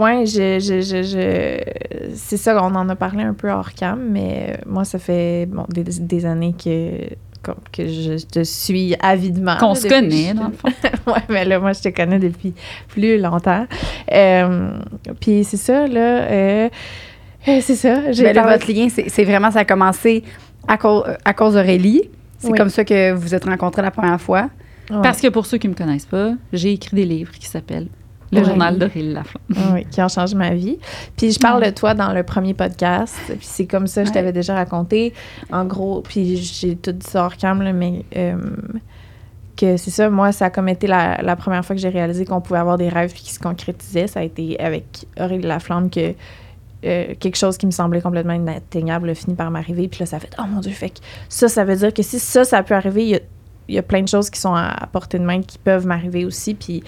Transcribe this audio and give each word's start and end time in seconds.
Ouais, 0.00 0.24
je, 0.26 0.58
je, 0.60 0.80
je, 0.80 1.02
je- 1.02 2.10
c'est 2.14 2.36
ça, 2.36 2.62
on 2.64 2.74
en 2.74 2.88
a 2.88 2.96
parlé 2.96 3.22
un 3.22 3.34
peu 3.34 3.50
hors 3.50 3.72
cam, 3.72 4.00
mais 4.10 4.54
euh, 4.58 4.62
moi, 4.66 4.84
ça 4.84 4.98
fait 4.98 5.46
bon, 5.46 5.64
des, 5.68 5.82
des 5.84 6.24
années 6.26 6.54
que, 6.54 7.08
que 7.72 7.86
je 7.86 8.24
te 8.26 8.42
suis 8.44 8.94
avidement. 9.00 9.56
Qu'on 9.58 9.74
se 9.74 9.88
connaît, 9.88 10.32
dans 10.34 10.48
le 10.48 10.52
fond. 10.52 10.68
ouais, 11.12 11.22
mais 11.28 11.44
là, 11.44 11.58
moi, 11.60 11.72
je 11.72 11.80
te 11.82 11.88
connais 11.88 12.18
depuis 12.18 12.54
plus 12.88 13.18
longtemps. 13.20 13.66
Euh, 14.12 14.70
Puis 15.20 15.44
c'est 15.44 15.56
ça, 15.56 15.86
là. 15.86 16.00
euh, 16.22 16.68
euh, 17.48 17.58
c'est 17.62 17.76
ça. 17.76 18.12
J'ai 18.12 18.22
Mais 18.24 18.32
là, 18.32 18.42
parlé- 18.42 18.56
votre 18.58 18.72
lien, 18.72 18.88
c'est 18.88 19.08
c'est 19.08 19.24
vraiment, 19.24 19.50
ça 19.50 19.60
a 19.60 19.64
commencé 19.64 20.24
à, 20.68 20.76
cause 20.78 21.04
à 21.24 21.34
cause 21.34 21.54
d'Aurélie. 21.54 22.02
C'est 22.38 22.50
Oui. 22.50 22.56
comme 22.58 22.70
ça 22.70 22.84
que 22.84 23.12
vous 23.12 23.20
vous 23.20 23.34
êtes 23.34 23.44
rencontrés 23.44 23.82
la 23.82 23.90
première 23.90 24.20
fois. 24.20 24.48
Ouais. 24.90 24.96
Parce 25.02 25.20
que 25.20 25.28
pour 25.28 25.46
ceux 25.46 25.58
qui 25.58 25.68
me 25.68 25.74
connaissent 25.74 26.06
pas, 26.06 26.32
j'ai 26.52 26.72
écrit 26.72 26.96
des 26.96 27.04
livres 27.04 27.32
qui 27.32 27.46
s'appellent 27.46 27.88
Le 28.32 28.38
Ouais. 28.38 28.44
journal 28.44 28.78
Laflamme. 28.78 29.24
Ah 29.56 29.60
oui, 29.74 29.86
qui 29.90 30.00
ont 30.00 30.08
changé 30.08 30.36
ma 30.36 30.50
vie. 30.54 30.78
Puis 31.16 31.32
je 31.32 31.38
parle 31.40 31.64
de 31.64 31.70
toi 31.70 31.94
dans 31.94 32.12
le 32.12 32.22
premier 32.22 32.54
podcast. 32.54 33.16
Puis 33.26 33.38
c'est 33.40 33.66
comme 33.66 33.86
ça, 33.88 34.04
je 34.04 34.12
t'avais 34.12 34.32
déjà 34.32 34.54
raconté. 34.54 35.12
En 35.50 35.64
gros, 35.64 36.00
puis 36.02 36.36
j'ai 36.36 36.76
tout 36.76 36.92
dit 36.92 37.06
ça 37.06 37.24
hors 37.24 37.36
cam, 37.36 37.60
là, 37.60 37.72
mais 37.72 38.04
euh, 38.16 38.36
que 39.56 39.76
c'est 39.76 39.90
ça, 39.90 40.08
moi, 40.08 40.30
ça 40.32 40.46
a 40.46 40.50
comme 40.50 40.68
été 40.68 40.86
la, 40.86 41.20
la 41.22 41.34
première 41.36 41.64
fois 41.64 41.74
que 41.74 41.82
j'ai 41.82 41.88
réalisé 41.88 42.24
qu'on 42.24 42.40
pouvait 42.40 42.60
avoir 42.60 42.78
des 42.78 42.88
rêves 42.88 43.12
puis 43.12 43.22
qui 43.22 43.32
se 43.32 43.40
concrétisaient. 43.40 44.06
Ça 44.06 44.20
a 44.20 44.22
été 44.22 44.58
avec 44.60 45.06
Aurélie 45.18 45.46
Laflamme 45.46 45.90
que 45.90 46.14
euh, 46.84 47.14
quelque 47.18 47.36
chose 47.36 47.58
qui 47.58 47.66
me 47.66 47.72
semblait 47.72 48.00
complètement 48.00 48.32
inatteignable 48.32 49.10
a 49.10 49.14
fini 49.14 49.34
par 49.34 49.50
m'arriver. 49.50 49.88
Puis 49.88 50.00
là, 50.00 50.06
ça 50.06 50.18
fait 50.20 50.30
«Oh 50.38 50.44
mon 50.48 50.60
Dieu!» 50.60 50.70
Fait 50.72 50.90
que 50.90 51.00
ça, 51.28 51.48
ça 51.48 51.64
veut 51.64 51.76
dire 51.76 51.92
que 51.92 52.02
si 52.02 52.18
ça, 52.18 52.44
ça 52.44 52.62
peut 52.62 52.74
arriver, 52.74 53.02
il 53.02 53.08
y 53.10 53.14
a, 53.16 53.20
y 53.74 53.78
a 53.78 53.82
plein 53.82 54.02
de 54.02 54.08
choses 54.08 54.30
qui 54.30 54.40
sont 54.40 54.54
à, 54.54 54.68
à 54.82 54.86
portée 54.86 55.18
de 55.18 55.24
main 55.24 55.42
qui 55.42 55.58
peuvent 55.58 55.86
m'arriver 55.86 56.24
aussi. 56.24 56.54
Puis 56.54 56.82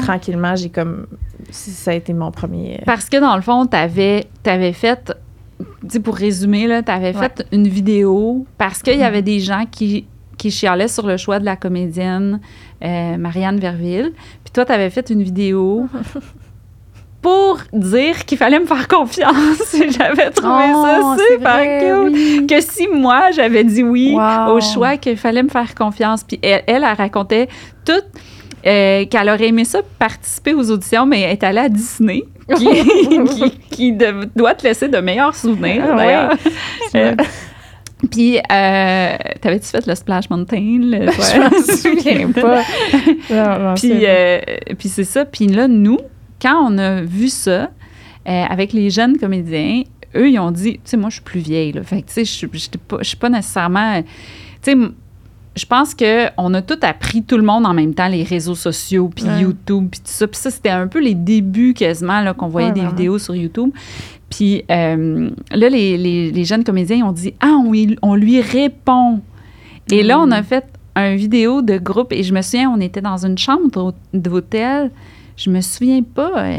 tranquillement, 0.00 0.54
j'ai 0.56 0.70
comme... 0.70 1.06
Ça 1.50 1.92
a 1.92 1.94
été 1.94 2.12
mon 2.12 2.30
premier... 2.30 2.80
Parce 2.84 3.08
que 3.08 3.16
dans 3.18 3.36
le 3.36 3.42
fond, 3.42 3.66
tu 3.66 3.76
avais, 3.76 4.26
fait, 4.72 5.14
tu 5.58 5.64
sais, 5.88 6.00
pour 6.00 6.14
résumer, 6.16 6.68
tu 6.84 6.90
avais 6.92 7.14
Ouais. 7.16 7.22
fait 7.36 7.46
une 7.52 7.66
vidéo 7.68 8.46
parce 8.58 8.82
qu'il 8.82 8.98
y 8.98 9.02
avait 9.04 9.22
des 9.22 9.40
gens 9.40 9.64
qui, 9.70 10.06
qui 10.36 10.50
chialaient 10.50 10.88
sur 10.88 11.06
le 11.06 11.16
choix 11.16 11.38
de 11.40 11.44
la 11.44 11.56
comédienne 11.56 12.40
euh, 12.84 13.16
Marianne 13.16 13.58
Verville. 13.58 14.12
Puis 14.44 14.52
toi, 14.52 14.64
tu 14.64 14.72
avais 14.72 14.90
fait 14.90 15.10
une 15.10 15.22
vidéo 15.22 15.86
pour 17.20 17.58
dire 17.72 18.24
qu'il 18.24 18.38
fallait 18.38 18.60
me 18.60 18.66
faire 18.66 18.86
confiance. 18.88 19.74
J'avais 19.98 20.30
trouvé 20.30 20.64
Oh, 20.74 20.84
ça 20.84 21.16
super 21.32 21.54
vrai, 21.56 21.92
oui. 22.04 22.46
Que 22.48 22.60
si 22.60 22.86
moi, 22.88 23.30
j'avais 23.34 23.64
dit 23.64 23.82
oui 23.82 24.14
Wow. 24.14 24.52
au 24.54 24.60
choix 24.60 24.96
qu'il 24.96 25.16
fallait 25.16 25.42
me 25.42 25.48
faire 25.48 25.74
confiance. 25.74 26.22
Puis 26.22 26.38
elle, 26.42 26.62
elle, 26.66 26.84
elle 26.88 26.96
racontait 26.96 27.48
tout. 27.84 27.92
euh, 28.66 29.04
qu'elle 29.06 29.28
aurait 29.30 29.48
aimé 29.48 29.64
ça 29.64 29.80
participer 29.98 30.52
aux 30.54 30.70
auditions, 30.70 31.06
mais 31.06 31.20
elle 31.22 31.32
est 31.32 31.44
allée 31.44 31.58
à 31.60 31.68
Disney, 31.68 32.24
qui, 32.56 32.66
qui, 33.26 33.50
qui 33.70 33.92
de- 33.92 34.28
doit 34.36 34.54
te 34.54 34.64
laisser 34.66 34.88
de 34.88 34.98
meilleurs 34.98 35.34
souvenirs, 35.34 35.84
Ah 35.92 35.96
d'ailleurs. 35.96 36.30
ouais. 36.94 37.00
Euh, 37.00 37.14
Puis, 38.12 38.38
euh, 38.38 39.16
t'avais-tu 39.40 39.66
fait 39.66 39.86
le 39.86 39.94
Splash 39.94 40.30
Mountain? 40.30 40.78
le- 40.82 41.06
Je 41.10 41.40
m'en 41.40 41.76
souviens 41.76 42.30
pas. 42.32 43.74
Puis, 43.74 44.02
euh, 44.06 44.38
puis 44.78 44.88
c'est 44.88 45.04
ça. 45.04 45.24
Puis 45.24 45.46
là, 45.48 45.66
nous, 45.68 45.98
quand 46.40 46.70
on 46.70 46.78
a 46.78 47.02
vu 47.02 47.28
ça, 47.28 47.70
euh, 48.28 48.44
avec 48.48 48.72
les 48.72 48.90
jeunes 48.90 49.18
comédiens, 49.18 49.82
eux, 50.16 50.30
ils 50.30 50.38
ont 50.38 50.50
dit, 50.50 50.74
tu 50.74 50.80
sais, 50.84 50.96
moi, 50.96 51.08
je 51.10 51.14
suis 51.16 51.24
plus 51.24 51.40
vieille. 51.40 51.72
Là. 51.72 51.82
Fait 51.82 52.02
que, 52.02 52.06
tu 52.08 52.14
sais, 52.14 52.24
je 52.24 52.30
suis- 52.32 52.48
j'étais 52.52 52.78
pas- 52.78 52.98
je 53.00 53.08
suis 53.08 53.16
pas 53.16 53.28
nécessairement... 53.28 54.02
Tu 54.62 54.72
sais, 54.72 54.76
je 55.56 55.66
pense 55.66 55.94
qu'on 55.94 56.54
a 56.54 56.62
tout 56.62 56.78
appris, 56.82 57.22
tout 57.24 57.36
le 57.36 57.42
monde 57.42 57.66
en 57.66 57.74
même 57.74 57.92
temps, 57.94 58.06
les 58.08 58.22
réseaux 58.22 58.54
sociaux, 58.54 59.10
puis 59.14 59.24
Ouais. 59.24 59.40
YouTube, 59.42 59.88
puis 59.90 60.00
tout 60.00 60.06
ça. 60.06 60.26
Puis 60.28 60.38
ça, 60.40 60.50
c'était 60.50 60.68
un 60.70 60.86
peu 60.86 61.00
les 61.00 61.14
débuts 61.14 61.74
quasiment, 61.74 62.20
là, 62.20 62.32
qu'on 62.32 62.46
voyait 62.48 62.68
Ouais, 62.68 62.74
des 62.74 62.86
vidéos 62.86 63.18
sur 63.18 63.34
YouTube. 63.34 63.70
Puis 64.30 64.62
euh, 64.70 65.30
là, 65.50 65.68
les, 65.68 65.96
les- 65.98 66.30
les 66.30 66.44
jeunes 66.44 66.62
comédiens 66.64 67.04
ont 67.06 67.12
dit, 67.12 67.34
ah, 67.40 67.56
on, 67.64 67.72
lui- 67.72 67.98
on 68.02 68.14
lui 68.14 68.40
répond. 68.40 69.20
Et 69.90 70.02
là, 70.02 70.20
on 70.20 70.30
a 70.30 70.42
fait 70.42 70.64
un 70.94 71.16
vidéo 71.16 71.62
de 71.62 71.78
groupe 71.78 72.12
et 72.12 72.22
je 72.22 72.32
me 72.34 72.42
souviens, 72.42 72.70
on 72.70 72.80
était 72.80 73.00
dans 73.00 73.24
une 73.24 73.38
chambre 73.38 73.68
d'hô- 73.70 73.94
d'hôtel. 74.14 74.90
Je 75.38 75.48
me 75.50 75.60
souviens 75.62 76.02
pas, 76.02 76.32
euh, 76.44 76.58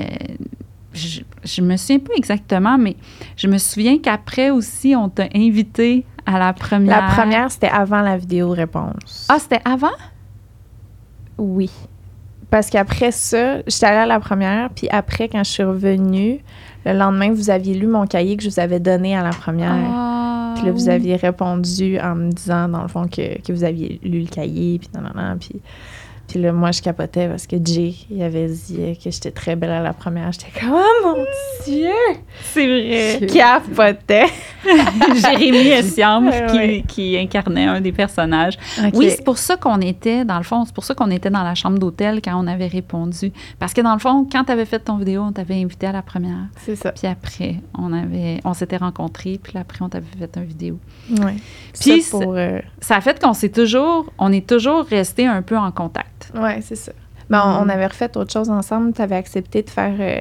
je, 0.93 1.19
je 1.43 1.61
me 1.61 1.77
souviens 1.77 1.99
pas 1.99 2.13
exactement, 2.15 2.77
mais 2.79 2.95
je 3.37 3.47
me 3.47 3.57
souviens 3.59 3.99
qu'après 3.99 4.49
aussi, 4.49 4.95
on 4.95 5.09
t'a 5.09 5.27
invité 5.35 6.05
à 6.25 6.39
la 6.39 6.53
première. 6.53 7.01
La 7.01 7.07
première, 7.13 7.51
c'était 7.51 7.69
avant 7.69 8.01
la 8.01 8.17
vidéo 8.17 8.49
réponse. 8.51 9.27
Ah, 9.29 9.37
c'était 9.39 9.61
avant? 9.65 9.89
oui. 11.37 11.69
Parce 12.49 12.71
qu'après 12.71 13.11
ça, 13.11 13.57
j'étais 13.67 13.85
allée 13.85 13.97
à 13.99 14.05
la 14.07 14.19
première, 14.19 14.71
puis 14.71 14.87
après, 14.89 15.29
quand 15.29 15.43
je 15.43 15.51
suis 15.51 15.63
revenue, 15.63 16.39
le 16.83 16.93
lendemain, 16.93 17.31
vous 17.31 17.51
aviez 17.51 17.75
lu 17.75 17.85
mon 17.85 18.07
cahier 18.07 18.37
que 18.37 18.43
je 18.43 18.49
vous 18.49 18.59
avais 18.59 18.79
donné 18.79 19.15
à 19.15 19.21
la 19.21 19.29
première. 19.29 19.71
Ah, 19.71 20.53
Puis 20.55 20.65
là, 20.65 20.71
vous 20.71 20.85
oui. 20.85 20.89
aviez 20.89 21.15
répondu 21.15 21.99
en 21.99 22.15
me 22.15 22.31
disant, 22.31 22.67
dans 22.67 22.81
le 22.81 22.87
fond, 22.87 23.05
que, 23.07 23.39
que 23.43 23.53
vous 23.53 23.63
aviez 23.63 23.99
lu 24.03 24.21
le 24.21 24.27
cahier, 24.27 24.79
puis 24.79 24.89
non, 24.95 25.01
non, 25.01 25.11
non. 25.15 25.37
Puis, 25.39 25.61
puis 26.29 26.39
là, 26.39 26.51
moi, 26.53 26.71
je 26.71 26.81
capotais 26.81 27.27
parce 27.27 27.47
que 27.47 27.55
Jay, 27.63 27.95
il 28.11 28.21
avait 28.21 28.47
dit 28.47 28.97
que 29.03 29.09
j'étais 29.09 29.31
très 29.31 29.55
belle 29.55 29.71
à 29.71 29.81
la 29.81 29.93
première. 29.93 30.31
J'étais 30.31 30.51
comme, 30.59 30.73
oh 30.73 31.03
mon 31.03 31.25
Dieu! 31.65 31.89
C'est 32.43 32.67
vrai. 32.67 33.25
Capotais! 33.33 34.27
Jérémy 35.15 35.69
Essiam 35.69 36.29
qui, 36.49 36.57
ouais. 36.57 36.83
qui 36.87 37.17
incarnait 37.17 37.65
un 37.65 37.81
des 37.81 37.91
personnages. 37.91 38.57
Oui, 38.93 39.09
c'est 39.09 39.23
pour 39.23 39.37
ça 39.37 39.57
qu'on 39.57 39.79
était, 39.81 40.23
dans 40.25 40.37
le 40.37 40.43
fond, 40.43 40.65
c'est 40.65 40.73
pour 40.73 40.83
ça 40.83 40.93
qu'on 40.93 41.09
était 41.09 41.29
dans 41.29 41.43
la 41.43 41.55
chambre 41.55 41.79
d'hôtel 41.79 42.21
quand 42.23 42.39
on 42.41 42.45
avait 42.47 42.67
répondu. 42.67 43.31
Parce 43.57 43.73
que 43.73 43.81
dans 43.81 43.93
le 43.93 43.99
fond, 43.99 44.27
quand 44.31 44.43
tu 44.43 44.51
avais 44.51 44.65
fait 44.65 44.79
ton 44.79 44.97
vidéo, 44.97 45.23
on 45.23 45.31
t'avait 45.31 45.61
invité 45.61 45.87
à 45.87 45.91
la 45.91 46.01
première. 46.01 46.47
c'est 46.57 46.75
ça. 46.75 46.91
Puis 46.91 47.07
après, 47.07 47.55
on 47.77 47.91
avait, 47.93 48.39
on 48.43 48.53
s'était 48.53 48.77
rencontrés, 48.77 49.39
puis 49.41 49.57
après, 49.57 49.79
on 49.81 49.89
t'avait 49.89 50.05
fait 50.19 50.29
une 50.37 50.45
vidéo. 50.45 50.79
Ouais. 51.09 51.35
Puis 51.79 51.91
Puis 51.91 52.01
ça 52.03 52.17
pour... 52.19 52.33
euh, 52.35 52.59
Ça 52.81 52.97
a 52.97 53.01
fait 53.01 53.19
qu'on 53.19 53.33
s'est 53.33 53.49
toujours, 53.49 54.11
on 54.19 54.31
est 54.31 54.47
toujours 54.47 54.83
resté 54.85 55.25
un 55.25 55.41
peu 55.41 55.57
en 55.57 55.71
contact. 55.71 56.18
Ouais, 56.35 56.59
c'est 56.61 56.75
ça. 56.75 56.91
Ben, 57.29 57.43
on, 57.45 57.49
Mm. 57.63 57.65
on 57.65 57.69
avait 57.69 57.85
refait 57.87 58.17
autre 58.17 58.31
chose 58.33 58.49
ensemble. 58.49 58.93
Tu 58.93 59.01
avais 59.01 59.15
accepté 59.15 59.61
de 59.61 59.69
faire 59.69 59.93
euh, 59.99 60.19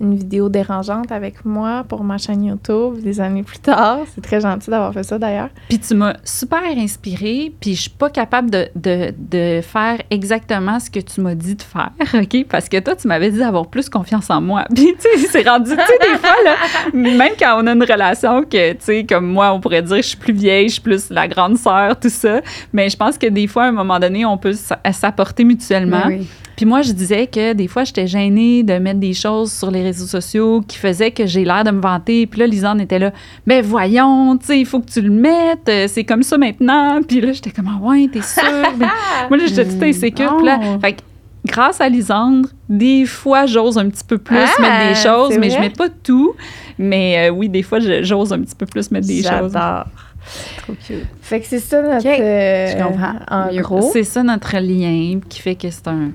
une 0.00 0.16
vidéo 0.16 0.48
dérangeante 0.48 1.12
avec 1.12 1.44
moi 1.44 1.84
pour 1.88 2.04
ma 2.04 2.18
chaîne 2.18 2.44
YouTube 2.44 3.00
des 3.02 3.20
années 3.20 3.42
plus 3.42 3.58
tard. 3.58 4.00
C'est 4.14 4.20
très 4.20 4.40
gentil 4.40 4.70
d'avoir 4.70 4.92
fait 4.92 5.02
ça 5.02 5.18
d'ailleurs. 5.18 5.50
Puis 5.68 5.78
tu 5.78 5.94
m'as 5.94 6.14
super 6.24 6.62
inspirée, 6.76 7.52
puis 7.60 7.74
je 7.74 7.82
suis 7.82 7.90
pas 7.90 8.10
capable 8.10 8.50
de, 8.50 8.68
de, 8.74 9.14
de 9.18 9.60
faire 9.62 9.98
exactement 10.10 10.80
ce 10.80 10.90
que 10.90 11.00
tu 11.00 11.20
m'as 11.20 11.34
dit 11.34 11.54
de 11.54 11.62
faire, 11.62 11.92
OK? 12.14 12.46
Parce 12.48 12.68
que 12.68 12.78
toi, 12.80 12.96
tu 12.96 13.08
m'avais 13.08 13.30
dit 13.30 13.38
d'avoir 13.38 13.66
plus 13.66 13.88
confiance 13.88 14.30
en 14.30 14.40
moi. 14.40 14.64
Puis, 14.74 14.94
tu 15.00 15.20
sais, 15.20 15.28
c'est 15.30 15.48
rendu, 15.48 15.70
tu 15.70 15.76
sais, 15.76 16.12
des 16.12 16.18
fois, 16.18 16.36
là, 16.44 16.56
même 16.92 17.32
quand 17.38 17.62
on 17.62 17.66
a 17.66 17.72
une 17.72 17.82
relation 17.82 18.42
que, 18.42 18.72
tu 18.72 18.78
sais, 18.80 19.04
comme 19.04 19.26
moi, 19.26 19.52
on 19.52 19.60
pourrait 19.60 19.82
dire, 19.82 19.96
je 19.96 20.02
suis 20.02 20.16
plus 20.16 20.32
vieille, 20.32 20.68
je 20.68 20.74
suis 20.74 20.82
plus 20.82 21.10
la 21.10 21.28
grande 21.28 21.56
sœur, 21.56 21.98
tout 21.98 22.08
ça. 22.08 22.40
Mais 22.72 22.88
je 22.88 22.96
pense 22.96 23.18
que 23.18 23.26
des 23.26 23.46
fois, 23.46 23.64
à 23.64 23.68
un 23.68 23.72
moment 23.72 23.98
donné, 23.98 24.24
on 24.26 24.36
peut 24.36 24.54
s'apporter 24.92 25.44
mutuellement. 25.44 26.02
Ben 26.06 26.18
oui. 26.20 26.28
Puis 26.56 26.66
moi, 26.66 26.82
je 26.82 26.92
disais 26.92 27.26
que 27.26 27.52
des 27.52 27.66
fois, 27.68 27.84
j'étais 27.84 28.06
gênée 28.06 28.62
de 28.62 28.74
mettre 28.78 29.00
des 29.00 29.14
choses 29.14 29.52
sur 29.52 29.70
les 29.70 29.82
réseaux 29.82 30.06
sociaux 30.06 30.62
qui 30.66 30.78
faisaient 30.78 31.10
que 31.10 31.26
j'ai 31.26 31.44
l'air 31.44 31.64
de 31.64 31.70
me 31.70 31.80
vanter. 31.80 32.26
Puis 32.26 32.40
là, 32.40 32.46
Lisanne 32.46 32.80
était 32.80 32.98
là, 32.98 33.12
ben 33.46 33.62
voyons, 33.64 34.36
tu 34.36 34.46
sais, 34.46 34.60
il 34.60 34.66
faut 34.66 34.80
que 34.80 34.90
tu 34.90 35.00
le 35.00 35.10
mettes, 35.10 35.68
euh, 35.68 35.86
c'est 35.88 36.04
comme 36.04 36.22
ça 36.22 36.38
maintenant. 36.38 37.00
Puis 37.06 37.20
là, 37.20 37.32
j'étais 37.32 37.50
comme, 37.50 37.68
ah 37.68 37.84
ouais, 37.84 38.08
t'es 38.12 38.22
sûre? 38.22 38.42
Ben, 38.76 38.88
moi, 39.28 39.38
là, 39.38 39.44
j'étais 39.46 39.64
toute 39.64 39.82
insécure. 39.82 40.36
Puis 40.36 40.46
là, 40.46 40.58
Oh. 40.62 40.78
fait 40.80 40.92
que 40.94 41.00
grâce 41.46 41.80
à 41.80 41.88
Lisandre, 41.88 42.48
des 42.68 43.04
fois, 43.04 43.46
j'ose 43.46 43.76
un 43.76 43.88
petit 43.88 44.04
peu 44.04 44.18
plus 44.18 44.38
Ah, 44.38 44.62
mettre 44.62 44.88
des 44.88 45.08
choses, 45.08 45.38
mais 45.38 45.50
je 45.50 45.58
mets 45.58 45.70
pas 45.70 45.88
tout. 45.88 46.34
Mais 46.78 47.28
euh, 47.28 47.32
oui, 47.32 47.48
des 47.48 47.62
fois, 47.62 47.78
j'ose 47.80 48.32
un 48.32 48.40
petit 48.40 48.54
peu 48.54 48.66
plus 48.66 48.90
mettre 48.90 49.06
des 49.06 49.22
choses. 49.22 49.52
J'adore. 49.52 49.84
Trop 50.56 50.72
cute. 50.86 51.04
Fait 51.20 51.40
que 51.40 51.46
c'est 51.46 51.58
ça 51.58 51.82
notre. 51.82 51.98
Ok, 51.98 52.06
euh, 52.06 52.66
je 52.72 52.82
comprends. 52.82 53.14
En 53.30 53.54
gros. 53.60 53.90
C'est 53.92 54.04
ça 54.04 54.22
notre 54.22 54.56
lien 54.58 55.20
qui 55.28 55.40
fait 55.40 55.54
que 55.54 55.68
c'est 55.70 55.86
un, 55.86 56.12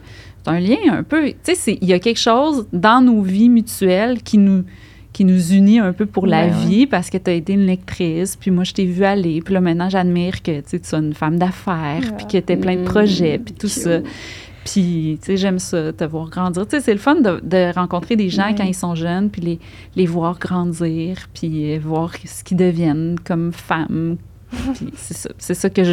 un 0.50 0.60
lien 0.60 0.78
un 0.92 1.04
peu. 1.04 1.30
Tu 1.44 1.56
sais, 1.56 1.78
il 1.82 1.88
y 1.88 1.94
a 1.94 2.00
quelque 2.00 2.20
chose 2.20 2.68
dans 2.74 3.02
nos 3.02 3.22
vies 3.22 3.50
mutuelles 3.50 4.22
qui 4.24 4.38
nous 4.38 4.64
qui 5.12 5.26
nous 5.26 5.52
unit 5.54 5.80
un 5.80 5.92
peu 5.92 6.06
pour 6.06 6.28
la 6.28 6.46
Ouais, 6.46 6.52
vie 6.68 6.86
parce 6.88 7.10
que 7.10 7.18
tu 7.18 7.30
as 7.30 7.34
été 7.34 7.54
une 7.54 7.66
lectrice, 7.66 8.36
puis 8.36 8.52
moi 8.52 8.64
je 8.64 8.74
t'ai 8.74 8.86
vu 8.86 9.04
aller, 9.04 9.42
puis 9.42 9.54
là 9.56 9.60
maintenant 9.60 9.90
j'admire 9.90 10.44
que 10.44 10.62
tu 10.62 10.80
sois 10.84 11.00
une 11.00 11.14
femme 11.16 11.38
d'affaires, 11.40 12.16
puis 12.16 12.28
que 12.28 12.38
tu 12.38 12.58
plein 12.58 12.76
de 12.76 12.82
Mm, 12.82 12.86
projets, 12.86 13.40
puis 13.40 13.54
tout 13.54 13.68
cute. 13.68 13.70
ça. 13.70 14.00
Puis, 14.66 15.18
tu 15.22 15.26
sais, 15.26 15.38
j'aime 15.38 15.58
ça, 15.58 15.94
te 15.94 16.04
voir 16.04 16.30
grandir. 16.30 16.68
Tu 16.68 16.76
sais, 16.76 16.82
c'est 16.82 16.94
le 16.94 17.00
fun 17.00 17.16
de, 17.16 17.40
de 17.44 17.74
rencontrer 17.74 18.16
des 18.16 18.30
gens 18.30 18.54
quand 18.56 18.66
ils 18.66 18.76
sont 18.76 18.94
jeunes, 18.94 19.30
puis 19.30 19.42
les, 19.42 19.60
les 19.96 20.06
voir 20.06 20.38
grandir, 20.38 21.28
puis 21.34 21.74
euh, 21.74 21.80
voir 21.80 22.14
ce 22.24 22.44
qu'ils 22.44 22.58
deviennent 22.58 23.16
comme 23.24 23.52
femmes. 23.52 24.18
C'est 24.96 25.16
ça, 25.16 25.54
ça 25.54 25.70
que 25.70 25.84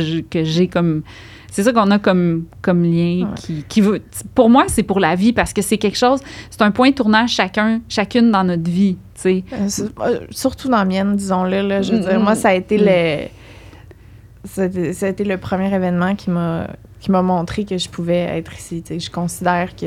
j'ai 0.44 0.68
comme... 0.68 1.02
C'est 1.56 1.62
ça 1.62 1.72
qu'on 1.72 1.90
a 1.90 1.98
comme, 1.98 2.44
comme 2.60 2.82
lien 2.82 3.28
Ouais. 3.28 3.34
qui, 3.34 3.64
qui 3.66 3.80
veut... 3.80 4.02
Pour 4.34 4.50
moi, 4.50 4.64
c'est 4.68 4.82
pour 4.82 5.00
la 5.00 5.14
vie, 5.14 5.32
parce 5.32 5.54
que 5.54 5.62
c'est 5.62 5.78
quelque 5.78 5.96
chose... 5.96 6.20
C'est 6.50 6.60
un 6.60 6.70
point 6.70 6.92
tournant 6.92 7.26
chacun, 7.26 7.80
chacune 7.88 8.30
dans 8.30 8.44
notre 8.44 8.70
vie, 8.70 8.98
tu 9.14 9.20
sais. 9.22 9.44
Euh, 9.54 9.66
euh, 10.00 10.20
surtout 10.28 10.68
dans 10.68 10.76
la 10.76 10.84
mienne, 10.84 11.16
disons-le. 11.16 11.66
Là, 11.66 11.80
je 11.80 11.92
veux 11.92 12.00
dire, 12.00 12.20
Mm, 12.20 12.22
moi, 12.22 12.32
mm, 12.32 12.36
ça 12.36 12.48
a 12.50 12.52
été 12.52 12.76
mm. 12.76 12.82
le. 12.84 13.28
Ça 14.44 14.62
a 14.62 14.64
été, 14.66 14.92
ça 14.92 15.06
a 15.06 15.08
été 15.08 15.24
le 15.24 15.38
premier 15.38 15.74
événement 15.74 16.14
qui 16.14 16.28
m'a 16.28 16.66
qui 17.00 17.10
m'a 17.10 17.22
montré 17.22 17.64
que 17.64 17.78
je 17.78 17.88
pouvais 17.88 18.36
être 18.36 18.52
ici. 18.52 18.84
Je 18.86 19.10
considère 19.10 19.74
que 19.74 19.86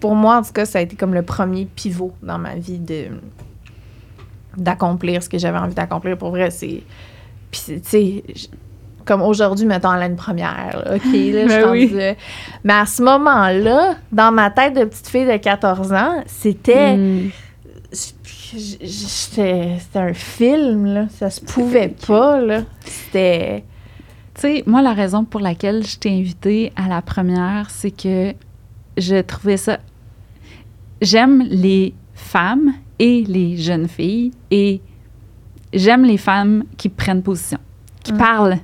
pour 0.00 0.16
moi, 0.16 0.38
en 0.38 0.42
tout 0.42 0.52
cas, 0.52 0.64
ça 0.64 0.80
a 0.80 0.82
été 0.82 0.96
comme 0.96 1.14
le 1.14 1.22
premier 1.22 1.66
pivot 1.66 2.10
dans 2.20 2.38
ma 2.38 2.56
vie 2.56 2.80
de 2.80 3.04
d'accomplir 4.56 5.22
ce 5.22 5.28
que 5.28 5.38
j'avais 5.38 5.58
envie 5.58 5.74
d'accomplir. 5.74 6.18
Pour 6.18 6.30
vrai, 6.30 6.50
c'est... 6.50 6.82
Puis, 7.52 7.62
tu 7.66 7.80
sais, 7.84 8.24
comme 9.04 9.22
aujourd'hui, 9.22 9.66
mettons, 9.66 9.90
à 9.90 9.98
l'année 9.98 10.16
première, 10.16 10.82
là, 10.84 10.96
OK, 10.96 11.04
là, 11.04 11.10
je 11.12 11.48
suis 11.48 11.48
Ben 11.48 11.70
oui. 11.70 11.92
Mais 12.64 12.72
à 12.74 12.86
ce 12.86 13.02
moment-là, 13.02 13.96
dans 14.12 14.32
ma 14.32 14.50
tête 14.50 14.74
de 14.74 14.84
petite 14.84 15.08
fille 15.08 15.26
de 15.26 15.36
14 15.36 15.92
ans, 15.92 16.22
c'était... 16.26 16.96
Mm. 16.96 17.30
j- 17.92 18.78
C'était 18.82 19.76
c'était 19.78 19.98
un 19.98 20.12
film, 20.14 20.86
là. 20.86 21.06
Ça 21.10 21.30
se 21.30 21.40
pouvait 21.40 21.94
pas, 22.06 22.40
là. 22.40 22.62
C'était... 22.84 23.64
Tu 24.34 24.40
sais, 24.42 24.64
moi, 24.66 24.80
la 24.82 24.92
raison 24.92 25.24
pour 25.24 25.40
laquelle 25.40 25.86
je 25.86 25.98
t'ai 25.98 26.10
invitée 26.10 26.72
à 26.76 26.88
la 26.88 27.02
première, 27.02 27.68
c'est 27.70 27.90
que 27.90 28.32
je 28.96 29.20
trouvais 29.20 29.56
ça. 29.56 29.78
J'aime 31.02 31.42
les 31.48 31.94
femmes 32.14 32.72
et 32.98 33.24
les 33.26 33.56
jeunes 33.56 33.88
filles 33.88 34.32
et 34.50 34.80
j'aime 35.72 36.04
les 36.04 36.16
femmes 36.18 36.64
qui 36.76 36.88
prennent 36.88 37.22
position, 37.22 37.58
qui 38.02 38.12
Mm. 38.12 38.18
parlent. 38.18 38.58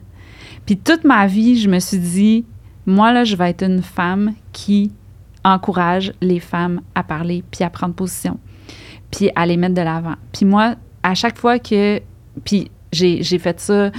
Puis 0.67 0.77
toute 0.77 1.05
ma 1.05 1.27
vie, 1.27 1.59
je 1.59 1.69
me 1.69 1.79
suis 1.79 1.99
dit, 1.99 2.45
moi, 2.85 3.13
là, 3.13 3.25
je 3.25 3.37
vais 3.37 3.51
être 3.51 3.63
une 3.65 3.83
femme 3.83 4.35
qui 4.53 4.93
encourage 5.45 6.13
les 6.21 6.41
femmes 6.41 6.81
à 6.95 7.03
parler 7.05 7.45
puis 7.51 7.63
à 7.65 7.71
prendre 7.71 7.95
position, 7.95 8.39
puis 9.11 9.31
à 9.37 9.47
les 9.47 9.57
mettre 9.57 9.75
de 9.75 9.83
l'avant. 9.83 10.17
Puis 10.33 10.45
moi, 10.45 10.75
à 11.03 11.15
chaque 11.15 11.39
fois 11.39 11.59
que. 11.59 12.01
Puis 12.45 12.71
j'ai 12.93 13.23
j'ai 13.23 13.39
fait 13.39 13.59
ça 13.61 13.91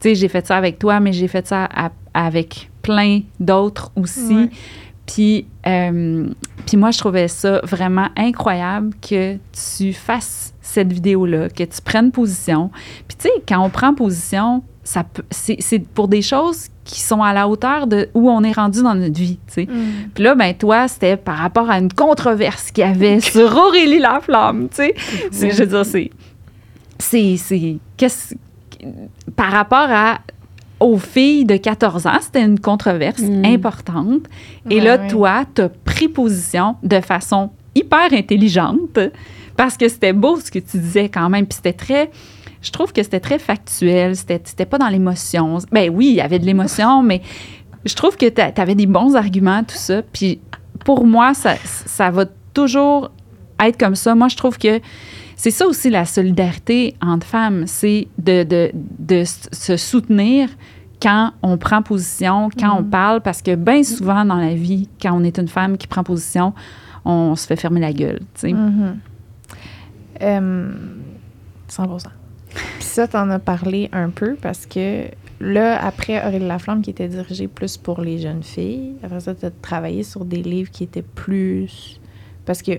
tu 0.00 0.10
sais, 0.10 0.14
j'ai 0.16 0.28
fait 0.28 0.46
ça 0.46 0.56
avec 0.56 0.78
toi, 0.78 1.00
mais 1.00 1.12
j'ai 1.12 1.28
fait 1.28 1.46
ça 1.46 1.64
à- 1.64 1.90
avec 2.12 2.70
plein 2.82 3.20
d'autres 3.40 3.90
aussi. 3.96 4.34
Ouais. 4.34 4.50
Puis, 5.06 5.46
euh, 5.66 6.28
puis 6.66 6.76
moi, 6.76 6.90
je 6.90 6.98
trouvais 6.98 7.28
ça 7.28 7.60
vraiment 7.64 8.08
incroyable 8.16 8.90
que 9.00 9.36
tu 9.76 9.92
fasses 9.92 10.52
cette 10.60 10.92
vidéo-là, 10.92 11.48
que 11.48 11.62
tu 11.64 11.80
prennes 11.82 12.10
position. 12.10 12.70
Puis 13.08 13.16
tu 13.18 13.28
sais, 13.28 13.30
quand 13.48 13.60
on 13.64 13.70
prend 13.70 13.94
position, 13.94 14.62
ça 14.84 15.02
c'est 15.30 15.78
pour 15.78 16.06
des 16.08 16.22
choses 16.22 16.68
qui 16.84 17.00
sont 17.00 17.22
à 17.22 17.32
la 17.32 17.48
hauteur 17.48 17.86
de 17.86 18.10
où 18.14 18.30
on 18.30 18.44
est 18.44 18.52
rendu 18.52 18.82
dans 18.82 18.94
notre 18.94 19.18
vie, 19.18 19.38
tu 19.46 19.54
sais. 19.64 19.68
Puis 20.14 20.22
là, 20.22 20.34
ben 20.34 20.52
toi, 20.54 20.86
c'était 20.88 21.16
par 21.16 21.38
rapport 21.38 21.70
à 21.70 21.78
une 21.78 21.90
controverse 21.92 22.70
qu'il 22.70 22.84
y 22.84 22.86
avait 22.86 23.20
sur 23.32 23.56
Aurélie 23.56 23.98
Laflamme, 23.98 24.68
tu 24.68 24.76
sais. 24.76 24.94
C'est- 25.32 25.50
Je 25.50 25.62
veux 25.62 25.66
dire, 25.66 25.86
c'est... 25.86 26.10
C'est... 26.98 27.36
c'est 27.38 27.76
qu'est-ce... 27.96 28.34
Par 29.34 29.50
rapport 29.52 29.86
à 29.90 30.20
aux 30.80 30.98
filles 30.98 31.46
de 31.46 31.56
14 31.56 32.06
ans, 32.06 32.18
c'était 32.20 32.42
une 32.42 32.60
controverse 32.60 33.22
Mm. 33.22 33.44
importante. 33.46 34.22
Et 34.68 34.80
là, 34.80 34.98
toi, 34.98 35.44
tu 35.54 35.62
as 35.62 35.68
pris 35.70 36.08
position 36.08 36.76
de 36.82 37.00
façon 37.00 37.50
hyper 37.74 38.12
intelligente 38.12 38.98
parce 39.56 39.78
que 39.78 39.88
c'était 39.88 40.12
beau 40.12 40.38
ce 40.38 40.50
que 40.50 40.58
tu 40.58 40.76
disais 40.78 41.08
quand 41.08 41.30
même. 41.30 41.46
Puis 41.46 41.56
c'était 41.56 41.72
très... 41.72 42.10
Je 42.64 42.70
trouve 42.72 42.92
que 42.92 43.02
c'était 43.02 43.20
très 43.20 43.38
factuel. 43.38 44.16
C'était 44.16 44.66
pas 44.66 44.78
dans 44.78 44.88
l'émotion. 44.88 45.58
Ben 45.70 45.90
oui, 45.94 46.06
il 46.08 46.14
y 46.14 46.20
avait 46.20 46.38
de 46.40 46.46
l'émotion, 46.46 47.02
mais 47.10 47.20
je 47.84 47.94
trouve 47.94 48.16
que 48.16 48.26
tu 48.28 48.40
avais 48.60 48.74
des 48.74 48.86
bons 48.86 49.14
arguments, 49.14 49.62
tout 49.62 49.76
ça. 49.76 50.02
Puis 50.02 50.40
pour 50.84 51.06
moi, 51.06 51.34
ça, 51.34 51.54
ça 51.64 52.10
va 52.10 52.24
toujours 52.54 53.10
être 53.60 53.78
comme 53.78 53.94
ça. 53.94 54.14
Moi, 54.14 54.28
je 54.28 54.36
trouve 54.36 54.58
que 54.58 54.80
c'est 55.36 55.50
ça 55.50 55.66
aussi 55.66 55.90
la 55.90 56.04
solidarité 56.04 56.96
entre 57.02 57.26
femmes, 57.26 57.64
c'est 57.66 58.08
de, 58.18 58.42
de, 58.44 58.70
de 58.98 59.16
s- 59.16 59.48
se 59.52 59.76
soutenir 59.76 60.48
quand 61.02 61.32
on 61.42 61.58
prend 61.58 61.82
position, 61.82 62.48
quand 62.58 62.78
on 62.78 62.84
parle, 62.84 63.20
parce 63.20 63.42
que 63.42 63.54
bien 63.56 63.82
souvent 63.82 64.24
dans 64.24 64.36
la 64.36 64.54
vie, 64.54 64.88
quand 65.02 65.12
on 65.12 65.22
est 65.24 65.38
une 65.38 65.48
femme 65.48 65.76
qui 65.76 65.86
prend 65.86 66.02
position, 66.04 66.54
on 67.04 67.34
se 67.36 67.46
fait 67.46 67.56
fermer 67.56 67.80
la 67.80 67.92
gueule. 67.92 68.20
tu 68.34 68.40
sais. 68.48 68.52
Mhm. 68.52 68.98
Euh, 70.22 70.72
100 71.68 71.86
Puis 72.54 72.84
ça, 72.84 73.08
t'en 73.08 73.30
as 73.30 73.38
parlé 73.38 73.88
un 73.92 74.10
peu 74.10 74.36
parce 74.40 74.66
que 74.66 75.06
là, 75.40 75.84
après 75.84 76.24
Aurélie 76.26 76.46
Laflamme, 76.46 76.82
qui 76.82 76.90
était 76.90 77.08
dirigée 77.08 77.48
plus 77.48 77.76
pour 77.76 78.00
les 78.00 78.18
jeunes 78.18 78.42
filles, 78.42 78.94
après 79.02 79.20
ça, 79.20 79.34
t'as 79.34 79.50
travaillé 79.50 80.02
sur 80.02 80.24
des 80.24 80.42
livres 80.42 80.70
qui 80.70 80.84
étaient 80.84 81.02
plus... 81.02 82.00
Parce 82.44 82.62
que 82.62 82.72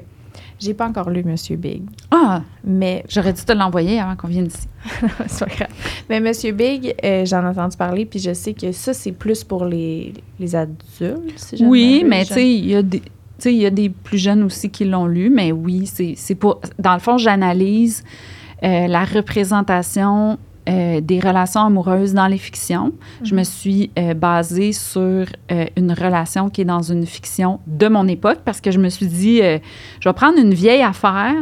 j'ai 0.60 0.74
pas 0.74 0.88
encore 0.88 1.10
lu 1.10 1.24
Monsieur 1.24 1.58
Big, 1.58 1.84
Ah, 2.12 2.42
mais 2.64 3.04
j'aurais 3.10 3.34
dû 3.34 3.44
te 3.44 3.52
l'envoyer 3.52 4.00
avant 4.00 4.16
qu'on 4.16 4.28
vienne 4.28 4.48
ici. 4.48 4.68
c'est 5.28 5.46
pas 5.46 5.56
grave. 5.56 5.68
Mais 6.10 6.20
Monsieur 6.20 6.52
Big, 6.52 6.96
euh, 7.04 7.26
j'en 7.26 7.44
ai 7.44 7.48
entendu 7.48 7.78
parler, 7.78 8.06
puis 8.06 8.20
je 8.20 8.34
sais 8.34 8.54
que 8.54 8.72
ça, 8.72 8.94
c'est 8.94 9.12
plus 9.12 9.44
pour 9.44 9.66
les, 9.66 10.14
les 10.40 10.56
adultes, 10.56 11.34
si 11.36 11.64
Oui, 11.66 12.04
mais 12.08 12.26
tu 12.26 12.34
sais, 12.34 12.50
il 12.50 12.68
y 12.68 12.76
a 12.76 12.82
des. 12.82 13.02
tu 13.02 13.08
sais, 13.40 13.54
il 13.54 13.62
y 13.62 13.66
a 13.66 13.70
des 13.70 13.90
plus 13.90 14.18
jeunes 14.18 14.44
aussi 14.44 14.70
qui 14.70 14.86
l'ont 14.86 15.08
lu, 15.08 15.30
mais 15.30 15.52
oui, 15.52 15.88
c'est 15.88 16.14
c'est 16.16 16.36
pour. 16.36 16.62
Dans 16.80 16.94
le 16.94 17.00
fond, 17.00 17.18
j'analyse 17.18 18.04
euh, 18.66 18.88
la 18.88 19.06
représentation 19.06 20.38
euh, 20.68 21.00
des 21.00 21.20
relations 21.20 21.62
amoureuses 21.62 22.16
dans 22.16 22.26
les 22.26 22.40
fictions. 22.40 22.92
Je 23.22 23.36
me 23.36 23.44
suis 23.44 23.92
euh, 24.00 24.16
basée 24.16 24.72
sur 24.72 25.28
euh, 25.52 25.66
une 25.78 25.92
relation 25.92 26.50
qui 26.50 26.62
est 26.62 26.66
dans 26.66 26.82
une 26.82 27.06
fiction 27.06 27.60
de 27.68 27.88
mon 27.88 28.08
époque 28.08 28.40
parce 28.44 28.62
que 28.62 28.72
je 28.72 28.80
me 28.80 28.90
suis 28.90 29.06
dit, 29.06 29.42
je 30.00 30.10
vais 30.10 30.14
prendre 30.14 30.40
une 30.40 30.56
vieille 30.56 30.82
affaire, 30.82 31.36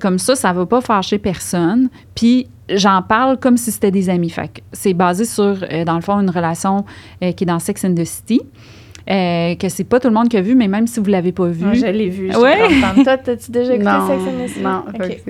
comme 0.00 0.18
ça, 0.20 0.36
ça 0.36 0.52
va 0.52 0.66
pas 0.66 0.80
fâcher 0.80 1.18
personne. 1.18 1.88
Puis 2.14 2.46
j'en 2.70 3.02
parle 3.02 3.38
comme 3.38 3.56
si 3.56 3.72
c'était 3.72 3.90
des 3.90 4.08
amis. 4.08 4.30
Fait 4.30 4.62
c'est 4.72 4.94
basé 4.94 5.24
sur, 5.24 5.56
dans 5.84 5.96
le 5.96 6.00
fond, 6.00 6.20
une 6.20 6.30
relation 6.30 6.84
qui 7.20 7.26
est 7.26 7.44
dans 7.44 7.58
Sex 7.58 7.84
and 7.84 7.94
the 7.94 8.04
City. 8.04 8.40
Euh, 9.10 9.54
que 9.54 9.68
c'est 9.68 9.84
pas 9.84 10.00
tout 10.00 10.08
le 10.08 10.14
monde 10.14 10.28
qui 10.28 10.36
a 10.36 10.42
vu, 10.42 10.54
mais 10.54 10.68
même 10.68 10.86
si 10.86 11.00
vous 11.00 11.06
l'avez 11.06 11.32
pas 11.32 11.46
vu, 11.48 11.66
Ouais, 11.66 11.74
je 11.74 11.86
l'ai 11.86 12.08
vu. 12.10 12.28
comprends. 12.28 13.02
Toi, 13.02 13.16
t'as-tu 13.18 13.50
déjà 13.50 13.74
écouté 13.74 13.90
Non, 13.90 14.06
Sex 14.06 14.22
and 14.22 14.44
the 14.44 14.48
City? 14.48 14.62
non, 14.62 14.84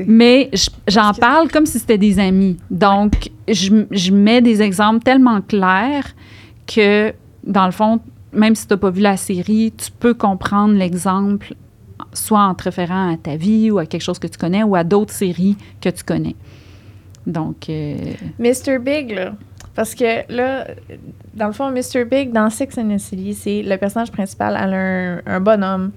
Mais 0.07 0.51
j'en 0.89 1.13
parle 1.13 1.49
comme 1.51 1.65
si 1.67 1.79
c'était 1.79 1.99
des 1.99 2.19
amis. 2.19 2.57
Donc, 2.71 3.31
je, 3.47 3.85
je 3.91 4.13
mets 4.13 4.41
des 4.43 4.63
exemples 4.63 5.01
tellement 5.05 5.41
clairs 5.41 6.15
que, 6.67 7.13
dans 7.45 7.67
le 7.67 7.73
fond, 7.73 8.01
même 8.33 8.55
si 8.55 8.67
tu 8.67 8.73
n'as 8.75 8.79
pas 8.79 8.91
vu 8.91 9.01
la 9.01 9.17
série, 9.17 9.73
tu 9.77 9.91
peux 9.93 10.15
comprendre 10.15 10.75
l'exemple 10.75 11.55
soit 12.13 12.41
en 12.43 12.55
te 12.55 12.65
référant 12.65 13.13
à 13.13 13.17
ta 13.17 13.37
vie 13.37 13.71
ou 13.71 13.79
à 13.79 13.87
quelque 13.87 14.03
chose 14.03 14.19
que 14.19 14.27
tu 14.27 14.39
connais 14.39 14.63
ou 14.63 14.75
à 14.75 14.83
d'autres 14.85 15.13
séries 15.13 15.57
que 15.81 15.89
tu 15.89 16.03
connais. 16.05 16.35
Donc, 17.27 17.69
euh, 17.69 17.95
Mr. 18.39 18.79
Big, 18.81 19.11
là. 19.13 19.33
Parce 19.79 19.95
que 19.95 20.25
là, 20.29 20.67
dans 21.35 21.47
le 21.47 21.53
fond, 21.53 21.71
Mr. 21.71 22.05
Big, 22.05 22.33
dans 22.33 22.51
Sex 22.51 22.77
and 22.79 22.89
the 22.97 22.99
City, 22.99 23.33
c'est 23.33 23.63
le 23.63 23.77
personnage 23.77 24.11
principal, 24.11 24.59
elle 24.61 24.75
a 24.75 24.77
un, 25.31 25.37
un 25.37 25.39
bonhomme. 25.41 25.93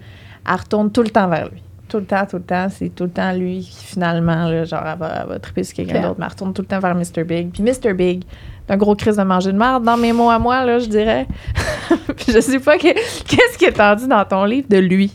Elle 0.48 0.54
retourne 0.56 0.92
tout 0.92 1.02
le 1.02 1.10
temps 1.10 1.28
vers 1.28 1.50
lui. 1.50 1.64
Tout 1.90 1.98
le 1.98 2.06
temps, 2.06 2.24
tout 2.30 2.36
le 2.38 2.44
temps. 2.44 2.68
C'est 2.70 2.90
tout 2.94 3.06
le 3.06 3.10
temps 3.10 3.34
lui 3.34 3.62
qui, 3.62 3.86
finalement, 3.88 4.48
là, 4.48 4.66
genre, 4.66 4.84
elle 4.86 5.00
va, 5.00 5.22
elle 5.24 5.30
va 5.30 5.40
triper 5.40 5.64
sur 5.64 5.76
quelqu'un 5.78 5.96
d'autre, 6.04 6.18
mais 6.20 6.26
elle 6.28 6.32
retourne 6.32 6.54
tout 6.54 6.62
le 6.62 6.68
temps 6.68 6.80
vers 6.80 6.94
Mr. 6.94 7.24
Big. 7.24 7.50
Puis 7.50 7.64
Mr. 7.64 7.94
Big, 7.96 8.22
c'est 8.68 8.74
un 8.76 8.78
gros 8.78 8.94
crise 8.96 9.16
de 9.18 9.24
manger 9.24 9.52
de 9.52 9.58
merde, 9.58 9.84
dans 9.84 9.98
mes 9.98 10.14
mots 10.14 10.30
à 10.30 10.38
moi, 10.38 10.64
là, 10.64 10.78
je 10.78 10.86
dirais. 10.86 11.26
Puis 12.18 12.28
je 12.32 12.40
sais 12.40 12.60
pas 12.60 12.78
que- 12.78 12.94
qu'est-ce 12.94 13.58
que 13.58 13.72
t'as 13.72 13.96
dit 13.96 14.08
dans 14.08 14.24
ton 14.26 14.46
livre 14.46 14.68
de 14.70 14.78
lui. 14.78 15.12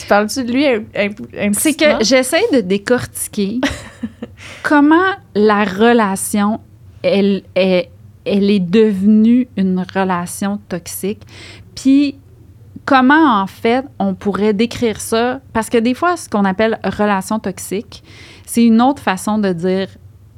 Tu 0.00 0.06
parles-tu 0.08 0.42
de 0.42 0.52
lui 0.52 0.66
un, 0.66 1.52
c'est 1.52 1.74
que 1.74 2.02
j'essaie 2.04 2.42
de 2.52 2.60
décortiquer 2.60 3.60
comment 4.64 4.96
la 5.36 5.62
relation, 5.62 6.58
elle, 7.04 7.42
est 7.54 7.88
elle 8.24 8.50
est 8.50 8.60
devenue 8.60 9.48
une 9.56 9.84
relation 9.94 10.58
toxique. 10.68 11.22
Puis 11.74 12.16
comment, 12.84 13.40
en 13.40 13.46
fait, 13.46 13.84
on 13.98 14.14
pourrait 14.14 14.52
décrire 14.52 15.00
ça? 15.00 15.40
Parce 15.52 15.68
que 15.68 15.78
des 15.78 15.94
fois, 15.94 16.16
ce 16.16 16.28
qu'on 16.28 16.44
appelle 16.44 16.78
relation 16.84 17.38
toxique, 17.38 18.02
c'est 18.46 18.64
une 18.64 18.82
autre 18.82 19.02
façon 19.02 19.38
de 19.38 19.52
dire 19.52 19.88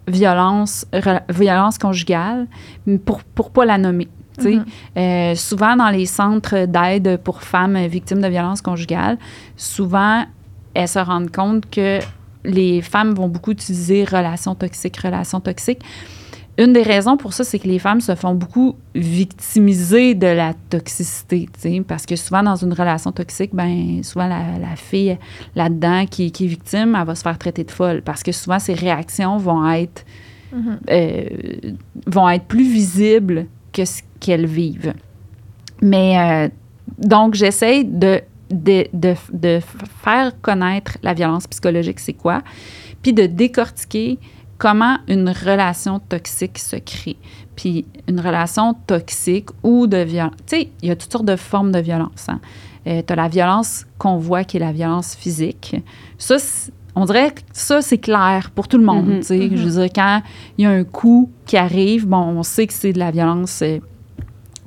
violence, 0.08 0.86
violence 1.30 1.78
conjugale, 1.78 2.46
pour, 3.04 3.22
pour 3.22 3.50
pas 3.50 3.64
la 3.64 3.78
nommer. 3.78 4.08
Euh, 4.96 5.34
souvent, 5.34 5.76
dans 5.76 5.90
les 5.90 6.06
centres 6.06 6.66
d'aide 6.66 7.18
pour 7.22 7.42
femmes 7.42 7.86
victimes 7.86 8.20
de 8.20 8.28
violences 8.28 8.62
conjugales, 8.62 9.18
souvent, 9.56 10.24
elles 10.74 10.88
se 10.88 10.98
rendent 10.98 11.30
compte 11.30 11.68
que 11.70 12.00
les 12.44 12.82
femmes 12.82 13.14
vont 13.14 13.28
beaucoup 13.28 13.52
utiliser 13.52 14.04
relations 14.04 14.54
toxiques, 14.54 14.96
relations 14.96 15.40
toxiques. 15.40 15.82
Une 16.58 16.72
des 16.74 16.82
raisons 16.82 17.16
pour 17.16 17.32
ça, 17.32 17.44
c'est 17.44 17.58
que 17.58 17.66
les 17.66 17.78
femmes 17.78 18.00
se 18.02 18.14
font 18.14 18.34
beaucoup 18.34 18.76
victimiser 18.94 20.14
de 20.14 20.26
la 20.26 20.52
toxicité, 20.68 21.48
parce 21.86 22.04
que 22.04 22.14
souvent 22.14 22.42
dans 22.42 22.56
une 22.56 22.72
relation 22.74 23.10
toxique, 23.10 23.50
ben 23.54 24.02
souvent 24.02 24.26
la, 24.28 24.58
la 24.60 24.76
fille 24.76 25.16
là-dedans 25.54 26.04
qui, 26.06 26.30
qui 26.30 26.44
est 26.44 26.48
victime, 26.48 26.96
elle 26.98 27.06
va 27.06 27.14
se 27.14 27.22
faire 27.22 27.38
traiter 27.38 27.64
de 27.64 27.70
folle, 27.70 28.02
parce 28.02 28.22
que 28.22 28.32
souvent 28.32 28.58
ses 28.58 28.74
réactions 28.74 29.38
vont 29.38 29.68
être 29.70 30.04
Mhm. 30.54 30.78
euh, 30.90 31.24
vont 32.06 32.28
être 32.28 32.44
plus 32.44 32.70
visibles 32.70 33.46
que 33.72 33.86
ce 33.86 34.02
qu'elles 34.20 34.44
vivent. 34.44 34.92
Mais 35.80 36.18
euh, 36.18 36.48
donc, 36.98 37.32
j'essaie 37.32 37.84
de, 37.84 38.20
de, 38.50 38.84
de, 38.92 39.14
de 39.32 39.60
faire 40.04 40.38
connaître 40.42 40.98
la 41.02 41.14
violence 41.14 41.46
psychologique, 41.46 42.00
c'est 42.00 42.12
quoi, 42.12 42.42
puis 43.00 43.14
de 43.14 43.24
décortiquer 43.24 44.18
comment 44.62 44.98
une 45.08 45.28
relation 45.28 45.98
toxique 45.98 46.56
se 46.56 46.76
crée. 46.76 47.16
Puis 47.56 47.84
une 48.06 48.20
relation 48.20 48.74
toxique 48.86 49.48
ou 49.64 49.88
de 49.88 49.96
violence, 49.96 50.36
tu 50.46 50.56
sais, 50.56 50.68
il 50.82 50.88
y 50.88 50.92
a 50.92 50.94
toutes 50.94 51.10
sortes 51.10 51.24
de 51.24 51.34
formes 51.34 51.72
de 51.72 51.80
violence. 51.80 52.26
hein. 52.28 52.38
Euh, 52.86 53.02
tu 53.04 53.12
as 53.12 53.16
la 53.16 53.26
violence 53.26 53.86
qu'on 53.98 54.18
voit 54.18 54.44
qui 54.44 54.58
est 54.58 54.60
la 54.60 54.70
violence 54.70 55.16
physique. 55.16 55.74
Ça, 56.16 56.36
on 56.94 57.06
dirait 57.06 57.32
que 57.32 57.40
ça, 57.52 57.82
c'est 57.82 57.98
clair 57.98 58.52
pour 58.54 58.68
tout 58.68 58.78
le 58.78 58.84
monde. 58.84 59.16
Tu 59.16 59.22
sais. 59.24 59.50
Je 59.52 59.64
veux 59.64 59.80
dire, 59.82 59.92
quand 59.92 60.22
il 60.58 60.62
y 60.62 60.66
a 60.66 60.70
un 60.70 60.84
coup 60.84 61.28
qui 61.44 61.56
arrive, 61.56 62.06
bon, 62.06 62.18
on 62.18 62.44
sait 62.44 62.68
que 62.68 62.72
c'est 62.72 62.92
de 62.92 63.00
la 63.00 63.10
violence. 63.10 63.62
euh, 63.62 63.80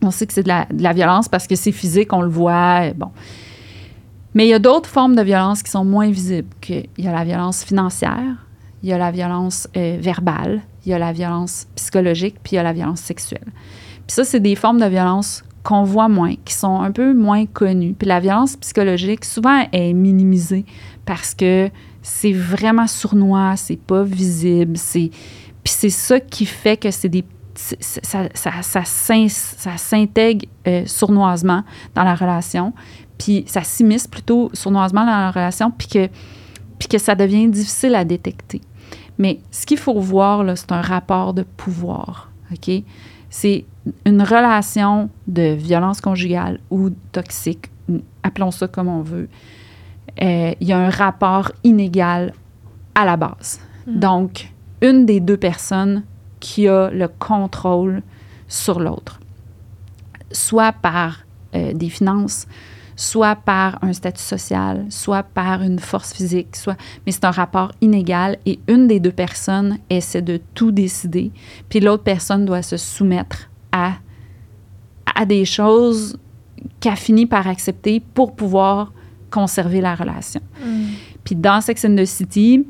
on 0.01 0.11
sait 0.11 0.27
que 0.27 0.33
c'est 0.33 0.43
de 0.43 0.49
la, 0.49 0.65
de 0.65 0.83
la 0.83 0.91
violence 0.91 1.29
parce 1.29 1.47
que 1.47 1.55
c'est 1.55 1.71
physique, 1.71 2.11
on 2.11 2.21
le 2.21 2.27
voit. 2.29 2.91
Bon. 2.93 3.11
Mais 4.33 4.45
il 4.45 4.49
y 4.49 4.53
a 4.53 4.59
d'autres 4.59 4.89
formes 4.89 5.15
de 5.15 5.21
violence 5.21 5.63
qui 5.63 5.71
sont 5.71 5.85
moins 5.85 6.09
visibles. 6.09 6.49
Il 6.69 7.05
y 7.05 7.07
a 7.07 7.13
la 7.13 7.23
violence 7.23 7.63
financière, 7.63 8.44
il 8.85 8.89
y 8.89 8.93
a 8.93 8.99
la 8.99 9.09
violence 9.09 9.67
euh, 9.75 9.97
verbale, 9.99 10.61
il 10.85 10.91
y 10.91 10.93
a 10.93 10.99
la 10.99 11.11
violence 11.11 11.65
psychologique, 11.73 12.35
puis 12.43 12.53
il 12.53 12.55
y 12.57 12.59
a 12.59 12.63
la 12.63 12.71
violence 12.71 12.99
sexuelle. 12.99 13.47
Puis 14.05 14.13
ça, 14.13 14.23
c'est 14.23 14.39
des 14.39 14.55
formes 14.55 14.79
de 14.79 14.85
violence 14.85 15.43
qu'on 15.63 15.81
voit 15.81 16.07
moins, 16.07 16.35
qui 16.45 16.53
sont 16.53 16.81
un 16.81 16.91
peu 16.91 17.15
moins 17.15 17.47
connues. 17.47 17.95
Puis 17.97 18.07
la 18.07 18.19
violence 18.19 18.55
psychologique, 18.57 19.25
souvent, 19.25 19.65
est 19.71 19.91
minimisée 19.93 20.65
parce 21.03 21.33
que 21.33 21.71
c'est 22.03 22.31
vraiment 22.31 22.85
sournois, 22.85 23.55
c'est 23.55 23.79
pas 23.79 24.03
visible, 24.03 24.77
c'est... 24.77 25.09
Puis 25.63 25.73
c'est 25.75 25.89
ça 25.89 26.19
qui 26.19 26.45
fait 26.45 26.77
que 26.77 26.91
c'est 26.91 27.09
des... 27.09 27.23
Ça, 27.55 28.29
ça, 28.35 28.61
ça, 28.61 28.83
ça 28.85 29.77
s'intègre 29.77 30.45
euh, 30.67 30.83
sournoisement 30.85 31.63
dans 31.95 32.03
la 32.03 32.13
relation, 32.13 32.71
puis 33.17 33.45
ça 33.47 33.63
s'immisce 33.63 34.07
plutôt 34.07 34.51
sournoisement 34.53 35.05
dans 35.05 35.11
la 35.11 35.31
relation, 35.31 35.71
puis 35.71 35.87
que, 35.87 36.07
puis 36.77 36.87
que 36.87 36.99
ça 36.99 37.15
devient 37.15 37.47
difficile 37.47 37.95
à 37.95 38.05
détecter. 38.05 38.61
Mais 39.17 39.39
ce 39.51 39.65
qu'il 39.65 39.77
faut 39.77 39.99
voir, 39.99 40.43
là, 40.43 40.55
c'est 40.55 40.71
un 40.71 40.81
rapport 40.81 41.33
de 41.33 41.43
pouvoir, 41.43 42.29
OK? 42.51 42.71
C'est 43.29 43.65
une 44.05 44.21
relation 44.21 45.09
de 45.27 45.53
violence 45.53 46.01
conjugale 46.01 46.59
ou 46.69 46.89
toxique, 47.11 47.69
appelons 48.23 48.51
ça 48.51 48.67
comme 48.67 48.87
on 48.87 49.01
veut. 49.01 49.29
Euh, 50.21 50.53
Il 50.59 50.67
y 50.67 50.73
a 50.73 50.79
un 50.79 50.89
rapport 50.89 51.51
inégal 51.63 52.33
à 52.93 53.05
la 53.05 53.17
base. 53.17 53.59
Mm. 53.87 53.99
Donc, 53.99 54.53
une 54.81 55.05
des 55.05 55.19
deux 55.19 55.37
personnes 55.37 56.03
qui 56.39 56.67
a 56.67 56.89
le 56.89 57.07
contrôle 57.07 58.01
sur 58.47 58.79
l'autre, 58.79 59.19
soit 60.31 60.71
par 60.71 61.25
euh, 61.55 61.73
des 61.73 61.89
finances, 61.89 62.47
soit 62.95 63.35
par 63.35 63.77
un 63.83 63.93
statut 63.93 64.21
social, 64.21 64.85
soit 64.89 65.23
par 65.23 65.61
une 65.61 65.79
force 65.79 66.13
physique, 66.13 66.55
soit 66.55 66.77
mais 67.05 67.11
c'est 67.11 67.25
un 67.25 67.31
rapport 67.31 67.71
inégal 67.81 68.37
et 68.45 68.59
une 68.67 68.87
des 68.87 68.99
deux 68.99 69.11
personnes 69.11 69.79
essaie 69.89 70.21
de 70.21 70.39
tout 70.53 70.71
décider, 70.71 71.31
puis 71.69 71.79
l'autre 71.79 72.03
personne 72.03 72.45
doit 72.45 72.61
se 72.61 72.77
soumettre 72.77 73.49
à 73.71 73.93
à 75.13 75.25
des 75.25 75.45
choses 75.45 76.17
qu'elle 76.79 76.95
finit 76.95 77.25
par 77.25 77.47
accepter 77.47 77.99
pour 77.99 78.35
pouvoir 78.35 78.91
conserver 79.29 79.81
la 79.81 79.95
relation. 79.95 80.41
Mm. 80.63 80.85
Puis 81.23 81.35
dans 81.35 81.61
Sex 81.61 81.85
and 81.85 81.95
the 81.95 82.05
City, 82.05 82.65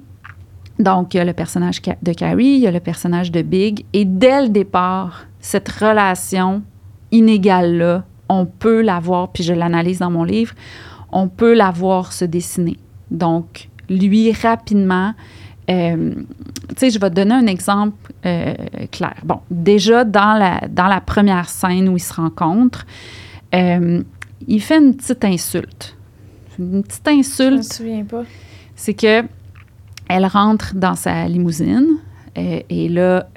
donc 0.80 1.14
il 1.14 1.18
y 1.18 1.20
a 1.20 1.26
le 1.26 1.34
personnage 1.34 1.82
de 1.82 2.14
Carrie, 2.14 2.46
il 2.46 2.60
y 2.60 2.68
a 2.68 2.72
le 2.72 2.80
personnage 2.80 3.32
de 3.32 3.42
Big, 3.42 3.86
et 3.94 4.06
dès 4.06 4.44
le 4.44 4.50
départ, 4.50 5.26
cette 5.40 5.70
relation 5.70 6.62
inégale-là, 7.12 8.04
on 8.30 8.46
peut 8.46 8.82
la 8.82 9.00
voir, 9.00 9.32
puis 9.32 9.44
je 9.44 9.54
l'analyse 9.54 10.00
dans 10.00 10.12
mon 10.12 10.24
livre, 10.24 10.54
on 11.12 11.28
peut 11.28 11.54
la 11.54 11.72
voir 11.72 12.12
se 12.14 12.26
dessiner. 12.26 12.78
Donc, 13.12 13.70
lui, 13.90 14.32
rapidement, 14.32 15.14
euh, 15.70 16.14
tu 16.70 16.76
sais, 16.78 16.90
je 16.90 17.00
vais 17.00 17.10
te 17.10 17.16
donner 17.16 17.36
un 17.36 17.48
exemple 17.48 18.14
euh, 18.26 18.54
clair. 18.92 19.16
Bon, 19.24 19.40
déjà, 19.50 20.04
dans 20.04 20.34
la, 20.34 20.62
dans 20.70 20.88
la 20.88 21.02
première 21.02 21.50
scène 21.50 21.90
où 21.90 21.98
ils 21.98 22.02
se 22.02 22.14
rencontrent, 22.14 22.86
euh, 23.54 24.04
il 24.48 24.62
fait 24.62 24.78
une 24.78 24.96
petite 24.96 25.24
insulte. 25.26 25.98
Une 26.60 26.84
petite 26.84 27.04
Je 27.06 27.12
me 27.12 27.20
insulte 27.20 27.64
souviens 27.64 28.06
pas. 28.06 28.24
c'est 28.76 28.94
que 28.94 29.24
elle 30.08 30.26
rentre 30.26 30.76
dans 30.76 30.96
sa 30.96 31.28
limousine 31.28 31.98
et 32.36 32.90
là, 32.90 33.28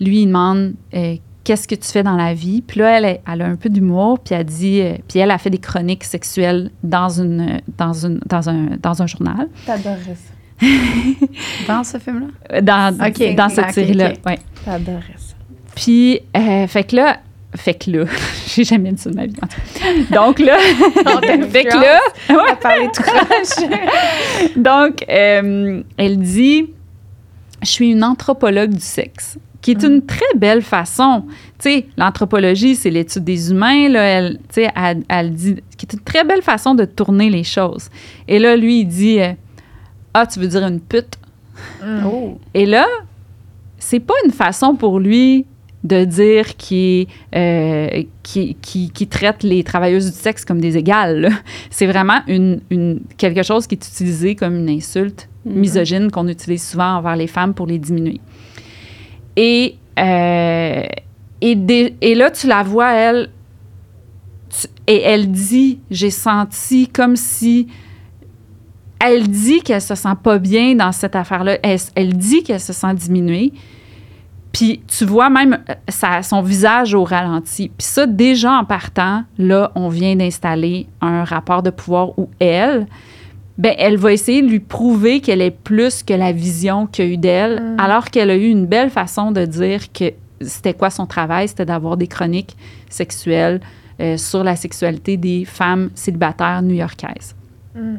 lui, 0.00 0.22
il 0.22 0.26
demande 0.26 0.74
Qu'est-ce 1.46 1.68
que 1.68 1.76
tu 1.76 1.88
fais 1.88 2.02
dans 2.02 2.16
la 2.16 2.34
vie? 2.34 2.60
Puis 2.60 2.80
là, 2.80 2.98
elle, 2.98 3.04
est- 3.04 3.20
elle 3.32 3.40
a 3.42 3.46
un 3.46 3.54
peu 3.54 3.68
d'humour, 3.68 4.18
puis 4.18 4.34
elle 4.34 4.44
dit, 4.44 4.80
euh, 4.80 4.94
puis 5.08 5.20
elle 5.20 5.30
a 5.30 5.38
fait 5.38 5.48
des 5.50 5.58
chroniques 5.58 6.02
sexuelles 6.02 6.70
dans, 6.82 7.08
une, 7.08 7.60
dans, 7.78 7.92
une, 7.92 8.18
dans, 8.26 8.48
un, 8.48 8.66
dans 8.82 9.00
un 9.00 9.06
journal, 9.06 9.48
T'adorais 9.64 9.96
ça. 10.16 10.32
Dans 11.68 11.84
ce 11.84 11.98
film-là? 11.98 12.60
Dans, 12.62 13.06
Ok, 13.06 13.34
dans 13.36 13.48
cette 13.48 13.70
série-là. 13.72 14.14
ouais. 14.26 14.38
T'adorais 14.64 15.02
ça. 15.18 15.34
Puis, 15.76 16.20
euh, 16.36 16.66
fait 16.66 16.82
que 16.84 16.96
là, 16.96 17.18
fait 17.54 17.74
que 17.74 17.90
là, 17.90 18.04
j'ai 18.48 18.64
jamais 18.64 18.90
dit 18.92 19.00
ça 19.02 19.10
de 19.10 19.14
ma 19.16 19.26
vie. 19.26 19.34
Donc 20.10 20.38
là, 20.40 20.56
fait 21.50 21.64
que 21.64 21.76
là, 21.80 22.00
On 22.30 22.34
va 22.34 22.56
parler 22.56 22.88
tout. 22.92 23.02
Donc, 24.60 25.04
euh, 25.08 25.82
elle 25.96 26.18
dit 26.18 26.70
Je 27.62 27.68
suis 27.68 27.90
une 27.92 28.02
anthropologue 28.04 28.70
du 28.74 28.80
sexe, 28.80 29.38
qui 29.66 29.72
est 29.72 29.82
une 29.82 30.00
très 30.06 30.32
belle 30.36 30.62
façon. 30.62 31.24
Tu 31.58 31.70
sais, 31.70 31.86
l'anthropologie, 31.96 32.76
c'est 32.76 32.88
l'étude 32.88 33.24
des 33.24 33.50
humains. 33.50 33.88
Là, 33.88 34.00
elle, 34.04 34.38
tu 34.48 34.62
sais, 34.62 34.70
elle, 34.76 35.02
elle 35.08 35.32
dit 35.34 35.56
qui 35.76 35.86
est 35.86 35.92
une 35.92 35.98
très 36.04 36.22
belle 36.22 36.42
façon 36.42 36.76
de 36.76 36.84
tourner 36.84 37.30
les 37.30 37.42
choses. 37.42 37.88
Et 38.28 38.38
là, 38.38 38.54
lui, 38.54 38.82
il 38.82 38.84
dit 38.86 39.20
euh, 39.20 39.32
Ah, 40.14 40.24
tu 40.24 40.38
veux 40.38 40.46
dire 40.46 40.62
une 40.64 40.78
pute? 40.78 41.18
Mm. 41.82 42.06
Oh! 42.06 42.38
Et 42.54 42.64
là, 42.64 42.86
c'est 43.76 43.98
pas 43.98 44.14
une 44.24 44.30
façon 44.30 44.76
pour 44.76 45.00
lui 45.00 45.46
de 45.82 46.04
dire 46.04 46.56
qu'il 46.56 47.08
euh, 47.34 48.04
qui, 48.22 48.56
qui, 48.62 48.90
qui 48.92 49.08
traite 49.08 49.42
les 49.42 49.64
travailleuses 49.64 50.12
du 50.12 50.16
sexe 50.16 50.44
comme 50.44 50.60
des 50.60 50.76
égales. 50.76 51.30
C'est 51.70 51.86
vraiment 51.86 52.20
une, 52.28 52.60
une, 52.70 53.00
quelque 53.16 53.42
chose 53.42 53.66
qui 53.66 53.74
est 53.74 53.84
utilisé 53.84 54.36
comme 54.36 54.54
une 54.54 54.70
insulte 54.70 55.28
Mhm. 55.46 55.60
misogyne 55.60 56.10
qu'on 56.10 56.26
utilise 56.28 56.68
souvent 56.68 56.96
envers 56.96 57.16
les 57.16 57.28
femmes 57.28 57.54
pour 57.54 57.66
les 57.66 57.78
diminuer. 57.78 58.20
Et, 59.36 59.76
euh, 59.98 60.82
et, 61.40 62.14
là, 62.14 62.30
tu 62.30 62.46
la 62.46 62.62
vois, 62.62 62.92
elle, 62.92 63.30
et 64.86 65.02
elle 65.02 65.30
dit, 65.30 65.80
j'ai 65.90 66.10
senti 66.10 66.88
comme 66.88 67.16
si... 67.16 67.68
Elle 68.98 69.28
dit 69.28 69.60
qu'elle 69.60 69.82
se 69.82 69.94
sent 69.94 70.14
pas 70.22 70.38
bien 70.38 70.74
dans 70.74 70.90
cette 70.90 71.14
affaire-là. 71.14 71.58
Elle, 71.62 71.78
elle 71.94 72.16
dit 72.16 72.42
qu'elle 72.42 72.60
se 72.60 72.72
sent 72.72 72.94
diminuée. 72.94 73.52
Puis 74.52 74.80
tu 74.88 75.04
vois 75.04 75.28
même 75.28 75.58
euh, 75.68 75.74
sa- 75.86 76.22
son 76.22 76.40
visage 76.40 76.94
au 76.94 77.04
ralenti. 77.04 77.68
Puis 77.68 77.86
ça, 77.86 78.06
déjà 78.06 78.52
en 78.52 78.64
partant, 78.64 79.24
là, 79.36 79.70
on 79.74 79.90
vient 79.90 80.16
d'installer 80.16 80.86
un 81.02 81.24
rapport 81.24 81.62
de 81.62 81.68
pouvoir 81.68 82.18
où 82.18 82.30
elle, 82.38 82.86
ben, 83.58 83.74
elle 83.78 83.96
va 83.96 84.12
essayer 84.12 84.42
de 84.42 84.48
lui 84.48 84.60
prouver 84.60 85.20
qu'elle 85.20 85.40
est 85.40 85.50
plus 85.50 86.02
que 86.02 86.12
la 86.12 86.32
vision 86.32 86.86
qu'il 86.86 87.04
a 87.04 87.08
eu 87.08 87.16
d'elle, 87.16 87.62
Mm. 87.62 87.80
alors 87.80 88.10
qu'elle 88.10 88.30
a 88.30 88.36
eu 88.36 88.48
une 88.48 88.66
belle 88.66 88.90
façon 88.90 89.32
de 89.32 89.44
dire 89.44 89.92
que 89.92 90.12
c'était 90.42 90.74
quoi 90.74 90.90
son 90.90 91.06
travail, 91.06 91.48
c'était 91.48 91.64
d'avoir 91.64 91.96
des 91.96 92.06
chroniques 92.06 92.56
sexuelles 92.90 93.60
euh, 94.00 94.18
sur 94.18 94.44
la 94.44 94.56
sexualité 94.56 95.16
des 95.16 95.46
femmes 95.46 95.88
célibataires 95.94 96.60
new-yorkaises. 96.62 97.34
Mm. 97.74 97.96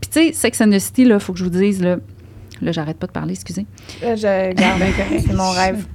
Puis 0.00 0.10
tu 0.10 0.26
sais, 0.26 0.32
Sex 0.32 0.60
and 0.60 0.70
the 0.70 0.78
City, 0.78 1.04
là, 1.06 1.18
faut 1.18 1.32
que 1.32 1.38
je 1.38 1.44
vous 1.44 1.50
dise, 1.50 1.82
là, 1.82 1.96
là 2.60 2.72
j'arrête 2.72 2.98
pas 2.98 3.06
de 3.06 3.12
parler, 3.12 3.32
excusez. 3.32 3.64
Là, 4.02 4.14
je 4.16 4.52
garde 4.52 4.82
c'est 5.18 5.32
mon 5.34 5.50
rêve. 5.50 5.86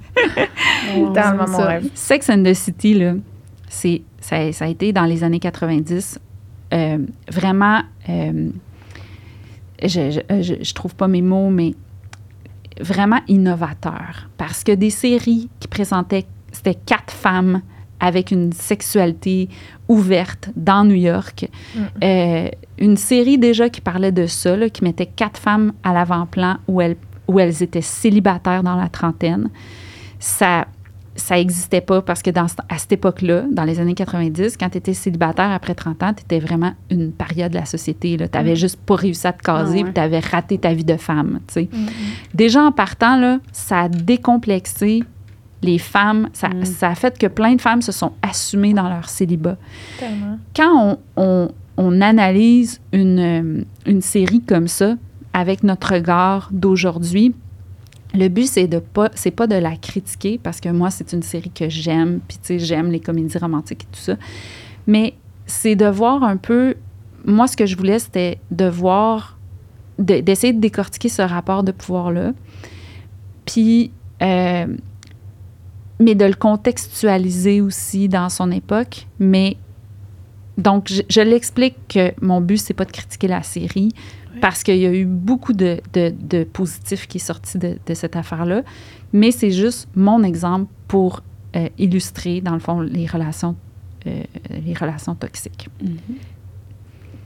Littéralement 0.96 1.48
mon 1.48 1.58
rêve. 1.58 1.88
Sex 1.94 2.28
and 2.28 2.42
the 2.42 2.54
City, 2.54 2.94
là, 2.94 3.14
c'est, 3.68 4.02
ça, 4.20 4.52
ça 4.52 4.64
a 4.64 4.68
été 4.68 4.92
dans 4.92 5.04
les 5.04 5.22
années 5.22 5.38
90 5.38 6.18
euh, 6.74 6.98
vraiment, 7.30 7.82
euh, 8.08 8.50
je, 9.82 10.10
je, 10.10 10.42
je, 10.42 10.54
je 10.62 10.74
trouve 10.74 10.94
pas 10.94 11.08
mes 11.08 11.22
mots, 11.22 11.50
mais 11.50 11.74
vraiment 12.80 13.20
innovateur. 13.28 14.28
Parce 14.36 14.64
que 14.64 14.72
des 14.72 14.90
séries 14.90 15.48
qui 15.60 15.68
présentaient, 15.68 16.26
c'était 16.52 16.74
quatre 16.74 17.12
femmes 17.12 17.62
avec 18.00 18.30
une 18.30 18.52
sexualité 18.52 19.48
ouverte 19.88 20.50
dans 20.56 20.84
New 20.84 20.96
York. 20.96 21.48
Euh, 22.02 22.48
une 22.78 22.96
série 22.96 23.38
déjà 23.38 23.68
qui 23.68 23.80
parlait 23.80 24.12
de 24.12 24.26
ça, 24.26 24.56
là, 24.56 24.68
qui 24.68 24.84
mettait 24.84 25.06
quatre 25.06 25.38
femmes 25.38 25.72
à 25.82 25.92
l'avant-plan 25.92 26.56
où 26.68 26.80
elles, 26.80 26.96
où 27.28 27.38
elles 27.38 27.62
étaient 27.62 27.80
célibataires 27.80 28.62
dans 28.62 28.76
la 28.76 28.88
trentaine. 28.88 29.48
Ça 30.18 30.66
ça 31.16 31.36
n'existait 31.36 31.80
pas 31.80 32.02
parce 32.02 32.22
que 32.22 32.30
dans, 32.30 32.46
à 32.68 32.78
cette 32.78 32.92
époque-là, 32.92 33.44
dans 33.50 33.64
les 33.64 33.78
années 33.80 33.94
90, 33.94 34.56
quand 34.56 34.68
tu 34.70 34.78
étais 34.78 34.94
célibataire 34.94 35.50
après 35.52 35.74
30 35.74 36.02
ans, 36.02 36.12
tu 36.14 36.22
étais 36.22 36.40
vraiment 36.40 36.72
une 36.90 37.12
paria 37.12 37.48
de 37.48 37.54
la 37.54 37.64
société. 37.66 38.16
Tu 38.16 38.24
n'avais 38.36 38.56
juste 38.56 38.80
pas 38.80 38.96
réussi 38.96 39.26
à 39.26 39.32
te 39.32 39.42
caser 39.42 39.80
Ah 39.82 39.86
ouais. 39.86 39.92
tu 39.92 40.00
avais 40.00 40.18
raté 40.18 40.58
ta 40.58 40.72
vie 40.74 40.84
de 40.84 40.96
femme. 40.96 41.40
tu 41.46 41.54
sais. 41.54 41.68
Mm. 41.72 41.86
Déjà 42.34 42.62
en 42.64 42.72
partant, 42.72 43.16
là, 43.16 43.38
ça 43.52 43.82
a 43.82 43.88
décomplexé 43.88 45.04
les 45.62 45.78
femmes. 45.78 46.28
Ça, 46.32 46.48
Mm. 46.48 46.64
ça 46.64 46.88
a 46.88 46.94
fait 46.94 47.16
que 47.18 47.26
plein 47.26 47.54
de 47.54 47.60
femmes 47.60 47.80
se 47.82 47.92
sont 47.92 48.12
assumées 48.22 48.74
dans 48.74 48.88
leur 48.88 49.08
célibat 49.08 49.56
Tellement. 49.98 50.38
quand 50.54 50.98
on, 51.16 51.22
on- 51.22 51.48
on 51.76 52.00
analyse 52.00 52.80
une, 52.92 53.18
euh, 53.18 53.64
une 53.86 54.00
série 54.02 54.40
comme 54.42 54.68
ça 54.68 54.96
avec 55.32 55.62
notre 55.64 55.94
regard 55.94 56.48
d'aujourd'hui, 56.52 57.34
le 58.14 58.28
but 58.28 58.46
c'est 58.46 58.66
de 58.68 58.78
pas 58.78 59.10
c'est 59.14 59.30
pas 59.30 59.46
de 59.46 59.56
la 59.56 59.76
critiquer 59.76 60.38
parce 60.42 60.60
que 60.60 60.68
moi 60.68 60.90
c'est 60.90 61.12
une 61.12 61.22
série 61.22 61.50
que 61.50 61.68
j'aime 61.68 62.20
puis 62.26 62.38
tu 62.38 62.46
sais 62.46 62.58
j'aime 62.58 62.90
les 62.90 63.00
comédies 63.00 63.38
romantiques 63.38 63.82
et 63.82 63.94
tout 63.94 64.00
ça 64.00 64.16
mais 64.86 65.14
c'est 65.46 65.76
de 65.76 65.86
voir 65.86 66.22
un 66.22 66.36
peu. 66.36 66.74
Moi, 67.24 67.46
ce 67.46 67.56
que 67.56 67.66
je 67.66 67.76
voulais, 67.76 67.98
c'était 67.98 68.38
de 68.50 68.66
voir, 68.66 69.38
de- 69.98 70.20
d'essayer 70.20 70.52
de, 70.52 70.60
décortiquer 70.60 71.08
ce 71.08 71.22
rapport 71.22 71.62
de 71.62 71.72
pouvoir-là. 71.72 72.32
Puis, 73.46 73.90
euh, 74.22 74.66
mais 76.00 76.14
de 76.14 76.24
le 76.24 76.34
contextualiser 76.34 77.60
aussi 77.60 78.08
dans 78.08 78.28
son 78.28 78.50
époque. 78.50 79.06
Mais 79.18 79.56
donc, 80.58 80.88
je, 80.88 81.02
je 81.08 81.20
l'explique 81.20 81.76
que 81.88 82.12
mon 82.20 82.40
but, 82.40 82.58
c'est 82.58 82.74
pas 82.74 82.84
de 82.84 82.92
critiquer 82.92 83.28
la 83.28 83.42
série 83.42 83.92
Oui. 84.34 84.40
parce 84.40 84.62
qu'il 84.62 84.76
y 84.78 84.86
a 84.86 84.92
eu 84.92 85.04
beaucoup 85.04 85.52
de, 85.52 85.80
de, 85.92 86.12
de 86.20 86.44
positifs 86.44 87.06
qui 87.06 87.18
est 87.18 87.20
sorti 87.20 87.58
de, 87.58 87.78
de 87.86 87.94
cette 87.94 88.16
affaire-là. 88.16 88.62
Mais 89.12 89.30
c'est 89.30 89.50
juste 89.52 89.88
mon 89.94 90.22
exemple 90.24 90.70
pour 90.88 91.20
euh, 91.56 91.68
illustrer, 91.78 92.40
dans 92.40 92.54
le 92.54 92.58
fond, 92.60 92.80
les 92.80 93.06
relations, 93.06 93.54
euh, 94.06 94.22
les 94.50 94.74
relations 94.74 95.14
toxiques. 95.14 95.68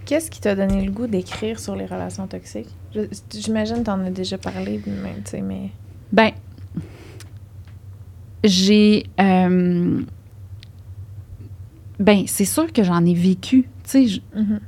Qu'est-ce 0.04 0.30
qui 0.30 0.40
t'a 0.40 0.54
donné 0.54 0.84
le 0.84 0.90
goût 0.92 1.06
d'écrire 1.06 1.58
sur 1.58 1.76
les 1.76 1.86
relations 1.86 2.26
toxiques? 2.26 2.68
J'imagine 3.30 3.78
que 3.78 3.84
tu 3.84 3.90
en 3.90 4.04
as 4.04 4.10
déjà 4.10 4.38
parlé, 4.38 4.80
mais, 4.86 5.42
mais... 5.42 5.70
Ben, 6.12 6.30
j'ai. 8.44 9.04
euh, 9.20 10.00
ben, 11.98 12.24
c'est 12.26 12.44
sûr 12.44 12.72
que 12.72 12.82
j'en 12.82 13.04
ai 13.04 13.14
vécu. 13.14 13.62
Tu 13.62 13.68
sais, 13.84 14.06
je- 14.06 14.20
Mhm. 14.34 14.60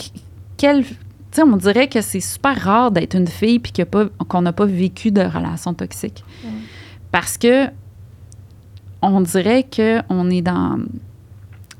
quel. 0.56 0.85
Sais, 1.32 1.42
on 1.42 1.56
dirait 1.56 1.88
que 1.88 2.00
c'est 2.00 2.20
super 2.20 2.56
rare 2.60 2.90
d'être 2.90 3.14
une 3.14 3.28
fille 3.28 3.58
puis 3.60 3.72
qu'on 4.28 4.42
n'a 4.42 4.52
pas 4.52 4.66
vécu 4.66 5.10
de 5.12 5.20
relations 5.22 5.75
toxiques. 5.75 6.25
Ouais. 6.44 6.50
Parce 7.12 7.38
que 7.38 7.66
on 9.02 9.20
dirait 9.20 9.64
qu'on 9.64 10.28
est 10.28 10.42
dans, 10.42 10.78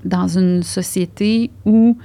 dans 0.05 0.29
une 0.29 0.63
société 0.63 1.51
où 1.65 1.97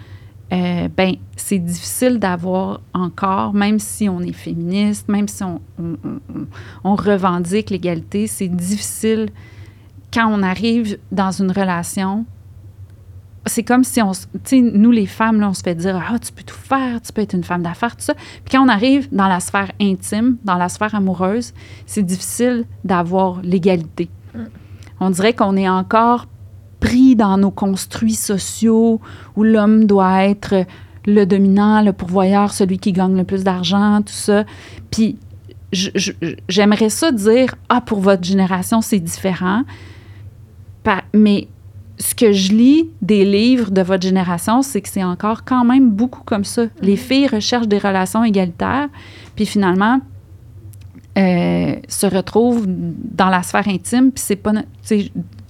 euh, 0.54 0.88
ben, 0.96 1.16
c'est 1.36 1.58
difficile 1.60 2.20
d'avoir 2.20 2.82
encore, 2.94 3.54
même 3.54 3.80
si 3.80 4.08
on 4.10 4.22
est 4.22 4.32
féministe, 4.34 5.08
même 5.10 5.28
si 5.28 5.44
on, 5.44 5.60
on- 5.80 5.98
on- 6.04 6.48
on 6.84 6.96
revendique 6.96 7.70
l'égalité, 7.72 8.28
c'est 8.28 8.48
difficile 8.48 9.30
quand 10.14 10.28
on 10.32 10.44
arrive 10.44 10.98
dans 11.12 11.32
une 11.32 11.52
relation. 11.52 12.26
C'est 13.48 13.64
comme 13.64 13.84
si 13.84 14.02
on, 14.02 14.12
nous 14.54 14.92
les 14.92 15.06
femmes, 15.06 15.40
là, 15.40 15.50
on 15.50 15.54
se 15.54 15.62
fait 15.62 15.76
dire, 15.76 16.02
ah, 16.10 16.18
tu 16.20 16.32
peux 16.32 16.44
tout 16.44 16.56
faire, 16.56 17.02
tu 17.02 17.14
peux 17.14 17.22
être 17.22 17.34
une 17.34 17.44
femme 17.44 17.62
d'affaires, 17.62 17.96
tout 17.96 18.04
ça. 18.04 18.14
Puis 18.14 18.52
quand 18.52 18.66
on 18.66 18.70
arrive 18.70 19.08
dans 19.12 19.28
la 19.28 19.40
sphère 19.40 19.72
intime, 19.80 20.38
dans 20.44 20.56
la 20.56 20.70
sphère 20.70 20.96
amoureuse, 20.96 21.54
c'est 21.86 22.04
difficile 22.04 22.66
d'avoir 22.84 23.42
l'égalité. 23.44 24.10
Mm. 24.34 24.40
On 25.00 25.10
dirait 25.10 25.34
qu'on 25.34 25.58
est 25.58 25.70
encore 25.70 26.26
pris 26.80 27.16
dans 27.16 27.38
nos 27.38 27.52
construits 27.52 28.16
sociaux 28.16 29.00
où 29.36 29.44
l'homme 29.44 29.86
doit 29.86 30.24
être 30.24 30.66
le 31.06 31.26
dominant, 31.26 31.82
le 31.82 31.94
pourvoyeur, 31.94 32.52
celui 32.52 32.80
qui 32.80 32.92
gagne 32.92 33.16
le 33.16 33.24
plus 33.24 33.44
d'argent, 33.44 34.02
tout 34.02 34.14
ça. 34.14 34.44
Puis 34.92 35.18
j'aimerais 36.48 36.90
ça 36.90 37.12
dire, 37.12 37.56
ah, 37.70 37.82
pour 37.82 38.00
votre 38.00 38.24
génération, 38.24 38.82
c'est 38.82 39.00
différent. 39.00 39.64
Mais 41.14 41.48
ce 41.98 42.14
que 42.14 42.32
je 42.34 42.52
lis 42.52 42.90
des 43.02 43.24
livres 43.24 43.72
de 43.72 43.82
votre 43.82 44.04
génération, 44.04 44.62
c'est 44.62 44.82
que 44.82 44.90
c'est 44.90 45.04
encore 45.04 45.44
quand 45.46 45.64
même 45.64 45.90
beaucoup 45.92 46.24
comme 46.26 46.44
ça. 46.44 46.66
Les 46.82 46.98
filles 46.98 47.28
recherchent 47.28 47.68
des 47.68 47.78
relations 47.78 48.24
égalitaires, 48.24 48.90
puis 49.36 49.46
finalement, 49.46 50.00
euh, 51.18 51.76
se 51.88 52.06
retrouvent 52.06 52.66
dans 52.68 53.30
la 53.30 53.42
sphère 53.44 53.68
intime, 53.68 54.12
puis 54.12 54.24
c'est 54.26 54.36
pas... 54.36 54.52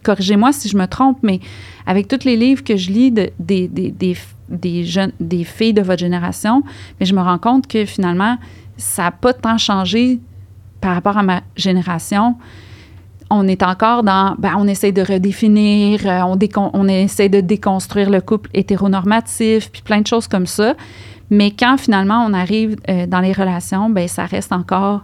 Corrigez-moi 0.04 0.52
si 0.54 0.70
je 0.70 0.78
me 0.78 0.86
trompe, 0.86 1.18
mais 1.24 1.40
avec 1.88 2.08
tous 2.08 2.26
les 2.26 2.38
livres 2.38 2.64
que 2.64 2.78
je 2.78 2.92
lis 2.92 3.12
de- 3.12 3.32
des, 3.40 3.68
des, 3.68 3.90
des, 3.90 4.16
des 4.50 4.84
jeunes, 4.84 5.12
des 5.20 5.44
filles 5.44 5.74
de 5.74 5.82
votre 5.82 6.00
génération, 6.00 6.62
mais 7.00 7.08
je 7.08 7.16
me 7.16 7.22
rends 7.22 7.40
compte 7.40 7.66
que 7.66 7.86
finalement, 7.86 8.38
ça 8.78 9.06
n'a 9.06 9.12
pas 9.12 9.34
tant 9.34 9.58
changé 9.58 10.20
par 10.80 10.94
rapport 10.94 11.18
à 11.18 11.24
ma 11.24 11.42
génération. 11.56 12.36
On 13.38 13.48
est 13.48 13.64
encore 13.64 14.04
dans, 14.04 14.36
ben, 14.38 14.54
on 14.58 14.68
essaie 14.68 14.92
de 14.92 15.02
redéfinir, 15.02 16.02
euh, 16.06 16.22
on, 16.24 16.38
on 16.74 16.88
essaie 16.88 17.30
de 17.30 17.42
déconstruire 17.42 18.10
le 18.10 18.22
couple 18.22 18.50
hétéronormatif, 18.54 19.72
puis 19.72 19.82
plein 19.82 20.02
de 20.02 20.08
choses 20.08 20.28
comme 20.28 20.46
ça. 20.46 20.76
Mais 21.30 21.52
quand 21.52 21.78
finalement 21.78 22.24
on 22.28 22.34
arrive 22.34 22.76
euh, 22.90 23.08
dans 23.08 23.20
les 23.20 23.34
relations, 23.34 23.90
ben, 23.90 24.08
ça 24.08 24.26
reste 24.26 24.52
encore 24.52 25.04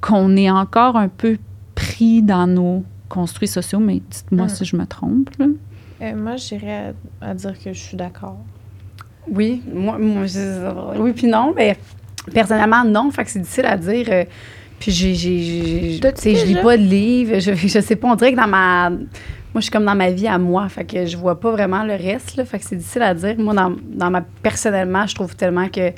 qu'on 0.00 0.36
est 0.36 0.50
encore 0.50 0.96
un 0.96 1.08
peu 1.08 1.36
pris 1.74 2.22
dans 2.22 2.46
nos 2.46 2.84
construits 3.08 3.48
sociaux. 3.48 3.78
Mais 3.80 4.00
dites-moi 4.10 4.46
Mm. 4.46 4.48
si 4.48 4.64
je 4.64 4.76
me 4.76 4.86
trompe. 4.86 5.30
là. 5.38 5.46
Euh, 6.02 6.14
moi, 6.16 6.36
j'irais 6.36 6.94
à, 7.20 7.30
à 7.30 7.34
dire 7.34 7.52
que 7.62 7.72
je 7.72 7.78
suis 7.78 7.96
d'accord. 7.96 8.36
Oui, 9.30 9.62
moi, 9.72 9.98
moi 9.98 10.26
je- 10.26 10.98
oui, 11.00 11.12
puis 11.12 11.26
non, 11.26 11.52
mais 11.56 11.76
personnellement, 12.32 12.84
non. 12.84 13.10
Fait 13.10 13.24
que 13.24 13.30
c'est 13.30 13.40
difficile 13.40 13.66
à 13.66 13.76
dire. 13.76 14.06
euh, 14.10 14.24
puis 14.78 14.90
j'ai, 14.92 15.14
je 15.14 16.46
lis 16.46 16.56
pas 16.62 16.76
de 16.76 16.82
livres. 16.82 17.38
Je, 17.40 17.54
je 17.54 17.80
sais 17.80 17.96
pas, 17.96 18.08
on 18.08 18.14
dirait 18.14 18.32
que 18.32 18.36
dans 18.36 18.46
ma. 18.48 18.90
Moi, 18.90 18.98
je 19.56 19.60
suis 19.62 19.70
comme 19.70 19.86
dans 19.86 19.94
ma 19.94 20.10
vie 20.10 20.26
à 20.28 20.36
moi. 20.38 20.68
Fait 20.68 20.84
que 20.84 21.06
je 21.06 21.16
vois 21.16 21.40
pas 21.40 21.50
vraiment 21.50 21.82
le 21.84 21.94
reste, 21.94 22.36
là. 22.36 22.44
Fait 22.44 22.58
que 22.58 22.64
c'est 22.66 22.76
difficile 22.76 23.02
à 23.02 23.14
dire. 23.14 23.34
Moi, 23.38 23.54
dans, 23.54 23.74
dans 23.94 24.10
ma. 24.10 24.20
Personnellement, 24.42 25.06
je 25.06 25.14
trouve 25.14 25.34
tellement 25.34 25.68
que. 25.68 25.92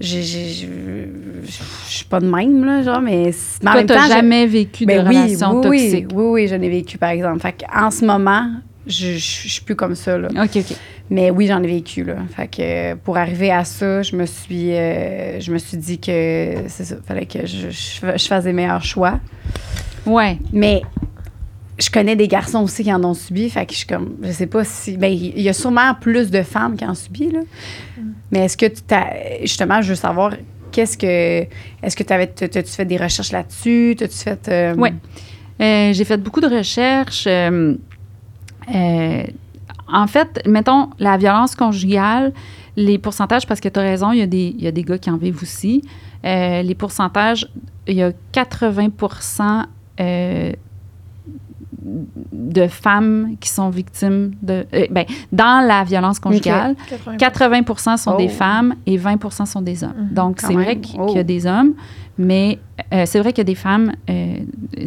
je 0.00 0.18
suis 0.20 2.04
pas 2.08 2.20
de 2.20 2.26
même, 2.26 2.64
là, 2.64 2.82
genre, 2.82 3.00
mais. 3.00 3.30
mais 3.62 3.68
en 3.68 3.72
Toi, 3.72 3.74
même 3.80 3.86
t'as 3.86 3.94
temps, 3.96 4.02
je- 4.06 4.12
jamais 4.12 4.46
vécu 4.46 4.84
de 4.84 4.88
ben 4.88 5.06
oui, 5.08 5.16
relations 5.16 5.60
oui, 5.60 5.68
oui, 5.68 5.78
toxiques. 5.90 6.06
Oui, 6.14 6.24
oui, 6.30 6.48
je 6.48 6.54
l'ai 6.54 6.68
vécu, 6.70 6.98
par 6.98 7.10
exemple. 7.10 7.40
Fait 7.40 7.54
en 7.74 7.90
ce 7.90 8.04
moment, 8.04 8.46
je, 8.86 9.12
je, 9.12 9.18
je 9.18 9.48
suis 9.48 9.62
plus 9.64 9.74
comme 9.76 9.94
ça, 9.94 10.16
là. 10.18 10.28
OK, 10.28 10.56
OK. 10.56 10.76
Mais 11.10 11.30
oui, 11.30 11.46
j'en 11.46 11.62
ai 11.62 11.66
vécu, 11.68 12.04
là. 12.04 12.16
Fait 12.34 12.48
que 12.48 12.94
pour 12.94 13.16
arriver 13.16 13.50
à 13.52 13.64
ça, 13.64 14.02
je 14.02 14.16
me 14.16 14.26
suis, 14.26 14.72
euh, 14.72 15.40
je 15.40 15.52
me 15.52 15.58
suis 15.58 15.76
dit 15.76 15.98
que 15.98 16.54
c'est 16.68 16.84
ça. 16.84 16.96
Fallait 17.06 17.26
que 17.26 17.46
je, 17.46 17.68
fasse 18.26 18.44
des 18.44 18.52
meilleurs 18.52 18.82
choix. 18.84 19.20
Ouais. 20.04 20.38
Mais 20.52 20.82
je 21.78 21.90
connais 21.90 22.16
des 22.16 22.26
garçons 22.28 22.62
aussi 22.62 22.82
qui 22.84 22.92
en 22.92 23.04
ont 23.04 23.14
subi. 23.14 23.48
Fait 23.50 23.66
que 23.66 23.72
je 23.72 23.78
suis 23.78 23.86
comme, 23.86 24.16
je 24.22 24.32
sais 24.32 24.46
pas 24.46 24.64
si. 24.64 24.96
Ben, 24.96 25.12
il 25.12 25.40
y 25.40 25.48
a 25.48 25.52
sûrement 25.52 25.94
plus 25.94 26.30
de 26.30 26.42
femmes 26.42 26.76
qui 26.76 26.84
en 26.84 26.90
ont 26.92 26.94
subi, 26.94 27.30
là. 27.30 27.40
Mais 28.32 28.40
est-ce 28.46 28.56
que 28.56 28.66
tu 28.66 28.82
t'as. 28.82 29.06
Justement, 29.42 29.82
je 29.82 29.90
veux 29.90 29.94
savoir. 29.94 30.32
Qu'est-ce 30.72 30.98
que. 30.98 31.46
Est-ce 31.82 31.94
que 31.96 32.02
tu 32.02 32.12
avais. 32.12 32.26
T'as-tu 32.26 32.70
fait 32.70 32.84
des 32.84 32.96
recherches 32.96 33.32
là-dessus? 33.32 33.94
T'as-tu 33.98 34.16
fait. 34.18 34.48
euh, 34.48 34.74
Ouais. 34.74 34.92
Euh, 35.60 35.92
j'ai 35.92 36.04
fait 36.04 36.18
beaucoup 36.18 36.40
de 36.40 36.48
recherches. 36.48 37.26
Euh, 38.74 39.22
en 39.88 40.06
fait, 40.06 40.42
mettons, 40.46 40.90
la 40.98 41.16
violence 41.16 41.54
conjugale, 41.54 42.32
les 42.76 42.98
pourcentages, 42.98 43.46
parce 43.46 43.60
que 43.60 43.68
tu 43.68 43.78
as 43.78 43.82
raison, 43.82 44.12
il 44.12 44.18
y, 44.18 44.22
a 44.22 44.26
des- 44.26 44.54
y 44.58 44.66
a 44.66 44.72
des 44.72 44.82
gars 44.82 44.98
qui 44.98 45.10
en 45.10 45.16
vivent 45.16 45.42
aussi. 45.42 45.82
Euh, 46.24 46.62
les 46.62 46.74
pourcentages, 46.74 47.48
il 47.86 47.94
y 47.96 48.02
a 48.02 48.12
80 48.32 49.66
euh, 50.00 50.52
de 52.32 52.66
femmes 52.66 53.36
qui 53.40 53.48
sont 53.48 53.70
victimes 53.70 54.32
de. 54.42 54.66
euh, 54.74 54.86
ben, 54.90 55.04
dans 55.32 55.64
la 55.66 55.84
violence 55.84 56.18
conjugale, 56.18 56.74
80 57.18 57.96
sont 57.96 58.16
des 58.16 58.26
Oh. 58.28 58.38
femmes 58.42 58.74
et 58.86 58.96
20 58.96 59.44
sont 59.46 59.62
des 59.62 59.84
hommes. 59.84 59.92
Mhm. 60.08 60.14
Donc, 60.14 60.40
c'est 60.40 60.52
vrai 60.54 60.78
qu'il 60.80 60.98
Oh. 61.00 61.06
qu'il 61.06 61.16
y 61.16 61.20
a 61.20 61.24
des 61.24 61.46
hommes, 61.46 61.74
mais 62.18 62.58
euh, 62.92 63.04
c'est 63.06 63.20
vrai 63.20 63.32
qu'il 63.32 63.38
y 63.38 63.46
a 63.48 63.52
des 63.54 63.54
femmes, 63.54 63.92
euh, 64.10 64.36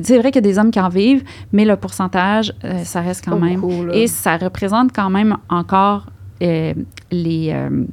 c'est 0.04 0.18
vrai 0.18 0.32
qu'il 0.32 0.44
y 0.44 0.46
a 0.48 0.50
des 0.52 0.58
hommes 0.60 0.72
qui 0.72 0.80
en 0.80 0.90
vivent, 0.90 1.24
mais 1.54 1.66
le 1.66 1.76
pourcentage, 1.78 2.54
euh, 2.64 2.84
ça 2.84 3.02
reste 3.02 3.24
quand 3.26 3.38
même. 3.40 3.62
Et 3.94 4.08
ça 4.08 4.38
représente 4.38 4.92
quand 4.94 5.10
même 5.10 5.38
encore 5.50 6.08
euh, 6.42 6.74
les, 7.12 7.52
euh, 7.54 7.86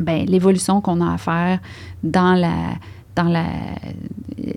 ben, 0.00 0.24
l'évolution 0.26 0.80
qu'on 0.80 1.00
a 1.00 1.14
à 1.14 1.18
faire 1.18 1.58
dans 2.02 2.34
la 2.34 2.54
dans 3.14 3.24
la 3.30 3.44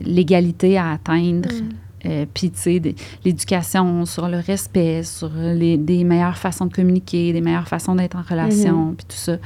l'égalité 0.06 0.78
à 0.78 0.92
atteindre. 0.92 1.50
Mm. 1.50 1.70
Euh, 2.06 2.26
Puis, 2.34 2.50
tu 2.52 2.60
sais, 2.60 2.82
l'éducation 3.26 4.06
sur 4.06 4.28
le 4.30 4.38
respect, 4.40 5.04
sur 5.04 5.30
les, 5.36 5.78
des 5.78 6.04
meilleures 6.06 6.38
façons 6.38 6.66
de 6.66 6.74
communiquer, 6.74 7.34
des 7.34 7.42
meilleures 7.42 7.68
façons 7.68 7.96
d'être 7.96 8.16
en 8.16 8.22
relation, 8.22 8.94
puis 8.98 9.06
tout 9.06 9.16
ça. 9.18 9.38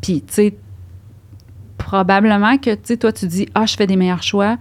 Puis, 0.00 0.22
tu 0.22 0.32
sais, 0.34 0.54
probablement 1.76 2.56
que, 2.58 2.70
tu 2.74 2.80
sais, 2.84 2.96
toi, 2.96 3.12
tu 3.12 3.26
dis, 3.26 3.46
ah, 3.54 3.66
je 3.66 3.76
fais 3.76 3.86
des 3.86 3.96
meilleurs 3.96 4.22
choix. 4.22 4.56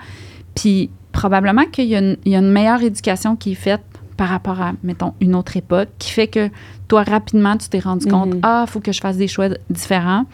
Puis, 0.56 0.90
probablement 1.12 1.66
qu'il 1.66 1.86
y, 1.86 1.96
a 1.96 2.00
une- 2.00 2.18
il 2.26 2.32
y 2.32 2.36
a 2.36 2.40
une 2.40 2.52
meilleure 2.52 2.82
éducation 2.82 3.36
qui 3.36 3.52
est 3.54 3.56
faite 3.56 3.82
par 4.18 4.30
rapport 4.30 4.62
à, 4.62 4.74
mettons, 4.84 5.14
une 5.22 5.36
autre 5.36 5.58
époque, 5.58 5.90
qui 6.00 6.12
fait 6.12 6.28
que 6.28 6.50
toi, 6.88 7.04
rapidement, 7.04 7.56
tu 7.58 7.70
t'es 7.70 7.80
rendu 7.80 8.08
compte, 8.08 8.34
Mhm. 8.36 8.40
ah, 8.44 8.66
il 8.68 8.70
faut 8.72 8.80
que 8.80 8.92
je 8.92 9.00
fasse 9.00 9.18
des 9.18 9.28
choix 9.28 9.50
différents. 9.70 10.26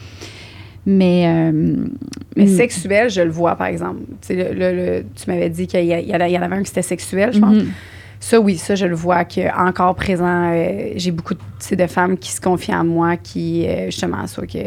Mais. 0.85 1.25
euh, 1.27 1.51
Mais 2.35 2.45
mm, 2.45 2.47
sexuel, 2.47 3.09
je 3.09 3.21
le 3.21 3.31
vois, 3.31 3.55
par 3.55 3.67
exemple. 3.67 4.01
Le- 4.29 4.53
le- 4.53 4.75
le- 4.75 5.05
tu 5.15 5.29
m'avais 5.29 5.49
dit 5.49 5.67
qu'il 5.67 5.81
y, 5.85 5.87
y 5.87 6.09
y 6.09 6.15
en 6.15 6.41
avait 6.41 6.55
un 6.55 6.61
qui 6.61 6.67
c'était 6.69 6.81
sexuel, 6.81 7.31
je 7.33 7.39
pense. 7.39 7.55
mhm. 7.55 7.69
Ça, 8.19 8.39
oui, 8.39 8.55
ça, 8.57 8.75
je 8.75 8.85
le 8.85 8.95
vois 8.95 9.25
que 9.25 9.53
encore 9.53 9.95
présent. 9.95 10.51
euh, 10.53 10.91
j'ai 10.95 11.11
beaucoup 11.11 11.33
de, 11.33 11.87
femmes 11.87 12.17
qui 12.17 12.31
se 12.31 12.39
confient 12.39 12.73
en 12.73 12.85
moi, 12.85 13.17
qui, 13.17 13.67
euh, 13.67 13.87
justement, 13.87 14.25
soit 14.27 14.47
que 14.47 14.59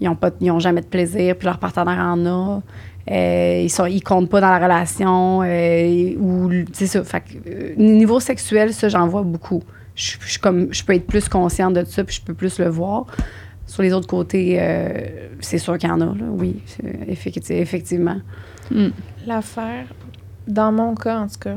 ils 0.00 0.08
ont 0.08 0.16
pas, 0.16 0.30
ils 0.40 0.50
ont 0.50 0.58
jamais 0.58 0.80
de 0.80 0.86
plaisir, 0.86 1.36
puis 1.36 1.46
leur 1.46 1.58
partenaire 1.58 1.98
en 1.98 2.26
a. 2.26 2.62
Euh, 3.08 3.60
ils 3.62 3.70
sont, 3.70 3.86
ils 3.86 4.02
comptent 4.02 4.28
pas 4.28 4.40
dans 4.40 4.50
la 4.50 4.58
relation, 4.58 5.38
ou, 5.38 6.48
tu 6.50 6.66
sais, 6.72 6.86
ça. 6.86 7.04
Fait 7.04 7.22
niveau 7.76 8.18
sexuel, 8.18 8.74
ça, 8.74 8.88
j'en 8.88 9.06
vois 9.06 9.22
beaucoup. 9.22 9.62
Je, 9.94 10.16
je 10.20 10.30
suis 10.32 10.40
comme, 10.40 10.68
je 10.72 10.82
peux 10.82 10.92
être 10.94 11.06
plus 11.06 11.28
consciente 11.28 11.74
de 11.74 11.84
ça, 11.84 12.02
puis 12.02 12.16
je 12.16 12.22
peux 12.22 12.34
plus 12.34 12.58
le 12.58 12.68
voir. 12.68 13.06
Sur 13.76 13.82
les 13.82 13.92
autres 13.92 14.06
côtés, 14.06 14.56
euh, 14.58 15.28
c'est 15.40 15.58
sûr 15.58 15.76
qu'il 15.76 15.90
y 15.90 15.92
en 15.92 16.00
a, 16.00 16.06
là, 16.06 16.24
oui, 16.30 16.62
effectivement. 17.06 18.16
Mm. 18.70 18.86
L'affaire, 19.26 19.84
dans 20.48 20.72
mon 20.72 20.94
cas 20.94 21.18
en 21.18 21.26
tout 21.26 21.38
cas, 21.38 21.56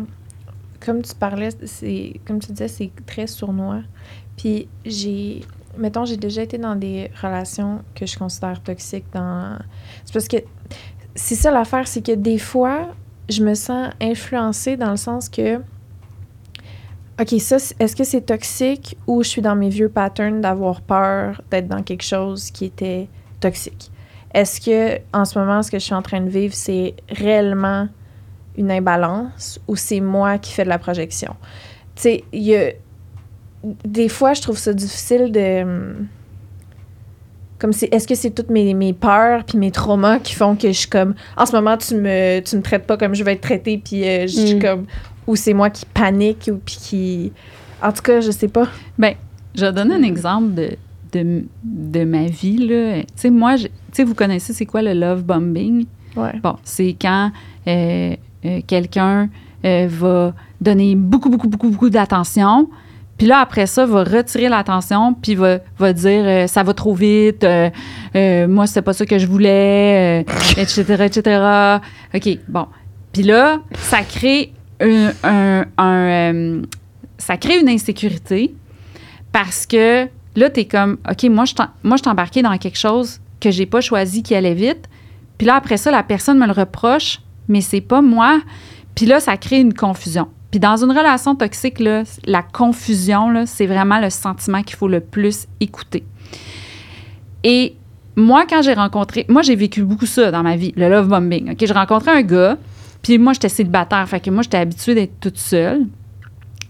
comme 0.86 1.02
tu 1.02 1.16
parlais, 1.16 1.48
c'est 1.64 2.20
comme 2.28 2.40
tu 2.40 2.52
disais, 2.52 2.68
c'est 2.68 2.92
très 3.06 3.26
sournois. 3.26 3.84
Puis 4.36 4.68
j'ai, 4.86 5.46
mettons, 5.78 6.04
j'ai 6.04 6.18
déjà 6.18 6.42
été 6.42 6.58
dans 6.58 6.76
des 6.76 7.10
relations 7.22 7.84
que 7.96 8.06
je 8.06 8.18
considère 8.18 8.62
toxiques. 8.62 9.06
Dans, 9.14 9.58
c'est 10.04 10.12
parce 10.14 10.28
que 10.28 10.38
c'est 11.16 11.36
ça 11.36 11.52
l'affaire, 11.52 11.88
c'est 11.88 12.06
que 12.06 12.16
des 12.16 12.38
fois, 12.38 12.90
je 13.30 13.42
me 13.42 13.54
sens 13.54 13.92
influencée 14.02 14.76
dans 14.76 14.92
le 14.92 14.98
sens 14.98 15.30
que, 15.30 15.62
ok, 17.20 17.40
ça, 17.40 17.58
est-ce 17.80 17.96
que 17.96 18.04
c'est 18.04 18.22
toxique 18.22 18.98
ou 19.08 19.24
je 19.24 19.30
suis 19.30 19.42
dans 19.42 19.56
mes 19.56 19.70
vieux 19.70 19.90
patterns 19.90 20.42
d'avoir 20.42 20.82
peur 20.82 21.42
d'être 21.52 21.68
dans 21.68 21.84
quelque 21.84 22.04
chose 22.04 22.52
qui 22.52 22.66
était 22.66 23.08
toxique? 23.40 23.92
Est-ce 24.34 24.62
que 24.62 25.00
en 25.14 25.26
ce 25.26 25.38
moment, 25.40 25.64
ce 25.64 25.72
que 25.72 25.80
je 25.80 25.84
suis 25.86 25.96
en 25.96 26.02
train 26.02 26.22
de 26.22 26.30
vivre, 26.30 26.54
c'est 26.54 26.94
réellement 27.10 27.88
une 28.58 28.72
imbalance 28.72 29.60
ou 29.68 29.76
c'est 29.76 30.02
moi 30.02 30.38
qui 30.38 30.54
fais 30.54 30.64
de 30.64 30.70
la 30.70 30.78
projection? 30.80 31.36
Tu 31.96 32.02
sais, 32.04 32.24
il 32.32 32.44
y 32.44 32.56
a. 32.56 32.72
Des 33.84 34.08
fois, 34.08 34.34
je 34.34 34.42
trouve 34.42 34.58
ça 34.58 34.72
difficile 34.72 35.32
de. 35.32 35.64
hum, 35.64 36.08
Comme 37.58 37.74
c'est. 37.74 37.94
Est-ce 37.94 38.08
que 38.08 38.16
c'est 38.16 38.30
toutes 38.30 38.50
mes, 38.50 38.74
mes 38.74 38.94
peurs 38.94 39.44
puis 39.44 39.58
mes 39.58 39.72
traumas 39.72 40.20
qui 40.20 40.34
font 40.34 40.56
que 40.56 40.68
je 40.70 40.78
suis 40.78 40.90
comme. 40.90 41.14
En 41.36 41.46
ce 41.46 41.52
moment, 41.54 41.76
tu 41.76 41.96
me, 41.96 42.40
tu 42.40 42.56
me 42.56 42.62
traites 42.62 42.86
pas 42.88 42.96
comme 42.98 43.14
je 43.16 43.24
vais 43.24 43.34
être 43.34 43.42
traitée 43.42 43.82
puis 43.84 44.08
euh, 44.08 44.22
je 44.28 44.28
suis 44.46 44.56
Mm. 44.56 44.62
comme. 44.62 44.86
Ou 45.30 45.36
c'est 45.36 45.54
moi 45.54 45.70
qui 45.70 45.86
panique 45.86 46.50
ou 46.52 46.58
puis 46.58 46.78
qui. 46.82 47.32
En 47.84 47.92
tout 47.92 48.02
cas, 48.02 48.20
je 48.20 48.32
sais 48.32 48.48
pas. 48.48 48.68
Ben, 48.98 49.14
je 49.54 49.64
vais 49.64 49.72
donner 49.72 49.94
un 49.94 50.02
exemple 50.02 50.56
de, 50.56 50.72
de, 51.14 51.44
de 51.64 52.04
ma 52.04 52.26
vie. 52.26 52.58
là. 52.58 53.02
Tu 53.02 53.08
sais, 53.16 53.30
moi, 53.30 53.56
tu 53.58 53.70
sais, 53.94 54.04
vous 54.04 54.16
connaissez 54.16 54.54
c'est 54.54 54.66
quoi 54.66 54.82
le 54.82 54.94
love 54.94 55.24
bombing? 55.24 55.86
Ouais. 56.16 56.34
Bon, 56.42 56.56
c'est 56.64 56.96
quand 57.00 57.32
euh, 57.68 58.16
euh, 58.44 58.62
quelqu'un 58.66 59.30
euh, 59.66 59.88
va 59.88 60.34
donner 60.60 60.96
beaucoup, 60.96 61.30
beaucoup, 61.30 61.48
beaucoup, 61.48 61.70
beaucoup 61.70 61.92
d'attention. 61.92 62.68
Puis 63.20 63.28
là, 63.28 63.40
après 63.40 63.68
ça, 63.68 63.86
va 63.86 64.04
retirer 64.04 64.50
l'attention, 64.50 65.14
puis 65.14 65.36
va, 65.36 65.60
va 65.78 65.94
dire 65.94 66.24
euh, 66.26 66.48
ça 66.48 66.64
va 66.64 66.74
trop 66.74 66.96
vite, 66.96 67.44
euh, 67.44 67.70
euh, 68.16 68.48
moi, 68.48 68.66
c'est 68.66 68.82
pas 68.82 68.94
ça 68.94 69.06
que 69.06 69.20
je 69.20 69.28
voulais, 69.28 70.22
etc., 70.58 71.04
etc. 71.06 71.80
OK, 72.16 72.40
bon. 72.48 72.66
Puis 73.12 73.24
là, 73.24 73.60
ça 73.74 74.02
crée 74.02 74.54
euh, 74.82 76.62
ça 77.18 77.38
crée 77.38 77.60
une 77.60 77.70
insécurité 77.70 78.54
parce 79.32 79.66
que 79.66 80.08
là, 80.36 80.50
tu 80.50 80.62
es 80.62 80.66
comme, 80.66 80.98
OK, 81.10 81.24
moi, 81.30 81.46
je 81.46 81.54
je 81.84 81.98
suis 81.98 82.10
embarquée 82.10 82.42
dans 82.42 82.58
quelque 82.58 82.78
chose 82.78 83.20
que 83.40 83.52
j'ai 83.52 83.66
pas 83.66 83.82
choisi 83.82 84.24
qui 84.24 84.36
allait 84.36 84.54
vite. 84.54 84.90
Puis 85.38 85.48
là, 85.48 85.56
après 85.56 85.78
ça, 85.78 85.92
la 85.92 86.04
personne 86.04 86.38
me 86.38 86.46
le 86.46 86.52
reproche, 86.52 87.20
mais 87.48 87.62
c'est 87.62 87.82
pas 87.82 88.02
moi. 88.02 88.42
Puis 88.96 89.06
là, 89.06 89.20
ça 89.20 89.38
crée 89.38 89.60
une 89.60 89.74
confusion. 89.74 90.28
Puis 90.52 90.60
dans 90.60 90.84
une 90.84 90.92
relation 90.92 91.36
toxique, 91.36 91.80
là, 91.80 92.04
la 92.26 92.42
confusion, 92.42 93.46
c'est 93.46 93.68
vraiment 93.68 94.00
le 94.00 94.10
sentiment 94.10 94.64
qu'il 94.64 94.76
faut 94.76 94.88
le 94.88 95.00
plus 95.00 95.48
écouter. 95.60 96.04
Et 97.44 97.76
moi, 98.16 98.46
quand 98.50 98.62
j'ai 98.62 98.74
rencontré... 98.74 99.26
Moi, 99.30 99.44
j'ai 99.44 99.56
vécu 99.56 99.84
beaucoup 99.84 100.08
ça 100.08 100.32
dans 100.32 100.44
ma 100.44 100.56
vie, 100.58 100.74
le 100.76 100.90
love 100.90 101.08
bombing. 101.08 101.52
OK, 101.52 101.58
j'ai 101.60 101.74
rencontré 101.74 102.12
un 102.12 102.22
gars, 102.22 102.58
puis 103.02 103.18
moi, 103.18 103.34
j'étais 103.34 103.50
célibataire, 103.50 104.08
fait 104.08 104.20
que 104.20 104.30
moi, 104.30 104.44
j'étais 104.44 104.58
habituée 104.58 104.96
d'être 104.96 105.20
toute 105.20 105.38
seule. 105.38 105.88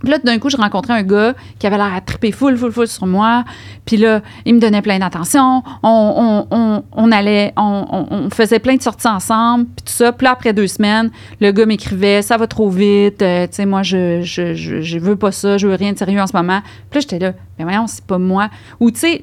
Puis 0.01 0.11
là, 0.11 0.17
d'un 0.17 0.39
coup, 0.39 0.49
je 0.49 0.55
rencontrais 0.55 0.93
un 0.93 1.03
gars 1.03 1.33
qui 1.59 1.67
avait 1.67 1.75
l'air 1.75 1.93
à 1.93 1.99
triper 1.99 2.31
full, 2.31 2.55
full, 2.57 2.71
full 2.71 2.87
sur 2.87 3.05
moi. 3.05 3.43
Puis 3.85 3.97
là, 3.97 4.21
il 4.45 4.55
me 4.55 4.59
donnait 4.61 4.81
plein 4.81 4.97
d'attention. 4.97 5.61
On, 5.83 6.45
on, 6.49 6.83
on, 6.89 7.11
allait, 7.11 7.51
on, 7.57 8.29
faisait 8.31 8.59
plein 8.59 8.77
de 8.77 8.81
sorties 8.81 9.09
ensemble, 9.09 9.65
puis 9.65 9.85
tout 9.87 9.91
ça. 9.91 10.13
Puis 10.13 10.23
là, 10.23 10.31
après 10.31 10.53
deux 10.53 10.67
semaines, 10.67 11.11
le 11.41 11.51
gars 11.51 11.65
m'écrivait 11.65 12.21
«Ça 12.23 12.37
va 12.37 12.47
trop 12.47 12.69
vite. 12.69 13.21
euh, 13.21 13.45
tu 13.47 13.55
sais, 13.55 13.65
moi, 13.65 13.83
je, 13.83 14.21
je, 14.21 14.53
je, 14.53 14.79
je 14.79 14.99
veux 14.99 15.17
pas 15.17 15.33
ça. 15.33 15.57
Je 15.57 15.67
veux 15.67 15.75
rien 15.75 15.91
de 15.91 15.97
sérieux 15.97 16.21
en 16.21 16.27
ce 16.27 16.37
moment.» 16.37 16.61
Puis 16.89 16.99
là, 16.99 17.01
j'étais 17.01 17.19
là 17.19 17.33
«Mais 17.59 17.65
voyons, 17.65 17.87
c'est 17.87 18.05
pas 18.05 18.19
moi.» 18.19 18.49
Ou 18.79 18.91
tu 18.91 18.99
sais, 18.99 19.21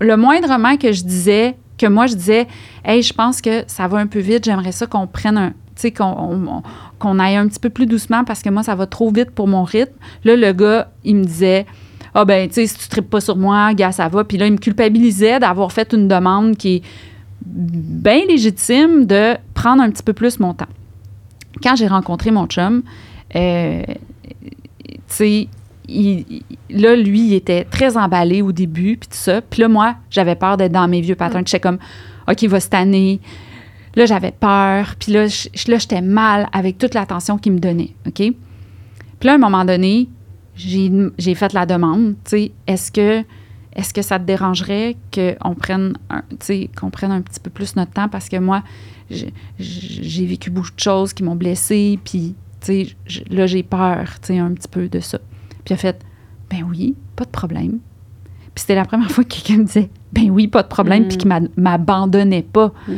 le 0.00 0.16
moindrement 0.16 0.76
que 0.76 0.90
je 0.90 1.04
disais, 1.04 1.54
que 1.78 1.86
moi, 1.86 2.08
je 2.08 2.14
disais 2.16 2.48
«Hey, 2.84 3.00
je 3.00 3.12
pense 3.12 3.40
que 3.40 3.62
ça 3.68 3.86
va 3.86 3.98
un 3.98 4.08
peu 4.08 4.18
vite. 4.18 4.44
J'aimerais 4.44 4.72
ça 4.72 4.86
qu'on 4.88 5.06
prenne 5.06 5.38
un...» 5.38 5.52
qu'on 5.92 6.04
on- 6.04 6.46
on- 6.48 6.62
qu'on 6.98 7.18
aille 7.18 7.36
un 7.36 7.46
petit 7.48 7.60
peu 7.60 7.70
plus 7.70 7.86
doucement 7.86 8.24
parce 8.24 8.42
que 8.42 8.50
moi, 8.50 8.62
ça 8.62 8.74
va 8.74 8.86
trop 8.86 9.10
vite 9.10 9.30
pour 9.30 9.46
mon 9.48 9.62
rythme. 9.64 9.94
Là, 10.24 10.36
le 10.36 10.52
gars, 10.52 10.90
il 11.04 11.16
me 11.16 11.24
disait 11.24 11.66
Ah, 12.18 12.24
ben, 12.24 12.48
tu 12.48 12.54
sais, 12.54 12.66
si 12.66 12.78
tu 12.78 12.88
tripes 12.88 13.10
pas 13.10 13.20
sur 13.20 13.36
moi, 13.36 13.74
gars, 13.74 13.92
ça 13.92 14.08
va. 14.08 14.24
Puis 14.24 14.38
là, 14.38 14.46
il 14.46 14.52
me 14.52 14.56
culpabilisait 14.56 15.38
d'avoir 15.38 15.70
fait 15.70 15.92
une 15.92 16.08
demande 16.08 16.56
qui 16.56 16.76
est 16.76 16.82
bien 17.44 18.24
légitime 18.26 19.04
de 19.04 19.34
prendre 19.52 19.82
un 19.82 19.90
petit 19.90 20.02
peu 20.02 20.14
plus 20.14 20.40
mon 20.40 20.54
temps. 20.54 20.64
Quand 21.62 21.76
j'ai 21.76 21.86
rencontré 21.86 22.30
mon 22.30 22.46
chum, 22.46 22.82
euh, 23.34 23.82
tu 24.82 24.98
sais, 25.08 25.48
il- 25.88 26.42
là, 26.70 26.96
lui, 26.96 27.20
il 27.28 27.34
était 27.34 27.64
très 27.64 27.96
emballé 27.98 28.40
au 28.40 28.50
début, 28.52 28.96
puis 28.96 29.08
tout 29.10 29.16
ça. 29.18 29.42
Puis 29.42 29.60
là, 29.62 29.68
moi, 29.68 29.96
j'avais 30.10 30.34
peur 30.36 30.56
d'être 30.56 30.72
dans 30.72 30.88
mes 30.88 31.00
vieux 31.02 31.14
patterns. 31.16 31.46
J'étais 31.46 31.60
comme, 31.60 31.78
OK, 32.28 32.42
il 32.42 32.48
va 32.48 32.60
tanner. 32.60 33.20
Là, 33.96 34.06
j'avais 34.06 34.32
peur. 34.32 34.94
Puis 34.98 35.12
là, 35.12 35.26
je- 35.26 35.48
là, 35.70 35.78
j'étais 35.78 36.02
mal 36.02 36.48
avec 36.52 36.78
toute 36.78 36.94
l'attention 36.94 37.38
qu'il 37.38 37.52
me 37.52 37.58
donnait, 37.58 37.94
OK? 38.06 38.14
Puis 38.14 38.34
là, 39.24 39.32
à 39.32 39.34
un 39.36 39.38
moment 39.38 39.64
donné, 39.64 40.08
j'ai 40.54 40.90
j'ai 41.18 41.34
fait 41.34 41.52
la 41.52 41.66
demande, 41.66 42.14
tu 42.24 42.30
sais, 42.30 42.52
est-ce 42.66 42.92
que, 42.92 43.24
est 43.74 43.92
que 43.92 44.02
ça 44.02 44.18
te 44.18 44.24
dérangerait 44.24 44.96
qu'on 45.14 45.54
prenne, 45.54 45.94
un, 46.10 46.22
qu'on 46.78 46.90
prenne 46.90 47.12
un 47.12 47.20
petit 47.22 47.40
peu 47.40 47.50
plus 47.50 47.76
notre 47.76 47.92
temps? 47.92 48.08
Parce 48.08 48.28
que 48.28 48.36
moi, 48.36 48.62
j'ai- 49.10 50.26
vécu 50.26 50.50
beaucoup 50.50 50.70
de 50.74 50.80
choses 50.80 51.12
qui 51.12 51.22
m'ont 51.22 51.36
blessée, 51.36 51.98
puis, 52.04 52.34
tu 52.60 52.86
sais, 53.06 53.22
là, 53.30 53.46
j'ai 53.46 53.62
peur, 53.62 54.04
tu 54.20 54.28
sais, 54.28 54.38
un 54.38 54.52
petit 54.52 54.68
peu 54.68 54.88
de 54.88 55.00
ça. 55.00 55.18
Puis 55.64 55.70
il 55.70 55.72
a 55.74 55.76
fait, 55.76 56.02
ben 56.50 56.62
oui, 56.68 56.94
pas 57.16 57.24
de 57.24 57.30
problème. 57.30 57.78
Puis 58.54 58.62
c'était 58.62 58.74
la 58.74 58.84
première 58.84 59.10
fois 59.10 59.24
que 59.24 59.28
quelqu'un 59.34 59.58
me 59.58 59.64
disait, 59.64 59.90
ben 60.12 60.30
oui, 60.30 60.48
pas 60.48 60.62
de 60.62 60.68
problème, 60.68 61.04
Mm. 61.04 61.08
puis 61.08 61.16
qu'il 61.18 61.28
m'a- 61.28 61.40
m'abandonnait 61.56 62.42
pas. 62.42 62.72
Mm. 62.88 62.92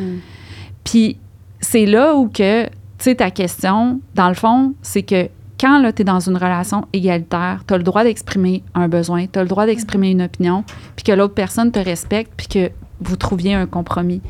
Puis 0.88 1.18
c'est 1.60 1.84
là 1.84 2.14
où 2.14 2.28
que, 2.28 2.64
tu 2.64 2.70
sais, 2.98 3.14
ta 3.16 3.30
question, 3.30 4.00
dans 4.14 4.28
le 4.28 4.34
fond, 4.34 4.74
c'est 4.80 5.02
que 5.02 5.28
quand 5.60 5.82
tu 5.94 6.00
es 6.00 6.04
dans 6.04 6.20
une 6.20 6.36
relation 6.36 6.86
égalitaire, 6.94 7.62
tu 7.66 7.74
as 7.74 7.76
le 7.76 7.82
droit 7.82 8.04
d'exprimer 8.04 8.62
un 8.74 8.88
besoin, 8.88 9.26
tu 9.26 9.38
as 9.38 9.42
le 9.42 9.48
droit 9.48 9.66
d'exprimer 9.66 10.12
une 10.12 10.22
opinion, 10.22 10.64
puis 10.96 11.04
que 11.04 11.12
l'autre 11.12 11.34
personne 11.34 11.72
te 11.72 11.78
respecte, 11.78 12.32
puis 12.38 12.46
que 12.46 12.70
vous 13.00 13.16
trouviez 13.16 13.52
un 13.52 13.66
compromis. 13.66 14.22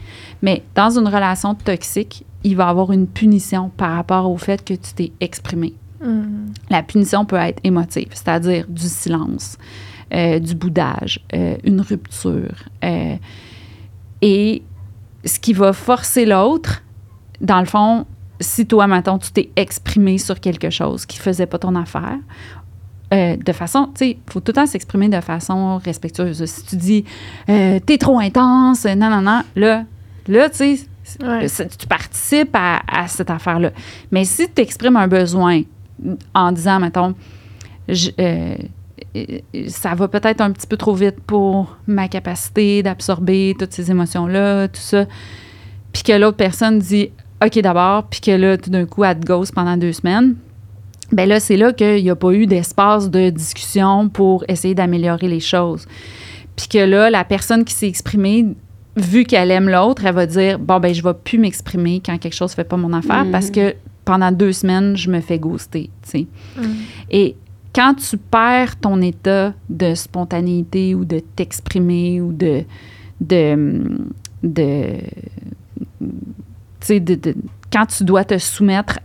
Mais 0.42 0.64
dans 0.74 0.98
une 0.98 1.06
relation 1.06 1.54
toxique, 1.54 2.24
il 2.42 2.56
va 2.56 2.66
y 2.66 2.70
avoir 2.70 2.90
une 2.90 3.06
punition 3.06 3.70
par 3.76 3.94
rapport 3.94 4.28
au 4.28 4.36
fait 4.36 4.64
que 4.64 4.74
tu 4.74 4.94
t'es 4.94 5.12
exprimé. 5.20 5.74
Hmm. 6.02 6.46
La 6.70 6.82
punition 6.82 7.24
peut 7.24 7.36
être 7.36 7.60
émotive, 7.62 8.08
c'est-à-dire 8.10 8.66
du 8.68 8.88
silence, 8.88 9.58
euh, 10.12 10.40
du 10.40 10.56
boudage, 10.56 11.20
euh, 11.34 11.56
une 11.62 11.80
rupture. 11.82 12.64
euh, 12.82 13.16
et 14.20 14.62
ce 15.24 15.38
qui 15.38 15.52
va 15.52 15.72
forcer 15.72 16.24
l'autre, 16.26 16.82
dans 17.40 17.60
le 17.60 17.66
fond, 17.66 18.06
si 18.40 18.66
toi, 18.66 18.86
maintenant, 18.86 19.18
tu 19.18 19.30
t'es 19.32 19.50
exprimé 19.56 20.18
sur 20.18 20.38
quelque 20.40 20.70
chose 20.70 21.06
qui 21.06 21.18
faisait 21.18 21.46
pas 21.46 21.58
ton 21.58 21.74
affaire, 21.74 22.18
euh, 23.12 23.36
de 23.36 23.52
façon, 23.52 23.86
tu 23.86 23.98
sais, 23.98 24.10
il 24.10 24.32
faut 24.32 24.40
tout 24.40 24.50
le 24.50 24.54
temps 24.54 24.66
s'exprimer 24.66 25.08
de 25.08 25.20
façon 25.20 25.78
respectueuse. 25.78 26.44
Si 26.44 26.64
tu 26.66 26.76
dis, 26.76 27.04
euh, 27.48 27.80
t'es 27.80 27.96
trop 27.98 28.18
intense, 28.20 28.84
non, 28.84 29.10
non, 29.10 29.22
non, 29.22 29.42
là, 29.56 29.84
là, 30.28 30.50
tu 30.50 30.56
sais, 30.56 30.78
Ouais. 31.22 31.46
tu 31.48 31.86
participes 31.86 32.54
à, 32.54 32.80
à 32.86 33.08
cette 33.08 33.30
affaire-là. 33.30 33.70
Mais 34.12 34.24
si 34.26 34.46
tu 34.54 34.60
exprimes 34.60 34.96
un 34.96 35.08
besoin 35.08 35.62
en 36.34 36.52
disant, 36.52 36.78
mettons, 36.80 37.14
je- 37.88 38.10
euh, 38.20 38.56
ça 39.68 39.94
va 39.94 40.08
peut-être 40.08 40.40
un 40.40 40.50
petit 40.52 40.66
peu 40.66 40.76
trop 40.76 40.94
vite 40.94 41.20
pour 41.26 41.76
ma 41.86 42.08
capacité 42.08 42.82
d'absorber 42.82 43.54
toutes 43.58 43.72
ces 43.72 43.90
émotions-là, 43.90 44.68
tout 44.68 44.80
ça, 44.80 45.06
puis 45.92 46.02
que 46.02 46.12
l'autre 46.12 46.36
personne 46.36 46.78
dit 46.78 47.10
OK 47.44 47.58
d'abord, 47.60 48.04
puis 48.08 48.20
que 48.20 48.30
là, 48.32 48.56
tout 48.56 48.70
d'un 48.70 48.84
coup, 48.84 49.04
elle 49.04 49.18
te 49.20 49.26
ghost 49.26 49.54
pendant 49.54 49.76
deux 49.76 49.92
semaines, 49.92 50.34
ben 51.12 51.28
là, 51.28 51.40
c'est 51.40 51.56
là 51.56 51.72
qu'il 51.72 52.02
n'y 52.02 52.10
a 52.10 52.16
pas 52.16 52.32
eu 52.32 52.46
d'espace 52.46 53.10
de 53.10 53.30
discussion 53.30 54.08
pour 54.08 54.44
essayer 54.48 54.74
d'améliorer 54.74 55.28
les 55.28 55.40
choses. 55.40 55.86
Puis 56.56 56.68
que 56.68 56.78
là, 56.78 57.08
la 57.08 57.24
personne 57.24 57.64
qui 57.64 57.72
s'est 57.72 57.88
exprimée, 57.88 58.46
vu 58.96 59.24
qu'elle 59.24 59.50
aime 59.50 59.68
l'autre, 59.68 60.04
elle 60.04 60.14
va 60.14 60.26
dire 60.26 60.58
Bon, 60.58 60.80
ben, 60.80 60.92
je 60.92 61.02
vais 61.02 61.14
plus 61.14 61.38
m'exprimer 61.38 62.02
quand 62.04 62.18
quelque 62.18 62.34
chose 62.34 62.50
ne 62.50 62.56
fait 62.56 62.64
pas 62.64 62.76
mon 62.76 62.92
affaire 62.92 63.24
Mhm. 63.24 63.30
parce 63.30 63.50
que 63.50 63.74
pendant 64.04 64.32
deux 64.32 64.52
semaines, 64.52 64.96
je 64.96 65.10
me 65.10 65.20
fais 65.20 65.38
ghoster. 65.38 65.88
Hmm. 66.14 66.62
Et 67.10 67.36
quand 67.78 67.94
tu 67.94 68.16
perds 68.16 68.74
ton 68.80 69.00
état 69.00 69.54
de 69.68 69.94
spontanéité 69.94 70.96
ou 70.96 71.04
de 71.04 71.20
t'exprimer 71.20 72.20
ou 72.20 72.32
de. 72.32 72.64
de. 73.20 73.94
de 74.42 74.96
quand 77.70 77.86
tu 77.86 78.02
dois 78.02 78.24
te 78.24 78.36
soumettre 78.38 78.98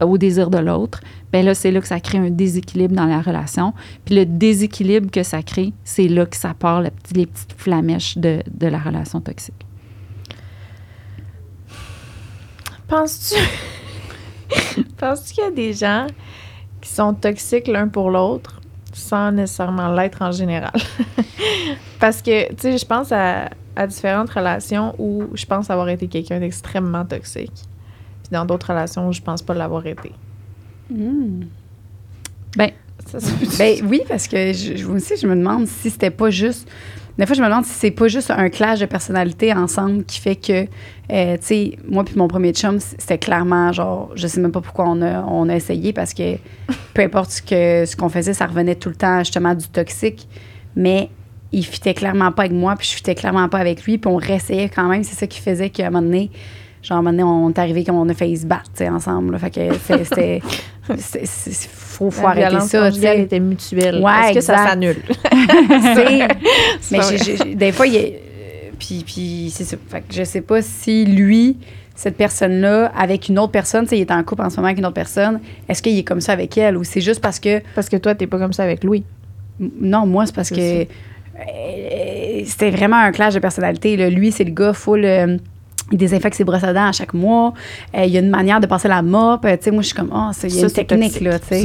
au 0.00 0.16
désir 0.16 0.48
de 0.48 0.58
l'autre, 0.58 1.00
ben 1.32 1.44
là, 1.44 1.54
c'est 1.54 1.72
là 1.72 1.80
que 1.80 1.88
ça 1.88 1.98
crée 1.98 2.18
un 2.18 2.30
déséquilibre 2.30 2.94
dans 2.94 3.06
la 3.06 3.20
relation. 3.20 3.74
Puis 4.04 4.14
le 4.14 4.26
déséquilibre 4.26 5.10
que 5.10 5.24
ça 5.24 5.42
crée, 5.42 5.72
c'est 5.82 6.06
là 6.06 6.24
que 6.24 6.36
ça 6.36 6.54
part 6.54 6.82
les 6.82 7.26
petites 7.26 7.54
flamèches 7.56 8.16
de, 8.16 8.44
de 8.48 8.66
la 8.68 8.78
relation 8.78 9.20
toxique. 9.20 9.66
Penses-tu 12.86 14.82
Penses-tu 14.98 15.34
qu'il 15.34 15.44
y 15.44 15.46
a 15.46 15.50
des 15.50 15.72
gens 15.72 16.06
qui 16.90 16.96
sont 16.96 17.14
toxiques 17.14 17.68
l'un 17.68 17.86
pour 17.88 18.10
l'autre 18.10 18.60
sans 18.92 19.30
nécessairement 19.30 19.92
l'être 19.94 20.22
en 20.22 20.32
général? 20.32 20.72
Parce 22.00 22.20
que, 22.20 22.48
tu 22.50 22.54
sais, 22.58 22.78
je 22.78 22.84
pense 22.84 23.12
à, 23.12 23.48
à 23.76 23.86
différentes 23.86 24.30
relations 24.30 24.94
où 24.98 25.24
je 25.34 25.46
pense 25.46 25.70
avoir 25.70 25.88
été 25.88 26.08
quelqu'un 26.08 26.40
d'extrêmement 26.40 27.04
toxique. 27.04 27.52
Puis 28.22 28.30
dans 28.32 28.44
d'autres 28.44 28.70
relations 28.70 29.08
où 29.08 29.12
je 29.12 29.20
pense 29.20 29.42
pas 29.42 29.54
l'avoir 29.54 29.86
été. 29.86 30.12
Hmm. 30.90 31.42
Ça, 33.06 33.18
ça 33.18 33.32
peut- 33.32 33.46
Ben 33.58 33.76
oui, 33.88 34.02
parce 34.06 34.28
que 34.28 34.52
je, 34.52 34.76
je- 34.76 34.86
moi 34.86 34.96
aussi, 34.96 35.14
je 35.16 35.26
me 35.26 35.34
demande 35.34 35.66
si 35.66 35.90
c'était 35.90 36.10
pas 36.10 36.30
juste. 36.30 36.68
Des 37.18 37.26
fois, 37.26 37.34
je 37.34 37.42
me 37.42 37.46
demande 37.46 37.64
si 37.64 37.72
c'est 37.72 37.90
pas 37.90 38.08
juste 38.08 38.30
un 38.30 38.48
clash 38.48 38.80
de 38.80 38.86
personnalité 38.86 39.52
ensemble 39.52 40.04
qui 40.04 40.20
fait 40.20 40.36
que, 40.36 40.66
euh, 41.12 41.36
tu 41.36 41.42
sais, 41.42 41.78
moi 41.86 42.04
puis 42.04 42.14
mon 42.16 42.28
premier 42.28 42.52
chum, 42.52 42.78
c'était 42.80 43.18
clairement 43.18 43.72
genre, 43.72 44.10
je 44.14 44.26
sais 44.26 44.40
même 44.40 44.52
pas 44.52 44.60
pourquoi 44.60 44.86
on 44.88 45.02
a, 45.02 45.22
on 45.22 45.48
a 45.48 45.56
essayé 45.56 45.92
parce 45.92 46.14
que 46.14 46.36
peu 46.94 47.02
importe 47.02 47.30
ce 47.30 47.42
que 47.42 47.84
ce 47.84 47.96
qu'on 47.96 48.08
faisait, 48.08 48.32
ça 48.32 48.46
revenait 48.46 48.74
tout 48.76 48.88
le 48.88 48.94
temps 48.94 49.18
justement 49.18 49.54
du 49.54 49.68
toxique, 49.68 50.28
mais 50.76 51.10
il 51.52 51.64
fitait 51.64 51.94
clairement 51.94 52.32
pas 52.32 52.44
avec 52.44 52.52
moi, 52.52 52.76
puis 52.76 52.88
je 52.88 52.94
fitais 52.94 53.14
clairement 53.14 53.48
pas 53.48 53.58
avec 53.58 53.84
lui, 53.84 53.98
puis 53.98 54.10
on 54.10 54.16
réessayait 54.16 54.68
quand 54.68 54.88
même. 54.88 55.02
C'est 55.02 55.16
ça 55.16 55.26
qui 55.26 55.40
faisait 55.40 55.70
qu'à 55.70 55.88
un 55.88 55.90
moment 55.90 56.02
donné, 56.02 56.30
genre, 56.82 56.96
à 56.96 57.00
un 57.00 57.02
moment 57.02 57.10
donné, 57.10 57.24
on 57.24 57.50
est 57.50 57.58
arrivé 57.58 57.84
comme 57.84 57.96
on 57.96 58.08
a 58.08 58.14
failli 58.14 58.36
se 58.36 58.46
battre, 58.46 58.70
tu 58.72 58.84
sais, 58.84 58.88
ensemble. 58.88 59.32
là. 59.32 59.38
Fait 59.38 59.50
que 59.50 60.04
c'était. 60.04 60.40
Faut, 62.00 62.10
faut 62.10 62.22
la 62.22 62.28
arrêter 62.30 62.48
violence 62.48 62.68
ça, 62.70 62.90
sais. 62.90 63.20
était 63.20 63.38
mutuelle. 63.40 64.00
Ouais, 64.02 64.12
Est-ce 64.30 64.34
que 64.34 64.40
ça 64.40 64.54
exact. 64.54 64.68
s'annule? 64.70 64.96
Mais 66.90 67.54
des 67.54 67.72
fois, 67.72 67.86
il 67.86 67.92
y 67.94 67.98
a- 67.98 68.00
euh, 68.00 68.70
puis, 68.78 69.04
puis 69.06 69.52
c'est 69.54 69.64
ça. 69.64 69.76
Fait 69.88 70.00
que 70.00 70.06
je 70.14 70.24
sais 70.24 70.40
pas 70.40 70.62
si 70.62 71.04
lui, 71.04 71.58
cette 71.94 72.16
personne-là, 72.16 72.90
avec 72.96 73.28
une 73.28 73.38
autre 73.38 73.52
personne, 73.52 73.84
tu 73.84 73.90
sais, 73.90 73.98
il 73.98 74.00
est 74.00 74.10
en 74.10 74.22
couple 74.24 74.42
en 74.42 74.50
ce 74.50 74.56
moment 74.56 74.68
avec 74.68 74.78
une 74.78 74.86
autre 74.86 74.94
personne, 74.94 75.40
est-ce 75.68 75.82
qu'il 75.82 75.96
est 75.98 76.02
comme 76.04 76.20
ça 76.22 76.32
avec 76.32 76.56
elle 76.56 76.76
ou 76.76 76.84
c'est 76.84 77.02
juste 77.02 77.20
parce 77.20 77.38
que. 77.38 77.60
Parce 77.74 77.88
que 77.88 77.96
toi, 77.98 78.14
t'es 78.14 78.26
pas 78.26 78.38
comme 78.38 78.52
ça 78.54 78.62
avec 78.64 78.82
Louis. 78.82 79.04
m- 79.60 79.70
Non, 79.80 80.06
moi, 80.06 80.24
c'est 80.26 80.34
parce 80.34 80.48
C'est 80.48 80.54
que. 80.56 81.40
euh, 81.40 82.42
C'était 82.46 82.70
vraiment 82.70 82.96
un 82.96 83.12
clash 83.12 83.34
de 83.34 83.38
personnalité. 83.40 83.96
là. 83.96 84.08
Lui, 84.08 84.32
c'est 84.32 84.44
le 84.44 84.52
gars 84.52 84.72
full. 84.72 85.04
euh, 85.04 85.36
il 85.92 85.98
désinfecte 85.98 86.36
ses 86.36 86.44
brosses 86.44 86.62
à 86.64 86.72
dents 86.72 86.86
à 86.86 86.92
chaque 86.92 87.14
mois. 87.14 87.52
Euh, 87.96 88.04
il 88.04 88.10
y 88.12 88.16
a 88.16 88.20
une 88.20 88.30
manière 88.30 88.60
de 88.60 88.66
passer 88.66 88.88
la 88.88 89.02
mop. 89.02 89.44
Euh, 89.44 89.56
tu 89.56 89.64
sais, 89.64 89.70
moi, 89.70 89.82
je 89.82 89.86
suis 89.88 89.96
comme, 89.96 90.10
oh, 90.14 90.30
il 90.44 90.48
y 90.54 90.58
a 90.64 90.68
Ça, 90.68 90.80
une 90.80 90.86
technique, 90.86 91.20
là, 91.20 91.38
tu 91.38 91.46
sais. 91.48 91.62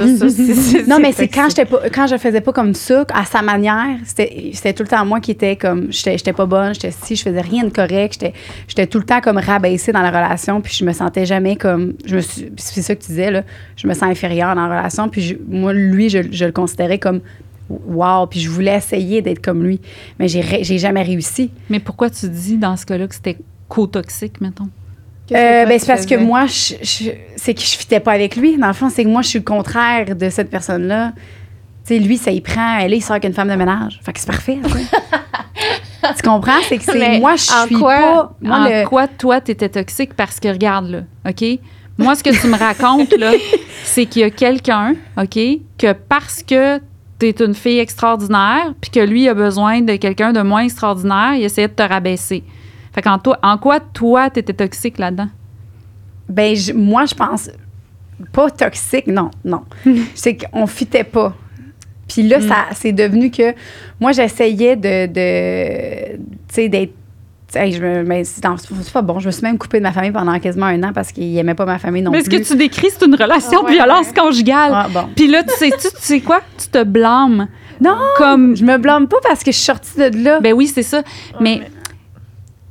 Non, 0.88 0.98
mais 1.00 1.12
c'est 1.12 1.28
quand 1.28 1.48
pas, 1.70 1.90
quand 1.94 2.08
je 2.08 2.18
faisais 2.18 2.42
pas 2.42 2.52
comme 2.54 2.74
ça, 2.74 3.06
à 3.14 3.26
sa 3.26 3.42
manière, 3.42 3.98
c'était 4.06 4.74
tout 4.74 4.84
le 4.84 4.90
temps 4.90 5.06
moi 5.06 5.20
qui 5.20 5.32
était 5.32 5.56
comme, 5.56 5.88
j'étais 5.92 6.34
pas 6.34 6.46
bonne, 6.46 6.74
j'étais 6.74 6.92
si, 6.92 7.16
je 7.16 7.24
faisais 7.24 7.42
rien 7.42 7.64
de 7.64 7.70
correct, 7.70 8.26
j'étais 8.68 8.88
tout 8.88 8.98
le 9.00 9.06
temps 9.06 9.22
comme 9.22 9.38
rabaissée 9.38 9.92
dans 9.92 10.02
la 10.02 10.10
relation, 10.10 10.62
puis 10.62 10.74
je 10.78 10.84
me 10.86 10.92
sentais 10.94 11.26
jamais 11.26 11.56
comme, 11.56 11.94
je 12.06 12.16
me 12.16 12.22
suis, 12.22 12.52
c'est 12.58 12.82
ça 12.82 12.96
que 12.96 13.02
tu 13.02 13.08
disais 13.10 13.32
là, 13.32 13.44
je 13.76 13.88
me 13.88 13.94
sens 13.94 14.04
inférieure 14.04 14.56
dans 14.56 14.68
la 14.68 14.78
relation, 14.80 15.08
puis 15.10 15.22
je- 15.22 15.36
moi 15.48 15.74
lui, 15.74 16.10
je, 16.10 16.20
je 16.32 16.46
le 16.46 16.52
considérais 16.52 16.98
comme 17.00 17.22
wow, 17.70 18.28
puis 18.28 18.40
je 18.40 18.50
voulais 18.50 18.76
essayer 18.76 19.22
d'être 19.22 19.44
comme 19.44 19.64
lui, 19.64 19.80
mais 20.20 20.28
j'ai 20.28 20.78
jamais 20.78 21.02
réussi. 21.04 21.52
Mais 21.70 21.80
pourquoi 21.80 22.10
tu 22.10 22.28
dis 22.30 22.58
dans 22.58 22.76
ce 22.78 22.86
cas-là 22.86 23.08
que 23.08 23.16
c'était 23.16 23.38
co-toxique, 23.68 24.42
mettons? 24.42 24.70
Euh, 25.32 25.66
ben, 25.66 25.70
tu 25.74 25.80
c'est 25.80 25.88
parce 25.88 26.06
que 26.06 26.16
moi, 26.16 26.46
je, 26.46 26.76
je- 26.84 27.10
c'est 27.36 27.54
que 27.56 27.62
je 27.62 27.78
fitais 27.78 28.00
pas 28.00 28.12
avec 28.12 28.36
lui. 28.36 28.58
Dans 28.58 28.68
le 28.68 28.74
fond, 28.74 28.90
c'est 28.90 29.04
que 29.04 29.10
moi, 29.10 29.22
je 29.24 29.30
suis 29.30 29.40
le 29.40 29.46
contraire 29.46 30.16
de 30.16 30.30
cette 30.30 30.50
personne-là. 30.52 31.14
Tu 31.16 31.96
sais, 31.96 32.00
lui, 32.00 32.18
ça 32.18 32.30
y 32.32 32.42
prend. 32.42 32.78
Là, 32.78 32.88
il 32.88 33.02
sort 33.02 33.12
avec 33.14 33.24
une 33.26 33.34
femme 33.34 33.48
de 33.50 33.56
ménage. 33.56 34.00
Fait 34.04 34.14
que 34.14 34.20
c'est 34.20 34.28
parfait. 34.28 34.60
tu 34.64 36.24
comprends? 36.24 36.62
C'est 36.68 36.78
que 36.78 36.84
c'est 36.84 37.20
moi, 37.20 37.36
je 37.36 37.42
suis 37.66 37.76
quoi- 37.76 37.96
pas. 37.96 38.36
Moi, 38.42 38.58
en 38.58 38.64
le- 38.66 38.86
quoi, 38.88 39.08
toi, 39.08 39.42
t'étais 39.42 39.70
toxique? 39.70 40.14
Parce 40.16 40.40
que, 40.40 40.48
regarde, 40.48 40.90
là, 40.90 41.00
OK? 41.28 41.44
Moi, 41.98 42.14
ce 42.16 42.24
que 42.24 42.30
tu 42.40 42.48
me 42.48 42.58
racontes, 42.58 43.18
là, 43.18 43.32
c'est 43.84 44.06
qu'il 44.06 44.22
y 44.22 44.26
a 44.26 44.30
quelqu'un, 44.30 44.96
OK, 45.18 45.40
que 45.78 45.94
parce 45.94 46.44
que 46.44 46.80
t'es 47.18 47.32
une 47.40 47.54
fille 47.56 47.80
extraordinaire, 47.80 48.74
puis 48.82 48.92
que 48.92 49.00
lui 49.00 49.28
a 49.30 49.34
besoin 49.34 49.82
de 49.82 49.96
quelqu'un 49.96 50.34
de 50.34 50.42
moins 50.42 50.64
extraordinaire, 50.66 51.34
il 51.36 51.44
essayait 51.44 51.70
de 51.70 51.74
te 51.74 51.82
rabaisser. 51.84 52.44
Fait 52.96 53.02
qu'en 53.02 53.20
toi, 53.20 53.38
en 53.44 53.58
quoi, 53.58 53.80
toi, 53.82 54.30
t'étais 54.30 54.54
toxique 54.54 54.98
là-dedans? 54.98 55.28
Ben, 56.30 56.56
je- 56.56 56.74
moi, 56.74 57.06
je 57.06 57.14
pense. 57.14 57.50
Pas 58.32 58.50
toxique, 58.50 59.08
non, 59.08 59.30
non. 59.44 59.64
c'est 60.16 60.38
qu'on 60.38 60.66
fitait 60.66 61.04
pas. 61.04 61.34
Puis 62.08 62.24
là, 62.24 62.40
Mm. 62.40 62.48
ça, 62.48 62.56
c'est 62.74 62.94
devenu 62.94 63.30
que 63.32 63.54
moi, 64.00 64.12
j'essayais 64.14 64.76
de. 64.76 65.08
de 65.08 66.16
tu 66.16 66.22
sais, 66.50 66.70
d'être. 66.70 66.94
Hey, 67.54 67.72
je 67.72 67.82
me, 67.82 68.04
mais 68.04 68.24
c'est 68.26 68.42
dans- 68.44 68.58
c'est 68.58 68.92
pas 68.92 69.02
bon. 69.02 69.20
Je 69.20 69.28
me 69.28 69.32
suis 69.32 69.42
même 69.44 69.58
coupée 69.58 69.78
de 69.78 69.84
ma 69.84 69.92
famille 69.94 70.12
pendant 70.12 70.38
quasiment 70.40 70.66
un 70.66 70.82
an 70.84 70.92
parce 70.94 71.12
qu'il 71.12 71.38
aimait 71.38 71.54
pas 71.54 71.66
ma 71.66 71.78
famille 71.80 72.02
non 72.02 72.12
Mais 72.12 72.22
ce 72.22 72.30
plus. 72.30 72.40
que 72.40 72.44
tu 72.48 72.56
décris, 72.58 72.88
c'est 72.92 73.06
une 73.06 73.16
relation 73.16 73.60
Ah 73.60 73.64
de 73.64 73.68
ouais, 73.68 73.74
violence 73.74 74.08
ouais. 74.08 74.14
conjugale. 74.14 74.72
Ah, 74.74 74.88
bon. 74.94 75.08
Puis 75.16 75.28
là, 75.28 75.44
tu 75.44 75.54
sais, 75.56 75.70
tu, 75.70 75.88
tu 75.90 75.96
sais 76.00 76.20
quoi? 76.22 76.42
Tu 76.58 76.68
te 76.68 76.84
blâmes. 76.84 77.48
Non, 77.82 77.98
Comme 78.18 78.56
je 78.58 78.64
me 78.64 78.78
blâme 78.78 79.08
pas 79.08 79.18
parce 79.24 79.44
que 79.44 79.52
je 79.52 79.58
suis 79.58 79.66
sortie 79.66 79.98
de 79.98 80.24
là. 80.24 80.40
Ben 80.42 80.54
oui, 80.54 80.68
c'est 80.68 80.84
ça. 80.84 81.02
mais, 81.40 81.60
mais- 81.62 81.70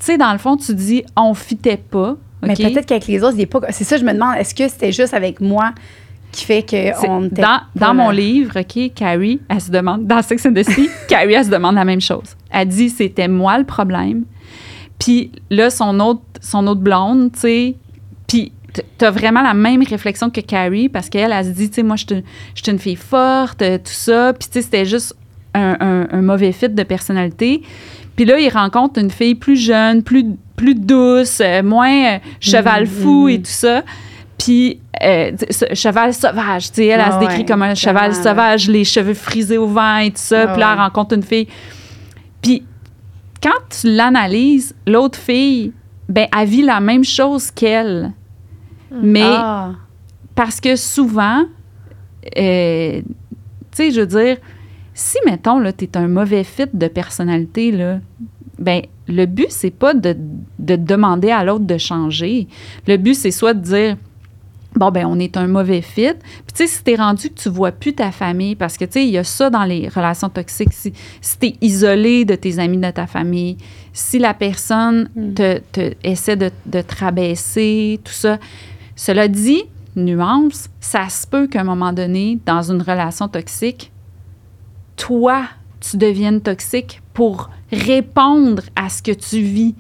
tu 0.05 0.13
sais, 0.13 0.19
dans 0.19 0.33
le 0.33 0.39
fond, 0.39 0.57
tu 0.57 0.75
dis 0.75 1.05
on 1.17 1.35
fitait 1.35 1.77
pas. 1.77 2.17
Mais 2.43 2.55
peut-être 2.75 2.87
qu'avec 2.87 3.07
les 3.07 3.23
autres, 3.23 3.35
il 3.37 3.43
est 3.43 3.47
pas. 3.47 3.61
C'est 3.71 3.85
ça, 3.85 3.97
je 3.97 4.05
me 4.05 4.13
demande, 4.13 4.37
est-ce 4.39 4.55
que 4.55 4.69
c'était 4.69 4.93
juste 4.93 5.15
avec 5.15 5.41
moi 5.41 5.73
qui 6.31 6.45
fait 6.45 6.63
qu'on 7.01 7.25
était. 7.27 7.41
dans, 7.43 7.61
dans 7.77 7.95
mon 7.95 8.11
livre, 8.11 8.59
OK, 8.61 8.93
Carrie, 8.95 9.41
elle 9.49 9.61
se 9.61 9.71
demande, 9.71 10.07
dans 10.07 10.21
Sex 10.21 10.45
and 10.47 10.53
the 10.55 10.63
City, 10.65 10.89
Carrie, 11.09 11.35
elle 11.35 11.45
se 11.45 11.51
demande 11.51 11.77
la 11.77 11.85
même 11.85 12.01
chose. 12.01 12.37
Elle 12.51 12.69
dit 12.69 12.91
c'était 12.91 13.29
moi 13.29 13.57
le 13.59 13.65
problème. 13.65 14.25
Puis 14.99 15.31
là, 15.51 15.71
son 15.71 15.99
autre, 16.01 16.23
son 16.41 16.67
autre 16.67 16.81
blonde, 16.81 17.33
tu 17.33 17.41
sais, 17.41 17.75
puis 18.27 18.53
t'as 18.99 19.11
vraiment 19.11 19.43
la 19.43 19.55
même 19.55 19.83
réflexion 19.85 20.31
que 20.31 20.41
Carrie 20.41 20.89
parce 20.89 21.09
qu'elle, 21.09 21.33
elle 21.33 21.45
se 21.45 21.51
dit, 21.51 21.69
tu 21.69 21.77
sais, 21.77 21.83
moi, 21.85 21.95
je 21.97 22.05
suis 22.05 22.71
une- 22.73 22.79
fille 22.79 22.97
forte, 22.97 23.59
tout 23.61 23.93
ça. 23.93 24.33
Puis, 24.33 24.49
tu 24.49 24.55
sais, 24.55 24.63
c'était 24.63 24.85
juste 24.85 25.15
un, 25.55 25.77
un- 25.81 26.09
un 26.11 26.23
mauvais 26.23 26.51
fit 26.53 26.69
de 26.69 26.83
personnalité. 26.83 27.63
Puis 28.17 28.25
là, 28.25 28.39
il 28.39 28.49
rencontre 28.49 29.01
une 29.01 29.11
fille 29.11 29.35
plus 29.35 29.57
jeune, 29.57 30.03
plus, 30.03 30.25
plus 30.57 30.75
douce, 30.75 31.41
euh, 31.41 31.63
moins 31.63 32.15
euh, 32.15 32.19
cheval 32.41 32.83
Mhm, 32.85 32.89
fou 32.89 33.29
et 33.29 33.39
mhm. 33.39 33.43
tout 33.43 33.51
ça. 33.51 33.83
Puis, 34.39 34.81
euh, 35.03 35.33
cheval 35.75 36.15
sauvage, 36.15 36.69
tu 36.69 36.75
sais, 36.77 36.87
elle, 36.87 37.01
elle 37.01 37.07
Ah 37.09 37.15
se 37.15 37.19
décrit 37.21 37.39
ouais, 37.39 37.45
comme 37.45 37.63
un 37.63 37.75
cheval 37.75 38.15
sauvage, 38.15 38.69
les 38.69 38.85
cheveux 38.85 39.15
frisés 39.15 39.59
au 39.59 39.67
vent 39.67 39.99
et 39.99 40.11
tout 40.11 40.17
ça. 40.19 40.43
Ah 40.43 40.47
puis 40.49 40.61
là, 40.61 40.71
elle 40.73 40.79
ouais. 40.79 40.85
rencontre 40.85 41.15
une 41.15 41.23
fille. 41.23 41.49
Puis, 42.43 42.63
quand 43.43 43.51
tu 43.69 43.89
l'analyses, 43.95 44.75
l'autre 44.87 45.19
fille, 45.19 45.73
ben, 46.09 46.27
elle 46.39 46.49
vit 46.49 46.63
la 46.63 46.81
même 46.81 47.05
chose 47.05 47.51
qu'elle. 47.51 48.13
Mais 49.03 49.23
Ah. 49.25 49.71
parce 50.35 50.61
que 50.61 50.77
souvent, 50.77 51.45
euh, 52.39 53.01
tu 53.01 53.05
sais, 53.73 53.91
je 53.91 54.01
veux 54.01 54.07
dire, 54.07 54.37
si, 54.95 55.19
mettons, 55.27 55.59
là, 55.59 55.73
t'es 55.73 55.97
un 55.97 56.09
mauvais 56.09 56.45
fit 56.45 56.67
de 56.73 56.87
personnalité, 56.87 57.73
là, 57.73 57.99
ben, 58.59 58.83
le 59.09 59.27
but, 59.27 59.51
c'est 59.51 59.73
pas 59.73 59.93
de, 59.93 60.17
de 60.61 60.77
demander 60.77 61.31
à 61.31 61.45
l'autre 61.45 61.65
de 61.65 61.77
changer. 61.77 62.47
Le 62.87 62.97
but, 62.97 63.15
c'est 63.15 63.33
soit 63.33 63.53
de 63.53 63.61
dire, 63.61 63.97
bon, 64.77 64.93
ben, 64.93 65.07
on 65.07 65.19
est 65.19 65.37
un 65.37 65.49
mauvais 65.49 65.83
fit. 65.83 66.13
Puis, 66.15 66.55
tu 66.55 66.59
sais, 66.59 66.67
si 66.69 66.85
t'es 66.85 66.95
rendu 66.95 67.31
que 67.31 67.35
tu 67.35 67.49
vois 67.49 67.73
plus 67.73 67.95
ta 67.95 68.13
famille, 68.13 68.55
parce 68.55 68.77
que, 68.77 68.85
tu 68.85 68.93
sais, 68.93 69.05
il 69.05 69.11
y 69.11 69.19
a 69.19 69.25
ça 69.25 69.51
dans 69.51 69.65
les 69.65 69.89
relations 69.89 70.29
toxiques. 70.29 70.73
Si, 70.73 70.93
si 71.21 71.39
t'es 71.39 71.55
isolé 71.61 72.25
de 72.25 72.37
tes 72.37 72.61
amis, 72.61 72.79
de 72.79 72.91
ta 72.91 73.09
famille, 73.09 73.57
si 73.93 74.19
la 74.21 74.33
personne 74.35 75.09
Mm. 75.17 75.35
te, 75.35 75.59
te 75.73 75.95
essaie 76.05 76.37
de, 76.37 76.51
de 76.67 76.81
te 76.81 76.95
rabaisser, 76.97 78.01
tout 78.05 78.13
ça. 78.13 78.39
Cela 78.95 79.27
dit, 79.27 79.65
nuance, 79.97 80.69
ça 80.81 81.09
se 81.09 81.27
peut 81.27 81.49
qu'à 81.49 81.61
un 81.63 81.65
moment 81.65 81.93
donné, 81.93 82.39
dans 82.47 82.71
une 82.71 82.83
relation 82.83 83.27
toxique, 83.29 83.91
toi, 85.07 85.43
tu 85.81 85.99
deviennes 85.99 86.41
toxique 86.41 87.03
pour 87.13 87.51
répondre 87.71 88.63
à 88.75 88.89
ce 88.89 89.03
que 89.03 89.13
tu 89.13 89.41
vis. 89.43 89.75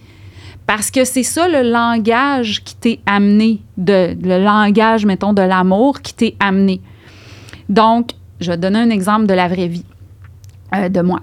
Parce 0.66 0.90
que 0.90 1.06
c'est 1.06 1.22
ça 1.22 1.48
le 1.48 1.62
langage 1.62 2.62
qui 2.62 2.76
t'est 2.76 3.00
amené, 3.06 3.62
de, 3.78 4.14
le 4.22 4.44
langage, 4.44 5.06
mettons, 5.06 5.32
de 5.32 5.40
l'amour 5.40 6.02
qui 6.02 6.12
t'est 6.12 6.37
amené. 6.40 6.82
Donc, 7.70 8.10
je 8.38 8.50
vais 8.50 8.58
te 8.58 8.62
donner 8.62 8.80
un 8.80 8.90
exemple 8.90 9.24
de 9.24 9.32
la 9.32 9.48
vraie 9.48 9.66
vie, 9.66 9.87
euh, 10.74 10.90
de 10.90 11.00
moi. 11.00 11.20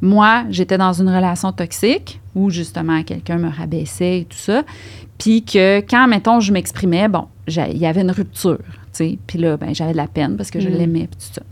Moi, 0.00 0.44
j'étais 0.48 0.78
dans 0.78 0.94
une 0.94 1.10
relation 1.10 1.52
toxique 1.52 2.20
où 2.34 2.48
justement 2.48 3.02
quelqu'un 3.02 3.36
me 3.36 3.50
rabaissait 3.50 4.20
et 4.20 4.24
tout 4.24 4.38
ça. 4.38 4.62
Puis 5.18 5.44
que 5.44 5.80
quand, 5.80 6.08
mettons, 6.08 6.40
je 6.40 6.54
m'exprimais, 6.54 7.06
bon, 7.06 7.26
il 7.46 7.76
y 7.76 7.84
avait 7.86 8.00
une 8.00 8.12
rupture, 8.12 8.58
tu 8.60 8.70
sais. 8.92 9.18
Puis 9.26 9.38
là, 9.38 9.58
ben, 9.58 9.74
j'avais 9.74 9.92
de 9.92 9.98
la 9.98 10.06
peine 10.06 10.36
parce 10.38 10.50
que 10.50 10.58
je 10.58 10.70
Mm. 10.70 10.72
l'aimais, 10.72 11.06
tout 11.06 11.18
ça. 11.34 11.42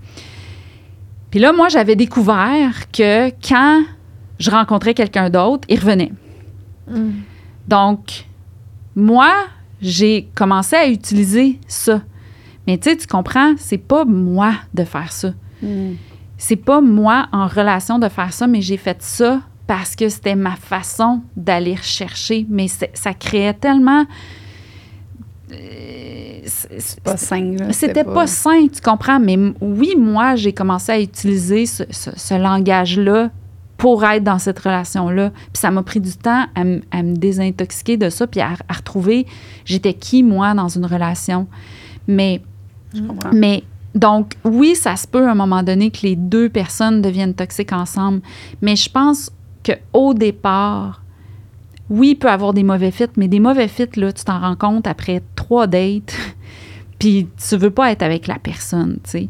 Puis 1.31 1.39
là, 1.41 1.53
moi, 1.53 1.69
j'avais 1.69 1.97
découvert 1.97 2.91
que 2.91 3.31
quand 3.47 3.83
je 4.39 4.51
rencontrais 4.51 4.95
quelqu'un 4.95 5.31
d'autre, 5.31 5.67
il 5.69 5.79
revenait. 5.79 6.13
Mm. 6.89 7.11
Donc, 7.69 8.25
moi, 8.97 9.33
j'ai 9.81 10.29
commencé 10.35 10.77
à 10.77 10.89
utiliser 10.89 11.59
ça. 11.69 12.03
Mais 12.67 12.79
tu 12.79 12.91
sais, 12.91 12.97
tu 12.97 13.07
comprends, 13.07 13.55
c'est 13.59 13.79
pas 13.79 14.05
moi 14.05 14.55
de 14.75 14.85
faire 14.85 15.13
ça. 15.13 15.33
Mm. 15.63 15.93
C'est 16.37 16.57
pas 16.57 16.81
moi 16.81 17.29
en 17.33 17.47
relation 17.47 17.99
de 17.99 18.09
faire 18.09 18.33
ça, 18.33 18.47
mais 18.47 18.63
j'ai 18.63 18.77
fait 18.77 19.01
ça 19.03 19.41
parce 19.67 19.95
que 19.95 20.09
c'était 20.09 20.35
ma 20.35 20.57
façon 20.57 21.23
d'aller 21.37 21.75
rechercher. 21.75 22.47
Mais 22.49 22.67
ça 22.69 23.15
créait 23.15 23.55
tellement. 23.55 24.05
euh, 25.53 26.10
Pas 27.05 27.17
sain, 27.17 27.57
c'était 27.73 28.05
pas 28.15 28.27
sain, 28.27 28.67
tu 28.73 28.81
comprends? 28.81 29.19
Mais 29.21 29.37
oui, 29.61 29.95
moi, 29.99 30.37
j'ai 30.37 30.53
commencé 30.53 30.93
à 30.93 31.01
utiliser 31.01 31.67
ce, 31.67 31.85
ce- 31.91 32.11
ce 32.17 32.35
langage-là 32.35 33.31
pour 33.77 34.05
être 34.05 34.23
dans 34.25 34.39
cette 34.39 34.59
relation-là. 34.59 35.31
Puis 35.31 35.61
ça 35.61 35.71
m'a 35.71 35.83
pris 35.83 36.01
du 36.01 36.13
temps 36.13 36.45
à, 36.55 36.65
me 36.65 37.15
désintoxiquer 37.17 37.97
de 37.97 38.11
ça, 38.11 38.27
puis 38.27 38.41
à, 38.41 38.51
à 38.69 38.73
retrouver 38.75 39.27
j'étais 39.65 39.95
qui, 39.95 40.23
moi, 40.23 40.53
dans 40.55 40.69
une 40.69 40.85
relation. 40.87 41.47
Mais, 42.07 42.43
Je 42.93 43.01
mais 43.33 43.63
donc, 43.95 44.35
oui, 44.45 44.75
ça 44.77 44.97
se 44.97 45.07
peut 45.07 45.27
à 45.27 45.33
un 45.33 45.35
moment 45.35 45.63
donné 45.63 45.91
que 45.91 46.01
les 46.03 46.15
deux 46.17 46.49
personnes 46.49 47.01
deviennent 47.03 47.35
toxiques 47.35 47.73
ensemble. 47.73 48.21
Mais 48.63 48.77
je 48.77 48.89
pense 48.91 49.31
qu'au 49.65 50.15
départ, 50.15 51.03
oui, 51.91 52.11
il 52.11 52.15
peut 52.15 52.31
avoir 52.31 52.55
des 52.55 52.63
mauvais 52.63 52.93
fits, 52.93 53.05
mais 53.17 53.29
des 53.29 53.41
mauvais 53.41 53.69
fits, 53.69 53.97
là, 53.97 54.13
tu 54.13 54.25
t'en 54.25 54.39
rends 54.39 54.57
compte 54.57 54.87
après 54.87 55.23
trois 55.35 55.67
dates, 55.67 56.17
puis 56.99 57.29
tu 57.37 57.57
veux 57.57 57.71
pas 57.71 57.91
être 57.91 58.03
avec 58.03 58.27
la 58.29 58.39
personne, 58.39 58.99
tu 59.05 59.11
sais. 59.11 59.29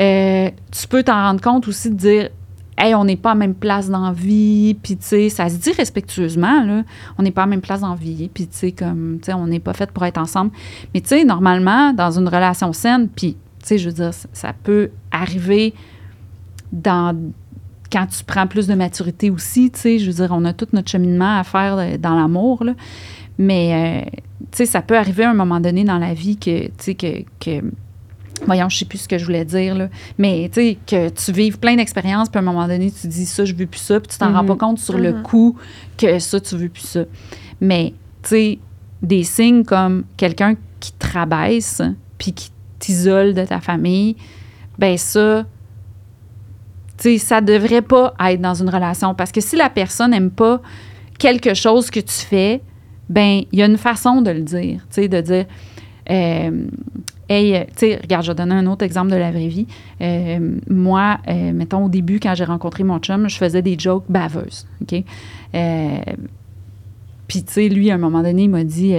Euh, 0.00 0.50
tu 0.72 0.88
peux 0.88 1.04
t'en 1.04 1.14
rendre 1.14 1.40
compte 1.40 1.68
aussi 1.68 1.90
de 1.90 1.94
dire, 1.94 2.30
hey, 2.76 2.94
on 2.96 3.04
n'est 3.04 3.16
pas 3.16 3.30
à 3.30 3.34
même 3.36 3.54
place 3.54 3.88
dans 3.88 4.06
la 4.06 4.12
vie, 4.12 4.74
puis 4.82 4.96
tu 4.96 5.04
sais, 5.04 5.28
ça 5.28 5.48
se 5.48 5.56
dit 5.56 5.70
respectueusement, 5.70 6.64
là, 6.64 6.82
on 7.16 7.22
n'est 7.22 7.30
pas 7.30 7.44
à 7.44 7.46
même 7.46 7.60
place 7.60 7.80
dans 7.80 7.90
la 7.90 7.94
vie, 7.94 8.28
puis 8.32 8.48
tu 8.48 8.56
sais, 8.56 8.72
comme, 8.72 9.18
tu 9.22 9.26
sais, 9.26 9.34
on 9.34 9.46
n'est 9.46 9.60
pas 9.60 9.72
fait 9.72 9.90
pour 9.92 10.04
être 10.04 10.18
ensemble. 10.18 10.50
Mais 10.92 11.00
tu 11.00 11.08
sais, 11.10 11.24
normalement, 11.24 11.92
dans 11.92 12.18
une 12.18 12.26
relation 12.26 12.72
saine, 12.72 13.08
puis, 13.08 13.36
tu 13.60 13.66
sais, 13.68 13.78
je 13.78 13.88
veux 13.88 13.94
dire, 13.94 14.12
ça, 14.12 14.28
ça 14.32 14.52
peut 14.52 14.90
arriver 15.12 15.74
dans 16.72 17.16
quand 17.90 18.06
tu 18.06 18.24
prends 18.24 18.46
plus 18.46 18.66
de 18.66 18.74
maturité 18.74 19.30
aussi, 19.30 19.70
tu 19.70 19.80
sais, 19.80 19.98
je 19.98 20.06
veux 20.10 20.14
dire, 20.26 20.28
on 20.32 20.44
a 20.44 20.52
tout 20.52 20.66
notre 20.72 20.90
cheminement 20.90 21.38
à 21.38 21.44
faire 21.44 21.98
dans 21.98 22.14
l'amour, 22.14 22.64
là. 22.64 22.74
Mais, 23.38 24.04
euh, 24.06 24.10
tu 24.52 24.58
sais, 24.58 24.66
ça 24.66 24.82
peut 24.82 24.96
arriver 24.96 25.24
à 25.24 25.30
un 25.30 25.34
moment 25.34 25.60
donné 25.60 25.84
dans 25.84 25.98
la 25.98 26.14
vie 26.14 26.36
que, 26.36 26.66
tu 26.66 26.72
sais, 26.78 26.94
que, 26.94 27.22
que 27.40 27.64
voyons, 28.46 28.68
je 28.68 28.78
sais 28.78 28.84
plus 28.84 28.98
ce 28.98 29.08
que 29.08 29.18
je 29.18 29.24
voulais 29.24 29.44
dire, 29.44 29.74
là. 29.74 29.88
Mais, 30.18 30.48
tu 30.52 30.60
sais, 30.60 30.78
que 30.86 31.08
tu 31.08 31.32
vives 31.32 31.58
plein 31.58 31.76
d'expériences, 31.76 32.28
puis 32.28 32.38
à 32.38 32.42
un 32.42 32.44
moment 32.44 32.66
donné, 32.68 32.90
tu 32.92 33.06
dis 33.08 33.26
ça, 33.26 33.44
je 33.44 33.54
veux 33.54 33.66
plus 33.66 33.80
ça, 33.80 33.98
puis 34.00 34.08
tu 34.08 34.18
t'en 34.18 34.32
rends 34.32 34.44
pas 34.44 34.56
compte 34.56 34.78
sur 34.78 34.98
le 34.98 35.12
Mhm. 35.12 35.22
coup 35.22 35.56
que 35.96 36.18
ça, 36.18 36.40
tu 36.40 36.56
veux 36.56 36.68
plus 36.68 36.86
ça. 36.86 37.04
Mais, 37.60 37.92
tu 38.22 38.28
sais, 38.30 38.58
des 39.02 39.22
signes 39.24 39.64
comme 39.64 40.04
quelqu'un 40.16 40.54
qui 40.80 40.92
te 40.92 41.06
rabaisse, 41.12 41.82
puis 42.18 42.32
qui 42.32 42.50
t'isole 42.78 43.34
de 43.34 43.44
ta 43.44 43.60
famille, 43.60 44.16
ben 44.78 44.96
ça, 44.98 45.44
sais, 46.98 47.18
ça 47.18 47.40
devrait 47.40 47.82
pas 47.82 48.14
être 48.26 48.40
dans 48.40 48.54
une 48.54 48.68
relation. 48.68 49.14
Parce 49.14 49.32
que 49.32 49.40
si 49.40 49.56
la 49.56 49.70
personne 49.70 50.12
n'aime 50.12 50.30
pas 50.30 50.60
quelque 51.18 51.54
chose 51.54 51.90
que 51.90 52.00
tu 52.00 52.12
fais, 52.12 52.60
ben 53.08 53.42
il 53.52 53.58
y 53.58 53.62
a 53.62 53.66
une 53.66 53.76
façon 53.76 54.22
de 54.22 54.30
le 54.30 54.42
dire. 54.42 54.86
Tu 54.92 55.08
de 55.08 55.20
dire, 55.20 55.46
euh, 56.10 56.66
hey, 57.28 57.54
euh, 57.54 57.64
tu 57.68 57.72
sais, 57.76 57.98
regarde, 58.00 58.24
je 58.24 58.30
vais 58.30 58.34
donner 58.34 58.54
un 58.54 58.66
autre 58.66 58.84
exemple 58.84 59.10
de 59.10 59.16
la 59.16 59.30
vraie 59.30 59.48
vie. 59.48 59.66
Euh, 60.00 60.58
moi, 60.68 61.18
mettons, 61.26 61.86
au 61.86 61.88
début, 61.88 62.20
quand 62.20 62.34
j'ai 62.34 62.44
rencontré 62.44 62.84
mon 62.84 62.98
chum, 62.98 63.28
je 63.28 63.36
faisais 63.36 63.62
des 63.62 63.76
jokes 63.78 64.04
baveuses. 64.08 64.66
OK? 64.82 65.02
Puis, 67.26 67.42
tu 67.42 67.68
lui, 67.68 67.90
à 67.90 67.94
un 67.94 67.98
moment 67.98 68.22
donné, 68.22 68.44
il 68.44 68.50
m'a 68.50 68.64
dit, 68.64 68.94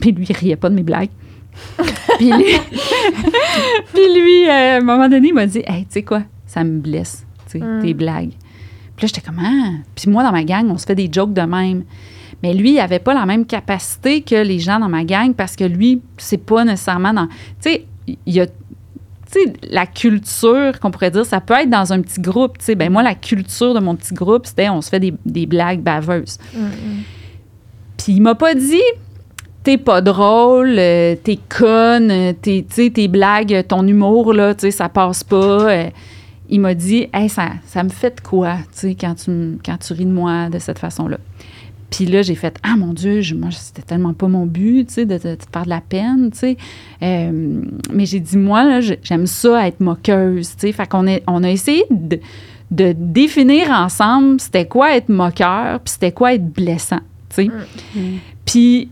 puis 0.00 0.12
lui, 0.12 0.26
il 0.28 0.36
riait 0.36 0.56
pas 0.56 0.70
de 0.70 0.74
mes 0.74 0.82
blagues. 0.82 1.10
puis 2.18 2.32
lui, 2.32 2.44
puis 3.92 4.20
lui 4.20 4.48
à 4.48 4.76
un 4.76 4.80
moment 4.80 5.08
donné, 5.08 5.28
il 5.28 5.34
m'a 5.34 5.46
dit, 5.46 5.62
hey, 5.66 5.84
tu 5.84 5.92
sais 5.92 6.02
quoi, 6.02 6.22
ça 6.46 6.64
me 6.64 6.80
blesse, 6.80 7.24
tu 7.58 7.60
sais, 7.60 7.64
Mm. 7.64 7.82
tes 7.82 7.94
blagues. 7.94 8.32
Puis 8.96 9.06
là, 9.06 9.12
j'étais 9.14 9.20
comme, 9.20 9.40
ah. 9.40 9.72
Puis 9.94 10.10
moi, 10.10 10.22
dans 10.22 10.32
ma 10.32 10.44
gang, 10.44 10.68
on 10.70 10.78
se 10.78 10.86
fait 10.86 10.94
des 10.94 11.08
jokes 11.10 11.32
de 11.32 11.40
même. 11.42 11.84
Mais 12.42 12.52
lui, 12.54 12.72
il 12.74 12.78
avait 12.78 12.98
pas 12.98 13.14
la 13.14 13.26
même 13.26 13.46
capacité 13.46 14.20
que 14.20 14.34
les 14.34 14.58
gens 14.58 14.78
dans 14.78 14.88
ma 14.88 15.04
gang 15.04 15.32
parce 15.34 15.56
que 15.56 15.64
lui, 15.64 16.00
c'est 16.18 16.38
pas 16.38 16.64
nécessairement 16.64 17.12
dans. 17.12 17.26
Tu 17.26 17.34
sais, 17.60 17.84
il 18.06 18.34
y 18.34 18.40
a. 18.40 18.46
Tu 18.46 18.52
sais, 19.40 19.52
la 19.70 19.86
culture, 19.86 20.78
qu'on 20.78 20.90
pourrait 20.90 21.10
dire, 21.10 21.24
ça 21.26 21.40
peut 21.40 21.54
être 21.54 21.70
dans 21.70 21.92
un 21.92 22.02
petit 22.02 22.20
groupe. 22.20 22.58
Tu 22.58 22.66
sais, 22.66 22.74
ben 22.74 22.92
moi, 22.92 23.02
la 23.02 23.14
culture 23.14 23.74
de 23.74 23.80
mon 23.80 23.96
petit 23.96 24.14
groupe, 24.14 24.46
c'était 24.46 24.68
on 24.68 24.80
se 24.82 24.90
fait 24.90 25.00
des, 25.00 25.14
des 25.24 25.46
blagues 25.46 25.80
baveuses. 25.80 26.38
Mm, 26.54 26.60
mm. 26.60 26.68
Puis 27.96 28.12
il 28.12 28.20
m'a 28.20 28.34
pas 28.34 28.54
dit 28.54 28.82
t'es 29.62 29.78
pas 29.78 30.02
drôle, 30.02 30.74
euh, 30.78 31.16
t'es 31.24 31.38
conne, 31.48 32.34
t'es, 32.42 32.66
tu 32.68 32.74
sais, 32.74 32.90
tes 32.90 33.08
blagues, 33.08 33.64
ton 33.66 33.86
humour, 33.86 34.34
là, 34.34 34.54
tu 34.54 34.62
sais, 34.62 34.70
ça 34.70 34.90
passe 34.90 35.24
pas. 35.24 35.36
Euh, 35.70 35.88
il 36.48 36.60
m'a 36.60 36.74
dit 36.74 37.08
hey, 37.12 37.28
ça, 37.28 37.52
ça 37.66 37.82
me 37.82 37.88
fait 37.88 38.16
de 38.16 38.20
quoi, 38.20 38.56
tu 38.72 38.78
sais, 38.80 38.94
quand 38.94 39.14
tu, 39.14 39.58
quand 39.64 39.76
tu 39.78 39.92
ris 39.92 40.04
de 40.06 40.12
moi 40.12 40.48
de 40.50 40.58
cette 40.58 40.78
façon-là. 40.78 41.18
Puis 41.90 42.06
là, 42.06 42.22
j'ai 42.22 42.34
fait 42.34 42.58
Ah 42.64 42.74
mon 42.76 42.92
Dieu, 42.92 43.20
je- 43.20 43.34
moi, 43.36 43.50
c'était 43.52 43.82
tellement 43.82 44.14
pas 44.14 44.26
mon 44.26 44.46
but, 44.46 44.86
tu 44.88 44.94
sais, 44.94 45.06
de, 45.06 45.16
te 45.16 45.36
faire 45.52 45.64
de 45.64 45.68
la 45.70 45.80
peine, 45.80 46.30
tu 46.32 46.38
sais. 46.38 46.56
Euh, 47.02 47.62
mais 47.92 48.04
j'ai 48.06 48.18
dit 48.20 48.36
Moi, 48.36 48.64
là, 48.64 48.80
j'ai- 48.80 48.98
j'aime 49.02 49.26
ça 49.26 49.66
être 49.68 49.78
moqueuse, 49.80 50.50
tu 50.56 50.66
sais. 50.66 50.72
Fait 50.72 50.88
qu'on 50.88 51.06
est, 51.06 51.22
on 51.28 51.44
a 51.44 51.50
essayé 51.50 51.84
de, 51.90 52.18
de 52.72 52.94
définir 52.98 53.70
ensemble 53.70 54.40
c'était 54.40 54.66
quoi 54.66 54.96
être 54.96 55.08
moqueur, 55.08 55.78
puis 55.80 55.92
c'était 55.92 56.10
quoi 56.12 56.34
être 56.34 56.46
blessant, 56.52 57.00
tu 57.28 57.36
sais. 57.36 57.44
Mm. 57.94 58.00
Puis 58.44 58.88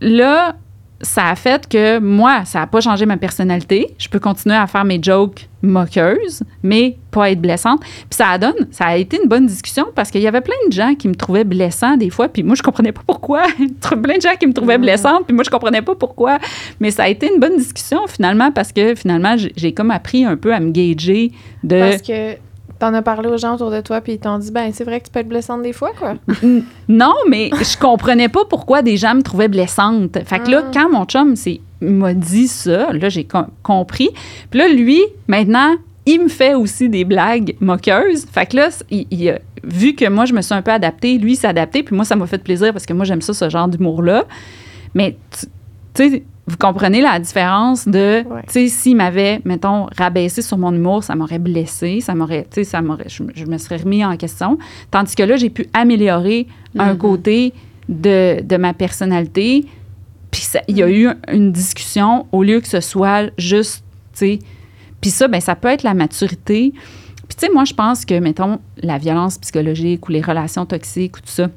là, 0.00 0.56
ça 1.02 1.28
a 1.28 1.34
fait 1.34 1.66
que 1.66 1.98
moi, 1.98 2.44
ça 2.44 2.60
n'a 2.60 2.66
pas 2.66 2.80
changé 2.80 3.06
ma 3.06 3.16
personnalité. 3.16 3.94
Je 3.98 4.08
peux 4.08 4.18
continuer 4.18 4.56
à 4.56 4.66
faire 4.66 4.84
mes 4.84 5.02
jokes 5.02 5.48
moqueuses, 5.62 6.42
mais 6.62 6.96
pas 7.10 7.30
être 7.30 7.40
blessante. 7.40 7.80
Puis 7.80 8.06
ça 8.16 8.36
donne, 8.38 8.68
ça 8.70 8.86
a 8.86 8.96
été 8.96 9.18
une 9.22 9.28
bonne 9.28 9.46
discussion 9.46 9.86
parce 9.94 10.10
qu'il 10.10 10.20
y 10.20 10.26
avait 10.26 10.40
plein 10.40 10.54
de 10.66 10.72
gens 10.72 10.94
qui 10.94 11.08
me 11.08 11.14
trouvaient 11.14 11.44
blessant 11.44 11.96
des 11.96 12.10
fois, 12.10 12.28
puis 12.28 12.42
moi 12.42 12.54
je 12.54 12.62
comprenais 12.62 12.92
pas 12.92 13.02
pourquoi. 13.06 13.42
plein 14.02 14.16
de 14.16 14.22
gens 14.22 14.34
qui 14.38 14.46
me 14.46 14.52
trouvaient 14.52 14.76
Mhm. 14.78 14.82
blessante, 14.84 15.26
puis 15.26 15.34
moi 15.34 15.44
je 15.44 15.50
comprenais 15.50 15.82
pas 15.82 15.94
pourquoi. 15.94 16.38
Mais 16.80 16.90
ça 16.90 17.04
a 17.04 17.08
été 17.08 17.30
une 17.32 17.40
bonne 17.40 17.56
discussion 17.56 18.06
finalement 18.06 18.52
parce 18.52 18.72
que 18.72 18.94
finalement 18.94 19.36
j'ai 19.36 19.52
j'ai 19.56 19.72
comme 19.72 19.90
appris 19.90 20.24
un 20.24 20.36
peu 20.36 20.54
à 20.54 20.60
me 20.60 20.70
gager 20.70 21.32
de 21.62 21.78
Parce 21.80 22.02
que 22.02 22.36
t'en 22.80 22.92
as 22.94 23.02
parlé 23.02 23.28
aux 23.28 23.36
gens 23.36 23.54
autour 23.54 23.70
de 23.70 23.80
toi, 23.80 24.00
puis 24.00 24.14
ils 24.14 24.18
t'ont 24.18 24.38
dit, 24.38 24.50
ben, 24.50 24.72
c'est 24.72 24.82
vrai 24.84 24.98
que 25.00 25.04
tu 25.06 25.12
peux 25.12 25.20
être 25.20 25.28
blessante 25.28 25.62
des 25.62 25.72
fois, 25.72 25.90
quoi. 25.98 26.14
Non, 26.88 27.14
mais 27.28 27.50
je 27.52 27.78
comprenais 27.78 28.28
pas 28.28 28.44
pourquoi 28.48 28.82
des 28.82 28.96
gens 28.96 29.14
me 29.14 29.22
trouvaient 29.22 29.48
blessante. 29.48 30.18
Fait 30.24 30.40
que 30.40 30.50
là, 30.50 30.62
Mm. 30.62 30.70
quand 30.74 30.90
mon 30.90 31.04
chum 31.04 31.34
m'a 31.82 32.14
dit 32.14 32.48
ça, 32.48 32.92
là, 32.92 33.08
j'ai 33.08 33.24
com- 33.24 33.46
compris. 33.62 34.08
Puis 34.50 34.58
là, 34.58 34.68
lui, 34.68 35.00
maintenant, 35.28 35.76
il 36.06 36.22
me 36.22 36.28
fait 36.28 36.54
aussi 36.54 36.88
des 36.88 37.04
blagues 37.04 37.54
moqueuses. 37.60 38.26
Fait 38.32 38.46
que 38.46 38.56
là, 38.56 38.68
il, 38.90 39.06
il 39.10 39.38
vu 39.62 39.94
que 39.94 40.08
moi, 40.08 40.24
je 40.24 40.32
me 40.32 40.40
suis 40.40 40.54
un 40.54 40.62
peu 40.62 40.72
adaptée, 40.72 41.18
lui, 41.18 41.36
s'est 41.36 41.46
adapté, 41.46 41.82
puis 41.82 41.94
moi, 41.94 42.04
ça 42.06 42.16
m'a 42.16 42.26
fait 42.26 42.42
plaisir 42.42 42.72
parce 42.72 42.86
que 42.86 42.94
moi, 42.94 43.04
j'aime 43.04 43.20
ça, 43.20 43.34
ce 43.34 43.48
genre 43.50 43.68
d'humour-là. 43.68 44.24
Mais, 44.94 45.16
tu 45.38 45.46
sais, 45.94 46.22
vous 46.50 46.56
comprenez 46.56 47.00
la 47.00 47.18
différence 47.18 47.86
de, 47.86 48.24
Ouais. 48.28 48.42
tu 48.46 48.52
sais, 48.52 48.68
s'il 48.68 48.96
m'avait, 48.96 49.40
mettons, 49.44 49.86
rabaissé 49.96 50.42
sur 50.42 50.58
mon 50.58 50.74
humour, 50.74 51.04
ça 51.04 51.14
m'aurait 51.14 51.38
blessé, 51.38 52.00
ça 52.00 52.14
m'aurait, 52.14 52.42
tu 52.50 52.56
sais, 52.56 52.64
ça 52.64 52.82
m'aurait, 52.82 53.08
je, 53.08 53.22
me- 53.22 53.32
je 53.34 53.44
me 53.46 53.56
serais 53.58 53.76
remis 53.78 54.04
en 54.04 54.16
question. 54.16 54.58
Tandis 54.90 55.14
que 55.14 55.22
là, 55.22 55.36
j'ai 55.36 55.50
pu 55.50 55.66
améliorer 55.72 56.46
un 56.78 56.92
Mhm. 56.92 56.98
côté 56.98 57.52
de, 57.88 58.42
de 58.42 58.56
ma 58.56 58.74
personnalité. 58.74 59.64
Puis 60.30 60.46
il 60.68 60.76
y 60.76 60.82
a 60.82 60.88
eu 60.90 61.08
une 61.32 61.50
discussion 61.52 62.26
au 62.32 62.42
lieu 62.42 62.60
que 62.60 62.68
ce 62.68 62.80
soit 62.80 63.30
juste, 63.38 63.82
tu 64.12 64.18
sais. 64.18 64.38
Puis 65.00 65.10
ça, 65.10 65.28
ben 65.28 65.40
ça 65.40 65.54
peut 65.56 65.68
être 65.68 65.82
la 65.82 65.94
maturité. 65.94 66.72
Puis 67.28 67.36
tu 67.38 67.46
sais, 67.46 67.52
moi, 67.52 67.64
je 67.64 67.74
pense 67.74 68.04
que, 68.04 68.18
mettons, 68.18 68.58
la 68.82 68.98
violence 68.98 69.38
psychologique 69.38 70.08
ou 70.08 70.12
les 70.12 70.20
relations 70.20 70.66
toxiques 70.66 71.16
ou 71.16 71.20
tout 71.20 71.26
ça, 71.28 71.48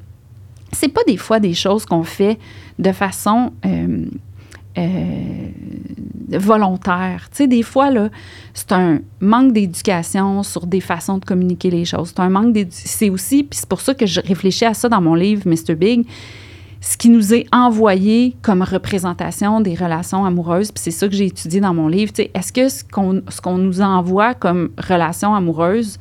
c'est 0.71 0.87
pas 0.87 1.01
des 1.07 1.17
fois 1.17 1.39
des 1.39 1.53
choses 1.53 1.85
qu'on 1.85 2.03
fait 2.03 2.39
de 2.79 2.91
façon 2.91 3.53
euh, 3.65 4.05
euh, 4.77 5.47
volontaire. 6.31 7.27
Tu 7.31 7.37
sais, 7.37 7.47
des 7.47 7.63
fois, 7.63 7.91
là, 7.91 8.09
c'est 8.53 8.71
un 8.71 8.99
manque 9.19 9.53
d'éducation 9.53 10.43
sur 10.43 10.65
des 10.65 10.81
façons 10.81 11.17
de 11.17 11.25
communiquer 11.25 11.69
les 11.69 11.85
choses. 11.85 12.09
C'est 12.09 12.21
un 12.21 12.29
manque 12.29 12.57
C'est 12.69 13.09
aussi, 13.09 13.43
puis 13.43 13.59
c'est 13.59 13.69
pour 13.69 13.81
ça 13.81 13.93
que 13.93 14.05
je 14.05 14.21
réfléchis 14.21 14.65
à 14.65 14.73
ça 14.73 14.89
dans 14.89 15.01
mon 15.01 15.15
livre, 15.15 15.43
Mr. 15.45 15.75
Big, 15.75 16.07
ce 16.81 16.97
qui 16.97 17.09
nous 17.09 17.33
est 17.33 17.45
envoyé 17.53 18.35
comme 18.41 18.61
représentation 18.61 19.61
des 19.61 19.73
relations 19.73 20.25
amoureuses, 20.25 20.71
puis 20.71 20.81
c'est 20.83 20.91
ça 20.91 21.07
que 21.07 21.15
j'ai 21.15 21.27
étudié 21.27 21.61
dans 21.61 21.73
mon 21.73 21.87
livre. 21.87 22.11
Tu 22.11 22.23
sais, 22.23 22.31
Est-ce 22.33 22.51
que 22.51 22.67
ce 22.67 22.83
qu'on 22.83 23.21
ce 23.29 23.39
qu'on 23.39 23.57
nous 23.57 23.81
envoie 23.81 24.33
comme 24.33 24.71
relation 24.77 25.33
amoureuse, 25.33 25.97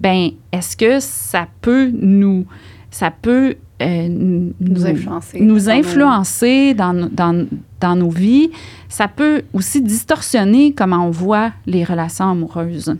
ben 0.00 0.30
est-ce 0.50 0.76
que 0.76 0.98
ça 0.98 1.46
peut 1.60 1.90
nous 1.94 2.46
ça 2.90 3.10
peut 3.10 3.56
euh, 3.82 4.08
nous, 4.08 4.52
Nous 4.60 4.86
influencer. 4.86 5.40
nous 5.40 5.58
Dans 5.58 5.64
nos- 5.64 5.70
influencer 5.70 6.74
dans, 6.74 6.94
dans, 7.10 7.46
dans 7.80 7.96
nos 7.96 8.10
vies. 8.10 8.50
Ça 8.88 9.08
peut 9.08 9.42
aussi 9.52 9.82
distorsionner 9.82 10.72
comment 10.72 11.06
on 11.06 11.10
voit 11.10 11.52
les 11.66 11.84
relations 11.84 12.30
amoureuses. 12.30 12.94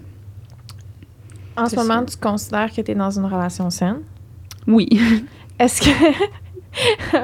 En 1.57 1.67
ce 1.69 1.77
moment, 1.77 2.05
tu 2.05 2.17
considères 2.17 2.73
que 2.75 2.81
tu 2.81 2.91
es 2.91 2.95
dans 2.95 3.17
une 3.17 3.27
relation 3.27 3.71
saine? 3.71 3.99
Oui. 4.67 4.89
Est-ce 5.59 5.81
que 5.83 5.91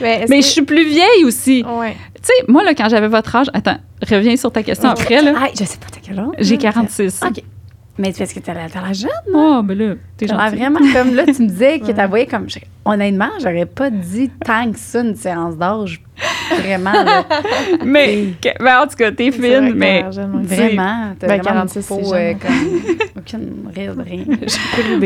Mais, 0.00 0.22
est-ce 0.22 0.30
Mais 0.30 0.38
que- 0.40 0.44
je 0.46 0.50
suis 0.50 0.62
plus 0.62 0.86
vieille 0.88 1.24
aussi. 1.26 1.62
Ouais. 1.62 1.94
Tu 2.14 2.22
sais, 2.22 2.32
moi, 2.48 2.64
là, 2.64 2.74
quand 2.74 2.88
j'avais 2.88 3.08
votre 3.08 3.36
âge... 3.36 3.48
Attends, 3.52 3.76
reviens 4.08 4.34
sur 4.36 4.50
ta 4.50 4.62
question 4.62 4.88
après, 4.88 5.20
là. 5.20 5.34
Ah, 5.36 5.48
je 5.52 5.64
sais 5.64 5.76
pas, 5.76 5.88
t'as 5.92 6.00
quel 6.02 6.18
âge? 6.18 6.28
J'ai 6.38 6.56
46. 6.56 7.20
OK. 7.28 7.42
Mais 7.98 8.10
c'est 8.12 8.20
parce 8.20 8.32
que 8.32 8.40
t'as 8.40 8.54
la, 8.54 8.68
t'as 8.70 8.80
la 8.80 8.92
jeune. 8.94 9.10
Oh, 9.34 9.60
ben 9.62 9.76
là, 9.76 9.94
t'es 10.16 10.26
T'as 10.26 10.34
l'air 10.36 10.44
gentil. 10.46 10.56
vraiment 10.62 10.78
comme 10.94 11.14
là, 11.14 11.24
tu 11.26 11.42
me 11.42 11.48
disais 11.48 11.78
que 11.78 11.92
t'as 11.92 12.06
voyé 12.06 12.26
comme. 12.26 12.46
Honnêtement, 12.84 13.28
j'aurais 13.40 13.66
pas 13.66 13.90
dit 13.90 14.30
tant 14.44 14.72
que 14.72 14.78
ça 14.78 15.00
une 15.02 15.12
différence 15.12 15.56
d'âge. 15.56 16.00
Vraiment, 16.58 16.92
là. 16.92 17.24
Mais, 17.84 18.28
que- 18.40 18.62
ben, 18.62 18.80
en 18.82 18.86
tout 18.86 18.96
cas, 18.96 19.12
t'es 19.12 19.30
fine, 19.30 19.72
mais... 19.74 20.02
l'air 20.02 20.12
jeune. 20.12 20.42
Vraiment. 20.42 21.12
T'as 21.18 21.26
Ben, 21.28 21.40
vraiment 21.42 21.60
46, 21.66 21.90
une 21.90 21.96
peau, 22.02 22.14
euh, 22.14 22.32
comme. 22.34 22.80
Aucune 23.18 23.52
rire 23.74 23.94
de 23.94 24.02
rien. 24.02 24.24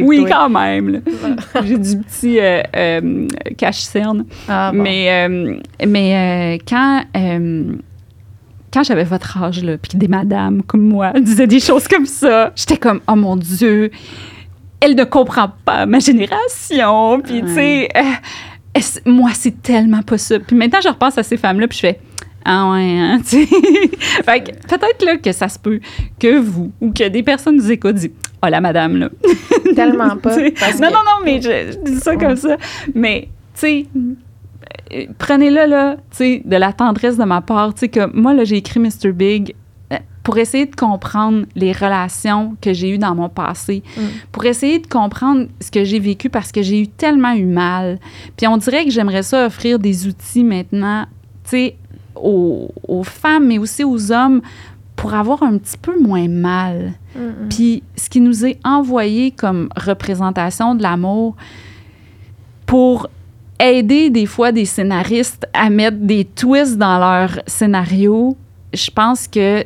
Oui, 0.04 0.20
toi. 0.20 0.28
quand 0.30 0.48
même. 0.48 0.88
là. 0.88 0.98
J'ai 1.64 1.78
du 1.78 1.98
petit 1.98 2.38
euh, 2.40 2.62
euh, 2.74 3.28
cache-cerne. 3.58 4.24
Ah, 4.48 4.70
bon. 4.72 4.82
Mais, 4.82 5.26
euh, 5.28 5.56
mais 5.86 6.56
euh, 6.56 6.64
quand, 6.66 7.02
euh, 7.16 7.64
quand 8.76 8.82
j'avais 8.82 9.04
votre 9.04 9.42
âge, 9.42 9.64
là, 9.64 9.78
puis 9.78 9.92
que 9.92 9.96
des 9.96 10.06
madames 10.06 10.62
comme 10.62 10.82
moi 10.82 11.12
disaient 11.20 11.46
des 11.46 11.60
choses 11.60 11.88
comme 11.88 12.04
ça, 12.04 12.52
j'étais 12.54 12.76
comme, 12.76 13.00
oh 13.08 13.16
mon 13.16 13.34
Dieu, 13.34 13.90
elle 14.80 14.94
ne 14.94 15.04
comprend 15.04 15.50
pas 15.64 15.86
ma 15.86 15.98
génération. 15.98 17.18
Puis, 17.22 17.40
tu 17.40 17.54
sais, 17.54 17.88
euh, 17.96 18.80
moi, 19.06 19.30
c'est 19.32 19.62
tellement 19.62 20.02
pas 20.02 20.18
ça. 20.18 20.38
Puis 20.38 20.54
maintenant, 20.54 20.80
je 20.82 20.88
repense 20.88 21.16
à 21.16 21.22
ces 21.22 21.38
femmes-là, 21.38 21.68
puis 21.68 21.76
je 21.78 21.86
fais, 21.86 22.00
ah 22.44 22.70
ouais, 22.70 22.98
hein, 22.98 23.18
tu 23.26 23.46
sais. 23.46 23.46
fait 23.46 24.40
que 24.40 24.50
peut-être 24.68 25.04
là 25.06 25.16
que 25.16 25.32
ça 25.32 25.48
se 25.48 25.58
peut 25.58 25.80
que 26.20 26.38
vous 26.38 26.70
ou 26.82 26.92
que 26.92 27.08
des 27.08 27.22
personnes 27.22 27.56
nous 27.56 27.70
écoutent 27.72 27.94
disent, 27.94 28.10
oh 28.44 28.48
la 28.50 28.60
madame, 28.60 28.98
là. 28.98 29.08
Tellement 29.74 30.16
pas. 30.22 30.36
Non, 30.36 30.50
non, 30.82 30.90
non, 30.90 31.24
mais 31.24 31.40
je, 31.40 31.72
je 31.72 31.92
dis 31.92 31.98
ça 31.98 32.10
Ouais. 32.10 32.18
comme 32.18 32.36
ça. 32.36 32.58
Mais, 32.94 33.28
tu 33.54 33.60
sais, 33.60 33.86
prenez-le, 35.18 35.66
là, 35.66 35.96
tu 36.10 36.16
sais, 36.16 36.42
de 36.44 36.56
la 36.56 36.72
tendresse 36.72 37.16
de 37.16 37.24
ma 37.24 37.40
part. 37.40 37.74
Tu 37.74 37.80
sais, 37.80 37.88
que 37.88 38.06
moi, 38.14 38.34
là, 38.34 38.44
j'ai 38.44 38.56
écrit 38.56 38.80
Mr. 38.80 39.12
Big 39.12 39.54
euh, 39.92 39.96
pour 40.22 40.38
essayer 40.38 40.66
de 40.66 40.74
comprendre 40.76 41.44
les 41.54 41.72
relations 41.72 42.56
que 42.60 42.72
j'ai 42.72 42.90
eues 42.90 42.98
dans 42.98 43.14
mon 43.14 43.28
passé, 43.28 43.82
Mm. 43.96 44.00
pour 44.32 44.44
essayer 44.44 44.78
de 44.78 44.86
comprendre 44.86 45.46
ce 45.60 45.70
que 45.70 45.84
j'ai 45.84 45.98
vécu 46.00 46.28
parce 46.30 46.52
que 46.52 46.62
j'ai 46.62 46.80
eu 46.82 46.88
tellement 46.88 47.32
eu 47.32 47.46
mal. 47.46 47.98
Puis 48.36 48.46
on 48.46 48.56
dirait 48.56 48.84
que 48.84 48.90
j'aimerais 48.90 49.22
ça 49.22 49.46
offrir 49.46 49.78
des 49.78 50.06
outils 50.06 50.44
maintenant, 50.44 51.04
tu 51.44 51.50
sais, 51.50 51.76
aux, 52.14 52.70
aux 52.88 53.02
femmes, 53.04 53.46
mais 53.46 53.58
aussi 53.58 53.84
aux 53.84 54.10
hommes 54.12 54.40
pour 54.96 55.12
avoir 55.12 55.42
un 55.42 55.58
petit 55.58 55.76
peu 55.76 56.00
moins 56.00 56.26
mal. 56.28 56.94
Mm. 57.14 57.48
Puis 57.50 57.82
ce 57.96 58.08
qui 58.08 58.20
nous 58.20 58.46
est 58.46 58.58
envoyé 58.64 59.30
comme 59.30 59.68
représentation 59.76 60.74
de 60.74 60.82
l'amour 60.82 61.36
pour 62.64 63.08
aider 63.60 64.10
des 64.10 64.26
fois 64.26 64.52
des 64.52 64.64
scénaristes 64.64 65.46
à 65.52 65.70
mettre 65.70 65.96
des 65.98 66.24
twists 66.24 66.76
dans 66.78 66.98
leur 66.98 67.40
scénario, 67.46 68.36
je 68.74 68.90
pense 68.90 69.28
que 69.28 69.64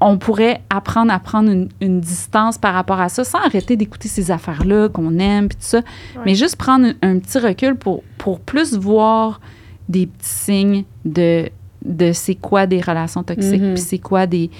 on 0.00 0.16
pourrait 0.16 0.60
apprendre 0.70 1.12
à 1.12 1.18
prendre 1.18 1.50
une, 1.50 1.68
une 1.80 2.00
distance 2.00 2.56
par 2.56 2.72
rapport 2.74 3.00
à 3.00 3.08
ça 3.08 3.24
sans 3.24 3.38
arrêter 3.38 3.76
d'écouter 3.76 4.06
ces 4.06 4.30
affaires-là 4.30 4.88
qu'on 4.88 5.18
aime 5.18 5.48
puis 5.48 5.56
tout 5.56 5.64
ça, 5.66 5.80
mais 6.24 6.36
juste 6.36 6.54
prendre 6.54 6.86
un, 6.86 6.94
un 7.14 7.18
petit 7.18 7.38
recul 7.40 7.74
pour, 7.74 8.04
pour 8.16 8.38
plus 8.38 8.76
voir 8.76 9.40
des 9.88 10.06
petits 10.06 10.28
signes 10.28 10.84
de, 11.04 11.50
de 11.84 12.12
c'est 12.12 12.36
quoi 12.36 12.66
des 12.68 12.80
relations 12.80 13.24
toxiques, 13.24 13.60
Mhm. 13.60 13.74
puis 13.74 13.82
c'est 13.82 13.98
quoi 13.98 14.26
des... 14.28 14.50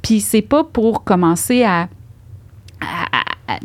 Puis 0.00 0.20
c'est 0.20 0.40
pas 0.40 0.64
pour 0.64 1.04
commencer 1.04 1.62
à, 1.64 1.88
à, 2.80 3.04
à- 3.12 3.24
à- 3.48 3.58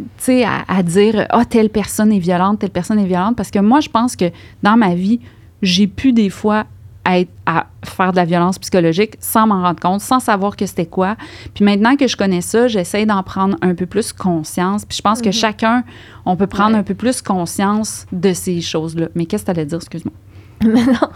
à, 0.45 0.77
à 0.77 0.84
dire 0.84 1.25
«Ah, 1.29 1.45
telle 1.45 1.69
personne 1.69 2.11
est 2.11 2.19
violente, 2.19 2.59
telle 2.59 2.69
personne 2.69 2.99
est 2.99 3.05
violente», 3.05 3.36
parce 3.38 3.51
que 3.51 3.59
moi, 3.59 3.79
je 3.79 3.89
pense 3.89 4.15
que 4.15 4.25
dans 4.63 4.77
ma 4.77 4.93
vie, 4.95 5.19
j'ai 5.61 5.88
pu 5.88 6.13
des 6.13 6.29
fois 6.29 6.65
être, 7.05 7.32
à 7.47 7.65
faire 7.84 8.11
de 8.11 8.15
la 8.17 8.25
violence 8.25 8.59
psychologique 8.59 9.15
sans 9.19 9.47
m'en 9.47 9.63
rendre 9.63 9.79
compte, 9.79 10.01
sans 10.01 10.19
savoir 10.19 10.55
que 10.55 10.67
c'était 10.67 10.86
quoi. 10.86 11.15
Puis 11.55 11.65
maintenant 11.65 11.95
que 11.95 12.07
je 12.07 12.15
connais 12.15 12.41
ça, 12.41 12.67
j'essaie 12.67 13.07
d'en 13.07 13.23
prendre 13.23 13.57
un 13.63 13.73
peu 13.73 13.88
plus 13.88 14.13
conscience. 14.13 14.86
Puis 14.86 14.97
je 14.97 15.01
pense 15.01 15.19
que 15.19 15.27
Mhm. 15.29 15.34
chacun, 15.34 15.84
on 16.25 16.36
peut 16.36 16.45
prendre 16.45 16.73
Ouais. 16.73 16.79
un 16.79 16.84
peu 16.84 16.93
plus 16.93 17.23
conscience 17.23 18.05
de 18.11 18.34
ces 18.34 18.61
choses-là. 18.61 19.07
Mais 19.15 19.25
qu'est-ce 19.25 19.43
que 19.43 19.51
tu 19.51 19.57
allais 19.57 19.65
dire, 19.65 19.77
excuse-moi? 19.79 20.13
Mais 20.63 20.86
non. 20.86 21.09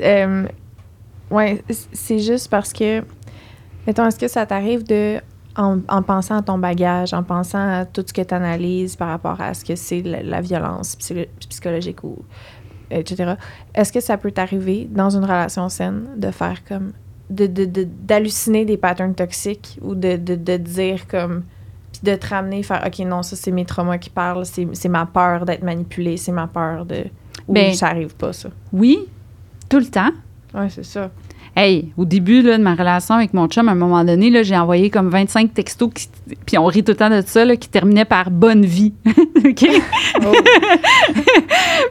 Euh, 0.00 0.46
ouais, 1.30 1.62
c'est 1.92 2.18
juste 2.18 2.48
parce 2.50 2.72
que, 2.72 3.04
mettons, 3.86 4.04
est-ce 4.06 4.18
que 4.18 4.26
ça 4.28 4.44
t'arrive 4.44 4.82
de, 4.82 5.20
en, 5.56 5.78
en 5.88 6.02
pensant 6.02 6.36
à 6.38 6.42
ton 6.42 6.58
bagage, 6.58 7.12
en 7.14 7.22
pensant 7.22 7.80
à 7.80 7.84
tout 7.84 8.04
ce 8.06 8.12
que 8.12 8.22
tu 8.22 8.34
analyses 8.34 8.96
par 8.96 9.08
rapport 9.08 9.40
à 9.40 9.54
ce 9.54 9.64
que 9.64 9.76
c'est 9.76 10.02
la, 10.02 10.22
la 10.22 10.40
violence 10.40 10.96
psy- 10.96 11.28
psychologique 11.48 12.02
ou 12.04 12.16
etc., 12.90 13.34
est-ce 13.74 13.92
que 13.92 14.00
ça 14.00 14.18
peut 14.18 14.30
t'arriver 14.30 14.86
dans 14.90 15.10
une 15.16 15.24
relation 15.24 15.68
saine 15.68 16.08
de 16.16 16.30
faire 16.30 16.62
comme, 16.64 16.92
de, 17.30 17.46
de- 17.46 17.64
de- 17.64 17.88
d'halluciner 17.88 18.64
des 18.64 18.76
patterns 18.76 19.14
toxiques 19.14 19.78
ou 19.82 19.94
de, 19.94 20.16
de, 20.16 20.34
de 20.34 20.56
dire 20.58 21.06
comme, 21.06 21.44
puis 21.92 22.00
de 22.02 22.14
te 22.16 22.26
ramener, 22.28 22.62
faire, 22.62 22.82
OK, 22.86 22.98
non, 23.06 23.22
ça, 23.22 23.36
c'est 23.36 23.50
mes 23.50 23.64
traumas 23.64 23.98
qui 23.98 24.10
parlent, 24.10 24.44
c'est, 24.44 24.66
c'est 24.74 24.88
ma 24.88 25.06
peur 25.06 25.44
d'être 25.46 25.62
manipulée, 25.62 26.16
c'est 26.16 26.32
ma 26.32 26.46
peur 26.46 26.84
de... 26.84 27.04
Ou 27.48 27.54
Ben- 27.54 27.74
ça 27.74 27.88
arrive 27.88 28.14
pas, 28.14 28.32
ça? 28.32 28.50
Oui, 28.72 28.98
tout 29.68 29.78
le 29.78 29.86
temps. 29.86 30.10
Ouais, 30.54 30.68
c'est 30.68 30.84
ça. 30.84 31.10
Hey, 31.54 31.92
au 31.98 32.06
début 32.06 32.40
là, 32.40 32.56
de 32.56 32.62
ma 32.62 32.74
relation 32.74 33.14
avec 33.16 33.34
mon 33.34 33.46
chum, 33.46 33.68
à 33.68 33.72
un 33.72 33.74
moment 33.74 34.02
donné, 34.04 34.30
là, 34.30 34.42
j'ai 34.42 34.56
envoyé 34.56 34.88
comme 34.88 35.10
25 35.10 35.52
textos, 35.52 35.90
qui- 35.94 36.08
puis 36.46 36.56
on 36.56 36.64
rit 36.64 36.82
tout 36.82 36.92
le 36.92 36.96
temps 36.96 37.10
de 37.10 37.22
ça, 37.26 37.44
là, 37.44 37.56
qui 37.56 37.68
terminaient 37.68 38.06
par 38.06 38.30
bonne 38.30 38.64
vie. 38.64 38.94
OK? 39.44 39.66
Oh. 40.24 40.32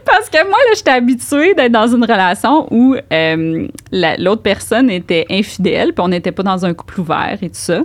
Parce 0.04 0.28
que 0.30 0.42
moi, 0.48 0.58
là, 0.58 0.72
j'étais 0.76 0.90
habituée 0.90 1.54
d'être 1.54 1.70
dans 1.72 1.86
une 1.86 2.02
relation 2.02 2.66
où 2.72 2.96
euh, 3.12 3.68
la- 3.92 4.16
l'autre 4.16 4.42
personne 4.42 4.90
était 4.90 5.26
infidèle, 5.30 5.92
puis 5.92 6.02
on 6.04 6.08
n'était 6.08 6.32
pas 6.32 6.42
dans 6.42 6.64
un 6.66 6.74
couple 6.74 7.00
ouvert 7.00 7.38
et 7.40 7.48
tout 7.48 7.54
ça. 7.54 7.82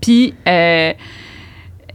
Puis, 0.00 0.34
euh, 0.46 0.92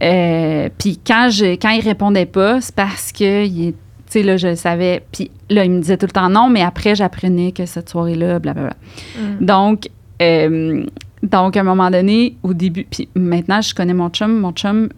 euh, 0.02 0.68
puis 0.78 0.98
quand, 1.06 1.28
je, 1.30 1.54
quand 1.56 1.70
il 1.70 1.80
répondait 1.82 2.26
pas, 2.26 2.60
c'est 2.60 2.74
parce 2.74 3.12
que 3.12 3.44
il 3.46 3.68
est- 3.68 3.74
tu 4.12 4.18
sais, 4.18 4.22
là, 4.22 4.36
je 4.36 4.48
le 4.48 4.56
savais. 4.56 5.02
Puis 5.10 5.30
là, 5.48 5.64
il 5.64 5.70
me 5.70 5.80
disait 5.80 5.96
tout 5.96 6.04
le 6.04 6.12
temps 6.12 6.28
non, 6.28 6.50
mais 6.50 6.60
après, 6.60 6.94
j'apprenais 6.94 7.52
que 7.52 7.64
cette 7.64 7.88
soirée-là, 7.88 8.38
blablabla. 8.40 8.76
Mm. 9.16 9.44
Donc, 9.44 9.88
euh, 10.20 10.84
donc, 11.22 11.56
à 11.56 11.60
un 11.60 11.62
moment 11.62 11.90
donné, 11.90 12.36
au 12.42 12.52
début, 12.52 12.84
puis 12.84 13.08
maintenant, 13.14 13.62
je 13.62 13.74
connais 13.74 13.94
mon 13.94 14.10
chum. 14.10 14.38
Mon 14.38 14.52
chum, 14.52 14.90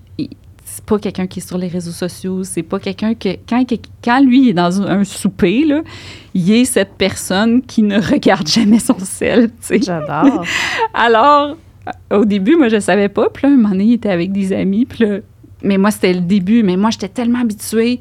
c'est 0.65 0.85
pas 0.85 0.99
quelqu'un 0.99 1.29
qui 1.29 1.39
est 1.39 1.47
sur 1.47 1.59
les 1.59 1.69
réseaux 1.69 1.93
sociaux. 1.93 2.43
C'est 2.43 2.65
pas 2.65 2.81
quelqu'un 2.81 3.15
que. 3.15 3.29
Quand, 3.49 3.65
quand 4.03 4.21
lui 4.21 4.49
est 4.49 4.53
dans 4.53 4.83
un, 4.83 5.05
souper, 5.05 5.65
là, 5.65 5.83
il 6.35 6.51
est 6.51 6.65
cette 6.65 6.95
personne 6.99 7.63
qui 7.63 7.83
ne 7.83 8.01
regarde 8.01 8.49
jamais 8.49 8.81
son 8.81 8.99
sel, 8.99 9.51
tu 9.51 9.55
sais. 9.61 9.81
J'adore. 9.81 10.45
Alors, 10.95 11.57
au 12.11 12.25
début, 12.25 12.57
moi, 12.57 12.69
je 12.69 12.81
savais 12.81 13.09
pas. 13.09 13.29
Puis 13.29 13.47
là, 13.47 13.53
un 13.53 13.57
moment 13.57 13.69
donné, 13.69 13.85
il 13.85 13.93
était 13.93 14.11
avec 14.11 14.33
des 14.33 14.53
amis. 14.53 14.87
Puis 14.87 15.05
là, 15.05 15.19
mais 15.63 15.79
moi, 15.79 15.93
c'était 15.93 16.15
le 16.15 16.21
début. 16.21 16.65
Mais 16.65 16.77
moi, 16.77 16.91
j'étais 16.91 17.09
tellement 17.09 17.43
habituée 17.43 18.01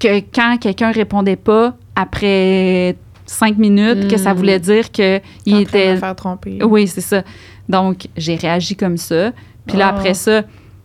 que 0.00 0.18
quand 0.34 0.56
quelqu'un 0.60 0.90
répondait 0.90 1.36
pas 1.36 1.76
après 1.94 2.96
cinq 3.26 3.58
minutes, 3.58 4.08
que 4.08 4.16
ça 4.16 4.34
Mm. 4.34 4.36
voulait 4.36 4.58
dire 4.58 4.90
que 4.90 5.20
il 5.46 5.60
était. 5.60 5.96
faire 5.96 6.16
tromper. 6.16 6.58
Oui, 6.64 6.88
c'est 6.88 7.00
ça. 7.00 7.22
Donc, 7.68 8.08
j'ai 8.16 8.34
réagi 8.34 8.74
comme 8.74 8.96
ça. 8.96 9.30
Puis 9.66 9.76
là, 9.78 9.92
Oh. 9.92 9.96
après 9.96 10.14
ça, 10.14 10.42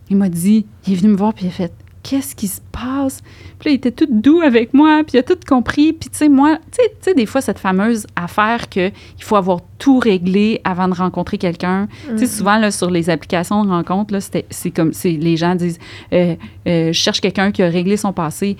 il 0.08 0.16
m'a 0.16 0.28
dit, 0.28 0.66
il 0.86 0.92
est 0.92 0.96
venu 0.96 1.12
me 1.12 1.16
voir, 1.16 1.34
puis 1.34 1.46
il 1.46 1.48
a 1.48 1.50
fait, 1.50 1.72
qu'est-ce 2.04 2.36
qui 2.36 2.46
se 2.46 2.60
passe? 2.70 3.20
Puis 3.58 3.68
là, 3.68 3.72
il 3.72 3.74
était 3.74 3.90
tout 3.90 4.06
doux 4.08 4.40
avec 4.42 4.72
moi, 4.72 5.02
puis 5.04 5.16
il 5.16 5.18
a 5.18 5.22
tout 5.24 5.36
compris. 5.48 5.92
Puis, 5.92 6.08
tu 6.08 6.16
sais, 6.18 6.28
moi, 6.28 6.58
tu 6.70 6.82
sais- 6.84 6.90
tu 6.90 6.96
sais, 7.00 7.14
des 7.14 7.26
fois, 7.26 7.40
cette 7.40 7.58
fameuse 7.58 8.06
affaire 8.14 8.68
qu'il 8.68 8.92
faut 9.18 9.34
avoir 9.34 9.58
tout 9.78 9.98
réglé 9.98 10.60
avant 10.62 10.86
de 10.86 10.94
rencontrer 10.94 11.38
quelqu'un. 11.38 11.88
Tu 12.10 12.18
sais, 12.18 12.24
Mm. 12.26 12.28
souvent, 12.28 12.58
là, 12.58 12.70
sur 12.70 12.90
les 12.90 13.10
applications 13.10 13.64
de 13.64 13.70
rencontre, 13.70 14.12
là, 14.14 14.20
c'était- 14.20 14.46
c'est 14.50 14.70
comme, 14.70 14.92
c'est, 14.92 15.10
les 15.10 15.36
gens 15.36 15.56
disent, 15.56 15.80
euh, 16.12 16.36
euh, 16.68 16.92
je 16.92 16.98
cherche 17.00 17.20
quelqu'un 17.20 17.50
qui 17.50 17.64
a 17.64 17.68
réglé 17.68 17.96
son 17.96 18.12
passé. 18.12 18.56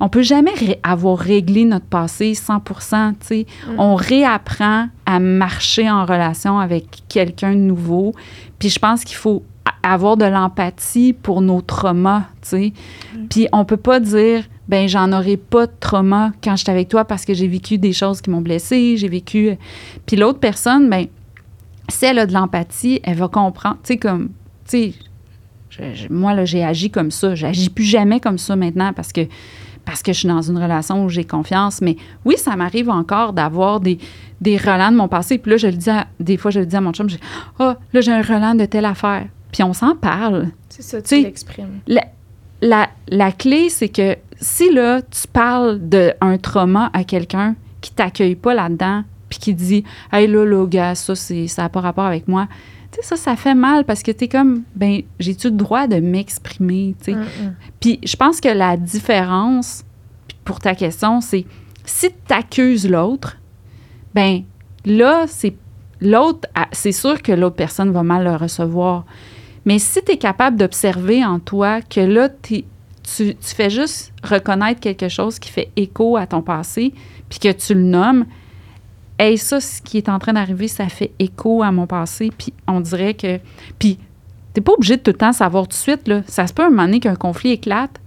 On 0.00 0.08
peut 0.08 0.22
jamais 0.22 0.52
ré- 0.52 0.80
avoir 0.82 1.18
réglé 1.18 1.64
notre 1.64 1.86
passé 1.86 2.34
100 2.34 2.60
tu 2.60 2.72
sais. 3.20 3.46
Mm. 3.68 3.78
On 3.78 3.94
réapprend 3.94 4.88
à 5.06 5.20
marcher 5.20 5.90
en 5.90 6.04
relation 6.04 6.58
avec 6.58 6.86
quelqu'un 7.08 7.52
de 7.52 7.60
nouveau. 7.60 8.12
Puis 8.58 8.68
je 8.70 8.78
pense 8.78 9.04
qu'il 9.04 9.16
faut 9.16 9.42
avoir 9.82 10.16
de 10.16 10.24
l'empathie 10.24 11.12
pour 11.12 11.40
nos 11.40 11.60
traumas, 11.60 12.24
tu 12.42 12.48
sais. 12.48 12.72
Puis 13.30 13.48
on 13.52 13.64
peut 13.64 13.76
pas 13.76 14.00
dire, 14.00 14.44
ben 14.68 14.88
j'en 14.88 15.12
aurai 15.12 15.36
pas 15.36 15.66
de 15.66 15.72
trauma 15.78 16.32
quand 16.42 16.56
j'étais 16.56 16.72
avec 16.72 16.88
toi 16.88 17.04
parce 17.04 17.24
que 17.24 17.34
j'ai 17.34 17.48
vécu 17.48 17.78
des 17.78 17.92
choses 17.92 18.20
qui 18.20 18.30
m'ont 18.30 18.40
blessée, 18.40 18.96
j'ai 18.96 19.08
vécu... 19.08 19.56
Puis 20.06 20.16
l'autre 20.16 20.40
personne, 20.40 20.88
ben 20.88 21.06
si 21.88 22.06
elle 22.06 22.18
a 22.18 22.26
de 22.26 22.32
l'empathie, 22.32 23.00
elle 23.04 23.16
va 23.16 23.28
comprendre, 23.28 23.76
tu 23.82 23.88
sais, 23.92 23.96
comme, 23.98 24.30
tu 24.66 24.92
sais, 24.92 24.94
moi, 26.08 26.34
là, 26.34 26.44
j'ai 26.44 26.64
agi 26.64 26.90
comme 26.90 27.10
ça. 27.10 27.34
J'agis 27.34 27.68
plus 27.68 27.84
jamais 27.84 28.20
comme 28.20 28.38
ça 28.38 28.56
maintenant 28.56 28.92
parce 28.92 29.12
que, 29.12 29.22
parce 29.84 30.02
que 30.02 30.12
je 30.12 30.20
suis 30.20 30.28
dans 30.28 30.42
une 30.42 30.56
relation 30.58 31.04
où 31.04 31.08
j'ai 31.08 31.24
confiance. 31.24 31.80
Mais 31.80 31.96
oui, 32.24 32.36
ça 32.38 32.56
m'arrive 32.56 32.88
encore 32.90 33.32
d'avoir 33.32 33.80
des, 33.80 33.98
des 34.40 34.56
relents 34.56 34.90
de 34.92 34.96
mon 34.96 35.08
passé. 35.08 35.38
Puis 35.38 35.50
là, 35.50 35.56
je 35.56 35.66
le 35.66 35.74
dis 35.74 35.90
à- 35.90 36.06
des 36.20 36.36
fois, 36.36 36.50
je 36.50 36.60
le 36.60 36.66
dis 36.66 36.76
à 36.76 36.80
mon 36.80 36.92
chum, 36.92 37.08
je 37.08 37.16
dis, 37.16 37.22
ah, 37.58 37.76
là, 37.92 38.00
j'ai 38.00 38.12
un 38.12 38.22
relent 38.22 38.54
de 38.54 38.64
telle 38.64 38.84
affaire. 38.86 39.26
Puis 39.52 39.62
on 39.62 39.72
s'en 39.72 39.94
parle. 39.94 40.48
C'est 40.68 40.82
ça, 40.82 41.00
tu 41.02 41.08
l'exprimes. 41.22 41.80
La, 41.86 42.04
la, 42.62 42.88
la 43.08 43.30
clé, 43.32 43.68
c'est 43.68 43.88
que 43.88 44.16
si 44.40 44.72
là, 44.72 45.00
tu 45.02 45.28
parles 45.32 45.78
d'un 45.78 46.38
trauma 46.40 46.90
à 46.92 47.04
quelqu'un 47.04 47.54
qui 47.80 47.92
t'accueille 47.92 48.34
pas 48.36 48.54
là-dedans, 48.54 49.04
puis 49.28 49.38
qui 49.38 49.54
dit 49.54 49.84
Hey 50.12 50.26
là, 50.26 50.44
là, 50.44 50.66
gars, 50.66 50.94
ça, 50.94 51.14
ça 51.14 51.34
n'a 51.62 51.68
pas 51.68 51.80
rapport 51.80 52.04
avec 52.06 52.26
moi. 52.28 52.48
Tu 52.94 53.00
sais, 53.00 53.08
ça, 53.08 53.16
ça 53.16 53.36
fait 53.36 53.54
mal 53.56 53.84
parce 53.84 54.04
que 54.04 54.12
tu 54.12 54.24
es 54.24 54.28
comme, 54.28 54.62
ben, 54.76 55.02
j'ai-tu 55.18 55.48
le 55.48 55.56
droit 55.56 55.88
de 55.88 55.96
m'exprimer, 55.96 56.94
tu 57.02 57.12
sais? 57.12 57.18
Mm-mm. 57.18 57.54
Puis 57.80 57.98
je 58.04 58.14
pense 58.14 58.40
que 58.40 58.48
la 58.48 58.76
différence, 58.76 59.84
pour 60.44 60.60
ta 60.60 60.76
question, 60.76 61.20
c'est 61.20 61.44
si 61.84 62.10
tu 62.10 62.32
accuses 62.32 62.88
l'autre, 62.88 63.38
ben 64.14 64.42
là, 64.84 65.24
c'est 65.26 65.56
l'autre, 66.00 66.48
c'est 66.70 66.92
sûr 66.92 67.20
que 67.20 67.32
l'autre 67.32 67.56
personne 67.56 67.90
va 67.90 68.04
mal 68.04 68.22
le 68.22 68.36
recevoir. 68.36 69.04
Mais 69.64 69.80
si 69.80 70.00
tu 70.04 70.12
es 70.12 70.16
capable 70.16 70.56
d'observer 70.56 71.24
en 71.24 71.40
toi 71.40 71.80
que 71.80 72.00
là, 72.00 72.28
tu, 72.28 72.64
tu 73.02 73.34
fais 73.40 73.70
juste 73.70 74.12
reconnaître 74.22 74.80
quelque 74.80 75.08
chose 75.08 75.40
qui 75.40 75.50
fait 75.50 75.70
écho 75.74 76.16
à 76.16 76.26
ton 76.28 76.42
passé, 76.42 76.94
puis 77.28 77.40
que 77.40 77.50
tu 77.50 77.74
le 77.74 77.82
nommes, 77.82 78.26
hey, 79.18 79.38
ça, 79.38 79.60
ce 79.60 79.80
qui 79.82 79.98
est 79.98 80.08
en 80.08 80.18
train 80.18 80.32
d'arriver, 80.32 80.68
ça 80.68 80.88
fait 80.88 81.12
écho 81.18 81.62
à 81.62 81.70
mon 81.72 81.86
passé, 81.86 82.30
puis 82.36 82.52
on 82.66 82.80
dirait 82.80 83.14
que. 83.14 83.38
Puis 83.78 83.98
t'es 84.52 84.60
pas 84.60 84.72
obligé 84.72 84.96
de 84.96 85.02
tout 85.02 85.10
le 85.10 85.16
temps 85.18 85.32
savoir 85.32 85.64
tout 85.64 85.70
de 85.70 85.74
suite, 85.74 86.08
là. 86.08 86.22
Ça 86.26 86.46
se 86.46 86.52
peut 86.52 86.62
un 86.64 86.70
moment 86.70 86.84
donné 86.84 87.00
qu'un 87.00 87.16
conflit 87.16 87.50
éclate, 87.52 88.00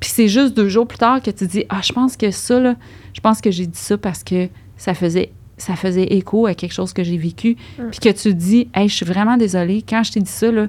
puis 0.00 0.10
c'est 0.12 0.28
juste 0.28 0.54
deux 0.54 0.68
jours 0.68 0.86
plus 0.86 0.98
tard 0.98 1.22
que 1.22 1.30
tu 1.30 1.46
dis, 1.46 1.64
ah, 1.68 1.80
je 1.82 1.92
pense 1.92 2.16
que 2.16 2.30
ça, 2.30 2.58
là, 2.60 2.74
je 3.12 3.20
pense 3.20 3.40
que 3.40 3.50
j'ai 3.50 3.66
dit 3.66 3.78
ça 3.78 3.96
parce 3.98 4.24
que 4.24 4.48
ça 4.76 4.94
faisait 4.94 5.32
ça 5.58 5.76
faisait 5.76 6.04
écho 6.14 6.46
à 6.46 6.54
quelque 6.54 6.72
chose 6.72 6.92
que 6.92 7.04
j'ai 7.04 7.18
vécu, 7.18 7.56
Mm. 7.78 7.90
puis 7.90 8.00
que 8.00 8.08
tu 8.08 8.22
te 8.24 8.28
dis, 8.30 8.68
hey, 8.74 8.88
je 8.88 8.96
suis 8.96 9.06
vraiment 9.06 9.36
désolée, 9.36 9.84
quand 9.88 10.02
je 10.02 10.10
t'ai 10.10 10.20
dit 10.20 10.30
ça, 10.30 10.50
là, 10.50 10.66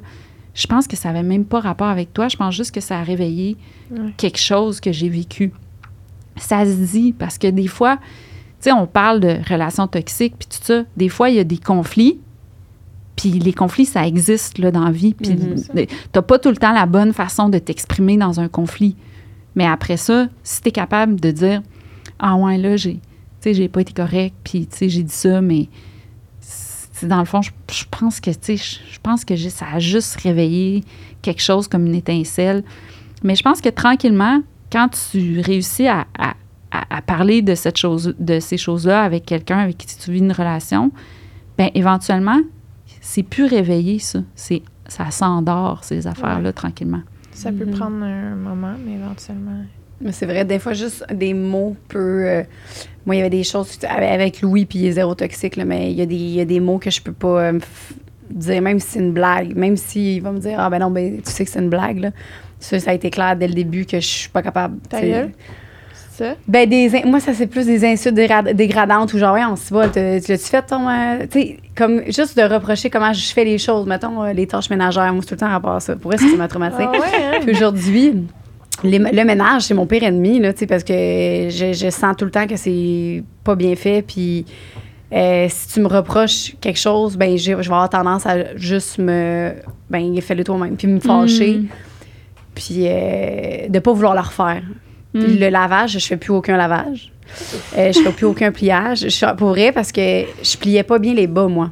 je 0.54 0.68
pense 0.68 0.88
que 0.88 0.96
ça 0.96 1.10
avait 1.10 1.24
même 1.24 1.46
pas 1.46 1.62
rapport 1.62 1.88
avec 1.88 2.14
toi, 2.14 2.28
je 2.28 2.38
pense 2.38 2.54
juste 2.54 2.72
que 2.76 2.82
ça 2.82 3.00
a 3.00 3.04
réveillé 3.04 3.58
quelque 4.18 4.38
chose 4.38 4.80
que 4.80 4.92
j'ai 4.92 5.10
vécu. 5.10 5.52
Ça 6.36 6.64
se 6.66 6.74
dit 6.74 7.12
parce 7.18 7.40
que 7.40 7.48
des 7.48 7.66
fois, 7.68 7.98
sais, 8.64 8.72
on 8.72 8.88
parle 8.88 9.20
de 9.20 9.38
relations 9.50 9.88
toxiques 9.88 10.36
puis 10.38 10.48
tout 10.48 10.64
ça. 10.64 10.84
Des 10.98 11.10
fois, 11.10 11.30
il 11.30 11.36
y 11.36 11.40
a 11.40 11.44
des 11.44 11.58
conflits. 11.58 12.20
Puis 13.16 13.30
les 13.32 13.54
conflits, 13.54 13.86
ça 13.86 14.08
existe 14.08 14.58
là, 14.58 14.72
dans 14.72 14.86
la 14.86 14.92
vie. 14.92 15.14
Puis 15.14 15.34
Mhm. 15.34 15.86
t'as 16.12 16.22
pas 16.22 16.40
tout 16.40 16.50
le 16.50 16.58
temps 16.58 16.74
la 16.74 16.86
bonne 16.88 17.14
façon 17.14 17.50
de 17.50 17.60
t'exprimer 17.60 18.18
dans 18.18 18.40
un 18.40 18.48
conflit. 18.48 18.96
Mais 19.56 19.66
après 19.68 19.98
ça, 19.98 20.28
si 20.44 20.62
tu 20.62 20.70
es 20.70 20.72
capable 20.72 21.20
de 21.20 21.32
dire 21.32 21.62
Ah 22.20 22.36
ouais, 22.36 22.58
là, 22.58 22.76
j'ai 22.78 22.94
tu 22.96 23.00
sais, 23.50 23.54
j'ai 23.54 23.68
pas 23.68 23.82
été 23.82 23.92
correct, 23.94 24.34
puis 24.44 24.68
j'ai 24.80 25.04
dit 25.04 25.14
ça, 25.14 25.42
mais 25.42 25.68
dans 27.02 27.20
le 27.20 27.26
fond, 27.26 27.42
je, 27.42 27.52
je 27.72 27.84
pense 27.92 28.22
que, 28.22 28.32
je, 28.32 29.00
pense 29.02 29.26
que 29.26 29.36
ça 29.36 29.66
a 29.74 29.80
juste 29.80 30.16
réveillé 30.22 30.84
quelque 31.22 31.42
chose 31.42 31.68
comme 31.68 31.86
une 31.86 31.96
étincelle. 31.96 32.64
Mais 33.24 33.36
je 33.36 33.44
pense 33.44 33.60
que 33.60 33.68
tranquillement, 33.68 34.42
quand 34.72 34.88
tu 35.12 35.42
réussis 35.42 35.88
à, 35.88 36.08
à- 36.18 36.36
à- 36.74 36.98
à 36.98 37.02
parler 37.02 37.42
de 37.42 37.56
cette 37.56 37.78
chose, 37.78 38.16
de 38.20 38.40
ces 38.40 38.58
choses-là 38.58 39.04
avec 39.04 39.26
quelqu'un 39.26 39.60
avec 39.60 39.78
qui 39.78 39.88
tu 39.98 40.12
vis 40.12 40.20
une 40.20 40.32
relation, 40.32 40.92
ben 41.58 41.70
éventuellement, 41.76 42.40
c'est 43.02 43.24
plus 43.24 43.46
réveillé 43.46 44.00
ça. 44.00 44.20
C'est 44.36 44.62
ça 44.88 45.10
s'endort 45.12 45.84
ces 45.84 46.08
affaires-là 46.08 46.52
tranquillement. 46.54 47.02
Ça 47.32 47.52
peut 47.52 47.66
Mhm. 47.66 47.72
prendre 47.72 48.04
un 48.04 48.36
moment, 48.36 48.74
mais 48.86 48.94
éventuellement. 48.94 49.62
Mais 50.02 50.12
c'est 50.12 50.26
vrai, 50.26 50.44
des 50.44 50.60
fois, 50.60 50.74
juste 50.74 51.06
des 51.14 51.34
mots 51.34 51.76
peut. 51.88 52.24
euh, 52.26 52.44
moi, 53.06 53.16
il 53.16 53.20
y 53.20 53.22
avait 53.22 53.30
des 53.30 53.44
choses 53.44 53.78
avec 53.88 54.42
Louis, 54.42 54.66
puis 54.66 54.80
il 54.80 54.86
est 54.88 54.92
zéro 54.94 55.16
toxique, 55.16 55.56
là, 55.56 55.64
mais 55.66 55.92
il 55.92 55.98
y, 55.98 56.02
a 56.02 56.06
des, 56.06 56.16
il 56.16 56.32
y 56.36 56.42
a 56.42 56.46
des 56.46 56.60
mots 56.60 56.78
que 56.80 56.90
je 56.92 57.02
peux 57.02 57.14
pas 57.14 57.42
euh, 57.54 57.60
dire, 58.30 58.62
même 58.62 58.80
si 58.80 58.88
c'est 58.92 59.00
une 59.00 59.14
blague. 59.14 59.56
Même 59.56 59.78
s'il 59.78 60.22
va 60.22 60.32
me 60.32 60.40
dire, 60.40 60.60
ah 60.60 60.70
ben 60.70 60.80
non, 60.80 60.92
ben 60.92 61.22
tu 61.22 61.32
sais 61.32 61.46
que 61.46 61.52
c'est 61.52 61.60
une 61.60 61.70
blague, 61.70 62.00
là. 62.00 62.12
Ça, 62.60 62.80
ça 62.80 62.92
a 62.92 62.94
été 62.94 63.10
clair 63.10 63.36
dès 63.38 63.48
le 63.48 63.54
début 63.54 63.86
que 63.86 64.00
je 64.00 64.06
suis 64.08 64.30
pas 64.30 64.42
capable. 64.42 64.78
Ça? 66.14 66.36
Ben, 66.48 66.70
des, 66.70 66.96
in- 66.96 67.06
moi, 67.10 67.20
ça, 67.20 67.34
c'est 67.34 67.48
plus 67.48 67.66
des 67.66 67.84
insultes 67.86 68.16
dégra- 68.16 68.54
dégradantes 68.54 69.14
ou 69.14 69.18
genre, 69.18 69.34
ouais, 69.34 69.46
on 69.46 69.56
se 69.56 69.74
va, 69.74 69.88
tu 69.90 70.00
l'as-tu 70.00 70.38
fait 70.38 70.62
ton. 70.62 70.88
euh, 70.88 71.26
tu 71.30 71.40
sais, 71.42 71.58
comme 71.76 72.02
juste 72.08 72.38
de 72.38 72.44
reprocher 72.44 72.90
comment 72.90 73.12
je 73.14 73.34
fais 73.34 73.44
les 73.46 73.58
choses. 73.58 73.86
Mettons, 73.88 74.24
euh, 74.24 74.34
les 74.34 74.48
tâches 74.48 74.70
ménagères. 74.70 75.12
Moi, 75.14 75.22
c'est 75.22 75.30
tout 75.30 75.34
le 75.36 75.40
temps 75.40 75.50
rapport 75.50 75.76
à 75.76 75.80
ça. 75.80 75.96
Pour 75.96 76.12
vrai, 76.12 76.18
ça, 76.18 76.26
m'a 76.38 76.48
traumatisé. 76.48 76.84
Ah 76.88 76.92
ouais, 76.92 76.98
hein? 77.38 77.40
Puis 77.42 77.52
aujourd'hui, 77.52 78.14
les- 78.84 79.00
le 79.00 79.24
ménage, 79.24 79.64
c'est 79.64 79.74
mon 79.74 79.86
pire 79.86 80.04
ennemi, 80.04 80.40
là, 80.40 80.54
tu 80.54 80.60
sais, 80.60 80.68
parce 80.68 80.84
que 80.84 80.94
je, 80.94 81.74
je 81.74 81.90
sens 81.90 82.16
tout 82.18 82.26
le 82.26 82.32
temps 82.32 82.48
que 82.48 82.56
c'est 82.56 83.24
pas 83.44 83.56
bien 83.56 83.76
fait. 83.76 84.02
Puis 84.02 84.46
euh, 85.14 85.48
si 85.50 85.68
tu 85.68 85.80
me 85.80 85.88
reproches 85.88 86.56
quelque 86.60 86.80
chose, 86.80 87.18
ben 87.18 87.38
je, 87.38 87.44
je 87.44 87.52
vais 87.56 87.60
avoir 87.76 87.90
tendance 87.90 88.26
à 88.26 88.56
juste 88.56 88.98
me. 88.98 89.52
Ben, 89.90 90.20
fais-le 90.22 90.44
toi-même. 90.44 90.76
Puis 90.76 90.88
me 90.88 91.00
fâcher. 91.00 91.58
Mm. 91.58 91.68
Puis 92.56 92.86
euh, 92.88 93.68
de 93.70 93.80
pas 93.80 93.94
vouloir 93.94 94.14
le 94.16 94.22
refaire. 94.22 94.62
Mm. 95.14 95.40
le 95.40 95.50
lavage, 95.50 95.92
je 96.00 96.06
fais 96.08 96.18
plus 96.18 96.32
aucun 96.32 96.58
lavage. 96.58 97.12
Euh, 97.78 97.92
je 97.92 98.00
fais 98.02 98.12
plus 98.12 98.26
aucun 98.26 98.52
pliage. 98.52 99.00
Je 99.02 99.08
suis 99.10 99.26
pour 99.38 99.50
vrai 99.50 99.72
parce 99.72 99.92
que 99.92 100.02
je 100.44 100.58
pliais 100.58 100.84
pas 100.84 101.00
bien 101.00 101.14
les 101.14 101.28
bas, 101.28 101.48
moi. 101.48 101.70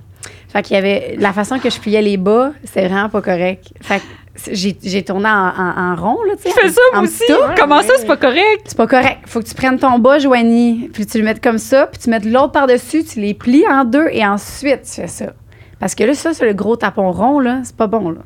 Fait 0.50 0.62
qu'il 0.64 0.76
y 0.76 0.80
avait. 0.80 1.16
La 1.20 1.34
façon 1.34 1.60
que 1.60 1.70
je 1.70 1.80
pliais 1.80 2.02
les 2.02 2.18
bas, 2.18 2.52
c'était 2.64 2.88
vraiment 2.88 3.10
pas 3.10 3.22
correct. 3.22 3.72
Fait 3.82 4.00
que 4.00 4.04
c'est- 4.36 4.56
j'ai, 4.84 5.04
tourné 5.04 5.30
en, 5.30 5.32
en- 5.50 5.92
en 5.92 5.96
rond, 5.96 6.18
là, 6.28 6.34
tu 6.36 6.50
sais. 6.52 6.60
Fais 6.60 6.70
ça 6.70 6.82
en 6.94 7.04
aussi. 7.04 7.24
Comment 7.58 7.82
ça, 7.82 7.94
c'est 7.98 8.08
pas 8.08 8.18
correct? 8.18 8.62
C'est 8.66 8.78
pas 8.78 8.88
correct. 8.88 9.20
Faut 9.28 9.40
que 9.40 9.46
tu 9.46 9.56
prennes 9.56 9.78
ton 9.80 9.98
bas, 10.00 10.20
Joanie, 10.20 10.90
puis 10.94 11.06
tu 11.06 11.18
le 11.20 11.24
mettes 11.24 11.42
comme 11.44 11.58
ça, 11.58 11.88
puis 11.88 12.00
tu 12.02 12.10
mettes 12.10 12.26
l'autre 12.26 12.52
par-dessus, 12.52 13.04
tu 13.04 13.20
les 13.20 13.34
plies 13.34 13.66
en 13.70 13.86
deux 13.86 14.08
et 14.12 14.26
ensuite 14.26 14.82
tu 14.84 15.02
fais 15.02 15.08
ça. 15.08 15.34
Parce 15.80 15.96
que 15.96 16.04
là, 16.04 16.14
ça, 16.14 16.34
c'est 16.34 16.46
le 16.46 16.54
gros 16.54 16.76
tapon 16.76 17.12
rond, 17.12 17.40
là, 17.40 17.60
c'est 17.64 17.76
pas 17.76 17.88
bon, 17.88 18.10
là. 18.12 18.20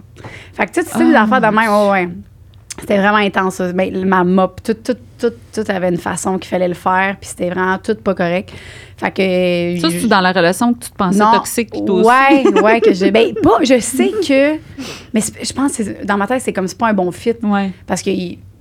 Fait 0.53 0.65
que 0.65 0.71
tu 0.73 0.81
sais, 0.81 0.87
tu 0.91 0.97
sais, 0.97 1.05
des 1.05 1.15
Ah. 1.15 1.23
affaires 1.23 1.41
de 1.41 1.47
même, 1.55 1.69
ouais, 1.69 1.89
ouais. 1.91 2.09
C'était 2.79 2.97
vraiment 2.97 3.17
intense. 3.17 3.61
Ben, 3.73 4.05
ma 4.05 4.23
mop, 4.23 4.61
tout, 4.63 4.73
tout, 4.73 4.97
tout, 5.17 5.33
tout 5.53 5.63
avait 5.67 5.89
une 5.89 5.97
façon 5.97 6.37
qu'il 6.37 6.49
fallait 6.49 6.67
le 6.67 6.73
faire, 6.73 7.15
puis 7.19 7.29
c'était 7.29 7.49
vraiment 7.49 7.77
tout 7.77 7.95
pas 7.95 8.13
correct. 8.13 8.51
Fait 8.97 9.11
que. 9.11 9.81
Ça, 9.81 9.89
c'est 9.89 10.07
dans 10.07 10.21
la 10.21 10.31
relation 10.31 10.73
que 10.73 10.85
tu 10.85 10.91
te 10.91 10.95
pensais 10.95 11.19
non. 11.19 11.31
toxique 11.33 11.69
puis 11.71 11.83
toi 11.85 11.95
aussi? 11.95 12.07
Ouais, 12.07 12.61
ouais, 12.61 12.81
que 12.81 12.93
je. 12.93 13.07
Ben, 13.07 13.33
pas, 13.35 13.59
je 13.63 13.79
sais 13.79 14.11
que. 14.27 14.55
Mais 15.13 15.21
je 15.21 15.53
pense 15.53 15.77
que 15.77 16.05
dans 16.05 16.17
ma 16.17 16.27
tête, 16.27 16.41
c'est 16.41 16.53
comme 16.53 16.67
c'est 16.67 16.77
pas 16.77 16.87
un 16.87 16.93
bon 16.93 17.11
fit. 17.11 17.35
Ouais. 17.43 17.71
Parce 17.87 18.01
que 18.01 18.11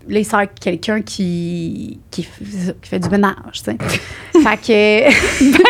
là, 0.08 0.18
il 0.18 0.24
sert 0.24 0.46
quelqu'un 0.60 1.00
qui, 1.02 1.98
qui, 2.10 2.22
qui 2.22 2.88
fait 2.88 2.98
du 2.98 3.08
ménage, 3.08 3.34
tu 3.52 3.62
sais. 3.64 3.76
fait 4.32 4.56
que. 4.56 5.54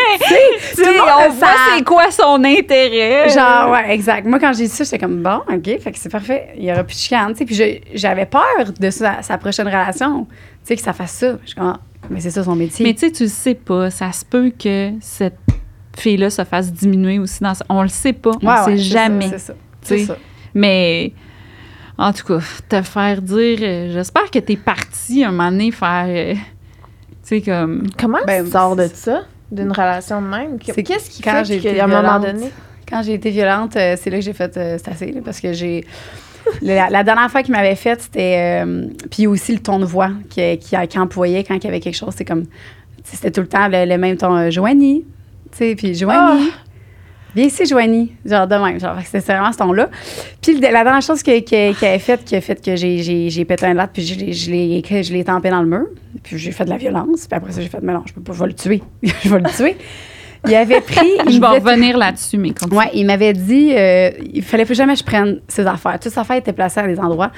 Tu 0.75 0.83
sais, 0.83 0.89
on 0.99 1.29
voit 1.31 1.47
c'est 1.77 1.83
quoi 1.83 2.09
son 2.11 2.43
intérêt. 2.43 3.29
Genre, 3.29 3.69
ouais, 3.71 3.93
exact. 3.93 4.25
Moi, 4.25 4.39
quand 4.39 4.53
j'ai 4.53 4.63
dit 4.63 4.69
ça, 4.69 4.83
j'étais 4.83 4.97
comme, 4.99 5.21
bon, 5.21 5.41
OK, 5.51 5.65
fait 5.79 5.91
que 5.91 5.97
c'est 5.97 6.09
parfait. 6.09 6.49
Il 6.57 6.63
y 6.63 6.71
aura 6.71 6.83
plus 6.83 6.95
de 6.95 6.99
chicane, 6.99 7.33
tu 7.33 7.39
sais. 7.39 7.45
Puis 7.45 7.81
j'avais 7.93 8.25
peur 8.25 8.41
de 8.79 8.89
sa, 8.89 9.21
sa 9.21 9.37
prochaine 9.37 9.67
relation, 9.67 10.25
tu 10.25 10.31
sais, 10.63 10.75
que 10.75 10.81
ça 10.81 10.93
fasse 10.93 11.11
ça. 11.11 11.37
Je 11.43 11.47
suis 11.47 11.55
comme, 11.55 11.73
ah, 11.75 11.79
mais 12.09 12.19
c'est 12.19 12.31
ça 12.31 12.43
son 12.43 12.55
métier. 12.55 12.85
Mais 12.85 12.93
tu 12.93 13.01
sais, 13.01 13.11
tu 13.11 13.23
le 13.23 13.29
sais 13.29 13.55
pas. 13.55 13.89
Ça 13.91 14.11
se 14.11 14.25
peut 14.25 14.51
que 14.57 14.91
cette 15.01 15.37
fille-là 15.97 16.29
se 16.29 16.43
fasse 16.43 16.71
diminuer 16.73 17.19
aussi 17.19 17.41
dans 17.43 17.53
sa- 17.53 17.65
On 17.69 17.81
le 17.81 17.87
sait 17.89 18.13
pas. 18.13 18.31
On 18.41 18.47
Ouais, 18.47 18.63
sait 18.65 18.77
ça, 18.77 18.99
jamais. 18.99 19.29
C'est 19.29 19.39
ça. 19.39 19.53
tu 19.85 19.99
ça. 20.05 20.17
Mais 20.53 21.13
en 21.97 22.11
tout 22.13 22.25
cas, 22.25 22.39
te 22.69 22.81
faire 22.81 23.21
dire, 23.21 23.59
euh, 23.61 23.93
j'espère 23.93 24.29
que 24.31 24.39
t'es 24.39 24.57
parti 24.57 25.23
un 25.23 25.31
moment 25.31 25.51
donné 25.51 25.71
faire, 25.71 26.05
euh, 26.07 26.33
tu 26.33 26.39
sais, 27.23 27.41
comme. 27.41 27.87
Comment 27.97 28.19
Ben, 28.27 28.43
tu 28.45 28.51
sors 28.51 28.75
de 28.75 28.87
ça? 28.93 29.23
D'une 29.51 29.71
relation 29.71 30.21
de 30.21 30.27
même? 30.27 30.57
C'est 30.65 30.83
Qu'est-ce 30.83 31.09
qui 31.09 31.21
quand 31.21 31.43
fait 31.45 31.59
qu'à 31.59 31.69
été 31.71 31.81
un 31.81 31.87
moment 31.87 32.19
donné? 32.19 32.49
Quand 32.87 33.01
j'ai 33.03 33.13
été 33.13 33.29
violente, 33.29 33.75
euh, 33.77 33.95
c'est 33.99 34.09
là 34.09 34.17
que 34.17 34.23
j'ai 34.23 34.33
fait 34.33 34.55
euh, 34.57 34.77
c'est 34.77 34.91
assez, 34.91 35.11
là, 35.11 35.21
parce 35.23 35.39
que 35.39 35.53
j'ai. 35.53 35.85
La, 36.61 36.89
la 36.91 37.03
dernière 37.03 37.31
fois 37.31 37.41
qu'il 37.41 37.53
m'avait 37.55 37.73
fait, 37.75 37.99
c'était. 37.99 38.63
euh, 38.63 38.87
puis 39.09 39.25
aussi 39.25 39.51
le 39.51 39.59
ton 39.59 39.79
de 39.79 39.85
voix 39.85 40.11
qu'il 40.29 40.59
qui, 40.59 40.75
qui 40.87 40.99
employait 40.99 41.43
quand 41.43 41.55
il 41.55 41.63
y 41.63 41.67
avait 41.67 41.79
quelque 41.79 41.95
chose. 41.95 42.13
C'est 42.15 42.25
comme. 42.25 42.43
C'était 43.03 43.31
tout 43.31 43.41
le 43.41 43.47
temps 43.47 43.67
le, 43.67 43.85
le 43.85 43.97
même 43.97 44.15
ton. 44.15 44.35
euh, 44.35 44.51
Joanie. 44.51 45.05
Tu 45.51 45.57
sais, 45.57 45.75
puis 45.75 45.95
Joanie. 45.95 46.51
Viens 47.35 47.45
ici, 47.45 47.65
Joanie. 47.65 48.13
Genre 48.25 48.47
de 48.47 48.55
même. 48.55 48.79
Genre, 48.79 48.95
c'est 49.05 49.19
vraiment 49.25 49.51
ce 49.51 49.57
ton-là. 49.57 49.89
Puis 50.41 50.59
la 50.59 50.71
dernière 50.83 51.01
chose 51.01 51.21
que- 51.21 51.39
que- 51.41 51.73
qu'il 51.77 51.87
avait 51.87 51.99
faite, 51.99 52.23
qui 52.23 52.35
a 52.35 52.41
fait 52.41 52.63
que 52.63 52.75
j'ai, 52.75 53.45
pété 53.45 53.65
un 53.65 53.73
latte, 53.73 53.91
puis 53.93 54.03
je, 54.05 54.15
l'ai- 54.17 54.33
je, 54.33 54.51
l'ai, 54.51 54.81
que 54.81 55.01
je 55.03 55.11
l'ai 55.13 55.23
tampé 55.23 55.49
dans 55.49 55.61
le 55.61 55.67
mur. 55.67 55.85
Puis 56.23 56.37
j'ai 56.37 56.51
fait 56.51 56.65
de 56.65 56.69
la 56.69 56.77
violence. 56.77 57.27
Puis 57.27 57.37
après 57.37 57.51
ça, 57.51 57.61
j'ai 57.61 57.67
fait, 57.67 57.79
mais 57.81 57.93
non, 57.93 58.03
je 58.05 58.13
peux 58.13 58.21
pas, 58.21 58.33
je 58.33 58.39
vais 58.39 58.47
le 58.47 58.53
tuer. 58.53 58.81
je 59.03 59.29
vais 59.29 59.39
le 59.39 59.49
tuer. 59.49 59.75
Il 60.47 60.53
avait 60.55 60.79
pris. 60.81 61.09
Je 61.27 61.39
vais 61.39 61.47
revenir 61.47 61.97
là-dessus, 61.97 62.37
mais 62.37 62.51
continue. 62.51 62.77
Ouais, 62.77 62.91
il 62.93 63.05
m'avait 63.07 63.33
dit, 63.33 63.71
euh, 63.75 64.11
il 64.31 64.43
fallait 64.43 64.65
plus 64.65 64.75
jamais 64.75 64.93
que 64.93 64.99
je 64.99 65.03
prenne 65.03 65.39
ses 65.47 65.65
affaires. 65.65 65.99
Toutes 65.99 66.11
ses 66.11 66.19
affaires 66.19 66.35
étaient 66.37 66.53
placées 66.53 66.81
à 66.81 66.87
des 66.87 66.99
endroits. 66.99 67.31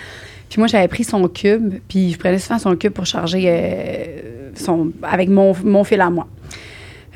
Puis 0.49 0.59
moi, 0.59 0.67
j'avais 0.67 0.89
pris 0.89 1.05
son 1.05 1.25
cube, 1.29 1.75
puis 1.87 2.11
je 2.11 2.17
prenais 2.17 2.37
souvent 2.37 2.59
son 2.59 2.75
cube 2.75 2.91
pour 2.91 3.05
charger 3.05 3.43
euh, 3.47 4.51
son, 4.55 4.91
avec 5.03 5.29
mon, 5.29 5.53
mon 5.63 5.83
fil 5.85 6.01
à 6.01 6.09
moi. 6.09 6.27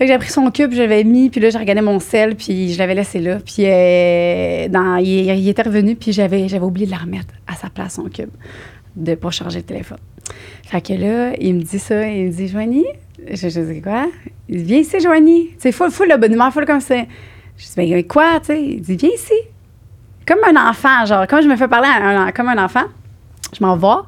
Fait 0.02 0.08
que 0.08 0.14
j'ai 0.14 0.18
pris 0.18 0.32
son 0.32 0.50
cube, 0.50 0.72
je 0.74 0.82
l'avais 0.82 1.04
mis, 1.04 1.30
puis 1.30 1.40
là, 1.40 1.52
j'ai 1.52 1.60
regardé 1.60 1.84
mon 1.84 2.00
sel, 2.00 2.36
puis 2.36 2.74
je 2.74 2.80
l'avais 2.80 2.96
laissé 2.96 3.20
là. 3.20 3.38
Puis 3.38 3.68
euh, 3.68 4.68
il, 5.00 5.48
était 5.48 5.62
revenu, 5.62 5.96
puis 5.96 6.12
j'avais, 6.12 6.48
j'avais 6.48 6.66
oublié 6.66 6.88
de 6.88 6.92
la 6.92 6.98
remettre 6.98 7.36
à 7.46 7.54
sa 7.54 7.70
place, 7.70 7.94
son 7.94 8.06
cube, 8.06 8.32
de 8.96 9.14
pas 9.14 9.30
charger 9.30 9.60
le 9.60 9.66
téléphone. 9.66 10.00
Fait 10.64 10.82
que 10.82 10.94
là, 10.94 11.34
il 11.40 11.54
me 11.54 11.62
dit 11.62 11.78
ça, 11.78 12.08
il 12.08 12.26
me 12.26 12.32
dit, 12.32 12.48
Joanie, 12.48 12.88
je, 13.32 13.48
dis 13.48 13.82
quoi? 13.84 14.08
Il 14.50 14.58
dit, 14.58 14.64
viens 14.64 14.80
ici, 14.80 15.00
Joanie. 15.00 15.52
C'est 15.60 15.72
full, 15.72 15.92
full, 15.92 16.08
le 16.10 16.50
full 16.50 16.66
comme 16.66 16.82
ça. 16.82 16.96
Je 17.56 17.64
dis, 17.64 17.74
ben 17.76 18.04
quoi, 18.08 18.40
tu 18.40 18.48
sais? 18.48 18.60
Il 18.60 18.82
dit, 18.82 18.96
viens 18.96 19.12
ici. 19.14 19.36
Comme 20.26 20.40
un 20.48 20.68
enfant, 20.68 21.06
genre, 21.06 21.28
comme 21.28 21.44
je 21.44 21.48
me 21.48 21.56
fais 21.56 21.68
parler 21.68 22.32
comme 22.34 22.48
un 22.48 22.66
enfant, 22.66 22.86
je 23.56 23.64
m'en 23.64 23.78
vais, 23.78 24.02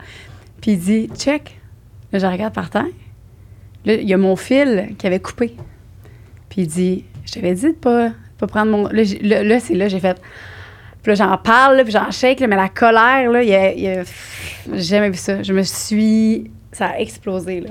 puis 0.59 0.71
il 0.71 0.79
dit, 0.79 1.09
check. 1.15 1.59
Là, 2.11 2.17
je 2.17 2.25
regarde 2.25 2.55
par 2.55 2.71
terre. 2.71 2.87
Là, 3.85 3.93
il 3.93 4.09
y 4.09 4.13
a 4.15 4.17
mon 4.17 4.35
fil 4.35 4.95
qui 4.97 5.05
avait 5.05 5.19
coupé. 5.19 5.55
Puis 6.53 6.61
il 6.61 6.67
dit 6.67 7.03
Je 7.25 7.33
t'avais 7.33 7.55
dit 7.55 7.65
de 7.67 7.71
pas, 7.71 8.11
pas 8.37 8.45
prendre 8.47 8.71
mon. 8.71 8.87
Là, 8.89 9.01
là, 9.21 9.43
là, 9.43 9.59
c'est 9.59 9.73
là, 9.73 9.87
j'ai 9.87 9.99
fait. 9.99 10.21
Puis 11.01 11.09
là, 11.11 11.15
j'en 11.15 11.37
parle, 11.37 11.77
là, 11.77 11.83
puis 11.83 11.91
j'en 11.91 12.11
shake, 12.11 12.39
là, 12.41 12.47
mais 12.47 12.55
la 12.55 12.69
colère, 12.69 13.31
là, 13.31 13.41
il 13.41 13.49
y 13.49 13.55
a. 13.55 13.73
il 13.73 13.81
y 13.81 13.87
a- 13.87 14.03
J'ai 14.73 14.81
jamais 14.81 15.09
vu 15.09 15.17
ça. 15.17 15.41
Je 15.41 15.51
me 15.51 15.63
suis. 15.63 16.51
Ça 16.71 16.87
a 16.89 16.99
explosé, 16.99 17.61
là. 17.61 17.69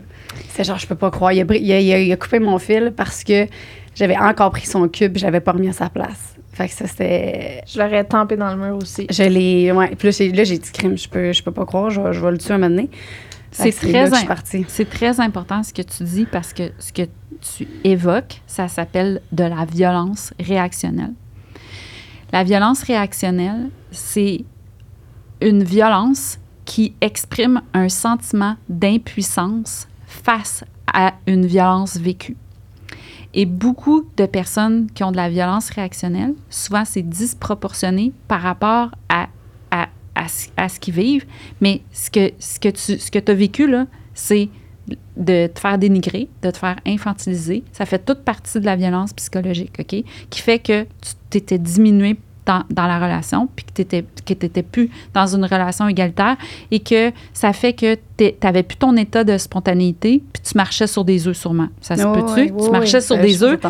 C'est 0.49 0.64
genre, 0.64 0.78
je 0.78 0.87
peux 0.87 0.95
pas 0.97 1.11
croire. 1.12 1.33
Il 1.33 1.41
a, 1.41 1.45
bri- 1.45 1.61
il 1.61 1.72
a- 1.72 1.80
il 1.80 1.93
a- 1.93 1.99
il 2.01 2.12
a 2.12 2.16
coupé 2.16 2.39
mon 2.41 2.59
fil 2.59 2.93
parce 2.97 3.22
que 3.24 3.47
j'avais 3.95 4.16
encore 4.16 4.51
pris 4.51 4.66
son 4.66 4.89
cube, 4.89 5.16
je 5.18 5.24
l'avais 5.24 5.41
pas 5.41 5.53
remis 5.53 5.68
à 5.68 5.72
sa 5.72 5.89
place. 5.89 6.35
Fait 6.53 6.66
que 6.68 6.74
ça, 6.74 6.87
c'était. 6.89 7.62
Je 7.66 7.78
l'aurais 7.80 8.05
tempé 8.05 8.37
dans 8.37 8.51
le 8.55 8.57
mur 8.64 8.76
aussi. 8.76 9.07
Je 9.11 9.22
l'ai. 9.22 9.70
Ouais. 9.72 9.95
Puis 9.97 10.09
là, 10.09 10.14
j'ai, 10.16 10.33
là, 10.33 10.45
j'ai 10.45 10.59
dit 10.59 10.70
crime, 10.72 10.99
je 10.99 11.09
peux, 11.09 11.33
je 11.33 11.43
peux 11.43 11.53
pas 11.53 11.64
croire, 11.64 11.89
je 11.91 12.01
vais, 12.01 12.12
je 12.12 12.20
vais 12.20 12.30
le 12.33 12.39
tuer 12.39 12.53
un 12.55 12.59
moment 12.59 12.70
donné. 12.70 12.91
C'est 13.51 13.70
très. 13.93 14.07
C'est 14.68 14.89
très 14.91 15.20
important 15.20 15.62
ce 15.62 15.72
que 15.72 15.83
tu 15.83 16.03
dis 16.05 16.26
parce 16.30 16.53
que 16.53 16.64
ce 16.78 16.93
que 16.93 17.03
tu 17.57 17.66
évoques, 17.84 18.40
ça 18.47 18.68
s'appelle 18.68 19.20
de 19.32 19.45
la 19.45 19.64
violence 19.64 20.32
réactionnelle. 20.40 21.12
La 22.32 22.45
violence 22.45 22.82
réactionnelle, 22.82 23.70
c'est 23.90 24.45
une 25.40 25.62
violence 25.62 26.38
qui 26.64 26.95
exprime 27.01 27.61
un 27.74 27.88
sentiment 27.88 28.57
d'impuissance 28.68 29.88
face 30.07 30.64
à 30.93 31.14
une 31.26 31.47
violence 31.47 31.97
vécue. 31.97 32.36
Et 33.34 33.47
beaucoup 33.47 34.07
de 34.16 34.26
personnes 34.26 34.88
qui 34.95 35.03
ont 35.05 35.11
de 35.11 35.16
la 35.16 35.28
violence 35.30 35.70
réactionnelle, 35.70 36.34
souvent 36.51 36.84
c'est 36.84 37.03
disproportionné 37.03 38.12
par 38.28 38.43
rapport 38.43 38.90
à, 39.09 39.28
à, 39.70 39.88
à, 40.14 40.28
ce- 40.68 40.78
qu'ils 40.80 40.95
vivent, 40.95 41.26
mais 41.61 41.82
ce 41.93 42.11
que, 42.11 42.30
ce 42.38 42.61
que 42.61 42.68
tu 42.68 42.99
ce 42.99 43.11
que 43.11 43.30
as 43.30 43.34
vécu, 43.34 43.66
là, 43.68 43.86
c'est 44.14 44.49
de 45.16 45.47
te 45.47 45.59
faire 45.61 45.78
dénigrer, 45.78 46.28
de 46.43 46.51
te 46.51 46.59
faire 46.59 46.76
infantiliser. 46.86 47.64
Ça 47.72 47.86
fait 47.86 47.99
toute 48.05 48.20
partie 48.20 48.61
de 48.61 48.64
la 48.64 48.76
violence 48.76 49.12
psychologique, 49.12 49.72
OK? 49.78 50.05
Qui 50.30 50.40
fait 50.40 50.59
que 50.59 50.82
tu 50.84 51.12
t'étais 51.30 51.59
diminué 51.59 52.16
dans, 52.45 52.64
dans 52.70 52.86
la 52.86 52.99
relation, 52.99 53.49
puis 53.55 53.64
que 53.64 53.82
tu 53.82 54.05
n'étais 54.28 54.62
plus 54.62 54.90
dans 55.14 55.26
une 55.26 55.45
relation 55.45 55.86
égalitaire 55.86 56.36
et 56.70 56.80
que 56.80 57.12
ça 57.32 57.53
fait 57.53 57.72
que 57.72 57.95
tu 58.16 58.32
n'avais 58.43 58.64
plus 58.64 58.76
ton 58.76 58.97
état 58.97 59.22
de 59.22 59.38
spontanéité, 59.38 60.22
puis 60.32 60.43
tu 60.43 60.57
marchais 60.57 60.88
sur 60.88 61.05
des 61.05 61.28
œufs 61.28 61.36
sûrement. 61.36 61.68
Ça 61.80 61.95
se 61.97 62.03
peut-tu? 62.03 62.53
tu 62.64 62.70
marchais 62.70 63.01
sur 63.01 63.16
Euh, 63.16 63.22
des 63.22 63.43
œufs 63.45 63.61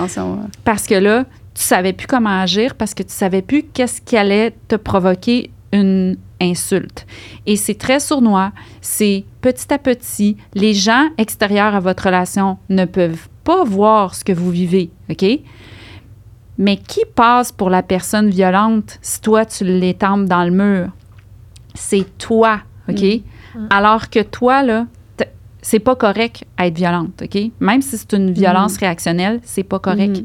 parce 0.64 0.86
que 0.86 0.94
là, 0.94 1.24
tu 1.54 1.62
savais 1.62 1.92
plus 1.92 2.06
comment 2.06 2.40
agir 2.40 2.74
parce 2.74 2.94
que 2.94 3.02
tu 3.02 3.12
savais 3.12 3.42
plus 3.42 3.62
qu'est-ce 3.64 4.00
qui 4.00 4.16
allait 4.16 4.54
te 4.68 4.76
provoquer 4.76 5.50
une 5.72 6.16
insulte. 6.42 7.06
Et 7.46 7.56
c'est 7.56 7.74
très 7.74 8.00
sournois. 8.00 8.52
C'est 8.80 9.24
petit 9.40 9.72
à 9.72 9.78
petit. 9.78 10.36
Les 10.54 10.74
gens 10.74 11.08
extérieurs 11.16 11.74
à 11.74 11.80
votre 11.80 12.04
relation 12.04 12.58
ne 12.68 12.84
peuvent 12.84 13.28
pas 13.44 13.64
voir 13.64 14.14
ce 14.14 14.24
que 14.24 14.32
vous 14.32 14.50
vivez, 14.50 14.90
OK? 15.10 15.24
Mais 16.58 16.76
qui 16.76 17.00
passe 17.14 17.50
pour 17.50 17.70
la 17.70 17.82
personne 17.82 18.28
violente 18.28 18.98
si 19.00 19.20
toi, 19.20 19.44
tu 19.46 19.64
l'étempes 19.64 20.26
dans 20.26 20.44
le 20.44 20.50
mur? 20.50 20.90
C'est 21.74 22.18
toi, 22.18 22.60
OK? 22.88 23.04
Alors 23.70 24.10
que 24.10 24.20
toi, 24.20 24.62
là, 24.62 24.86
c'est 25.62 25.78
pas 25.78 25.96
correct 25.96 26.44
à 26.56 26.66
être 26.66 26.76
violente, 26.76 27.22
OK? 27.22 27.50
Même 27.60 27.82
si 27.82 27.96
c'est 27.96 28.12
une 28.14 28.32
violence 28.32 28.76
réactionnelle, 28.76 29.40
c'est 29.44 29.62
pas 29.62 29.78
correct. 29.78 30.22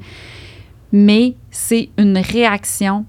Mais 0.92 1.36
c'est 1.52 1.90
une 1.98 2.18
réaction 2.18 3.06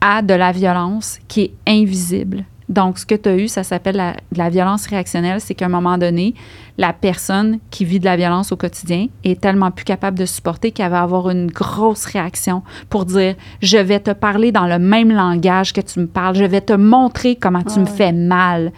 à 0.00 0.22
de 0.22 0.34
la 0.34 0.52
violence 0.52 1.18
qui 1.28 1.42
est 1.42 1.54
invisible. 1.66 2.44
Donc, 2.68 2.98
ce 2.98 3.06
que 3.06 3.14
tu 3.14 3.28
as 3.30 3.36
eu, 3.36 3.48
ça 3.48 3.64
s'appelle 3.64 3.96
la, 3.96 4.12
de 4.12 4.38
la 4.38 4.50
violence 4.50 4.86
réactionnelle. 4.86 5.40
C'est 5.40 5.54
qu'à 5.54 5.66
un 5.66 5.70
moment 5.70 5.96
donné, 5.96 6.34
la 6.76 6.92
personne 6.92 7.60
qui 7.70 7.86
vit 7.86 7.98
de 7.98 8.04
la 8.04 8.16
violence 8.16 8.52
au 8.52 8.56
quotidien 8.56 9.06
est 9.24 9.40
tellement 9.40 9.70
plus 9.70 9.86
capable 9.86 10.18
de 10.18 10.26
supporter 10.26 10.70
qu'elle 10.70 10.90
va 10.90 11.00
avoir 11.00 11.30
une 11.30 11.50
grosse 11.50 12.04
réaction 12.04 12.62
pour 12.90 13.06
dire 13.06 13.36
Je 13.62 13.78
vais 13.78 14.00
te 14.00 14.10
parler 14.10 14.52
dans 14.52 14.66
le 14.66 14.78
même 14.78 15.10
langage 15.10 15.72
que 15.72 15.80
tu 15.80 16.00
me 16.00 16.06
parles. 16.06 16.36
Je 16.36 16.44
vais 16.44 16.60
te 16.60 16.74
montrer 16.74 17.36
comment 17.36 17.62
tu 17.62 17.74
Ah 17.76 17.80
me 17.80 17.86
fais 17.86 18.12
mal. 18.12 18.72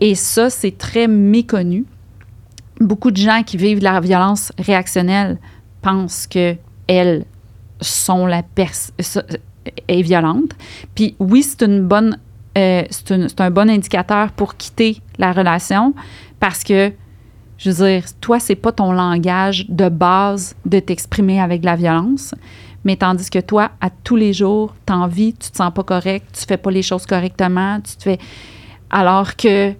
Et 0.00 0.14
ça, 0.14 0.48
c'est 0.48 0.78
très 0.78 1.08
méconnu. 1.08 1.86
Beaucoup 2.80 3.10
de 3.10 3.16
gens 3.16 3.42
qui 3.44 3.56
vivent 3.56 3.78
de 3.80 3.84
la 3.84 4.00
violence 4.00 4.52
réactionnelle 4.58 5.38
pensent 5.82 6.28
que 6.28 6.54
elles 6.86 7.24
sont 7.80 8.26
la 8.26 8.42
personne 8.42 8.94
est 9.88 10.02
violente. 10.02 10.52
Puis 10.94 11.16
oui, 11.18 11.42
c'est 11.42 11.62
une 11.62 11.86
bonne 11.86 12.18
euh, 12.56 12.84
c'est 12.90 13.40
un 13.40 13.50
bon 13.50 13.68
indicateur 13.68 14.30
pour 14.30 14.56
quitter 14.56 15.00
la 15.18 15.32
relation 15.32 15.92
parce 16.38 16.62
que 16.62 16.92
je 17.58 17.70
veux 17.70 17.86
dire, 17.86 18.04
toi, 18.20 18.38
c'est 18.38 18.56
pas 18.56 18.72
ton 18.72 18.92
langage 18.92 19.66
de 19.68 19.88
base 19.88 20.54
de 20.64 20.78
t'exprimer 20.80 21.40
avec 21.40 21.64
la 21.64 21.76
violence, 21.76 22.34
mais 22.84 22.96
tandis 22.96 23.30
que 23.30 23.38
toi, 23.38 23.70
à 23.80 23.90
tous 23.90 24.16
les 24.16 24.32
jours, 24.32 24.74
t'as 24.86 24.94
envie, 24.94 25.32
tu 25.32 25.50
te 25.50 25.56
sens 25.56 25.72
pas 25.72 25.82
correct, 25.82 26.26
tu 26.32 26.44
fais 26.46 26.56
pas 26.56 26.70
les 26.70 26.82
choses 26.82 27.06
correctement, 27.06 27.80
tu 27.80 27.96
te 27.96 28.02
fais. 28.02 28.18
Alors 28.90 29.36
que 29.36 29.72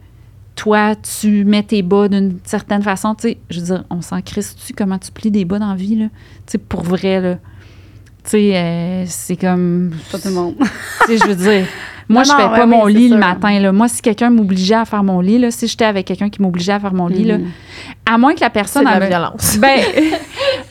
toi, 0.56 0.94
tu 0.96 1.44
mets 1.44 1.64
tes 1.64 1.82
bas 1.82 2.08
d'une 2.08 2.38
certaine 2.44 2.82
façon, 2.82 3.14
tu 3.14 3.28
sais, 3.28 3.38
je 3.50 3.60
veux 3.60 3.66
dire, 3.66 3.84
on 3.90 4.00
s'en 4.00 4.22
crisse-tu 4.22 4.72
comment 4.72 4.98
tu 4.98 5.10
plies 5.10 5.30
des 5.30 5.44
bas 5.44 5.58
dans 5.58 5.70
la 5.70 5.76
vie, 5.76 5.96
là? 5.96 6.06
Tu 6.46 6.52
sais, 6.52 6.58
pour 6.58 6.82
vrai, 6.82 7.20
là. 7.20 7.38
Tu 8.24 8.30
sais, 8.30 8.52
euh, 8.56 9.04
c'est 9.06 9.36
comme. 9.36 9.92
Pas 10.10 10.18
tout 10.18 10.28
le 10.28 10.34
monde. 10.34 10.54
Tu 11.06 11.12
sais, 11.12 11.18
je 11.18 11.26
veux 11.30 11.34
dire, 11.36 11.66
moi, 12.08 12.22
Non, 12.22 12.30
je 12.30 12.36
fais 12.42 12.48
pas 12.48 12.64
mon 12.66 12.86
c'est 12.86 12.92
lit 12.92 13.08
le 13.10 13.18
matin. 13.18 13.58
Là. 13.60 13.70
Moi, 13.72 13.88
si 13.88 14.00
quelqu'un 14.00 14.30
m'obligeait 14.30 14.74
à 14.76 14.84
faire 14.86 15.02
mon 15.04 15.20
lit, 15.20 15.38
là, 15.38 15.50
si 15.50 15.66
j'étais 15.68 15.84
avec 15.84 16.06
quelqu'un 16.06 16.30
qui 16.30 16.40
m'obligeait 16.40 16.72
à 16.72 16.80
faire 16.80 16.94
mon 16.94 17.06
lit, 17.08 17.24
là, 17.24 17.36
Mhm. 17.38 17.50
à 18.06 18.16
moins 18.18 18.34
que 18.34 18.40
la 18.40 18.46
C'est 18.46 18.52
personne... 18.52 18.84
de 18.84 18.88
la 18.88 18.96
elle 18.96 19.02
me- 19.02 19.08
violence. 19.08 19.58
ben, 19.60 19.80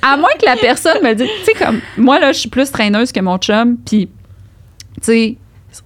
à 0.02 0.18
moins 0.18 0.30
que 0.40 0.46
la 0.46 0.56
personne 0.56 0.98
me 1.04 1.14
dise, 1.14 1.28
tu 1.46 1.46
sais, 1.46 1.64
comme, 1.64 1.80
moi, 1.98 2.20
là, 2.20 2.32
je 2.32 2.40
suis 2.40 2.50
plus 2.50 2.72
traîneuse 2.72 3.12
que 3.12 3.20
mon 3.20 3.38
chum, 3.38 3.78
puis, 3.86 4.08
tu 4.96 5.02
sais, 5.04 5.38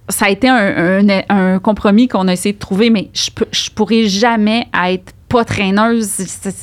ça 0.08 0.26
a 0.26 0.30
été 0.30 0.48
un, 0.48 1.06
un- 1.08 1.22
un 1.54 1.58
compromis 1.58 2.08
qu'on 2.08 2.28
a 2.28 2.32
essayé 2.32 2.54
de 2.54 2.58
trouver, 2.58 2.88
mais 2.90 3.10
je, 3.14 3.30
peux, 3.30 3.46
je 3.52 3.70
pourrais 3.70 4.04
jamais 4.04 4.66
être 4.86 5.12
pas 5.28 5.44
traîneuse. 5.44 6.18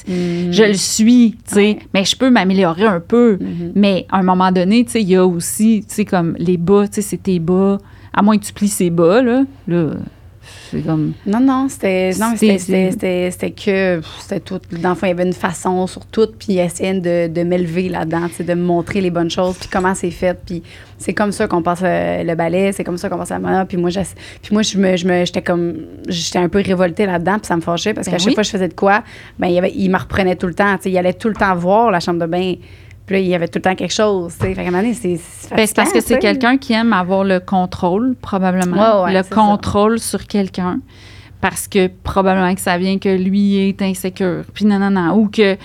Mhm. 0.08 0.52
Je 0.52 0.64
le 0.64 0.74
suis, 0.74 1.32
tu 1.48 1.54
sais, 1.54 1.56
Ouais. 1.60 1.80
mais 1.94 2.04
je 2.06 2.16
peux 2.16 2.30
m'améliorer 2.30 2.86
un 2.86 3.00
peu. 3.00 3.38
Mhm. 3.40 3.72
Mais 3.76 4.06
à 4.12 4.18
un 4.20 4.24
moment 4.24 4.52
donné, 4.52 4.84
tu 4.86 4.92
sais, 4.92 5.02
il 5.02 5.10
y 5.10 5.16
a 5.16 5.26
aussi, 5.26 5.86
tu 5.88 5.96
sais, 5.96 6.06
comme 6.06 6.36
les 6.40 6.58
bas, 6.58 6.88
tu 6.88 6.96
sais, 6.96 7.02
c'est 7.02 7.18
tes 7.24 7.40
bas. 7.40 7.78
À 8.14 8.22
moins 8.22 8.38
que 8.38 8.46
tu 8.46 8.54
plies 8.54 8.68
ses 8.70 8.90
bas, 8.90 9.22
là, 9.22 9.44
là, 9.68 9.92
c'est 10.72 10.82
comme... 10.82 11.14
Non, 11.26 11.40
non, 11.40 11.68
c'était. 11.70 12.12
C'était- 12.14 13.52
que. 13.52 14.02
C'était 14.20 14.40
tout. 14.40 14.60
Dans 14.72 14.90
le 14.90 14.96
fond, 14.96 15.06
il 15.06 15.10
y 15.10 15.12
avait 15.12 15.24
une 15.26 15.34
façon 15.34 15.86
sur 15.88 16.06
tout, 16.06 16.28
puis 16.38 16.54
il 16.54 16.60
essayait 16.60 17.00
de, 17.00 17.28
de 17.34 17.44
m'élever 17.44 17.90
là-dedans, 17.90 18.28
de 18.40 18.54
me 18.54 18.64
montrer 18.64 19.02
les 19.02 19.10
bonnes 19.12 19.30
choses, 19.30 19.58
puis 19.58 19.70
comment 19.72 19.94
c'est 19.96 20.12
fait. 20.12 20.38
Puis 20.46 20.64
c'est 20.98 21.14
comme 21.14 21.32
ça 21.32 21.48
qu'on 21.48 21.62
passe 21.62 21.82
euh, 21.84 22.24
le 22.24 22.36
ballet, 22.36 22.72
c'est 22.72 22.84
comme 22.84 22.98
ça 22.98 23.10
qu'on 23.10 23.18
passe 23.18 23.30
la 23.30 23.40
mona. 23.40 23.66
Puis 23.66 23.78
moi, 23.78 23.90
puis 24.42 24.54
moi 24.54 24.62
je 24.62 24.78
me, 24.78 24.96
je 24.98 25.08
me, 25.08 25.26
j'étais 25.26 25.42
comme. 25.42 25.76
J'étais 26.08 26.40
un 26.40 26.50
peu 26.50 26.62
révoltée 26.62 27.06
là-dedans, 27.06 27.38
puis 27.40 27.48
ça 27.48 27.56
me 27.56 27.62
fâchait, 27.62 27.94
parce 27.94 28.08
Ben 28.08 28.14
qu'à 28.14 28.18
chaque 28.20 28.28
oui. 28.30 28.34
fois 28.36 28.44
que 28.44 28.48
je 28.48 28.52
faisais 28.52 28.68
de 28.68 28.74
quoi, 28.74 29.04
ben, 29.40 29.48
il, 29.48 29.54
y 29.54 29.58
avait, 29.58 29.72
il 29.76 29.90
me 29.90 29.98
reprenait 29.98 30.36
tout 30.36 30.48
le 30.48 30.54
temps. 30.54 30.76
tu 30.78 30.84
sais, 30.84 30.92
Il 30.92 30.98
allait 30.98 31.14
tout 31.14 31.30
le 31.30 31.36
temps 31.36 31.56
voir 31.56 31.92
la 31.92 32.00
chambre 32.00 32.20
de 32.20 32.26
bain. 32.26 32.56
Puis 33.06 33.16
là, 33.16 33.20
il 33.20 33.28
y 33.28 33.36
avait 33.36 33.48
tout 33.48 33.60
le 33.60 33.62
temps 33.62 33.76
quelque 33.76 33.94
chose. 33.94 34.34
tu 34.34 34.46
sais. 34.46 34.56
Fait 34.56 34.64
qu'à 34.64 34.70
un 34.70 34.72
moment 34.72 34.82
donné, 34.82 34.94
c'est. 34.94 35.18
c'est 35.18 35.56
Ben, 35.56 35.68
c'est 35.68 35.76
parce 35.76 35.92
que 35.92 36.02
c'est 36.02 36.18
quelqu'un 36.20 36.58
qui 36.58 36.74
aime 36.74 36.92
avoir 36.94 37.24
le 37.24 37.40
contrôle, 37.40 38.16
probablement. 38.20 39.02
Ouais, 39.02 39.04
ouais, 39.06 39.14
le 39.14 39.24
ça. 39.24 39.36
contrôle 39.36 40.00
sur 40.00 40.26
quelqu'un. 40.26 40.80
Parce 41.42 41.68
que 41.68 41.88
probablement 42.04 42.56
que 42.56 42.62
ça 42.62 42.78
vient 42.78 42.98
que 42.98 43.10
lui 43.10 43.58
est 43.58 43.82
insécure. 43.84 44.44
Puis 44.54 44.66
non, 44.66 44.80
non, 44.80 44.90
non. 44.90 45.14
Ou 45.16 45.28
que, 45.28 45.54
tu 45.54 45.60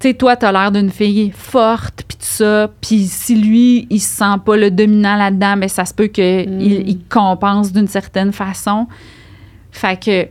sais, 0.00 0.14
toi, 0.14 0.36
t'as 0.36 0.52
l'air 0.52 0.70
d'une 0.70 0.90
fille 0.90 1.32
forte, 1.34 2.04
puis 2.06 2.18
tout 2.18 2.26
ça. 2.26 2.68
Puis 2.82 3.06
si 3.06 3.34
lui, 3.34 3.86
il 3.88 4.00
se 4.00 4.16
sent 4.18 4.38
pas 4.44 4.56
le 4.58 4.70
dominant 4.70 5.16
là-dedans, 5.16 5.56
ben 5.56 5.68
ça 5.68 5.86
se 5.86 5.94
peut 5.94 6.08
qu'il 6.08 6.50
Mm. 6.50 6.60
il 6.60 6.98
compense 7.08 7.72
d'une 7.72 7.88
certaine 7.88 8.32
façon. 8.32 8.86
Fait 9.70 9.98
que, 9.98 10.28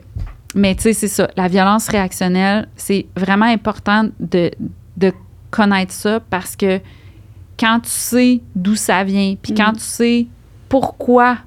mais 0.54 0.76
tu 0.76 0.84
sais, 0.84 0.94
c'est 0.94 1.08
ça. 1.08 1.28
La 1.36 1.48
violence 1.48 1.88
réactionnelle, 1.88 2.68
c'est 2.76 3.08
vraiment 3.16 3.46
important 3.46 4.08
de, 4.20 4.52
de 4.98 5.12
connaître 5.58 5.94
ça 5.94 6.20
parce 6.30 6.56
que 6.56 6.80
quand 7.60 7.80
tu 7.82 7.90
sais 7.90 8.42
d'où 8.56 8.76
ça 8.76 9.04
vient, 9.04 9.36
puis 9.42 9.54
quand 9.54 9.72
Mhm. 9.72 9.78
tu 9.78 9.84
sais 9.84 10.28
pourquoi, 10.70 11.38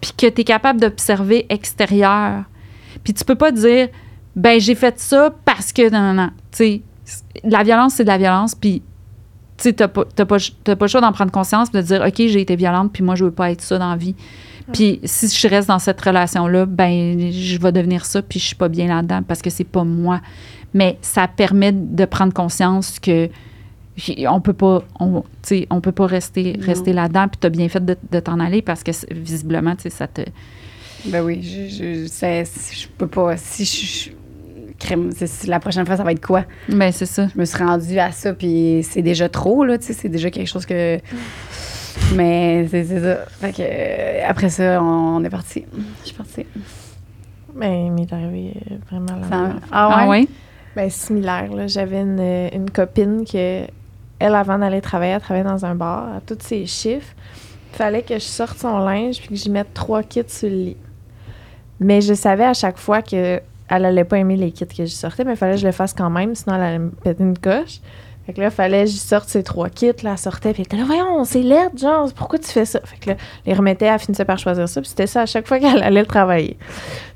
puis 0.00 0.12
que 0.16 0.26
tu 0.28 0.40
es 0.42 0.44
capable 0.44 0.80
d'observer 0.80 1.46
extérieur, 1.48 2.44
puis 3.02 3.12
tu 3.14 3.24
peux 3.24 3.34
pas 3.34 3.50
dire, 3.52 3.88
ben 4.36 4.60
j'ai 4.60 4.74
fait 4.74 4.98
ça 5.00 5.34
parce 5.44 5.72
que, 5.72 5.90
non, 5.90 6.00
non, 6.00 6.14
non. 6.14 6.30
Tu 6.52 6.56
sais, 6.58 6.82
la 7.44 7.62
violence, 7.64 7.94
c'est 7.94 8.04
de 8.04 8.08
la 8.08 8.18
violence, 8.18 8.54
puis 8.54 8.82
tu 9.56 9.64
sais, 9.64 9.72
t'as 9.72 9.88
pas, 9.88 10.04
pas 10.04 10.36
le 10.36 10.86
choix 10.88 11.00
d'en 11.00 11.12
prendre 11.12 11.32
conscience, 11.32 11.70
de 11.70 11.80
dire, 11.82 12.02
OK, 12.06 12.14
j'ai 12.16 12.40
été 12.40 12.56
violente, 12.56 12.92
puis 12.92 13.02
moi, 13.02 13.14
je 13.16 13.24
veux 13.24 13.30
pas 13.30 13.50
être 13.50 13.60
ça 13.60 13.76
dans 13.78 13.90
la 13.90 13.96
vie. 13.96 14.14
Puis 14.72 15.00
si 15.04 15.26
je 15.28 15.48
reste 15.48 15.66
dans 15.68 15.80
cette 15.80 16.00
relation-là, 16.00 16.64
ben 16.64 17.32
je 17.32 17.58
vais 17.58 17.72
devenir 17.72 18.06
ça, 18.06 18.22
puis 18.22 18.38
je 18.38 18.46
suis 18.46 18.54
pas 18.56 18.68
bien 18.68 18.86
là-dedans 18.86 19.22
parce 19.26 19.42
que 19.42 19.50
c'est 19.50 19.64
pas 19.64 19.82
moi. 19.82 20.20
Mais 20.74 20.98
ça 21.02 21.26
permet 21.28 21.72
de 21.72 22.04
prendre 22.04 22.32
conscience 22.32 22.98
que 23.00 23.28
on 24.28 24.40
peut 24.40 24.52
pas, 24.54 24.82
on, 24.98 25.20
tu 25.20 25.26
sais, 25.42 25.66
on 25.68 25.80
peut 25.80 25.92
pas 25.92 26.06
rester, 26.06 26.54
Non. 26.58 26.64
rester 26.66 26.92
là-dedans. 26.92 27.28
Puis 27.28 27.38
tu 27.40 27.46
as 27.46 27.50
bien 27.50 27.68
fait 27.68 27.84
de, 27.84 27.96
de 28.10 28.20
t'en 28.20 28.40
aller 28.40 28.62
parce 28.62 28.82
que 28.82 28.92
visiblement, 29.12 29.74
tu 29.76 29.82
sais, 29.82 29.90
ça 29.90 30.06
te. 30.06 30.22
Ben 31.06 31.22
oui, 31.22 31.42
je, 31.42 31.68
je, 31.68 32.04
je 32.04 32.86
peux 32.96 33.06
pas. 33.06 33.36
Si 33.36 33.64
je, 33.64 34.10
je- 34.10 34.10
crème, 34.78 35.10
la 35.46 35.60
prochaine 35.60 35.84
fois, 35.84 35.96
ça 35.98 36.04
va 36.04 36.12
être 36.12 36.24
quoi? 36.24 36.44
Ben, 36.68 36.90
c'est 36.92 37.04
ça. 37.06 37.26
Je 37.34 37.38
me 37.38 37.44
suis 37.44 37.62
rendue 37.62 37.98
à 37.98 38.12
ça, 38.12 38.32
puis 38.32 38.80
c'est 38.88 39.02
déjà 39.02 39.28
trop, 39.28 39.64
là, 39.64 39.76
tu 39.76 39.86
sais, 39.86 39.92
c'est 39.92 40.08
déjà 40.08 40.30
quelque 40.30 40.48
chose 40.48 40.64
que. 40.64 40.98
Mais 42.14 42.66
c'est 42.70 42.84
c'est 42.84 43.00
ça. 43.00 43.16
Fait 43.40 43.52
que, 43.52 43.62
euh, 43.62 44.22
après 44.26 44.48
ça, 44.48 44.82
on, 44.82 45.22
est 45.24 45.28
parti. 45.30 45.64
Je 46.02 46.06
suis 46.06 46.16
partie. 46.16 46.46
Ben, 47.54 47.86
il 47.86 47.92
m'est 47.92 48.10
arrivé 48.12 48.54
euh, 48.70 48.76
vraiment 48.90 49.20
la 49.20 49.28
Ça- 49.28 49.42
affaire. 49.44 49.60
ah 49.72 49.88
ouais? 49.88 49.94
Ah 49.98 50.08
ouais? 50.08 50.28
Ben, 50.76 50.88
similaire, 50.88 51.52
là. 51.52 51.66
J'avais 51.66 52.00
une, 52.00 52.48
une 52.52 52.70
copine 52.70 53.24
que, 53.24 53.64
elle, 54.18 54.34
avant 54.34 54.58
d'aller 54.58 54.80
travailler, 54.80 55.12
elle 55.12 55.20
travaillait 55.20 55.48
dans 55.48 55.64
un 55.64 55.74
bar, 55.74 56.16
à 56.16 56.20
tous 56.20 56.38
ses 56.40 56.66
chiffres. 56.66 57.14
fallait 57.72 58.02
que 58.02 58.14
je 58.14 58.24
sorte 58.24 58.58
son 58.58 58.78
linge 58.78 59.18
puis 59.18 59.30
que 59.30 59.34
j'y 59.34 59.50
mette 59.50 59.74
trois 59.74 60.02
kits 60.02 60.22
sur 60.28 60.48
le 60.48 60.56
lit. 60.56 60.76
Mais 61.80 62.00
je 62.00 62.14
savais 62.14 62.44
à 62.44 62.54
chaque 62.54 62.78
fois 62.78 63.02
que 63.02 63.40
elle 63.70 63.84
allait 63.84 64.04
pas 64.04 64.18
aimer 64.18 64.36
les 64.36 64.50
kits 64.50 64.66
que 64.66 64.84
je 64.84 64.92
sortais, 64.92 65.24
mais 65.24 65.32
il 65.32 65.36
fallait 65.36 65.54
que 65.54 65.60
je 65.60 65.66
le 65.66 65.72
fasse 65.72 65.94
quand 65.94 66.10
même, 66.10 66.34
sinon 66.34 66.56
elle 66.56 66.62
allait 66.62 66.78
me 66.80 66.90
péter 66.90 67.22
une 67.22 67.38
coche. 67.38 67.80
Fait 68.26 68.32
que 68.32 68.40
là, 68.40 68.48
il 68.48 68.52
fallait 68.52 68.84
que 68.84 68.90
je 68.90 68.96
sorte 68.96 69.28
ces 69.28 69.42
trois 69.42 69.70
kits, 69.70 69.92
là, 70.02 70.12
elle 70.12 70.18
sortait, 70.18 70.52
puis 70.52 70.62
elle 70.62 70.66
était 70.66 70.76
là, 70.76 70.84
voyons, 70.84 71.24
c'est 71.24 71.42
laid, 71.42 71.78
genre, 71.78 72.12
pourquoi 72.12 72.38
tu 72.38 72.48
fais 72.48 72.64
ça? 72.64 72.80
Fait 72.84 72.98
que 72.98 73.10
là, 73.10 73.16
les 73.46 73.54
remettait, 73.54 73.86
elle 73.86 73.98
finissait 73.98 74.24
par 74.24 74.38
choisir 74.38 74.68
ça, 74.68 74.80
puis 74.80 74.90
c'était 74.90 75.06
ça 75.06 75.22
à 75.22 75.26
chaque 75.26 75.46
fois 75.46 75.58
qu'elle 75.60 75.82
allait 75.82 76.04
travailler. 76.04 76.58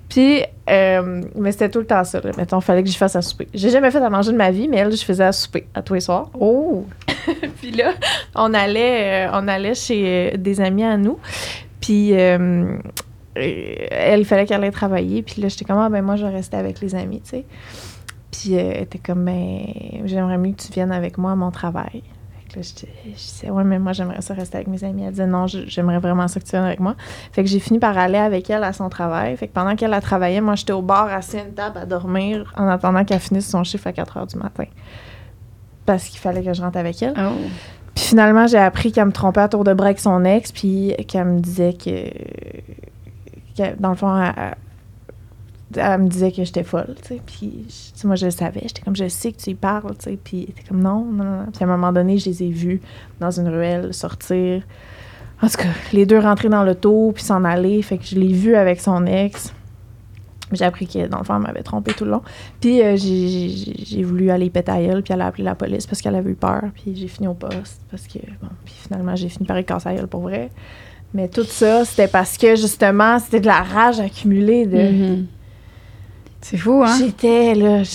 Puis, 0.08 0.44
euh, 0.70 1.22
mais 1.34 1.52
c'était 1.52 1.68
tout 1.68 1.80
le 1.80 1.86
temps 1.86 2.04
ça, 2.04 2.20
là. 2.20 2.30
Mettons, 2.36 2.58
il 2.58 2.64
fallait 2.64 2.82
que 2.82 2.88
j'y 2.88 2.96
fasse 2.96 3.16
à 3.16 3.22
souper. 3.22 3.48
J'ai 3.52 3.70
jamais 3.70 3.90
fait 3.90 3.98
à 3.98 4.08
manger 4.08 4.32
de 4.32 4.36
ma 4.36 4.50
vie, 4.50 4.68
mais 4.68 4.78
elle, 4.78 4.92
je 4.92 5.04
faisais 5.04 5.24
à 5.24 5.32
souper, 5.32 5.66
à 5.74 5.82
tous 5.82 5.94
les 5.94 6.00
soirs. 6.00 6.30
Oh! 6.38 6.86
Puis 7.60 7.70
là, 7.72 7.92
on 8.34 8.54
allait, 8.54 9.26
euh, 9.26 9.30
on 9.34 9.46
allait 9.48 9.74
chez 9.74 10.32
euh, 10.34 10.36
des 10.36 10.60
amis 10.60 10.84
à 10.84 10.96
nous. 10.96 11.18
Puis 11.80 12.14
euh, 12.14 12.78
elle, 13.34 14.20
il 14.20 14.24
fallait 14.24 14.46
qu'elle 14.46 14.64
aille 14.64 14.70
travailler. 14.70 15.22
Puis 15.22 15.42
là, 15.42 15.48
j'étais 15.48 15.66
comme, 15.66 15.78
ah, 15.78 15.90
ben 15.90 16.02
moi, 16.02 16.16
je 16.16 16.24
vais 16.24 16.32
rester 16.32 16.56
avec 16.56 16.80
les 16.80 16.94
amis, 16.94 17.20
tu 17.20 17.30
sais. 17.30 17.44
Puis 18.30 18.54
elle 18.54 18.82
était 18.82 18.98
comme, 18.98 19.24
ben, 19.24 19.66
j'aimerais 20.04 20.38
mieux 20.38 20.52
que 20.52 20.62
tu 20.62 20.72
viennes 20.72 20.92
avec 20.92 21.18
moi 21.18 21.32
à 21.32 21.36
mon 21.36 21.50
travail. 21.50 22.02
Là, 22.56 22.62
je 22.62 22.84
disais, 23.12 23.50
ouais, 23.50 23.64
mais 23.64 23.78
moi, 23.78 23.92
j'aimerais 23.92 24.20
ça 24.20 24.34
rester 24.34 24.56
avec 24.56 24.68
mes 24.68 24.82
amis. 24.84 25.04
Elle 25.04 25.10
disait, 25.10 25.26
non, 25.26 25.46
j'aimerais 25.46 25.98
vraiment 25.98 26.28
ça 26.28 26.40
que 26.40 26.44
tu 26.44 26.52
viennes 26.52 26.64
avec 26.64 26.80
moi. 26.80 26.94
Fait 27.32 27.42
que 27.42 27.48
j'ai 27.48 27.58
fini 27.58 27.78
par 27.78 27.96
aller 27.98 28.18
avec 28.18 28.48
elle 28.50 28.64
à 28.64 28.72
son 28.72 28.88
travail. 28.88 29.36
Fait 29.36 29.48
que 29.48 29.52
pendant 29.52 29.76
qu'elle 29.76 29.94
a 29.94 30.00
travaillé, 30.00 30.40
moi, 30.40 30.54
j'étais 30.54 30.72
au 30.72 30.82
bar 30.82 31.06
assis 31.12 31.38
à 31.38 31.42
une 31.42 31.54
table 31.54 31.78
à 31.78 31.86
dormir 31.86 32.52
en 32.56 32.68
attendant 32.68 33.04
qu'elle 33.04 33.20
finisse 33.20 33.48
son 33.48 33.64
chiffre 33.64 33.86
à 33.86 33.92
4 33.92 34.16
heures 34.16 34.26
du 34.26 34.36
matin. 34.36 34.64
Parce 35.86 36.04
qu'il 36.06 36.20
fallait 36.20 36.42
que 36.42 36.52
je 36.54 36.62
rentre 36.62 36.78
avec 36.78 37.02
elle. 37.02 37.14
Oh! 37.18 37.32
Puis 37.94 38.04
finalement, 38.06 38.46
j'ai 38.46 38.58
appris 38.58 38.90
qu'elle 38.90 39.06
me 39.06 39.12
trompait 39.12 39.42
à 39.42 39.48
tour 39.48 39.64
de 39.64 39.72
bras 39.72 39.86
avec 39.86 40.00
son 40.00 40.24
ex, 40.24 40.50
puis 40.50 40.94
qu'elle 41.06 41.26
me 41.26 41.40
disait 41.40 41.74
que, 41.74 42.08
que, 43.56 43.78
dans 43.78 43.90
le 43.90 43.94
fond, 43.94 44.16
elle, 44.16 44.54
elle- 45.76 46.00
me 46.02 46.08
disait 46.08 46.32
que 46.32 46.44
j'étais 46.44 46.62
folle, 46.64 46.94
tu 47.02 47.08
sais. 47.14 47.20
Puis, 47.24 47.66
moi, 48.04 48.16
je 48.16 48.26
le 48.26 48.30
savais. 48.30 48.60
J'étais 48.62 48.82
comme, 48.82 48.96
je 48.96 49.08
sais 49.08 49.32
que 49.32 49.38
tu 49.38 49.50
y 49.50 49.54
parles, 49.54 49.94
tu 49.98 50.10
sais. 50.10 50.18
Puis, 50.22 50.48
elle 50.56 50.64
comme, 50.68 50.80
non, 50.82 51.04
non, 51.04 51.24
non. 51.24 51.46
Puis, 51.52 51.62
à 51.62 51.66
un 51.66 51.70
moment 51.70 51.92
donné, 51.92 52.18
je 52.18 52.26
les 52.30 52.42
ai 52.42 52.50
vus 52.50 52.80
dans 53.20 53.30
une 53.30 53.48
ruelle 53.48 53.92
sortir. 53.94 54.62
En 55.42 55.48
tout 55.48 55.56
cas, 55.56 55.68
les 55.92 56.06
deux 56.06 56.18
rentrer 56.18 56.48
dans 56.48 56.64
l'auto, 56.64 57.12
puis 57.14 57.22
s'en 57.22 57.44
aller. 57.44 57.82
Fait 57.82 57.98
que 57.98 58.04
je 58.04 58.16
l'ai 58.16 58.32
vu 58.32 58.54
avec 58.56 58.80
son 58.80 59.04
ex. 59.06 59.52
J'ai 60.52 60.64
appris 60.64 60.86
que, 60.86 61.06
dans 61.08 61.18
le 61.18 61.24
fond, 61.24 61.34
elle 61.36 61.42
m'avait 61.42 61.62
trompé 61.62 61.92
tout 61.94 62.04
le 62.04 62.12
long. 62.12 62.22
Puis 62.60 62.80
euh, 62.82 62.96
j'ai- 62.96 64.02
voulu 64.04 64.30
aller 64.30 64.50
péter 64.50 64.70
à 64.70 64.80
elle, 64.80 65.02
puis 65.02 65.12
elle 65.12 65.22
a 65.22 65.26
appelé 65.26 65.42
la 65.42 65.54
police 65.54 65.86
parce 65.86 66.00
qu'elle 66.00 66.14
avait 66.14 66.30
eu 66.30 66.34
peur. 66.34 66.62
Puis 66.74 66.94
j'ai 66.94 67.08
fini 67.08 67.26
au 67.26 67.34
poste 67.34 67.80
parce 67.90 68.06
que, 68.06 68.18
bon, 68.40 68.48
puis 68.64 68.74
finalement, 68.76 69.16
j'ai 69.16 69.28
fini 69.28 69.46
par 69.46 69.58
y 69.58 69.64
casser 69.64 69.88
à 69.88 69.92
elle 69.94 70.06
pour 70.06 70.20
vrai. 70.20 70.50
Mais 71.12 71.28
tout 71.28 71.44
ça, 71.44 71.84
c'était 71.84 72.08
parce 72.08 72.36
que, 72.36 72.56
justement, 72.56 73.18
c'était 73.18 73.40
de 73.40 73.46
la 73.46 73.62
rage 73.62 74.00
accumulée 74.00 74.66
de... 74.66 74.76
Mhm. 74.78 75.26
C'est 76.44 76.58
fou, 76.58 76.82
hein? 76.84 76.94
J'étais, 76.98 77.54
là... 77.54 77.82
Je 77.84 77.88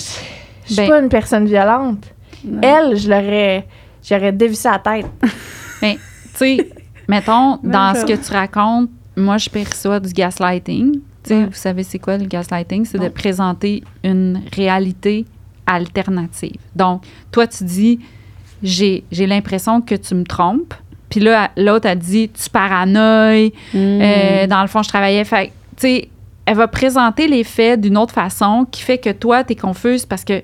suis 0.64 0.76
Ben- 0.76 0.88
pas 0.88 0.98
une 1.00 1.08
personne 1.08 1.46
violente. 1.46 2.04
Non. 2.44 2.60
Elle, 2.62 2.96
je 2.96 3.08
l'aurais... 3.08 3.64
J'aurais 4.02 4.32
dévissé 4.32 4.68
la 4.68 4.78
tête. 4.80 5.06
Tu 6.32 6.46
sais, 6.56 6.70
mettons, 7.06 7.56
dans 7.62 7.94
ce 7.94 8.04
que 8.04 8.14
tu 8.14 8.32
racontes, 8.32 8.88
moi, 9.16 9.36
je 9.38 9.48
perçois 9.50 10.00
du 10.00 10.12
gaslighting. 10.12 10.92
Tu 10.94 11.00
sais, 11.24 11.34
Ouais. 11.36 11.44
Vous 11.46 11.52
savez, 11.52 11.82
c'est 11.84 11.98
quoi 11.98 12.16
le 12.18 12.24
gaslighting? 12.24 12.84
C'est 12.86 12.98
de 12.98 13.08
présenter 13.08 13.82
une 14.02 14.40
réalité 14.56 15.26
alternative. 15.66 16.56
Donc, 16.74 17.02
toi, 17.30 17.46
tu 17.46 17.62
dis, 17.64 18.00
j'ai 18.62 19.04
j'ai 19.12 19.26
l'impression 19.26 19.80
que 19.80 19.94
tu 19.94 20.14
me 20.14 20.24
trompes. 20.24 20.74
Puis 21.08 21.20
là, 21.20 21.50
l'autre 21.56 21.88
a 21.88 21.94
dit, 21.94 22.30
tu 22.30 22.48
paranoïes. 22.50 23.52
Mhm. 23.74 24.00
Euh, 24.02 24.46
dans 24.46 24.62
le 24.62 24.68
fond, 24.68 24.82
je 24.82 24.88
travaillais. 24.88 25.24
Fait 25.24 25.48
que, 25.48 25.50
tu 25.50 25.52
sais, 25.76 26.08
elle 26.46 26.56
va 26.56 26.68
présenter 26.68 27.28
les 27.28 27.44
faits 27.44 27.80
d'une 27.80 27.96
autre 27.96 28.14
façon 28.14 28.66
qui 28.70 28.82
fait 28.82 28.98
que 28.98 29.10
toi, 29.10 29.44
tu 29.44 29.52
es 29.52 29.56
confuse 29.56 30.06
parce 30.06 30.24
que, 30.24 30.40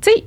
tu 0.00 0.10
sais, 0.10 0.24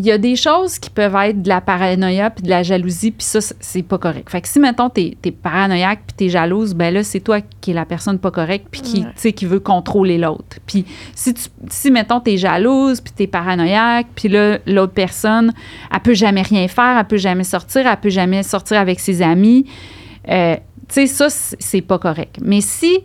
il 0.00 0.06
y 0.06 0.12
a 0.12 0.18
des 0.18 0.36
choses 0.36 0.78
qui 0.78 0.90
peuvent 0.90 1.16
être 1.16 1.42
de 1.42 1.48
la 1.48 1.60
paranoïa 1.60 2.30
puis 2.30 2.44
de 2.44 2.48
la 2.50 2.62
jalousie, 2.62 3.10
puis 3.10 3.24
ça, 3.26 3.40
c'est- 3.40 3.82
pas 3.82 3.98
correct. 3.98 4.30
Fait 4.30 4.40
que 4.40 4.46
si, 4.46 4.60
mettons, 4.60 4.88
t'es 4.88 5.16
es 5.24 5.32
paranoïaque 5.32 6.02
puis 6.06 6.14
t'es 6.16 6.28
jalouse, 6.28 6.72
ben 6.74 6.94
là, 6.94 7.02
c'est 7.02 7.18
toi 7.18 7.40
qui 7.60 7.72
es 7.72 7.74
la 7.74 7.84
personne 7.84 8.20
pas 8.20 8.30
correcte 8.30 8.68
puis 8.70 8.80
qui, 8.80 9.00
Ouais. 9.00 9.06
tu 9.06 9.12
sais, 9.16 9.32
qui 9.32 9.44
veut 9.44 9.58
contrôler 9.58 10.16
l'autre. 10.16 10.58
Puis 10.66 10.84
si, 11.16 11.34
tu, 11.34 11.42
si, 11.68 11.90
mettons, 11.90 12.20
t'es 12.20 12.36
jalouse 12.36 13.00
puis 13.00 13.12
t'es 13.12 13.26
paranoïaque, 13.26 14.06
puis 14.14 14.28
là, 14.28 14.58
l'autre 14.66 14.92
personne, 14.92 15.52
elle 15.92 16.00
peut 16.00 16.14
jamais 16.14 16.42
rien 16.42 16.68
faire, 16.68 16.96
elle 16.96 17.04
peut 17.06 17.16
jamais 17.16 17.42
sortir, 17.42 17.84
elle 17.88 17.96
peut 17.96 18.08
jamais 18.10 18.44
sortir 18.44 18.78
avec 18.78 19.00
ses 19.00 19.20
amis, 19.20 19.66
euh, 20.28 20.54
tu 20.88 20.94
sais, 20.94 21.06
ça, 21.06 21.26
c'est 21.30 21.80
pas 21.82 21.98
correct. 21.98 22.36
Mais 22.42 22.60
si 22.60 23.00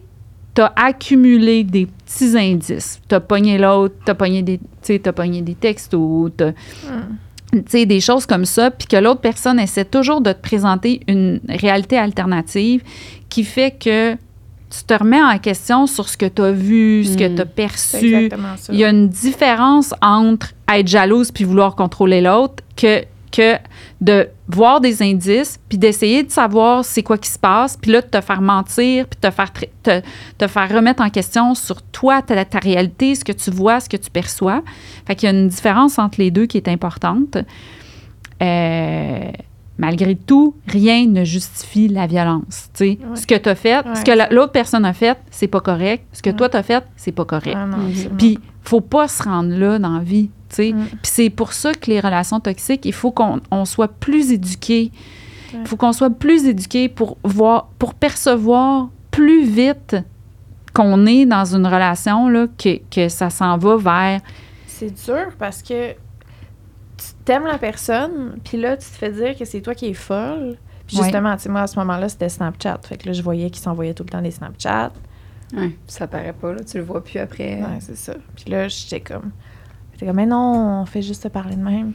tu 0.56 0.62
as 0.62 0.72
accumulé 0.76 1.64
des 1.64 1.86
petits 1.88 2.38
indices, 2.38 3.00
tu 3.10 3.16
as 3.16 3.20
pogné 3.20 3.58
l'autre, 3.58 3.96
tu 4.06 4.12
as 4.12 4.16
pogné 4.16 4.42
des, 4.42 4.60
t'as 5.00 5.12
pogné 5.12 5.42
des 5.42 5.56
textos, 5.56 6.32
t'as- 6.38 6.54
tu 7.52 7.60
sais, 7.68 7.86
des 7.86 8.00
choses 8.00 8.26
comme 8.26 8.46
ça, 8.46 8.72
puis 8.72 8.88
que 8.88 8.98
l'autre 8.98 9.22
personne 9.22 9.60
essaie 9.60 9.86
toujours 9.86 10.22
de 10.22 10.32
te 10.32 10.42
présenter 10.42 11.02
une 11.08 11.40
réalité 11.50 11.98
alternative 11.98 12.82
qui 13.30 13.44
fait 13.44 13.72
que 13.72 14.14
tu 14.14 14.84
te 14.88 14.94
remets 14.96 15.22
en 15.22 15.38
question 15.38 15.86
sur 15.86 16.10
ce 16.10 16.18
que 16.18 16.26
tu 16.26 16.42
as 16.42 16.52
vu, 16.52 17.04
ce 17.04 17.16
que 17.16 17.28
Mm. 17.30 17.36
tu 17.36 17.42
as 17.42 17.46
perçu. 17.46 18.16
exactement 18.16 18.58
ça. 18.58 18.74
Il 18.74 18.80
y 18.80 18.84
a 18.84 18.90
une 18.90 19.08
différence 19.08 19.94
entre 20.02 20.54
être 20.72 20.88
jalouse 20.88 21.32
puis 21.32 21.44
vouloir 21.44 21.76
contrôler 21.76 22.22
l'autre 22.22 22.64
que, 22.76 23.04
que 23.36 23.58
de 24.00 24.30
voir 24.48 24.80
des 24.80 25.02
indices 25.02 25.60
puis 25.68 25.78
d'essayer 25.80 26.22
de 26.24 26.30
savoir 26.32 26.86
c'est 26.86 27.02
quoi 27.02 27.18
qui 27.18 27.30
se 27.30 27.40
passe 27.40 27.76
puis 27.76 27.92
là 27.92 28.02
de 28.02 28.08
te 28.08 28.22
faire 28.22 28.42
mentir 28.42 29.08
puis 29.08 29.20
te 29.20 29.32
faire 29.32 29.52
te, 29.82 30.02
te 30.38 30.48
faire 30.48 30.70
remettre 30.72 31.02
en 31.02 31.10
question 31.10 31.56
sur 31.56 31.82
toi 31.82 32.22
ta, 32.22 32.46
ta 32.46 32.60
réalité 32.60 33.16
ce 33.16 33.26
que 33.26 33.32
tu 33.32 33.50
vois 33.50 33.80
ce 33.80 33.90
que 33.90 33.98
tu 33.98 34.12
perçois 34.12 34.62
fait 35.08 35.16
qu'il 35.16 35.30
y 35.30 35.32
a 35.32 35.36
une 35.36 35.48
différence 35.48 35.98
entre 35.98 36.20
les 36.20 36.30
deux 36.32 36.46
qui 36.46 36.58
est 36.58 36.68
importante 36.68 37.38
Euh, 38.42 39.32
malgré 39.78 40.16
tout 40.16 40.56
rien 40.68 41.08
ne 41.08 41.24
justifie 41.24 41.88
la 41.88 42.06
violence 42.08 42.70
tu 42.74 42.86
sais 42.86 43.00
Ouais. 43.10 43.16
ce 43.16 43.26
que 43.26 43.36
tu 43.36 43.50
as 43.50 43.56
fait 43.56 43.78
Ouais. 43.86 43.96
ce 43.96 44.04
que 44.04 44.12
la- 44.12 44.30
l'autre 44.30 44.52
personne 44.52 44.86
a 44.86 44.94
fait 44.94 45.18
c'est 45.32 45.48
pas 45.48 45.62
correct 45.62 46.04
ce 46.12 46.22
que 46.22 46.30
Ouais. 46.30 46.36
toi 46.36 46.50
tu 46.50 46.58
as 46.58 46.64
fait 46.64 46.84
c'est 46.96 47.12
pas 47.12 47.26
correct 47.26 47.56
Ah 47.58 47.66
Mhm. 47.68 48.18
puis, 48.18 48.40
faut 48.64 48.82
pas 48.82 49.08
se 49.08 49.24
rendre 49.24 49.54
là 49.56 49.78
dans 49.80 49.98
la 49.98 50.04
vie, 50.04 50.30
tu 50.54 50.70
sais. 50.70 50.74
Mm. 50.74 50.86
Puis 50.88 50.98
c'est 51.04 51.30
pour 51.30 51.54
ça 51.54 51.74
que 51.74 51.90
les 51.90 52.00
relations 52.00 52.40
toxiques, 52.40 52.86
il 52.86 52.94
faut 52.94 53.12
qu'on 53.12 53.40
on 53.52 53.66
soit 53.66 53.88
plus 53.88 54.32
éduqué. 54.32 54.92
Il 55.54 55.60
Ouais. 55.60 55.66
faut 55.66 55.76
qu'on 55.78 55.94
soit 55.94 56.10
plus 56.10 56.46
éduqué 56.46 56.90
pour 56.90 57.18
voir, 57.24 57.68
pour 57.78 57.94
percevoir 57.94 58.90
plus 59.12 59.46
vite 59.46 59.96
qu'on 60.74 61.06
est 61.06 61.26
dans 61.28 61.46
une 61.46 61.68
relation, 61.68 62.28
là, 62.28 62.48
que, 62.58 62.78
que 62.90 63.08
ça 63.08 63.30
s'en 63.30 63.58
va 63.60 63.78
vers... 63.78 64.22
C'est 64.66 65.06
dur 65.06 65.28
parce 65.38 65.62
que 65.62 65.92
tu 65.92 67.06
t'aimes 67.26 67.46
la 67.46 67.60
personne, 67.60 68.40
puis 68.44 68.58
là, 68.58 68.76
tu 68.78 68.86
te 68.88 68.96
fais 68.96 69.12
dire 69.12 69.38
que 69.38 69.46
c'est 69.46 69.62
toi 69.62 69.76
qui 69.76 69.86
es 69.88 69.94
folle. 69.94 70.58
Puis 70.88 70.98
Ouais. 70.98 71.04
justement, 71.04 71.36
tu 71.36 71.44
sais, 71.44 71.50
moi, 71.50 71.62
à 71.62 71.68
ce 71.68 71.78
moment-là, 71.80 72.10
c'était 72.10 72.30
Snapchat. 72.30 72.80
Fait 72.84 72.98
que 72.98 73.06
là, 73.08 73.14
je 73.14 73.22
voyais 73.22 73.50
qu'il 73.52 73.62
s'envoyait 73.62 73.94
tout 73.94 74.04
le 74.04 74.10
temps 74.10 74.22
des 74.24 74.32
Snapchats. 74.32 74.92
Ouais, 75.56 75.76
ça 75.86 76.08
paraît 76.08 76.34
pas, 76.34 76.52
là. 76.54 76.64
Tu 76.64 76.78
le 76.78 76.84
vois 76.84 77.04
plus 77.04 77.20
après. 77.20 77.62
Ouais, 77.62 77.78
c'est 77.80 77.96
ça. 77.96 78.14
Puis 78.36 78.50
là, 78.50 78.68
j'étais 78.68 79.00
comme... 79.02 79.32
Comme, 80.06 80.16
mais 80.16 80.26
non, 80.26 80.82
on 80.82 80.86
fait 80.86 81.02
juste 81.02 81.24
te 81.24 81.28
parler 81.28 81.56
de 81.56 81.64
même. 81.64 81.94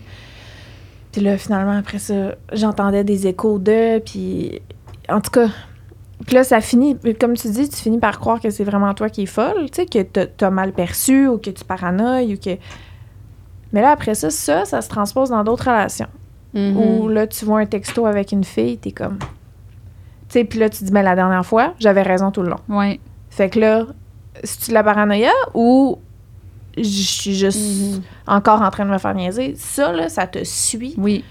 Puis 1.13 1.21
là, 1.23 1.39
finalement, 1.39 1.77
après 1.79 1.99
ça, 1.99 2.35
j'entendais 2.53 3.05
des 3.05 3.27
échos 3.27 3.59
d'eux, 3.59 4.01
puis... 4.05 4.61
En 5.09 5.21
tout 5.21 5.31
cas... 5.31 5.49
Puis 6.27 6.35
là, 6.35 6.45
ça 6.45 6.61
finit... 6.61 6.97
Comme 7.19 7.35
tu 7.35 7.49
dis, 7.51 7.69
tu 7.69 7.77
finis 7.77 7.99
par 7.99 8.19
croire 8.19 8.41
que 8.41 8.51
c'est 8.51 8.65
vraiment 8.65 8.93
toi 8.95 9.09
qui 9.09 9.23
es 9.23 9.27
folle, 9.27 9.71
tu 9.71 9.83
sais, 9.83 9.87
que 9.87 10.03
t'as- 10.03 10.51
mal 10.51 10.73
perçu, 10.73 11.29
ou 11.29 11.39
que 11.39 11.51
tu 11.51 11.65
paranoïes, 11.65 12.35
ou 12.35 12.39
que... 12.39 12.59
Mais 13.73 13.83
là, 13.83 13.91
après 13.91 14.15
ça, 14.15 14.31
ça, 14.31 14.65
ça 14.65 14.83
se 14.83 14.89
transpose 14.89 15.31
dans 15.31 15.45
d'autres 15.45 15.65
relations. 15.65 16.09
Mhm. 16.55 16.77
Ou 16.77 17.09
là, 17.09 17.27
tu 17.27 17.45
vois 17.45 17.61
un 17.61 17.67
texto 17.67 18.07
avec 18.07 18.33
une 18.33 18.45
fille, 18.45 18.79
t'es 18.79 18.93
comme... 18.93 19.19
Tu 19.19 19.27
sais, 20.35 20.45
puis 20.45 20.59
là, 20.59 20.69
tu 20.69 20.85
dis, 20.85 20.93
mais 20.93 21.03
la 21.03 21.15
dernière 21.15 21.45
fois, 21.47 21.73
j'avais 21.79 22.03
raison 22.03 22.31
tout 22.31 22.43
le 22.43 22.51
long. 22.51 22.61
Ouais. 22.69 23.01
Fait 23.31 23.49
que 23.49 23.59
là, 23.61 23.87
c'est-tu 24.45 24.71
de 24.71 24.75
la 24.75 24.85
paranoïa 24.85 25.33
ou 25.55 25.99
je 26.83 27.03
suis 27.03 27.35
juste 27.35 27.59
Mhm. 27.97 28.03
encore 28.27 28.63
en 28.63 28.71
train 28.71 28.85
de 28.87 28.91
me 28.91 28.99
faire 28.99 29.15
niaiser? 29.15 29.55
Ça, 29.57 29.93
là, 29.93 30.09
ça 30.09 30.27
te 30.27 30.43
suit. 30.45 30.95
Oui. 30.97 31.25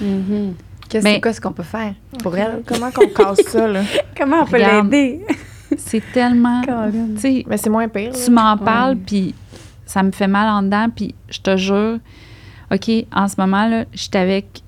Mhm. 0.00 0.54
Qu'est-ce 0.88 1.20
quoi 1.20 1.32
ce 1.32 1.40
qu'on 1.40 1.52
peut 1.52 1.62
faire 1.62 1.94
pour 2.22 2.36
elle? 2.36 2.62
Comment 2.66 2.90
qu'on 2.90 3.08
casse 3.08 3.42
ça, 3.46 3.68
là? 3.68 3.82
Comment 4.16 4.42
on 4.42 4.46
peut 4.46 4.58
l'aider? 4.58 5.24
c'est 5.78 6.02
tellement. 6.12 6.62
Colin. 6.62 6.90
Tu 7.14 7.20
sais, 7.20 7.44
Mais 7.48 7.56
c'est 7.56 7.70
moins 7.70 7.88
pire. 7.88 8.12
tu 8.12 8.30
m'en 8.30 8.56
parles, 8.56 8.96
puis 8.96 9.34
ça 9.86 10.02
me 10.02 10.10
fait 10.10 10.26
mal 10.26 10.48
en 10.48 10.62
dedans, 10.62 10.88
puis 10.94 11.14
je 11.28 11.40
te 11.40 11.56
jure, 11.56 11.98
OK, 12.72 12.90
en 13.12 13.28
ce 13.28 13.34
moment, 13.38 13.68
là, 13.68 13.84
j'étais 13.92 14.18
avec 14.18 14.62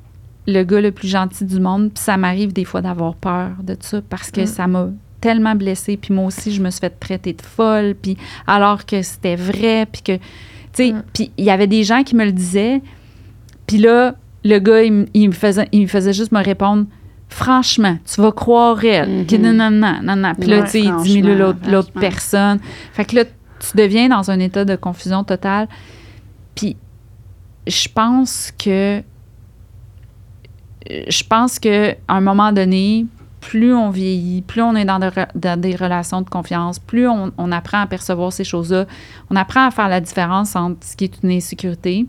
le 0.47 0.63
gars 0.65 0.81
le 0.81 0.91
plus 0.93 1.09
gentil 1.09 1.45
du 1.45 1.61
monde, 1.61 1.93
puis 1.95 2.03
ça 2.03 2.17
m'arrive 2.17 2.53
des 2.53 2.65
fois 2.65 2.81
d'avoir 2.83 3.15
peur 3.15 3.51
de 3.63 3.77
ça 3.81 4.01
parce 4.09 4.31
que 4.31 4.41
Mm. 4.43 4.47
ça 4.47 4.67
m'a 4.67 4.89
tellement 5.23 5.55
blessée, 5.55 5.97
puis 5.97 6.13
moi 6.13 6.27
aussi, 6.27 6.53
je 6.53 6.61
me 6.61 6.69
suis 6.69 6.81
fait 6.81 6.91
traiter 7.01 7.33
de 7.33 7.41
folle, 7.41 7.95
puis 7.95 8.19
alors 8.47 8.85
que 8.85 9.01
c'était 9.01 9.37
vrai, 9.37 9.87
puis 9.91 10.03
que, 10.03 10.17
tu 10.17 10.21
sais, 10.75 10.93
Mm. 10.93 11.03
puis 11.15 11.31
il 11.39 11.45
y 11.47 11.51
avait 11.51 11.67
des 11.67 11.85
gens 11.85 12.03
qui 12.03 12.15
me 12.15 12.25
le 12.27 12.33
disaient, 12.33 12.83
puis 13.67 13.79
là, 13.79 14.15
le 14.45 14.59
gars, 14.59 14.83
il, 14.83 14.93
me- 14.93 15.07
il 15.15 15.29
me 15.29 15.33
faisait, 15.33 15.69
il 15.73 15.83
me 15.83 15.87
faisait 15.87 16.13
juste 16.13 16.33
me 16.33 16.43
répondre, 16.45 16.85
franchement, 17.29 17.97
tu 18.05 18.21
vas 18.21 18.33
croire 18.33 18.85
elle, 18.85 19.09
Mhm. 19.21 19.27
que 19.27 19.37
non, 19.37 19.53
non, 19.55 19.71
non, 19.71 20.01
non, 20.03 20.17
non. 20.17 20.33
Puis 20.39 20.51
là, 20.51 20.65
tu 20.65 20.71
sais, 20.71 20.81
il 20.81 20.95
diminue 20.97 21.37
l'autre 21.37 21.93
personne. 21.99 22.59
Fait 22.93 23.05
que 23.07 23.17
là, 23.17 23.25
tu 23.25 23.77
deviens 23.77 24.09
dans 24.09 24.31
un 24.31 24.39
état 24.41 24.65
de 24.67 24.77
confusion 24.77 25.25
totale. 25.25 25.69
Puis, 26.55 26.77
je 27.67 27.89
pense 27.89 28.53
que. 28.59 29.03
Je 30.91 31.23
pense 31.25 31.59
que 31.61 31.93
à 32.09 32.15
un 32.17 32.21
moment 32.21 32.53
donné, 32.53 33.07
plus 33.43 33.75
on 33.75 33.91
vieillit, 33.91 34.41
plus 34.41 34.63
on 34.63 34.75
est 34.77 34.85
dans, 34.85 35.01
de 35.01 35.07
re- 35.07 35.29
dans 35.35 35.61
des 35.61 35.75
relations 35.75 36.23
de 36.23 36.31
confiance, 36.31 36.79
plus 36.79 37.09
on, 37.09 37.33
on 37.37 37.53
apprend 37.53 37.81
à 37.81 37.87
percevoir 37.87 38.33
ces 38.33 38.45
choses-là, 38.45 38.87
on 39.31 39.37
apprend 39.37 39.67
à 39.67 39.71
faire 39.71 39.89
la 39.89 40.01
différence 40.01 40.55
entre 40.57 40.87
ce 40.87 40.97
qui 40.97 41.05
est 41.05 41.23
une 41.23 41.33
insécurité, 41.33 42.07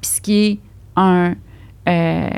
puis 0.00 0.10
ce 0.10 0.20
qui 0.20 0.34
est 0.34 0.58
un, 0.96 1.34
euh, 1.88 2.30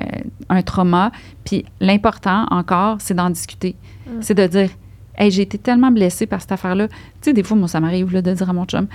un 0.48 0.62
trauma. 0.62 1.12
Puis 1.44 1.64
l'important 1.80 2.46
encore, 2.50 2.96
c'est 2.98 3.14
d'en 3.14 3.30
discuter. 3.30 3.76
Mm. 4.06 4.10
C'est 4.20 4.34
de 4.34 4.46
dire, 4.48 4.70
hey, 5.16 5.30
j'ai 5.30 5.42
été 5.42 5.58
tellement 5.58 5.90
blessée 5.90 6.26
par 6.26 6.40
cette 6.40 6.52
affaire-là. 6.52 6.88
Tu 6.88 6.94
sais, 7.22 7.32
des 7.32 7.42
fois, 7.42 7.56
moi, 7.56 7.68
ça 7.68 7.80
m'arrive 7.80 8.12
de 8.12 8.32
dire 8.32 8.48
à 8.48 8.52
mon 8.52 8.64
chum, 8.64 8.86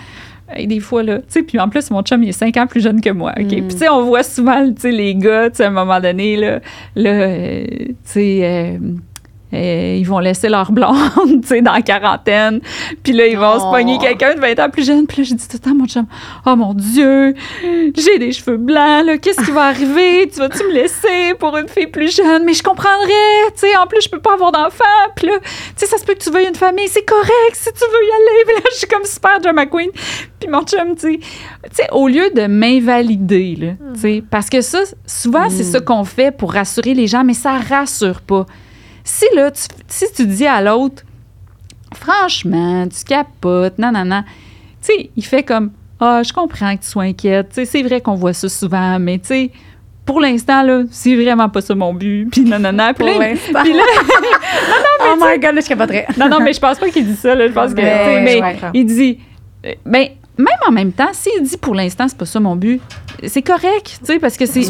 Hey, 0.50 0.66
des 0.66 0.80
fois, 0.80 1.04
là, 1.04 1.18
tu 1.20 1.26
sais, 1.28 1.44
puis 1.44 1.60
en 1.60 1.68
plus, 1.68 1.92
mon 1.92 2.02
chum, 2.04 2.24
il 2.24 2.30
est 2.30 2.34
cinq 2.34 2.56
ans 2.56 2.68
plus 2.68 2.82
jeune 2.82 3.02
que 3.02 3.10
moi, 3.10 3.34
OK? 3.38 3.46
Mm. 3.46 3.50
Puis, 3.50 3.68
tu 3.68 3.78
sais, 3.78 3.90
on 3.90 4.06
voit 4.06 4.24
souvent, 4.24 4.66
tu 4.68 4.82
sais, 4.82 4.92
les 4.92 5.14
gars, 5.16 5.50
tu 5.50 5.58
sais, 5.58 5.66
à 5.66 5.68
un 5.68 5.72
moment 5.72 6.00
donné, 6.00 6.38
là, 6.38 6.62
là 6.96 7.10
euh, 7.10 7.66
tu 7.68 7.96
sais, 8.04 8.40
euh, 8.44 8.78
ils 9.54 10.04
vont 10.04 10.20
laisser 10.20 10.50
leur 10.50 10.72
blonde, 10.72 10.96
tu 11.42 11.48
sais, 11.48 11.62
dans 11.62 11.74
la 11.74 11.82
quarantaine. 11.82 12.60
Puis 13.04 13.14
là, 13.14 13.28
ils 13.28 13.38
vont 13.38 13.54
Oh. 13.56 13.60
se 13.60 13.66
pogner 13.78 13.98
quelqu'un 13.98 14.36
de 14.36 14.40
20 14.42 14.60
ans 14.60 14.70
plus 14.70 14.86
jeune. 14.86 15.08
Puis 15.08 15.20
là, 15.20 15.24
je 15.24 15.34
dis 15.36 15.48
tout 15.48 15.56
le 15.56 15.60
temps 15.60 15.72
à 15.72 15.74
mon 15.74 15.86
chum, 15.86 16.06
oh 16.46 16.56
mon 16.56 16.74
Dieu, 16.74 17.34
j'ai 17.96 18.20
des 18.20 18.32
cheveux 18.34 18.58
blancs, 18.58 19.06
là, 19.06 19.18
qu'est-ce 19.18 19.44
qui 19.46 19.52
va 19.52 19.66
arriver? 19.68 20.30
Tu 20.32 20.40
vas-tu 20.40 20.64
me 20.66 20.74
laisser 20.74 21.34
pour 21.40 21.56
une 21.58 21.68
fille 21.70 21.88
plus 21.88 22.16
jeune? 22.16 22.44
Mais 22.44 22.54
je 22.54 22.64
comprendrais, 22.64 23.08
tu 23.54 23.60
sais, 23.68 23.78
en 23.78 23.88
plus, 23.88 24.02
je 24.04 24.10
peux 24.10 24.20
pas 24.20 24.34
avoir 24.34 24.52
d'enfant. 24.52 24.84
Puis 25.16 25.28
là, 25.28 25.34
tu 25.42 25.48
sais, 25.78 25.86
ça 25.86 25.98
se 25.98 26.04
peut 26.06 26.14
que 26.14 26.24
tu 26.24 26.30
veuilles 26.30 26.48
une 26.48 26.56
famille, 26.56 26.88
c'est 26.90 27.06
correct 27.06 27.54
si 27.54 27.70
tu 27.72 27.80
veux 27.80 28.06
y 28.06 28.12
aller. 28.12 28.44
Puis 28.46 28.56
là, 28.56 28.62
je 28.74 28.78
suis 28.80 28.88
comme 28.88 29.06
super 29.06 29.40
drama 29.40 29.66
queen. 29.66 29.90
Puis 30.40 30.50
mon 30.50 30.64
chum, 30.64 30.96
tu 30.96 31.20
sais, 31.72 31.88
au 31.92 32.08
lieu 32.08 32.30
de 32.36 32.48
m'invalider, 32.48 33.56
là, 33.60 33.68
tu 33.94 34.00
sais, 34.02 34.24
parce 34.30 34.50
que 34.50 34.62
ça, 34.62 34.80
souvent, 35.06 35.50
c'est 35.50 35.64
Mm. 35.64 35.72
ça 35.72 35.80
qu'on 35.82 36.04
fait 36.04 36.32
pour 36.36 36.54
rassurer 36.54 36.94
les 36.94 37.08
gens, 37.08 37.24
mais 37.24 37.34
ça 37.34 37.58
rassure 37.58 38.22
pas. 38.22 38.46
Si 39.10 39.26
là, 39.34 39.50
tu, 39.52 39.62
si 39.88 40.06
tu 40.14 40.26
dis 40.28 40.46
à 40.46 40.62
l'autre, 40.62 41.04
franchement, 41.94 42.86
tu 42.88 43.04
capotes, 43.06 43.78
non, 43.80 43.92
non, 43.92 44.04
non, 44.06 44.24
tu 44.86 44.94
sais, 44.94 45.10
il 45.16 45.24
fait 45.24 45.44
comme, 45.44 45.72
ah, 46.00 46.22
je 46.24 46.34
comprends 46.34 46.76
que 46.76 46.82
tu 46.84 46.90
sois 46.90 47.04
inquiète, 47.04 47.50
tu 47.50 47.56
sais, 47.56 47.66
c'est 47.66 47.84
vrai 47.84 48.02
qu'on 48.02 48.16
voit 48.16 48.34
ça 48.34 48.50
souvent, 48.50 49.00
mais 49.00 49.18
tu 49.20 49.28
sais, 49.28 49.52
pour 50.06 50.20
l'instant, 50.20 50.62
là, 50.62 50.84
c'est 50.92 51.16
vraiment 51.16 51.48
pas 51.50 51.62
ça 51.62 51.74
mon 51.74 51.94
but, 51.94 52.28
puis 52.32 52.42
non, 52.42 52.60
non, 52.60 52.74
non, 52.74 52.94
puis 52.94 53.06
Pour 53.10 53.20
là, 53.20 53.30
l'instant. 53.30 53.62
puis 53.64 53.74
là- 53.74 53.84
oh 55.02 55.16
my 55.20 55.40
god, 55.40 55.56
là, 55.56 55.62
je 55.62 55.68
capoterais. 55.70 56.06
non, 56.18 56.28
non, 56.30 56.40
mais 56.42 56.52
je 56.54 56.60
pense 56.60 56.78
pas 56.78 56.90
qu'il 56.90 57.06
dit 57.06 57.16
ça, 57.16 57.34
là, 57.34 57.48
je 57.48 57.54
pense 57.54 57.74
que, 57.74 57.82
Mais, 57.82 58.22
mais 58.24 58.42
ouais. 58.42 58.58
il 58.74 58.86
dit, 58.86 59.20
euh, 59.66 59.72
ben, 59.86 60.08
même 60.38 60.48
en 60.68 60.72
même 60.72 60.92
temps, 60.92 61.10
s'il 61.14 61.42
dit 61.44 61.58
pour 61.58 61.74
l'instant, 61.76 62.08
c'est 62.08 62.18
pas 62.18 62.26
ça 62.26 62.40
mon 62.40 62.56
but, 62.56 62.82
c'est 63.26 63.42
correct, 63.42 64.00
tu 64.00 64.06
sais, 64.06 64.20
parce 64.20 64.38
que 64.38 64.46
c'est, 64.46 64.62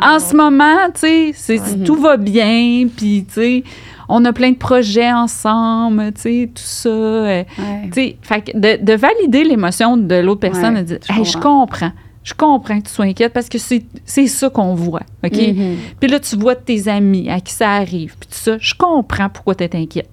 en 0.00 0.18
ce 0.20 0.36
moment, 0.36 0.76
tu 0.94 1.32
sais, 1.34 1.60
tout 1.84 1.96
va 1.96 2.16
bien, 2.16 2.86
puis, 2.96 3.24
tu 3.26 3.34
sais, 3.34 3.64
on 4.08 4.24
a 4.24 4.32
plein 4.32 4.50
de 4.52 4.56
projets 4.56 5.12
ensemble, 5.12 6.12
tu 6.14 6.20
sais, 6.20 6.50
tout 6.54 6.62
ça. 6.62 6.88
euh, 6.88 7.42
Ouais. 7.58 7.82
tu 7.86 7.92
sais, 7.92 8.16
fait 8.22 8.40
que 8.42 8.56
de, 8.58 8.84
de 8.84 8.92
valider 8.94 9.44
l'émotion 9.44 9.96
de 9.96 10.14
l'autre 10.16 10.40
personne, 10.40 10.74
Ouais, 10.74 10.82
de 10.82 10.86
dire, 10.86 10.98
je 11.08 11.12
hey, 11.18 11.24
je 11.24 11.38
comprends. 11.38 11.92
Je 12.22 12.32
comprends 12.32 12.80
que 12.80 12.86
tu 12.88 12.92
sois 12.94 13.04
inquiète 13.04 13.34
parce 13.34 13.50
que 13.50 13.58
c'est 13.58 13.84
c'est 14.06 14.26
ça 14.28 14.48
qu'on 14.48 14.74
voit, 14.74 15.02
OK? 15.22 15.36
Mhm. 15.36 15.76
Puis 16.00 16.08
là, 16.08 16.18
tu 16.18 16.36
vois 16.36 16.54
tes 16.54 16.88
amis 16.88 17.28
à 17.28 17.38
qui 17.40 17.52
ça 17.52 17.72
arrive, 17.72 18.14
puis 18.18 18.28
tout 18.30 18.38
ça. 18.38 18.56
Je 18.58 18.72
comprends 18.74 19.28
pourquoi 19.28 19.54
tu 19.54 19.64
es 19.64 19.76
inquiète. 19.76 20.08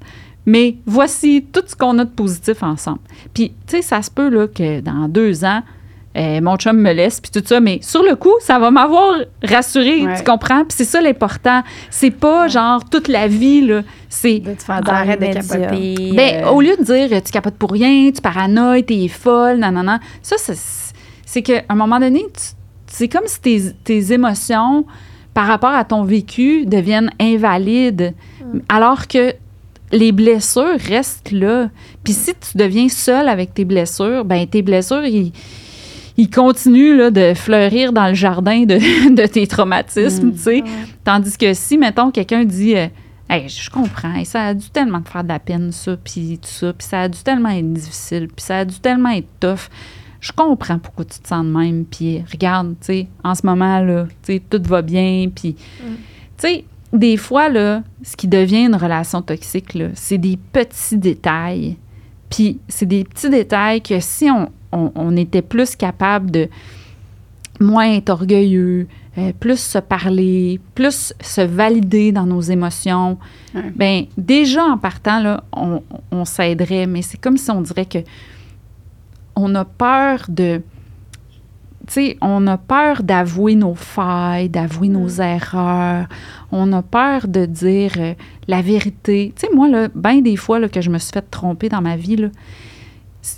Mais 0.45 0.75
voici 0.85 1.45
tout 1.51 1.61
ce 1.65 1.75
qu'on 1.75 1.97
a 1.99 2.05
de 2.05 2.09
positif 2.09 2.63
ensemble. 2.63 2.99
Puis, 3.33 3.49
tu 3.67 3.75
sais, 3.77 3.81
ça 3.81 4.01
se 4.01 4.09
peut 4.09 4.29
là, 4.29 4.47
que 4.47 4.79
dans 4.81 5.07
deux 5.07 5.45
ans, 5.45 5.61
euh, 6.17 6.41
mon 6.41 6.57
chum 6.57 6.77
me 6.77 6.91
laisse, 6.91 7.21
puis 7.21 7.31
tout 7.31 7.41
ça, 7.45 7.59
mais 7.61 7.79
sur 7.81 8.03
le 8.03 8.15
coup, 8.15 8.33
ça 8.41 8.59
va 8.59 8.69
m'avoir 8.71 9.13
rassuré, 9.43 10.05
Ouais. 10.05 10.17
tu 10.17 10.23
comprends? 10.23 10.65
Puis 10.65 10.71
c'est 10.77 10.83
ça 10.85 10.99
l'important. 10.99 11.61
C'est 11.89 12.11
pas 12.11 12.47
genre 12.49 12.83
toute 12.89 13.07
la 13.07 13.27
vie, 13.27 13.61
là. 13.61 13.81
C'est. 14.09 14.39
De 14.39 14.53
te 14.53 14.63
faire 14.63 14.81
de 14.81 15.33
capoter. 15.33 16.11
Ben, 16.13 16.43
euh, 16.43 16.49
au 16.49 16.59
lieu 16.59 16.75
de 16.77 16.83
dire 16.83 17.21
tu 17.23 17.31
capotes 17.31 17.55
pour 17.55 17.71
rien, 17.71 18.11
tu 18.13 18.19
paranoïes, 18.21 18.83
t'es 18.83 19.07
folle, 19.07 19.57
non, 19.59 19.71
non, 19.71 19.83
non, 19.83 19.99
ça, 20.21 20.35
c'est- 20.37 21.41
qu'à 21.43 21.61
un 21.69 21.75
moment 21.75 21.97
donné, 21.99 22.25
c'est 22.87 23.07
comme 23.07 23.25
si 23.27 23.39
tes, 23.39 23.61
tes 23.85 24.11
émotions 24.11 24.85
par 25.33 25.47
rapport 25.47 25.69
à 25.71 25.85
ton 25.85 26.03
vécu 26.03 26.65
deviennent 26.65 27.09
invalides, 27.21 28.13
alors 28.67 29.07
que 29.07 29.33
les 29.91 30.11
blessures 30.11 30.77
restent 30.87 31.31
là. 31.31 31.69
Puis 32.03 32.13
si 32.13 32.31
tu 32.33 32.57
deviens 32.57 32.89
seul 32.89 33.27
avec 33.29 33.53
tes 33.53 33.65
blessures, 33.65 34.25
ben 34.25 34.45
tes 34.47 34.61
blessures, 34.61 35.03
ils, 35.05 35.31
ils 36.17 36.29
continuent 36.29 36.95
là, 36.97 37.11
de 37.11 37.33
fleurir 37.33 37.93
dans 37.93 38.07
le 38.07 38.13
jardin 38.13 38.63
de, 38.63 38.75
de 39.15 39.25
tes 39.27 39.47
traumatismes, 39.47 40.27
Mm. 40.27 40.33
tu 40.33 40.39
sais. 40.39 40.63
Tandis 41.03 41.37
que 41.37 41.53
si, 41.53 41.77
mettons, 41.77 42.11
quelqu'un 42.11 42.43
dit 42.45 42.75
euh, 42.75 42.87
Hey, 43.29 43.47
je 43.47 43.69
comprends, 43.69 44.23
ça 44.25 44.47
a 44.47 44.53
dû 44.53 44.69
tellement 44.71 45.01
te 45.01 45.09
faire 45.09 45.23
de 45.23 45.29
la 45.29 45.39
peine, 45.39 45.71
ça, 45.71 45.95
puis 45.95 46.37
tout 46.41 46.49
ça, 46.49 46.73
puis 46.73 46.85
ça 46.85 47.01
a 47.01 47.07
dû 47.07 47.19
tellement 47.23 47.49
être 47.49 47.71
difficile, 47.71 48.27
puis 48.27 48.43
ça 48.45 48.57
a 48.59 48.65
dû 48.65 48.77
tellement 48.79 49.11
être 49.11 49.27
tough. 49.39 49.69
Je 50.19 50.33
comprends 50.33 50.77
pourquoi 50.79 51.05
tu 51.05 51.17
te 51.19 51.27
sens 51.29 51.45
de 51.45 51.49
même, 51.49 51.85
puis 51.85 52.21
regarde, 52.29 52.75
tu 52.81 52.87
sais, 52.87 53.07
en 53.23 53.33
ce 53.33 53.45
moment, 53.45 53.79
là, 53.79 54.05
tu 54.23 54.33
sais, 54.33 54.41
tout 54.49 54.61
va 54.67 54.81
bien, 54.81 55.29
puis, 55.33 55.51
Mm. 55.81 55.93
tu 55.93 55.95
sais, 56.37 56.65
des 56.93 57.17
fois, 57.17 57.49
là, 57.49 57.83
ce 58.03 58.15
qui 58.17 58.27
devient 58.27 58.65
une 58.65 58.75
relation 58.75 59.21
toxique, 59.21 59.77
c'est 59.93 60.17
des 60.17 60.37
petits 60.37 60.97
détails. 60.97 61.77
Puis 62.29 62.59
c'est 62.67 62.85
des 62.85 63.03
petits 63.03 63.29
détails 63.29 63.81
que 63.81 63.99
si 63.99 64.29
on, 64.29 64.49
on- 64.71 64.91
on 64.95 65.15
était 65.17 65.41
plus 65.41 65.75
capable 65.75 66.31
de 66.31 66.49
moins 67.59 67.91
être 67.93 68.09
orgueilleux, 68.09 68.87
euh, 69.17 69.31
plus 69.39 69.59
se 69.59 69.77
parler, 69.77 70.59
plus 70.73 71.13
se 71.21 71.41
valider 71.41 72.11
dans 72.11 72.25
nos 72.25 72.41
émotions, 72.41 73.17
Ouais. 73.53 73.71
ben 73.75 74.05
déjà 74.17 74.63
en 74.63 74.77
partant, 74.77 75.19
là, 75.21 75.43
on, 75.53 75.83
on 76.11 76.25
s'aiderait. 76.25 76.87
Mais 76.87 77.01
c'est 77.01 77.17
comme 77.19 77.37
si 77.37 77.51
on 77.51 77.61
dirait 77.61 77.85
que 77.85 77.99
on 79.35 79.53
a 79.55 79.63
peur 79.65 80.25
de... 80.29 80.61
Sais, 81.91 82.15
on 82.21 82.47
a 82.47 82.57
peur 82.57 83.03
d'avouer 83.03 83.55
nos 83.55 83.75
failles, 83.75 84.47
d'avouer 84.47 84.87
nos 84.87 85.09
erreurs. 85.09 86.07
On 86.49 86.71
a 86.71 86.81
peur 86.81 87.27
de 87.27 87.45
dire 87.45 87.91
euh, 87.97 88.13
la 88.47 88.61
vérité. 88.61 89.33
Tu 89.35 89.41
sais, 89.45 89.53
moi, 89.53 89.67
là, 89.67 89.89
bien 89.93 90.21
des 90.21 90.37
fois 90.37 90.57
là, 90.57 90.69
que 90.69 90.79
je 90.79 90.89
me 90.89 90.97
suis 90.99 91.11
fait 91.11 91.29
tromper 91.29 91.67
dans 91.67 91.81
ma 91.81 91.97
vie, 91.97 92.15
là, 92.15 92.29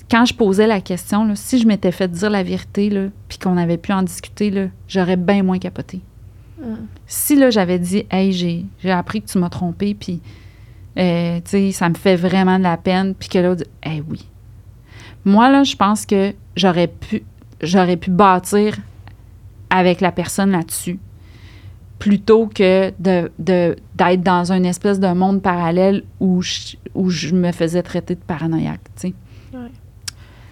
quand 0.08 0.26
je 0.26 0.36
posais 0.36 0.68
la 0.68 0.82
question, 0.82 1.26
là, 1.26 1.36
si 1.36 1.58
je 1.58 1.66
m'étais 1.66 1.92
fait 1.92 2.08
dire 2.08 2.30
la 2.30 2.44
vérité, 2.44 2.92
là, 2.92 3.08
puis 3.28 3.40
qu'on 3.40 3.58
avait 3.58 3.78
pu 3.78 3.92
en 3.92 4.04
discuter, 4.04 4.52
là, 4.52 4.68
j'aurais 4.88 5.18
bien 5.18 5.42
moins 5.42 5.58
capoté. 5.58 6.02
Mm. 6.60 6.76
Si 7.08 7.36
là, 7.36 7.50
j'avais 7.50 7.80
dit, 7.80 8.06
hey, 8.12 8.34
j'ai, 8.34 8.66
j'ai 8.84 8.92
appris 8.92 9.24
que 9.24 9.32
tu 9.32 9.40
m'as 9.40 9.50
trompé, 9.50 9.96
puis, 9.96 10.22
euh, 11.00 11.38
tu 11.38 11.50
sais, 11.50 11.72
ça 11.72 11.90
me 11.90 11.96
fait 11.96 12.18
vraiment 12.18 12.60
de 12.60 12.64
la 12.64 12.78
peine, 12.78 13.16
puis 13.16 13.30
que 13.30 13.40
l'autre 13.40 13.64
dit, 13.64 13.70
hey, 13.82 14.04
oui. 14.08 14.28
Moi, 15.26 15.50
là, 15.50 15.64
je 15.64 15.76
pense 15.76 16.06
que 16.06 16.36
j'aurais 16.56 16.88
pu, 16.88 17.24
j'aurais 17.66 17.98
pu 17.98 18.12
bâtir 18.12 18.78
avec 19.70 20.02
la 20.02 20.12
personne 20.12 20.52
là-dessus 20.52 21.00
plutôt 22.00 22.48
que 22.48 22.92
de, 23.00 23.32
de- 23.40 23.76
d'être 23.96 24.22
dans 24.24 24.52
une 24.52 24.66
espèce 24.66 25.00
de 25.00 25.08
monde 25.14 25.42
parallèle 25.42 26.04
où 26.20 26.42
je, 26.42 26.76
où 26.94 27.10
je 27.10 27.34
me 27.34 27.52
faisais 27.52 27.82
traiter 27.82 28.16
de 28.16 28.20
paranoïaque, 28.20 28.82
tu 29.00 29.08
sais. 29.10 29.14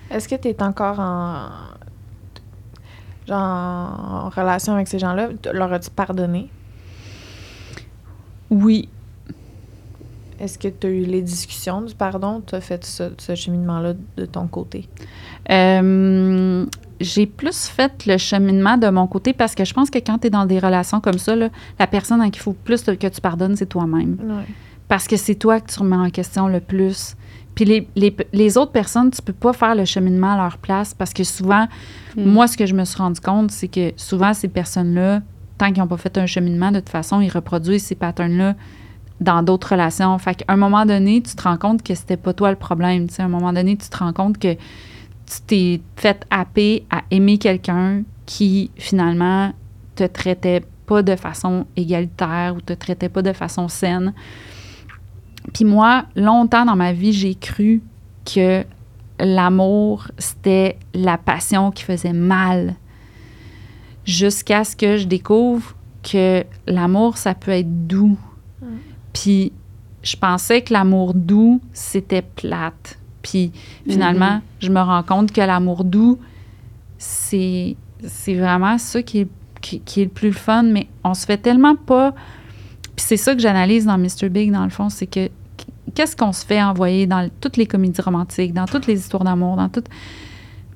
Est-ce 0.09 0.27
que 0.27 0.35
tu 0.35 0.47
es 0.49 0.63
encore 0.63 0.99
en. 0.99 1.49
Genre, 3.27 3.37
en 3.37 4.29
relation 4.29 4.73
avec 4.73 4.87
ces 4.87 4.99
gens-là? 4.99 5.29
Leur 5.53 5.71
as-tu 5.73 5.89
pardonné? 5.89 6.49
Oui, 8.49 8.89
Est-ce 10.39 10.57
que 10.57 10.67
tu 10.67 10.87
as 10.87 10.89
eu 10.89 11.03
les 11.05 11.21
discussions 11.21 11.81
du 11.81 11.93
pardon? 11.95 12.41
Tu 12.45 12.55
as 12.55 12.61
fait 12.61 12.83
ce, 12.83 13.11
ce 13.17 13.35
cheminement-là 13.35 13.93
de 14.17 14.25
ton 14.25 14.47
côté? 14.47 14.89
Euh, 15.49 16.65
j'ai 17.03 17.25
plus 17.25 17.65
fait 17.67 18.05
le 18.05 18.17
cheminement 18.17 18.77
de 18.77 18.89
mon 18.89 19.07
côté 19.07 19.33
parce 19.33 19.55
que 19.55 19.65
je 19.65 19.73
pense 19.73 19.89
que 19.89 19.99
quand 19.99 20.19
tu 20.19 20.27
es 20.27 20.29
dans 20.29 20.45
des 20.45 20.59
relations 20.59 20.99
comme 21.01 21.17
ça, 21.17 21.35
là, 21.35 21.49
la 21.79 21.87
personne 21.87 22.21
à 22.21 22.29
qui 22.29 22.39
il 22.39 22.43
faut 22.43 22.53
plus 22.53 22.83
que 22.83 23.07
tu 23.07 23.21
pardonnes, 23.21 23.55
c'est 23.55 23.65
toi-même. 23.67 24.17
Ouais. 24.23 24.45
parce 24.87 25.07
que 25.07 25.15
c'est 25.15 25.35
toi 25.35 25.59
que 25.61 25.71
tu 25.71 25.79
remets 25.79 25.95
en 25.95 26.09
question 26.09 26.47
le 26.47 26.59
plus. 26.59 27.15
Puis 27.55 27.65
les, 27.65 27.87
les, 27.95 28.15
les 28.33 28.57
autres 28.57 28.71
personnes, 28.71 29.11
tu 29.11 29.21
peux 29.21 29.33
pas 29.33 29.53
faire 29.53 29.75
le 29.75 29.85
cheminement 29.85 30.33
à 30.33 30.37
leur 30.37 30.57
place 30.57 30.93
parce 30.93 31.13
que 31.13 31.23
souvent, 31.23 31.67
Mm. 32.15 32.25
moi, 32.25 32.47
ce 32.47 32.57
que 32.57 32.65
je 32.65 32.73
me 32.75 32.83
suis 32.83 32.97
rendu 32.97 33.21
compte, 33.21 33.51
c'est 33.51 33.69
que 33.69 33.93
souvent, 33.95 34.33
ces 34.33 34.49
personnes-là, 34.49 35.21
tant 35.57 35.67
qu'ils 35.71 35.81
n'ont 35.81 35.87
pas 35.87 35.95
fait 35.97 36.17
un 36.17 36.25
cheminement, 36.25 36.71
de 36.71 36.79
toute 36.79 36.89
façon, 36.89 37.21
ils 37.21 37.29
reproduisent 37.29 37.85
ces 37.85 37.95
patterns-là 37.95 38.55
dans 39.21 39.43
d'autres 39.43 39.69
relations. 39.71 40.17
Fait 40.17 40.35
qu'à 40.35 40.45
un 40.49 40.57
moment 40.57 40.85
donné, 40.85 41.21
tu 41.21 41.35
te 41.35 41.43
rends 41.43 41.55
compte 41.57 41.83
que 41.83 41.93
c'était 41.95 42.17
pas 42.17 42.33
toi 42.33 42.49
le 42.49 42.57
problème. 42.57 43.07
À 43.17 43.23
un 43.23 43.27
moment 43.29 43.53
donné, 43.53 43.77
tu 43.77 43.87
te 43.87 43.97
rends 43.97 44.11
compte 44.13 44.37
que 44.39 44.55
tu 45.31 45.41
t'es 45.41 45.81
fait 45.95 46.25
happer 46.29 46.85
à 46.89 47.03
aimer 47.09 47.37
quelqu'un 47.37 48.03
qui, 48.25 48.71
finalement, 48.77 49.53
te 49.95 50.03
traitait 50.03 50.63
pas 50.85 51.03
de 51.03 51.15
façon 51.15 51.65
égalitaire 51.75 52.53
ou 52.55 52.61
te 52.61 52.73
traitait 52.73 53.09
pas 53.09 53.21
de 53.21 53.31
façon 53.31 53.67
saine. 53.67 54.13
Puis 55.53 55.65
moi, 55.65 56.05
longtemps 56.15 56.65
dans 56.65 56.75
ma 56.75 56.93
vie, 56.93 57.13
j'ai 57.13 57.35
cru 57.35 57.81
que 58.25 58.63
l'amour, 59.19 60.07
c'était 60.17 60.77
la 60.93 61.17
passion 61.17 61.71
qui 61.71 61.83
faisait 61.83 62.13
mal. 62.13 62.75
Jusqu'à 64.05 64.63
ce 64.63 64.75
que 64.75 64.97
je 64.97 65.05
découvre 65.05 65.75
que 66.03 66.43
l'amour, 66.67 67.17
ça 67.17 67.35
peut 67.35 67.51
être 67.51 67.87
doux. 67.87 68.17
Puis 69.13 69.53
je 70.03 70.15
pensais 70.15 70.61
que 70.61 70.73
l'amour 70.73 71.13
doux, 71.13 71.61
c'était 71.73 72.23
plate. 72.23 72.97
Puis 73.21 73.51
finalement, 73.87 74.41
je 74.59 74.69
me 74.69 74.79
rends 74.79 75.03
compte 75.03 75.31
que 75.31 75.41
l'amour 75.41 75.83
doux, 75.83 76.17
c'est 76.97 77.75
vraiment 78.27 78.77
ça 78.77 79.01
qui 79.01 79.19
est, 79.19 79.27
qui, 79.61 79.79
qui 79.81 80.01
est 80.01 80.05
le 80.05 80.09
plus 80.09 80.33
fun, 80.33 80.63
mais 80.63 80.87
on 81.03 81.13
se 81.13 81.25
fait 81.25 81.37
tellement 81.37 81.75
pas. 81.75 82.13
Puis 82.95 83.05
c'est 83.05 83.17
ça 83.17 83.33
que 83.33 83.41
j'analyse 83.41 83.85
dans 83.85 83.97
Mr. 83.97 84.29
Big, 84.29 84.51
dans 84.51 84.63
le 84.63 84.69
fond, 84.69 84.89
c'est 84.89 85.07
que 85.07 85.29
qu'est-ce 85.93 86.15
qu'on 86.15 86.31
se 86.31 86.45
fait 86.45 86.61
envoyer 86.61 87.07
dans 87.07 87.29
toutes 87.39 87.57
les 87.57 87.65
comédies 87.65 88.01
romantiques, 88.01 88.53
dans 88.53 88.65
toutes 88.65 88.87
les 88.87 88.99
histoires 88.99 89.23
d'amour, 89.23 89.55
dans 89.55 89.69
toutes. 89.69 89.87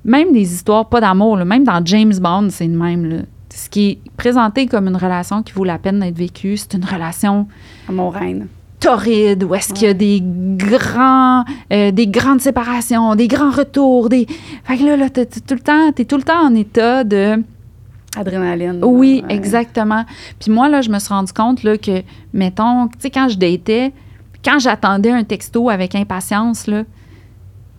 Même 0.04 0.32
des 0.32 0.54
histoires 0.54 0.88
pas 0.88 1.00
d'amour, 1.00 1.36
même 1.38 1.64
dans 1.64 1.84
James 1.84 2.14
Bond, 2.20 2.48
c'est 2.50 2.66
le 2.66 2.78
même. 2.78 3.04
Là. 3.06 3.16
Ce 3.52 3.68
qui 3.68 3.90
est 3.90 3.98
présenté 4.16 4.66
comme 4.66 4.86
une 4.86 4.96
relation 4.96 5.42
qui 5.42 5.52
vaut 5.52 5.64
la 5.64 5.78
peine 5.78 6.00
d'être 6.00 6.16
vécue, 6.16 6.56
c'est 6.56 6.74
une 6.74 6.84
relation 6.84 7.48
Mon 7.88 8.10
reine. 8.10 8.48
Torride, 8.86 9.42
où 9.42 9.54
est-ce 9.54 9.72
qu'il 9.72 9.88
y 9.88 9.90
a 9.90 9.94
des 9.94 10.22
grands, 10.22 11.44
euh, 11.72 11.90
des 11.90 12.06
grandes 12.06 12.40
séparations, 12.40 13.14
des 13.16 13.26
grands 13.26 13.50
retours, 13.50 14.08
des... 14.08 14.26
Fait 14.64 14.78
que 14.78 14.84
là, 14.84 14.96
là 14.96 15.10
t'es, 15.10 15.26
tout 15.26 15.54
le 15.54 15.60
temps, 15.60 15.90
t'es 15.92 16.04
tout 16.04 16.16
le 16.16 16.22
temps 16.22 16.46
en 16.46 16.54
état 16.54 17.02
de... 17.02 17.42
Adrénaline. 18.16 18.80
Oui, 18.84 19.24
Ouais. 19.26 19.34
exactement. 19.34 20.04
Puis 20.40 20.50
moi, 20.50 20.68
là, 20.68 20.80
je 20.82 20.90
me 20.90 20.98
suis 21.00 21.12
rendu 21.12 21.32
compte, 21.32 21.64
là, 21.64 21.76
que, 21.76 22.02
mettons, 22.32 22.86
tu 22.88 22.94
sais, 23.00 23.10
quand 23.10 23.28
je 23.28 23.36
datais, 23.36 23.92
quand 24.44 24.58
j'attendais 24.58 25.10
un 25.10 25.24
texto 25.24 25.68
avec 25.68 25.94
impatience, 25.94 26.66
là, 26.68 26.84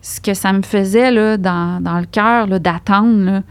ce 0.02 0.20
que 0.20 0.34
ça 0.34 0.52
me 0.52 0.62
faisait, 0.62 1.10
là, 1.10 1.36
dans, 1.38 1.82
dans 1.82 1.98
le 1.98 2.06
cœur, 2.06 2.46
là, 2.46 2.58
d'attendre, 2.58 3.24
là, 3.24 3.42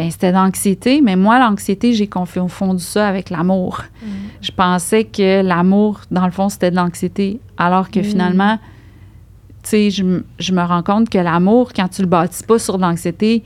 ben, 0.00 0.10
c'était 0.10 0.32
d'anxiété. 0.32 1.02
Mais 1.02 1.14
moi, 1.14 1.38
l'anxiété, 1.38 1.92
j'ai 1.92 2.06
confondu 2.06 2.82
ça 2.82 3.06
avec 3.06 3.28
l'amour. 3.28 3.82
Je 4.40 4.50
pensais 4.50 5.04
que 5.04 5.42
l'amour, 5.42 6.00
dans 6.10 6.24
le 6.24 6.30
fond, 6.30 6.48
c'était 6.48 6.70
de 6.70 6.76
l'anxiété. 6.76 7.38
Alors 7.58 7.90
que 7.90 8.00
Mm. 8.00 8.04
finalement, 8.04 8.58
tu 9.62 9.68
sais, 9.70 9.90
je, 9.90 10.02
me 10.52 10.62
rends 10.62 10.82
compte 10.82 11.10
que 11.10 11.18
l'amour, 11.18 11.74
quand 11.74 11.88
tu 11.88 12.00
le 12.00 12.08
bâtis 12.08 12.42
pas 12.44 12.58
sur 12.58 12.78
de 12.78 12.82
l'anxiété, 12.82 13.44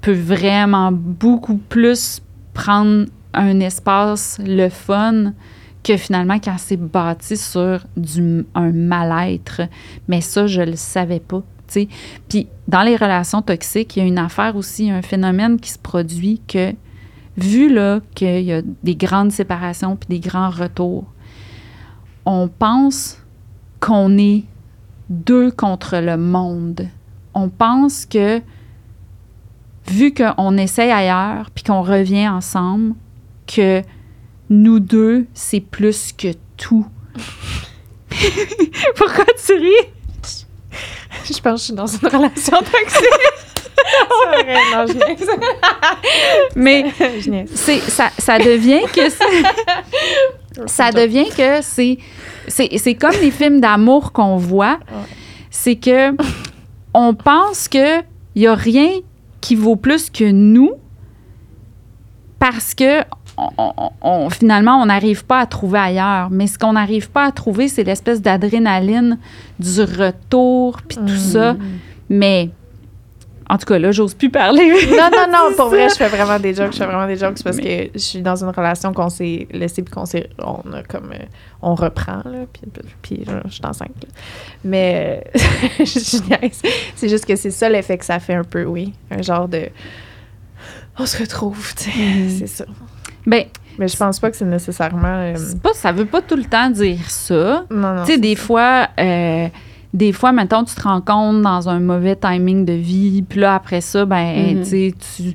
peut 0.00 0.12
vraiment 0.12 0.92
beaucoup 0.92 1.56
plus 1.56 2.22
prendre 2.54 3.06
un 3.34 3.58
espace, 3.58 4.38
le 4.44 4.68
fun, 4.68 5.32
que 5.82 5.96
finalement 5.96 6.38
quand 6.38 6.58
c'est 6.58 6.76
bâti 6.76 7.36
sur 7.36 7.80
du, 7.96 8.46
un 8.54 8.70
mal-être. 8.70 9.62
Mais 10.06 10.20
ça, 10.20 10.46
je 10.46 10.62
le 10.62 10.76
savais 10.76 11.18
pas. 11.18 11.42
Puis 12.28 12.48
dans 12.68 12.82
les 12.82 12.96
relations 12.96 13.42
toxiques, 13.42 13.96
il 13.96 14.00
y 14.00 14.02
a 14.02 14.08
une 14.08 14.18
affaire 14.18 14.56
aussi, 14.56 14.90
un 14.90 15.02
phénomène 15.02 15.58
qui 15.58 15.70
se 15.70 15.78
produit 15.78 16.40
que, 16.46 16.74
vu 17.36 17.72
là 17.72 18.00
qu'il 18.14 18.42
y 18.42 18.52
a 18.52 18.62
des 18.82 18.96
grandes 18.96 19.32
séparations 19.32 19.96
puis 19.96 20.08
des 20.08 20.20
grands 20.20 20.50
retours, 20.50 21.04
on 22.24 22.48
pense 22.48 23.18
qu'on 23.80 24.16
est 24.18 24.44
deux 25.08 25.50
contre 25.50 25.98
le 25.98 26.16
monde. 26.16 26.88
On 27.34 27.48
pense 27.48 28.06
que 28.06 28.40
vu 29.88 30.14
qu'on 30.14 30.56
essaye 30.56 30.90
ailleurs 30.90 31.50
puis 31.50 31.64
qu'on 31.64 31.82
revient 31.82 32.28
ensemble, 32.28 32.94
que 33.46 33.82
nous 34.50 34.80
deux, 34.80 35.26
c'est 35.34 35.60
plus 35.60 36.12
que 36.12 36.28
tout. 36.56 36.86
Pourquoi 38.96 39.24
tu 39.44 39.54
ris? 39.54 39.88
Je 41.26 41.40
pense 41.40 41.52
que 41.54 41.58
je 41.58 41.64
suis 41.64 41.72
dans 41.74 41.86
une 41.86 42.08
relation 42.08 42.58
toxique. 42.58 43.08
C'est 43.74 44.42
vrai, 44.44 44.56
non, 44.72 44.86
je 44.86 44.92
niaise. 44.94 45.28
Mais 46.56 46.84
c'est 47.54 47.80
ça, 47.80 48.10
ça 48.18 48.38
devient 48.38 48.82
que 48.94 49.08
c'est- 49.08 50.66
ça 50.66 50.90
devient 50.92 51.28
que 51.30 51.62
c'est 51.62 51.98
c'est 52.48 52.68
c'est 52.78 52.94
comme 52.94 53.14
les 53.22 53.30
films 53.30 53.60
d'amour 53.60 54.12
qu'on 54.12 54.36
voit 54.36 54.78
c'est 55.50 55.76
que 55.76 56.10
on 56.94 57.14
pense 57.14 57.68
que 57.68 58.00
il 58.34 58.42
y 58.42 58.46
a 58.46 58.54
rien 58.54 58.90
qui 59.40 59.54
vaut 59.56 59.76
plus 59.76 60.10
que 60.10 60.24
nous 60.30 60.72
parce 62.38 62.74
que 62.74 63.02
on- 64.02 64.30
finalement 64.30 64.80
on 64.82 64.86
n'arrive 64.86 65.24
pas 65.24 65.40
à 65.40 65.46
trouver 65.46 65.78
ailleurs 65.78 66.28
mais 66.30 66.46
ce 66.46 66.58
qu'on 66.58 66.72
n'arrive 66.74 67.10
pas 67.10 67.24
à 67.26 67.32
trouver 67.32 67.68
c'est 67.68 67.84
l'espèce 67.84 68.20
d'adrénaline 68.22 69.18
du 69.58 69.80
retour 69.82 70.80
puis 70.86 70.98
tout 70.98 71.16
ça 71.16 71.56
mais 72.08 72.50
en 73.50 73.58
tout 73.58 73.66
cas 73.66 73.78
là 73.78 73.92
j'ose 73.92 74.14
plus 74.14 74.30
parler 74.30 74.72
Non, 74.90 75.10
non, 75.12 75.26
non, 75.30 75.52
pour 75.56 75.68
vrai, 75.68 75.88
je 75.90 75.94
fais 75.96 76.08
vraiment 76.08 76.38
des 76.38 76.54
jokes. 76.54 76.72
Je 76.72 76.78
fais 76.78 76.86
vraiment 76.86 77.06
des 77.06 77.16
jokes 77.16 77.42
parce 77.44 77.58
que 77.58 77.90
je 77.94 77.98
suis 77.98 78.22
dans 78.22 78.36
une 78.42 78.48
relation 78.48 78.94
qu'on 78.94 79.10
s'est 79.10 79.46
laissé 79.52 79.82
puis 79.82 79.92
qu'on 79.92 80.06
s'est. 80.06 80.30
On 80.38 80.72
a 80.72 80.82
comme. 80.84 81.12
euh, 81.12 81.18
on 81.60 81.74
reprend, 81.74 82.22
là, 82.24 82.46
puis, 82.50 82.62
puis 83.02 83.24
je, 83.26 83.32
je 83.48 83.52
suis 83.52 83.66
enceinte. 83.66 83.90
là. 84.02 84.08
Mais. 84.64 85.22
euh. 85.36 85.84
C'est 86.96 87.08
juste 87.10 87.26
que 87.26 87.36
c'est 87.36 87.50
ça 87.50 87.68
l'effet 87.68 87.98
que 87.98 88.04
ça 88.06 88.18
fait 88.20 88.34
un 88.34 88.44
peu, 88.44 88.64
oui. 88.64 88.94
Un 89.10 89.20
genre 89.20 89.48
de. 89.48 89.68
On 90.98 91.04
se 91.04 91.18
retrouve, 91.18 91.74
tu 91.74 91.90
sais. 91.90 92.38
C'est 92.38 92.46
ça. 92.46 92.64
Ben 93.26 93.44
Mais 93.78 93.88
je 93.88 93.96
pense 93.96 94.18
pas 94.20 94.30
que 94.30 94.36
c'est 94.36 94.44
nécessairement. 94.44 95.06
euh, 95.06 95.34
c'est 95.36 95.60
pas 95.60 95.72
ça 95.74 95.92
veut 95.92 96.04
pas 96.06 96.22
tout 96.22 96.36
le 96.36 96.44
temps 96.44 96.70
dire 96.70 97.08
ça 97.10 97.64
non, 97.70 97.94
non. 97.94 98.04
Tu 98.04 98.12
sais, 98.12 98.18
des 98.18 98.34
ça. 98.36 98.42
fois, 98.42 98.88
euh, 99.00 99.48
des 99.94 100.12
fois, 100.12 100.32
mettons, 100.32 100.64
tu 100.64 100.74
te 100.74 100.82
rends 100.82 101.00
compte 101.02 101.42
dans 101.42 101.68
un 101.68 101.78
mauvais 101.80 102.16
timing 102.16 102.64
de 102.64 102.72
vie, 102.72 103.22
puis 103.22 103.40
là, 103.40 103.54
après 103.54 103.80
ça, 103.82 104.04
ben, 104.06 104.56
Mhm. 104.56 104.62
tu 104.62 104.68
sais, 104.68 104.94
tu- 105.16 105.34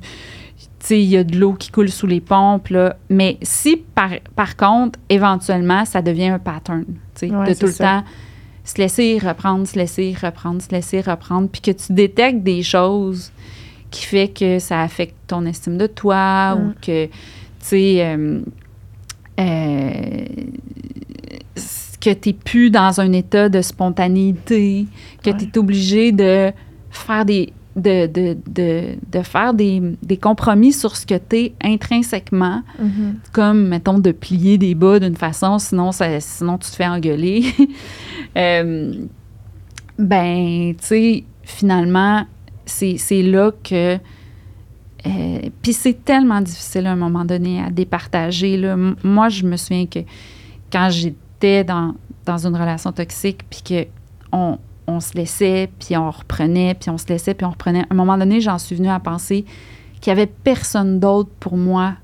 sais, 0.80 1.00
il 1.02 1.08
y 1.08 1.16
a 1.16 1.24
de 1.24 1.36
l'eau 1.38 1.52
qui 1.54 1.70
coule 1.70 1.88
sous 1.90 2.06
les 2.06 2.20
pompes, 2.20 2.68
là. 2.68 2.96
Mais 3.10 3.38
si, 3.42 3.76
par, 3.76 4.10
par 4.36 4.56
contre, 4.56 4.98
éventuellement, 5.08 5.84
ça 5.84 6.02
devient 6.02 6.28
un 6.28 6.38
pattern, 6.38 6.84
tu 6.86 7.28
sais, 7.28 7.30
Ouais, 7.30 7.46
de 7.48 7.54
tout 7.58 7.66
le 7.66 7.72
temps 7.74 8.02
se 8.64 8.76
laisser 8.78 9.18
reprendre, 9.18 9.66
se 9.66 9.76
laisser 9.78 10.14
reprendre, 10.20 10.60
se 10.60 10.70
laisser 10.70 11.00
reprendre, 11.00 11.48
puis 11.48 11.60
que 11.60 11.70
tu 11.70 11.92
détectes 11.92 12.42
des 12.42 12.62
choses 12.62 13.32
qui 13.90 14.04
fait 14.04 14.28
que 14.28 14.58
ça 14.58 14.82
affecte 14.82 15.14
ton 15.26 15.46
estime 15.46 15.78
de 15.78 15.86
toi 15.86 16.54
ou 16.58 16.68
Mm. 16.70 16.74
que, 16.82 17.08
tu 17.60 17.66
sais, 17.66 18.06
euh, 18.06 18.40
euh, 19.40 20.24
que 22.00 22.10
tu 22.14 22.28
n'es 22.28 22.32
plus 22.32 22.70
dans 22.70 23.00
un 23.00 23.12
état 23.12 23.48
de 23.48 23.60
spontanéité, 23.60 24.86
que 25.22 25.30
Ouais. 25.30 25.36
tu 25.36 25.44
es 25.46 25.58
obligé 25.58 26.12
de 26.12 26.52
faire 26.90 27.24
des 27.24 27.52
de, 27.76 28.08
de, 28.08 28.36
de, 28.48 28.96
de 29.12 29.22
faire 29.22 29.54
des, 29.54 29.80
des 30.02 30.16
compromis 30.16 30.72
sur 30.72 30.96
ce 30.96 31.06
que 31.06 31.14
tu 31.14 31.36
es 31.36 31.52
intrinsèquement, 31.62 32.62
Mhm. 32.80 33.18
comme, 33.32 33.68
mettons, 33.68 34.00
de 34.00 34.10
plier 34.10 34.58
des 34.58 34.74
bas 34.74 34.98
d'une 34.98 35.14
façon, 35.14 35.60
sinon, 35.60 35.92
ça, 35.92 36.18
sinon 36.18 36.58
tu 36.58 36.68
te 36.70 36.74
fais 36.76 36.86
engueuler. 36.88 37.44
Euh, 38.36 38.92
ben, 39.98 40.74
tu 40.76 40.84
sais, 40.86 41.24
finalement, 41.44 42.24
c'est 42.66 42.96
c'est 42.98 43.22
là 43.22 43.52
que... 43.64 43.96
euh, 45.06 45.40
Puis 45.62 45.72
c'est 45.72 46.04
tellement 46.04 46.40
difficile 46.40 46.86
à 46.86 46.92
un 46.92 46.96
moment 46.96 47.24
donné 47.24 47.62
à 47.62 47.70
départager. 47.70 48.56
Là. 48.56 48.76
Moi, 49.02 49.28
je 49.28 49.44
me 49.44 49.56
souviens 49.56 49.86
que 49.86 50.00
quand 50.72 50.88
j'étais 50.90 51.64
dans, 51.64 51.94
dans 52.24 52.46
une 52.46 52.56
relation 52.56 52.92
toxique, 52.92 53.44
puis 53.48 53.62
que 53.62 53.86
on, 54.32 55.00
se 55.00 55.14
laissait, 55.14 55.70
puis 55.78 55.96
on 55.96 56.10
reprenait, 56.10 56.74
puis 56.74 56.90
on 56.90 56.98
se 56.98 57.06
laissait, 57.08 57.34
puis 57.34 57.44
on 57.46 57.50
reprenait. 57.50 57.82
À 57.82 57.86
un 57.90 57.94
moment 57.94 58.16
donné, 58.16 58.40
j'en 58.40 58.58
suis 58.58 58.76
venue 58.76 58.88
à 58.88 59.00
penser 59.00 59.44
qu'il 60.00 60.12
n'y 60.12 60.20
avait 60.20 60.30
personne 60.30 60.98
d'autre 60.98 61.30
pour 61.40 61.56
moi 61.56 61.94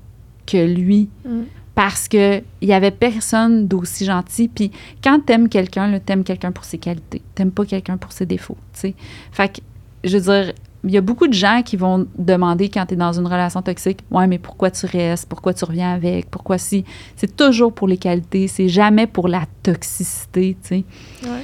que 0.45 0.57
lui 0.57 1.09
Mm. 1.25 1.43
parce 1.73 2.07
que 2.07 2.41
il 2.61 2.69
y 2.69 2.73
avait 2.73 2.91
personne 2.91 3.67
d'aussi 3.67 4.05
gentil. 4.05 4.47
Puis 4.47 4.71
quand 5.03 5.19
t'aimes 5.25 5.49
quelqu'un, 5.49 5.99
t'aimes 5.99 6.23
quelqu'un 6.23 6.51
pour 6.51 6.63
ses 6.63 6.77
qualités. 6.77 7.21
T'aimes 7.33 7.51
pas 7.51 7.65
quelqu'un 7.65 7.97
pour 7.97 8.11
ses 8.11 8.25
défauts, 8.25 8.57
tu 8.73 8.79
sais. 8.79 8.95
Fait 9.31 9.49
que, 9.49 9.61
je 10.03 10.17
veux 10.17 10.23
dire, 10.23 10.53
il 10.85 10.91
y 10.91 10.97
a 10.97 11.01
beaucoup 11.01 11.27
de 11.27 11.33
gens 11.33 11.61
qui 11.63 11.75
vont 11.77 12.07
demander 12.17 12.69
quand 12.69 12.85
tu 12.85 12.93
es 12.93 12.97
dans 12.97 13.11
une 13.13 13.25
relation 13.25 13.61
toxique, 13.61 13.99
ouais, 14.11 14.27
mais 14.27 14.37
pourquoi 14.39 14.71
tu 14.71 14.85
restes, 14.85 15.27
pourquoi 15.27 15.53
tu 15.53 15.65
reviens 15.65 15.93
avec, 15.93 16.29
pourquoi 16.29 16.57
si? 16.57 16.85
C'est 17.15 17.35
toujours 17.35 17.73
pour 17.73 17.87
les 17.87 17.97
qualités, 17.97 18.47
c'est 18.47 18.69
jamais 18.69 19.07
pour 19.07 19.27
la 19.27 19.43
toxicité, 19.63 20.55
tu 20.61 20.67
sais. 20.67 20.83
Ouais. 21.23 21.43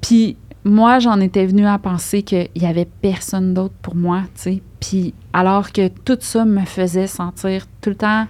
Puis 0.00 0.36
moi, 0.64 0.98
j'en 0.98 1.20
étais 1.20 1.46
venue 1.46 1.66
à 1.66 1.78
penser 1.78 2.22
qu'il 2.22 2.48
y 2.54 2.66
avait 2.66 2.86
personne 3.00 3.54
d'autre 3.54 3.74
pour 3.82 3.94
moi, 3.94 4.22
tu 4.34 4.40
sais. 4.42 4.62
Puis 4.80 5.14
alors 5.32 5.72
que 5.72 5.88
tout 5.88 6.18
ça 6.20 6.44
me 6.44 6.64
faisait 6.64 7.06
sentir 7.06 7.66
tout 7.80 7.90
le 7.90 7.96
temps, 7.96 8.26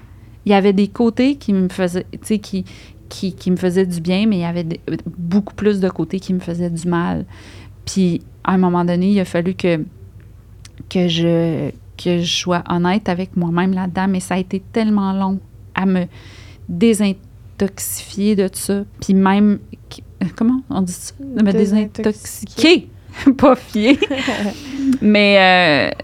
il 0.47 0.53
y 0.53 0.55
avait 0.55 0.73
des 0.73 0.89
côtés 0.89 1.37
qui 1.37 1.53
me 1.53 1.69
faisaient, 1.69 2.07
tu 2.13 2.19
sais, 2.23 2.39
qui, 2.39 2.65
qui, 3.09 3.35
qui 3.35 3.51
me 3.51 3.57
faisaient 3.57 3.87
du 3.87 4.01
bien, 4.01 4.27
mais 4.27 4.37
il 4.39 4.41
y 4.41 4.45
avait 4.45 4.65
des- 4.65 4.81
beaucoup 5.19 5.55
plus 5.55 5.81
de 5.81 5.89
côtés 5.89 6.19
qui 6.19 6.33
me 6.33 6.41
faisaient 6.41 6.71
du 6.71 6.89
mal. 6.89 7.27
Puis 7.85 8.23
à 8.45 8.53
un 8.55 8.59
moment 8.59 8.85
donné, 8.85 9.11
il 9.11 9.21
a 9.21 9.25
fallu 9.25 9.55
que, 9.55 9.85
que, 10.89 11.09
je, 11.09 11.71
que 12.03 12.21
je 12.23 12.37
sois 12.37 12.63
honnête 12.69 13.09
avec 13.09 13.37
moi-même 13.37 13.73
là-dedans, 13.73 14.09
mais 14.09 14.21
ça 14.21 14.35
a 14.35 14.39
été 14.39 14.61
tellement 14.73 15.13
long 15.13 15.39
à 15.75 15.87
me 15.87 16.07
désintoxifier 16.69 18.37
de 18.37 18.49
ça. 18.53 18.85
Puis 19.01 19.15
même, 19.15 19.59
comment 20.37 20.61
on 20.71 20.83
dit 20.83 20.93
ça? 20.93 21.15
De 21.21 21.43
me 21.43 21.53
désintoxiquer. 21.53 22.89
Pas 23.37 23.57
fier. 23.57 23.97
mais, 25.03 25.91
euh, 25.91 26.03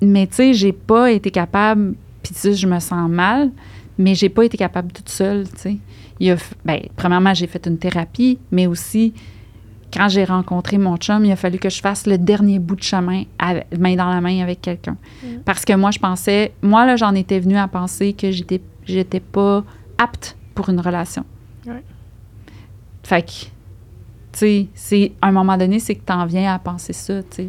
mais 0.00 0.26
tu 0.26 0.34
sais, 0.36 0.52
j'ai 0.54 0.72
pas 0.72 1.10
été 1.10 1.30
capable, 1.30 1.94
puis 2.22 2.32
tu 2.34 2.40
sais, 2.40 2.54
je 2.54 2.66
me 2.68 2.78
sens 2.78 3.10
mal, 3.10 3.50
mais 3.98 4.14
j'ai 4.14 4.28
pas 4.28 4.44
été 4.44 4.56
capable 4.56 4.92
toute 4.92 5.08
seule, 5.08 5.44
tu 5.48 5.60
sais. 5.60 5.76
Il 6.20 6.30
a, 6.30 6.36
f- 6.36 6.52
ben, 6.64 6.80
premièrement, 6.96 7.34
j'ai 7.34 7.48
fait 7.48 7.66
une 7.66 7.78
thérapie, 7.78 8.38
mais 8.52 8.66
aussi, 8.68 9.12
quand 9.94 10.08
j'ai 10.08 10.24
rencontré 10.24 10.76
mon 10.78 10.96
chum, 10.96 11.24
il 11.24 11.30
a 11.32 11.36
fallu 11.36 11.58
que 11.58 11.70
je 11.70 11.80
fasse 11.80 12.06
le 12.06 12.18
dernier 12.18 12.58
bout 12.58 12.76
de 12.76 12.82
chemin 12.82 13.22
avec- 13.38 13.66
main 13.78 13.94
dans 13.94 14.08
la 14.10 14.20
main 14.20 14.42
avec 14.42 14.60
quelqu'un. 14.60 14.96
Mm. 15.22 15.26
Parce 15.44 15.64
que 15.64 15.72
moi, 15.74 15.90
je 15.92 15.98
pensais, 15.98 16.52
moi, 16.62 16.84
là, 16.84 16.96
j'en 16.96 17.14
étais 17.14 17.38
venue 17.38 17.56
à 17.56 17.68
penser 17.68 18.12
que 18.12 18.30
j'étais, 18.30 18.60
j'étais 18.84 19.20
pas 19.20 19.62
apte 19.98 20.36
pour 20.54 20.68
une 20.68 20.80
relation. 20.80 21.24
Ouais. 21.66 21.82
Fait 23.04 23.22
que, 23.22 23.30
tu 23.30 23.48
sais, 24.32 24.66
c'est, 24.74 25.12
à 25.22 25.28
un 25.28 25.32
moment 25.32 25.56
donné, 25.56 25.78
c'est 25.78 25.94
que 25.94 26.02
t'en 26.04 26.26
viens 26.26 26.52
à 26.52 26.58
penser 26.58 26.92
ça, 26.92 27.22
tu 27.22 27.28
sais. 27.36 27.48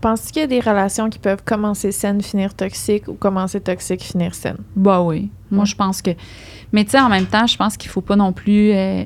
Penses-tu 0.00 0.32
qu'il 0.32 0.42
y 0.42 0.44
a 0.44 0.46
des 0.46 0.60
relations 0.60 1.10
qui 1.10 1.18
peuvent 1.18 1.42
commencer 1.44 1.90
saines, 1.90 2.22
finir 2.22 2.54
toxiques 2.54 3.08
ou 3.08 3.14
commencer 3.14 3.60
toxiques, 3.60 4.02
finir 4.04 4.32
saines? 4.32 4.58
Bah 4.76 5.02
oui. 5.02 5.28
Moi, 5.50 5.60
Ouais. 5.62 5.66
je 5.66 5.74
pense 5.74 6.00
que. 6.02 6.12
Mais 6.72 6.84
tu 6.84 6.92
sais, 6.92 7.00
en 7.00 7.08
même 7.08 7.26
temps, 7.26 7.46
je 7.48 7.56
pense 7.56 7.76
qu'il 7.76 7.90
faut 7.90 8.00
pas 8.00 8.14
non 8.14 8.32
plus 8.32 8.70
euh, 8.72 9.04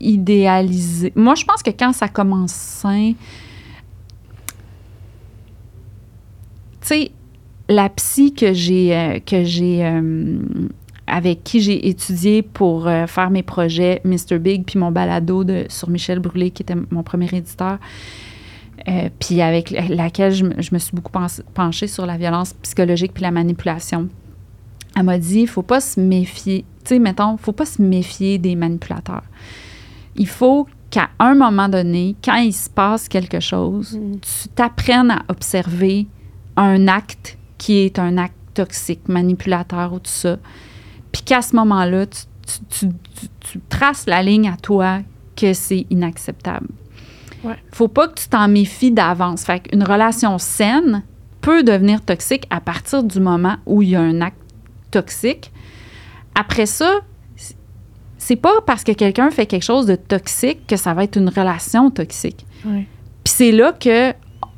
idéaliser. 0.00 1.12
Moi, 1.16 1.34
je 1.34 1.44
pense 1.44 1.62
que 1.62 1.70
quand 1.70 1.92
ça 1.92 2.08
commence. 2.08 2.84
Tu 6.80 6.88
sais, 6.88 7.10
la 7.68 7.88
psy 7.90 8.32
que 8.34 8.52
j'ai. 8.52 8.96
euh, 8.96 9.18
que 9.20 9.44
j'ai 9.44 9.84
euh, 9.84 10.38
avec 11.10 11.42
qui 11.42 11.60
j'ai 11.62 11.88
étudié 11.88 12.42
pour 12.42 12.86
euh, 12.86 13.06
faire 13.06 13.30
mes 13.30 13.42
projets 13.42 14.02
Mr. 14.04 14.38
Big 14.38 14.64
puis 14.66 14.78
mon 14.78 14.90
balado 14.92 15.42
sur 15.70 15.88
Michel 15.88 16.18
Brûlé, 16.18 16.50
qui 16.50 16.62
était 16.62 16.74
mon 16.90 17.02
premier 17.02 17.28
éditeur, 17.32 17.78
puis 19.18 19.40
avec 19.40 19.70
la- 19.70 19.88
laquelle 19.88 20.32
je, 20.34 20.44
me- 20.44 20.78
suis 20.78 20.94
beaucoup 20.94 21.10
penchée 21.54 21.86
sur 21.86 22.04
la 22.04 22.18
violence 22.18 22.52
psychologique 22.62 23.12
puis 23.14 23.22
la 23.22 23.30
manipulation. 23.30 24.08
Elle 24.96 25.04
m'a 25.04 25.16
dit, 25.18 25.40
il 25.40 25.48
faut 25.48 25.62
pas 25.62 25.80
se 25.80 25.98
méfier, 25.98 26.66
tu 26.84 26.88
sais, 26.88 26.98
mettons, 26.98 27.38
faut 27.38 27.52
pas 27.52 27.64
se 27.66 27.80
méfier 27.80 28.36
des 28.36 28.54
manipulateurs. 28.54 29.22
Il 30.18 30.26
faut 30.28 30.66
qu'à 30.90 31.08
un 31.18 31.34
moment 31.34 31.68
donné, 31.68 32.16
quand 32.24 32.36
il 32.36 32.52
se 32.52 32.68
passe 32.68 33.08
quelque 33.08 33.40
chose, 33.40 33.96
Mm. 33.96 34.18
tu 34.20 34.48
t'apprennes 34.50 35.10
à 35.10 35.22
observer 35.28 36.06
un 36.56 36.88
acte 36.88 37.38
qui 37.56 37.78
est 37.78 37.98
un 37.98 38.18
acte 38.18 38.34
toxique, 38.54 39.08
manipulateur 39.08 39.92
ou 39.92 39.98
tout 40.00 40.10
ça. 40.10 40.36
Puis 41.12 41.22
qu'à 41.22 41.40
ce 41.42 41.54
moment-là, 41.56 42.06
tu, 42.06 42.22
tu- 42.46 42.64
tu- 42.68 42.94
tu- 43.20 43.28
tu 43.40 43.60
traces 43.68 44.06
la 44.06 44.22
ligne 44.22 44.48
à 44.48 44.56
toi 44.56 45.00
que 45.36 45.52
c'est 45.52 45.86
inacceptable. 45.90 46.66
Ouais. 47.44 47.56
Faut 47.72 47.86
pas 47.88 48.08
que 48.08 48.14
tu 48.20 48.28
t'en 48.28 48.48
méfies 48.48 48.90
d'avance. 48.90 49.44
Fait 49.44 49.60
qu'une 49.60 49.84
relation 49.84 50.36
saine 50.38 51.02
peut 51.40 51.62
devenir 51.62 52.04
toxique 52.04 52.46
à 52.50 52.60
partir 52.60 53.04
du 53.04 53.20
moment 53.20 53.56
où 53.66 53.80
il 53.82 53.90
y 53.90 53.96
a 53.96 54.00
un 54.00 54.20
acte 54.20 54.40
toxique. 54.90 55.52
Après 56.34 56.66
ça, 56.66 57.00
c'est 58.28 58.36
pas 58.36 58.60
parce 58.66 58.84
que 58.84 58.92
quelqu'un 58.92 59.30
fait 59.30 59.46
quelque 59.46 59.62
chose 59.64 59.86
de 59.86 59.94
toxique 59.96 60.66
que 60.66 60.76
ça 60.76 60.92
va 60.92 61.04
être 61.04 61.16
une 61.16 61.30
relation 61.30 61.90
toxique. 61.90 62.44
Puis 63.24 63.34
c'est 63.36 63.52
là 63.52 63.72
que 63.72 64.12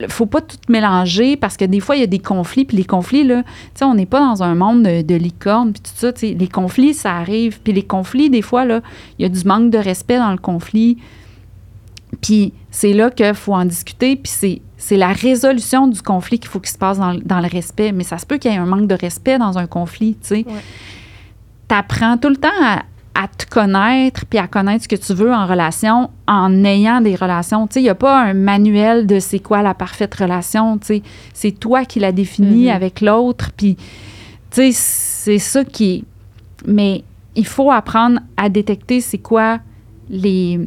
faut 0.09 0.27
pas 0.27 0.41
tout 0.41 0.57
mélanger 0.69 1.37
parce 1.37 1.57
que 1.57 1.65
des 1.67 1.79
fois 1.79 1.95
il 1.95 2.01
y 2.01 2.03
a 2.03 2.07
des 2.09 2.19
conflits 2.19 2.65
puis 2.65 2.77
les 2.79 2.85
conflits 2.85 3.23
là, 3.23 3.43
on 3.83 3.95
n'est 3.95 4.07
pas 4.07 4.19
dans 4.21 4.43
un 4.43 4.55
monde 4.55 4.83
de, 4.83 5.03
de 5.03 5.15
licorne 5.15 5.73
puis 5.73 5.83
tout 5.83 5.93
ça, 5.95 6.11
les 6.23 6.49
conflits 6.49 6.95
ça 6.95 7.15
arrive 7.17 7.61
puis 7.61 7.73
les 7.73 7.83
conflits 7.85 8.29
des 8.31 8.43
fois 8.43 8.65
là, 8.65 8.81
il 9.19 9.23
y 9.23 9.27
a 9.27 9.29
du 9.29 9.45
manque 9.45 9.71
de 9.71 9.79
respect 9.79 10.19
dans 10.19 10.33
le 10.33 10.39
conflit. 10.39 10.97
Puis 12.21 12.53
c'est 12.71 12.93
là 12.93 13.11
qu'il 13.11 13.35
faut 13.35 13.55
en 13.55 13.65
discuter 13.65 14.17
puis 14.17 14.33
c'est 14.35 14.63
c'est 14.79 14.97
la 14.97 15.13
résolution 15.13 15.87
du 15.87 16.01
conflit 16.03 16.39
qu'il 16.41 16.49
faut 16.49 16.59
qu'il 16.61 16.71
se 16.73 16.79
passe 16.79 16.99
dans, 16.99 17.13
le- 17.13 17.21
dans 17.21 17.41
le 17.41 17.47
respect, 17.49 17.93
mais 17.93 18.03
ça 18.03 18.17
se 18.19 18.25
peut 18.27 18.39
qu'il 18.39 18.51
y 18.51 18.55
ait 18.55 18.59
un 18.59 18.65
manque 18.67 18.87
de 18.89 18.95
respect 18.95 19.39
dans 19.39 19.59
un 19.59 19.67
conflit, 19.67 20.15
tu 20.23 20.29
sais. 20.29 20.45
Ouais. 20.49 20.55
T'apprends 21.69 22.17
tout 22.17 22.31
le 22.31 22.37
temps 22.37 22.49
à, 22.65 22.83
à 23.15 23.27
te 23.29 23.45
connaître 23.47 24.25
puis 24.27 24.39
à 24.39 24.47
connaître 24.47 24.85
ce 24.85 24.89
que 24.89 24.97
tu 24.97 25.13
veux 25.15 25.33
en 25.33 25.47
relation 25.47 26.11
en 26.27 26.65
ayant 26.65 27.01
des 27.01 27.15
relations. 27.17 27.67
Tu 27.67 27.75
sais, 27.75 27.81
il 27.81 27.85
n'y 27.85 27.89
a 27.89 27.95
pas 27.95 28.21
un 28.23 28.35
manuel 28.35 29.07
de 29.07 29.19
c'est 29.21 29.41
quoi 29.41 29.63
la 29.63 29.75
parfaite 29.75 30.15
relation, 30.15 30.79
tu 30.79 30.87
sais. 30.87 31.03
C'est 31.35 31.53
toi 31.53 31.85
qui 31.85 31.99
la 32.01 32.13
définis 32.13 32.67
Mhm. 32.67 32.71
avec 32.75 33.01
l'autre, 33.01 33.51
puis 33.57 33.77
tu 33.77 33.83
sais, 34.51 34.71
c'est 34.73 35.39
ça 35.39 35.65
qui. 35.65 36.05
Mais 36.67 37.05
il 37.37 37.47
faut 37.47 37.71
apprendre 37.71 38.21
à 38.37 38.49
détecter 38.49 39.01
c'est 39.01 39.19
quoi 39.19 39.59
les... 40.09 40.61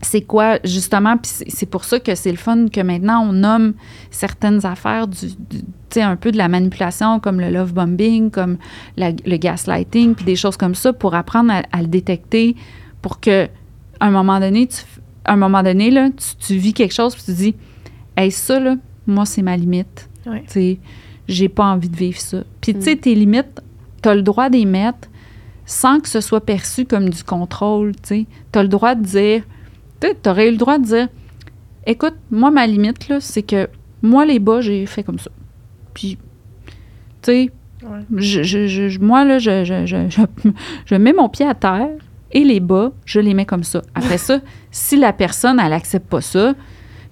C'est 0.00 0.20
quoi, 0.22 0.58
justement, 0.62 1.16
puis 1.16 1.30
c'est- 1.48 1.66
pour 1.66 1.82
ça 1.84 1.98
que 1.98 2.14
c'est 2.14 2.30
le 2.30 2.36
fun 2.36 2.68
que 2.68 2.80
maintenant 2.80 3.26
on 3.28 3.32
nomme 3.32 3.74
certaines 4.12 4.64
affaires 4.64 5.08
du, 5.08 5.26
du- 5.26 5.62
tu 5.62 5.64
sais, 5.90 6.02
un 6.02 6.14
peu 6.14 6.30
de 6.30 6.36
la 6.36 6.46
manipulation, 6.48 7.18
comme 7.18 7.40
le 7.40 7.50
love 7.50 7.72
bombing, 7.72 8.30
comme 8.30 8.58
la- 8.96 9.10
le 9.10 9.36
gaslighting, 9.38 10.14
puis 10.14 10.24
des 10.24 10.36
choses 10.36 10.56
comme 10.56 10.76
ça, 10.76 10.92
pour 10.92 11.14
apprendre 11.16 11.50
à, 11.52 11.62
à 11.72 11.80
le 11.82 11.88
détecter, 11.88 12.54
pour 13.02 13.18
que 13.18 13.48
à 13.98 14.06
un 14.06 14.10
moment 14.10 14.38
donné, 14.38 14.68
tu, 14.68 14.76
à 15.24 15.32
un 15.32 15.36
moment 15.36 15.62
donné, 15.64 15.90
là, 15.90 16.10
tu, 16.10 16.36
tu 16.46 16.54
vis 16.56 16.72
quelque 16.74 16.94
chose, 16.94 17.14
puis 17.16 17.24
tu 17.24 17.32
dis, 17.32 17.54
hey, 18.16 18.30
ça, 18.30 18.60
là, 18.60 18.76
moi, 19.06 19.26
c'est 19.26 19.42
ma 19.42 19.56
limite. 19.56 20.08
Ouais. 20.26 20.42
Tu 20.46 20.52
sais, 20.52 20.78
j'ai 21.26 21.48
pas 21.48 21.64
envie 21.64 21.88
de 21.88 21.96
vivre 21.96 22.20
ça. 22.20 22.44
Puis, 22.60 22.72
tu 22.74 22.82
sais, 22.82 22.94
Mm. 22.94 22.98
tes 22.98 23.14
limites, 23.16 23.60
tu 24.02 24.08
as 24.08 24.14
le 24.14 24.22
droit 24.22 24.48
d'y 24.48 24.64
mettre 24.64 25.08
sans 25.66 25.98
que 26.00 26.08
ce 26.08 26.20
soit 26.20 26.40
perçu 26.40 26.84
comme 26.84 27.10
du 27.10 27.24
contrôle, 27.24 27.92
tu 27.96 28.00
sais. 28.04 28.26
Tu 28.52 28.58
as 28.58 28.62
le 28.62 28.68
droit 28.68 28.94
de 28.94 29.02
dire, 29.04 29.42
tu 30.00 30.28
aurais 30.28 30.48
eu 30.48 30.52
le 30.52 30.56
droit 30.56 30.78
de 30.78 30.84
dire, 30.84 31.08
écoute, 31.86 32.14
moi, 32.30 32.50
ma 32.50 32.66
limite, 32.66 33.08
là, 33.08 33.20
c'est 33.20 33.42
que 33.42 33.68
moi, 34.02 34.24
les 34.24 34.38
bas, 34.38 34.60
j'ai 34.60 34.86
fait 34.86 35.02
comme 35.02 35.18
ça. 35.18 35.30
Puis, 35.94 36.16
tu 37.22 37.32
sais, 37.32 37.50
Ouais. 37.82 38.00
je, 38.16 38.42
je- 38.42 38.66
je- 38.66 38.98
moi, 38.98 39.24
là, 39.24 39.38
je, 39.38 39.64
je, 39.64 39.86
je, 39.86 40.08
je- 40.08 40.50
je 40.86 40.94
mets 40.96 41.12
mon 41.12 41.28
pied 41.28 41.46
à 41.46 41.54
terre 41.54 41.88
et 42.32 42.42
les 42.44 42.58
bas, 42.60 42.90
je 43.04 43.20
les 43.20 43.34
mets 43.34 43.46
comme 43.46 43.62
ça. 43.62 43.82
Après 43.94 44.18
ça, 44.18 44.40
si 44.72 44.96
la 44.96 45.12
personne, 45.12 45.60
elle 45.60 45.72
accepte 45.72 46.08
pas 46.08 46.20
ça, 46.20 46.54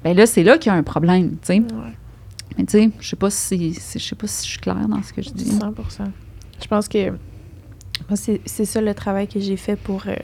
ben 0.03 0.17
là, 0.17 0.27
c'est 0.27 0.43
là 0.43 0.59
qu'il 0.59 0.73
y 0.73 0.75
a 0.75 0.79
un 0.79 0.83
problème, 0.83 1.33
tu 1.33 1.39
sais. 1.43 1.59
Ouais. 1.59 1.93
Mais 2.59 2.65
tu 2.65 2.73
sais, 2.73 2.91
je 3.01 3.09
sais 3.09 3.17
pas 3.17 3.31
si, 3.31 3.75
si- 3.75 3.99
je 3.99 4.05
sais 4.05 4.15
pas 4.17 4.27
si 4.27 4.45
je 4.47 4.51
suis 4.53 4.59
claire 4.61 4.89
dans 4.89 5.03
ce 5.03 5.13
que 5.13 5.23
je 5.23 5.31
dis. 5.31 5.51
100% 5.51 6.05
Je 6.61 6.67
pense 6.67 6.89
que 6.89 7.11
moi, 7.11 8.17
c'est 8.17 8.65
ça 8.65 8.81
le 8.81 8.95
travail 8.95 9.29
que 9.29 9.39
j'ai 9.39 9.57
fait 9.57 9.77
pour 9.77 10.03
euh, 10.09 10.15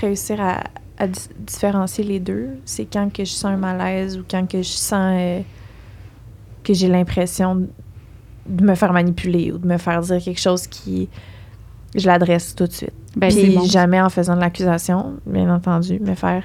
réussir 0.00 0.40
à, 0.40 0.64
à 0.98 1.06
di- 1.06 1.28
différencier 1.38 2.04
les 2.04 2.20
deux? 2.20 2.48
C'est 2.64 2.84
quand 2.86 3.12
que 3.12 3.24
je 3.24 3.30
sens 3.32 3.46
un 3.52 3.56
malaise 3.56 4.18
ou 4.18 4.24
quand 4.28 4.46
que 4.48 4.58
je 4.58 4.68
sens 4.68 5.14
euh, 5.18 5.40
que 6.62 6.72
j'ai 6.74 6.88
l'impression 6.88 7.66
de 8.46 8.64
me 8.64 8.74
faire 8.74 8.92
manipuler 8.92 9.52
ou 9.52 9.58
de 9.58 9.66
me 9.66 9.78
faire 9.78 10.00
dire 10.00 10.22
quelque 10.22 10.40
chose 10.40 10.66
qui... 10.66 11.08
Je 11.96 12.06
l'adresse 12.08 12.56
tout 12.56 12.66
de 12.66 12.72
suite. 12.72 12.92
Ben, 13.16 13.30
Puis 13.30 13.54
bon. 13.54 13.64
jamais 13.64 14.00
en 14.00 14.08
faisant 14.10 14.34
de 14.34 14.40
l'accusation, 14.40 15.14
bien 15.26 15.48
entendu, 15.54 16.00
mais 16.00 16.16
faire 16.16 16.42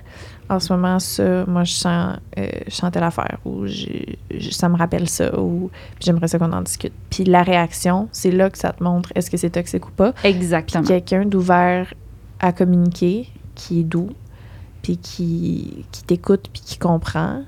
en 0.48 0.60
ce 0.60 0.72
moment 0.72 1.00
ça, 1.00 1.44
moi 1.48 1.64
je 1.64 1.74
sens, 1.74 2.18
euh, 2.38 2.48
je 2.68 2.72
sens 2.74 2.92
telle 2.92 3.02
affaire 3.04 3.40
ou 3.46 3.66
je- 3.66 4.50
ça 4.52 4.70
me 4.70 4.78
rappelle 4.78 5.10
ça 5.10 5.40
ou 5.40 5.72
j'aimerais 6.00 6.28
ça 6.28 6.38
qu'on 6.38 6.52
en 6.54 6.62
discute. 6.62 6.94
Puis 7.10 7.24
la 7.24 7.42
réaction, 7.42 8.10
c'est 8.12 8.30
là 8.30 8.52
que 8.52 8.60
ça 8.60 8.74
te 8.74 8.84
montre 8.84 9.12
est-ce 9.16 9.32
que 9.32 9.38
c'est 9.38 9.50
toxique 9.50 9.88
ou 9.88 9.92
pas. 9.92 10.14
Exactement. 10.24 10.84
quelqu'un 10.84 11.26
d'ouvert 11.26 11.92
à 12.40 12.52
communiquer, 12.54 13.28
qui 13.56 13.80
est 13.80 13.84
doux, 13.84 14.10
puis 14.90 14.98
qui, 14.98 15.86
qui 15.92 16.04
t'écoute 16.04 16.48
puis 16.52 16.62
qui 16.66 16.78
comprend, 16.80 17.42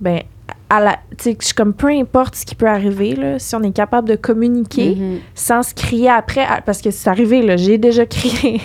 ben 0.00 0.20
à 0.68 0.80
la, 0.80 0.92
tu 1.18 1.24
sais, 1.24 1.36
je 1.38 1.44
suis 1.46 1.54
comme 1.54 1.74
peu 1.74 1.88
importe 1.88 2.34
ce 2.34 2.46
qui 2.46 2.54
peut 2.54 2.66
arriver 2.68 3.14
là, 3.14 3.38
si 3.38 3.54
on 3.54 3.62
est 3.62 3.72
capable 3.72 4.08
de 4.08 4.16
communiquer 4.16 4.94
Mhm. 4.96 5.18
sans 5.34 5.62
se 5.62 5.74
crier 5.74 6.08
après, 6.08 6.46
parce 6.64 6.80
que 6.82 6.90
c'est 6.90 7.08
arrivé, 7.10 7.42
là, 7.42 7.56
j'ai 7.56 7.76
déjà 7.78 8.06
crié. 8.06 8.60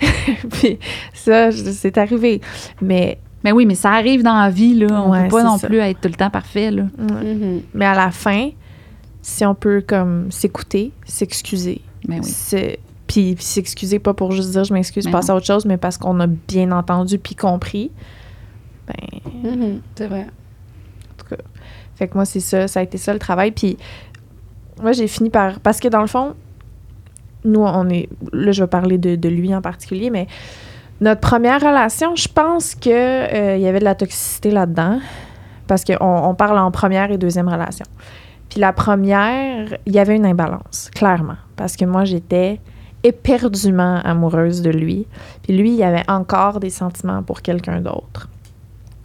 Puis 0.50 0.78
ça, 1.14 1.50
c'est 1.52 1.98
arrivé. 1.98 2.40
Mais 2.80 3.18
Mais 3.44 3.50
oui, 3.52 3.66
mais 3.66 3.74
ça 3.74 3.90
arrive 3.90 4.22
dans 4.22 4.38
la 4.40 4.50
vie, 4.50 4.74
là. 4.74 5.02
On 5.04 5.10
Ouais, 5.10 5.24
peut 5.24 5.36
pas 5.36 5.42
non 5.44 5.58
ça. 5.58 5.66
plus 5.68 5.78
être 5.78 6.00
tout 6.00 6.08
le 6.08 6.14
temps 6.14 6.30
parfait, 6.30 6.70
là. 6.70 6.84
Ouais. 6.98 7.34
Mhm. 7.34 7.62
Mais 7.74 7.86
à 7.86 7.94
la 7.94 8.10
fin, 8.12 8.50
si 9.20 9.44
on 9.44 9.54
peut 9.56 9.82
comme 9.86 10.30
s'écouter, 10.30 10.92
s'excuser, 11.04 11.80
Mais 12.08 12.18
oui. 12.20 12.24
c'est- 12.24 12.78
puis 13.12 13.34
puis 13.34 13.44
s'excuser 13.44 13.98
pas 13.98 14.14
pour 14.14 14.32
juste 14.32 14.50
dire 14.52 14.64
je 14.64 14.72
m'excuse, 14.72 15.08
passer 15.10 15.28
non. 15.28 15.34
à 15.34 15.36
autre 15.38 15.46
chose, 15.46 15.66
mais 15.66 15.76
parce 15.76 15.98
qu'on 15.98 16.18
a 16.20 16.26
bien 16.26 16.72
entendu 16.72 17.18
puis 17.18 17.34
compris. 17.34 17.90
Ben, 18.86 19.20
Mhm. 19.44 19.80
C'est 19.94 20.06
vrai. 20.06 20.22
en 20.26 21.14
tout 21.22 21.26
cas. 21.36 21.42
Fait 21.96 22.08
que 22.08 22.14
moi, 22.14 22.24
c'est 22.24 22.40
ça, 22.40 22.68
ça 22.68 22.80
a 22.80 22.82
été 22.82 22.96
ça 22.98 23.12
le 23.12 23.18
travail. 23.18 23.50
Puis 23.52 23.76
moi, 24.80 24.92
j'ai 24.92 25.06
fini 25.08 25.30
par. 25.30 25.60
Parce 25.60 25.78
que 25.80 25.88
dans 25.88 26.00
le 26.00 26.06
fond, 26.06 26.34
nous, 27.44 27.60
on 27.60 27.88
est. 27.90 28.08
Là, 28.32 28.52
je 28.52 28.62
vais 28.62 28.68
parler 28.68 28.98
de, 28.98 29.14
de 29.16 29.28
lui 29.28 29.54
en 29.54 29.60
particulier, 29.60 30.10
mais 30.10 30.26
notre 31.00 31.20
première 31.20 31.60
relation, 31.60 32.14
je 32.16 32.28
pense 32.28 32.74
qu'il 32.74 32.92
il 32.92 33.60
y 33.60 33.66
avait 33.66 33.80
de 33.80 33.84
la 33.84 33.94
toxicité 33.94 34.50
là-dedans. 34.50 34.98
Parce 35.66 35.84
qu'on 35.84 35.96
on 36.00 36.34
parle 36.34 36.58
en 36.58 36.70
première 36.70 37.10
et 37.12 37.18
deuxième 37.18 37.48
relation. 37.48 37.86
Puis 38.48 38.60
la 38.60 38.72
première, 38.72 39.76
il 39.86 39.92
y 39.94 39.98
avait 39.98 40.16
une 40.16 40.26
imbalance, 40.26 40.90
clairement. 40.94 41.36
Parce 41.56 41.76
que 41.76 41.84
moi, 41.84 42.04
j'étais 42.04 42.60
éperdument 43.04 44.00
amoureuse 44.04 44.62
de 44.62 44.70
lui. 44.70 45.06
Puis 45.42 45.56
lui, 45.56 45.74
il 45.74 45.82
avait 45.82 46.08
encore 46.08 46.60
des 46.60 46.70
sentiments 46.70 47.22
pour 47.22 47.42
quelqu'un 47.42 47.80
d'autre. 47.80 48.28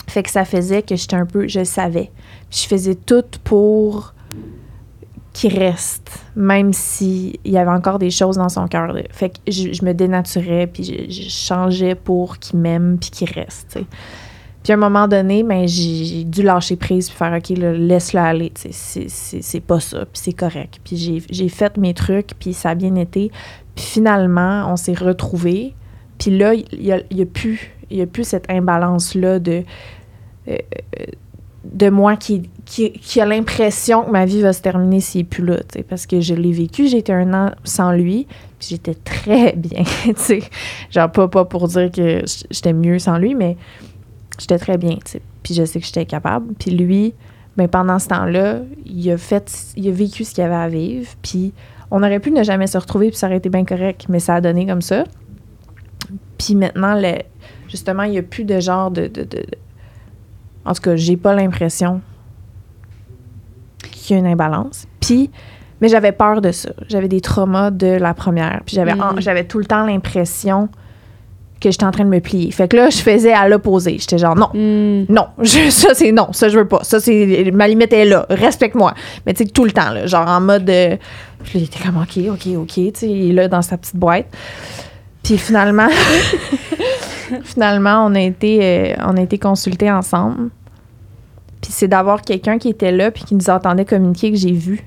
Fait 0.08 0.24
que 0.24 0.30
ça 0.30 0.46
faisait 0.46 0.82
que 0.82 0.96
j'étais 0.96 1.16
un 1.16 1.26
peu, 1.26 1.48
je 1.48 1.64
savais. 1.64 2.12
Puis 2.50 2.62
je 2.64 2.68
faisais 2.68 2.96
tout 2.96 3.26
pour 3.44 4.14
qu'il 5.38 5.58
reste, 5.58 6.26
même 6.36 6.74
s'il 6.74 7.38
y 7.46 7.58
avait 7.58 7.70
encore 7.70 8.00
des 8.00 8.10
choses 8.10 8.38
dans 8.38 8.50
son 8.50 8.68
cœur. 8.68 8.96
Fait 9.12 9.30
que 9.30 9.52
je, 9.52 9.86
me 9.86 9.94
dénaturais, 9.94 10.66
puis 10.66 10.84
je, 10.84 11.30
changeais 11.30 11.94
pour 11.94 12.40
qu'il 12.40 12.58
m'aime, 12.58 12.98
puis 13.00 13.12
qu'il 13.12 13.30
reste. 13.30 13.78
Puis 14.64 14.74
à 14.74 14.76
un 14.76 14.80
moment 14.80 15.08
donné, 15.08 15.44
ben, 15.44 15.68
j'ai 15.68 16.24
dû 16.24 16.42
lâcher 16.42 16.76
prise, 16.76 17.10
puis 17.10 17.18
faire 17.18 17.34
OK, 17.38 17.50
laisse-le 17.50 18.20
aller. 18.20 18.52
C'est- 18.56 19.60
pas 19.60 19.80
ça, 19.80 20.06
puis 20.06 20.22
c'est 20.24 20.34
correct. 20.34 20.80
Puis 20.84 21.24
j'ai 21.30 21.50
fait 21.50 21.78
mes 21.78 21.94
trucs, 21.94 22.32
puis 22.40 22.54
ça 22.54 22.72
a 22.72 22.76
bien 22.76 22.96
été. 22.96 23.32
Puis 23.78 23.86
finalement, 23.86 24.70
on 24.70 24.76
s'est 24.76 24.96
retrouvés. 24.96 25.76
Puis 26.18 26.36
là, 26.36 26.56
il 26.56 26.66
y 26.84 26.92
a, 26.92 27.00
y 27.12 27.22
a 27.22 27.26
plus, 27.26 27.72
y 27.92 28.02
a 28.02 28.08
plus 28.08 28.24
cette 28.24 28.52
imbalance-là 28.52 29.38
de, 29.38 29.64
euh, 30.48 30.58
euh, 31.00 31.06
de 31.64 31.90
moi 31.90 32.16
qui, 32.16 32.50
qui, 32.66 33.22
a 33.22 33.26
l'impression 33.26 34.04
que 34.04 34.10
ma 34.10 34.26
vie 34.26 34.42
va 34.42 34.52
se 34.52 34.62
terminer 34.62 35.00
s'il 35.00 35.22
n'est 35.22 35.28
plus 35.28 35.46
là, 35.46 35.58
parce 35.88 36.08
que 36.08 36.22
je 36.22 36.34
l'ai 36.34 36.52
vécu, 36.52 36.88
été 36.88 37.14
un 37.14 37.34
an 37.36 37.52
sans 37.64 37.92
lui, 37.92 38.26
puis 38.58 38.70
j'étais 38.72 38.96
très 38.96 39.54
bien, 39.56 39.84
sais. 40.16 40.42
Genre, 40.90 41.12
pas, 41.12 41.28
pas 41.28 41.46
pour 41.46 41.68
dire 41.68 41.92
que 41.92 42.24
j'étais 42.50 42.74
mieux 42.74 42.98
sans 42.98 43.20
lui, 43.20 43.36
mais 43.36 43.58
j'étais 44.40 44.58
très 44.58 44.80
bien. 44.80 44.98
Puis 45.44 45.54
je 45.54 45.66
sais 45.66 45.80
que 45.80 45.86
j'étais 45.86 46.06
capable. 46.06 46.56
Puis 46.56 46.72
lui, 46.72 47.14
ben 47.58 47.68
pendant 47.68 48.00
ce 48.00 48.08
temps-là, 48.08 48.62
il 48.88 49.12
a 49.12 49.18
fait, 49.18 49.74
il 49.76 49.88
a 49.88 49.92
vécu 49.92 50.24
ce 50.24 50.34
qu'il 50.34 50.44
avait 50.44 50.56
à 50.56 50.68
vivre, 50.68 51.10
puis 51.22 51.54
on 51.92 52.04
aurait 52.04 52.20
pu 52.20 52.32
ne 52.32 52.44
jamais 52.44 52.68
se 52.68 52.78
retrouver, 52.78 53.10
puis 53.10 53.18
ça 53.18 53.28
aurait 53.28 53.38
été 53.38 53.50
bien 53.50 53.64
correct, 53.66 54.06
mais 54.10 54.20
ça 54.20 54.36
a 54.36 54.42
donné 54.42 54.66
comme 54.66 54.82
ça. 54.82 55.04
Puis 56.38 56.56
maintenant, 56.56 56.96
le, 56.96 57.20
justement, 57.70 58.04
il 58.04 58.12
n'y 58.12 58.18
a 58.18 58.24
plus 58.24 58.44
de 58.44 58.60
genre 58.60 58.92
de, 58.92 59.08
de, 59.08 59.24
de- 59.24 59.46
En 60.66 60.74
tout 60.74 60.82
cas, 60.82 60.96
j'ai 60.96 61.18
pas 61.18 61.34
l'impression 61.34 62.02
qu'il 63.92 64.16
y 64.16 64.18
a 64.18 64.20
une 64.20 64.28
imbalance. 64.28 64.88
Puis, 65.00 65.32
mais 65.82 65.88
j'avais 65.88 66.12
peur 66.12 66.42
de 66.42 66.52
ça. 66.52 66.70
J'avais 66.90 67.08
des 67.08 67.22
traumas 67.22 67.72
de 67.72 67.88
la 67.88 68.14
première. 68.14 68.62
Puis 68.66 68.76
j'avais, 68.76 68.94
j'avais 69.22 69.46
tout 69.46 69.60
le 69.60 69.66
temps 69.66 69.86
l'impression 69.86 70.70
que 71.60 71.72
j'étais 71.72 71.86
en 71.86 71.92
train 71.92 72.04
de 72.06 72.10
me 72.10 72.20
plier. 72.20 72.52
Fait 72.52 72.68
que 72.68 72.78
là, 72.78 72.90
je 72.90 72.98
faisais 72.98 73.34
à 73.34 73.48
l'opposé. 73.50 73.98
J'étais 74.00 74.18
genre, 74.18 74.36
non, 74.36 74.50
Mhm. 74.54 75.06
non, 75.10 75.26
je- 75.42 75.70
ça 75.70 75.94
c'est 75.94 76.12
non, 76.12 76.32
ça 76.34 76.50
je 76.50 76.58
veux 76.60 76.68
pas. 76.68 76.84
Ça 76.84 77.00
c'est 77.00 77.50
ma 77.54 77.68
limite 77.68 77.92
est 77.94 78.06
là, 78.06 78.26
respecte-moi. 78.30 78.94
Mais 79.26 79.34
tu 79.34 79.44
sais 79.44 79.50
tout 79.50 79.66
le 79.66 79.72
temps 79.72 79.92
là, 79.92 80.06
genre 80.06 80.28
en 80.28 80.40
mode 80.42 80.70
euh, 80.70 80.96
il 81.56 81.64
était 81.64 81.80
comme 81.84 81.98
OK, 81.98 82.18
OK, 82.32 82.48
OK, 82.58 82.74
tu 82.74 82.92
sais, 82.94 83.10
il 83.10 83.32
est 83.32 83.34
là 83.34 83.48
dans 83.48 83.62
sa 83.62 83.78
petite 83.78 83.96
boîte. 83.96 84.28
Puis 85.24 85.38
finalement 85.38 85.88
finalement 87.44 88.06
on 88.06 88.16
a 88.16 88.22
été 88.22 88.60
euh, 88.62 88.94
on 89.06 89.18
a 89.18 89.22
été 89.22 89.38
consultés 89.38 89.92
ensemble. 89.92 90.50
Puis 91.62 91.72
c'est 91.72 91.88
d'avoir 91.88 92.22
quelqu'un 92.22 92.58
qui 92.58 92.70
était 92.70 92.92
là 92.92 93.12
puis 93.12 93.24
qui 93.24 93.36
nous 93.36 93.50
entendait 93.50 93.86
communiquer 93.86 94.32
que 94.32 94.38
j'ai 94.38 94.52
vu 94.54 94.86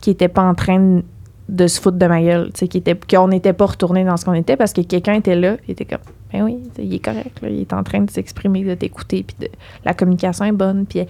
qui 0.00 0.10
était 0.10 0.28
pas 0.28 0.42
en 0.42 0.54
train 0.54 0.78
de, 0.78 1.02
de 1.48 1.66
se 1.66 1.80
foutre 1.80 1.98
de 1.98 2.06
ma 2.06 2.22
gueule, 2.22 2.50
tu 2.52 2.60
sais 2.60 2.68
qui 2.68 2.78
était 2.78 2.94
qu'on 2.94 3.28
n'était 3.28 3.52
pas 3.52 3.66
retourné 3.66 4.04
dans 4.04 4.16
ce 4.16 4.24
qu'on 4.24 4.34
était 4.34 4.56
parce 4.56 4.72
que 4.72 4.80
quelqu'un 4.80 5.14
était 5.14 5.36
là, 5.36 5.56
il 5.68 5.72
était 5.72 5.84
comme 5.84 6.00
ben 6.32 6.42
oui, 6.42 6.58
il 6.78 6.94
est 6.94 7.04
correct 7.04 7.40
là, 7.42 7.48
il 7.48 7.60
est 7.60 7.72
en 7.72 7.82
train 7.82 8.00
de 8.00 8.10
s'exprimer, 8.10 8.64
de 8.64 8.74
t'écouter 8.74 9.24
puis 9.24 9.48
la 9.84 9.94
communication 9.94 10.44
est 10.46 10.52
bonne. 10.52 10.86
Puis 10.86 11.06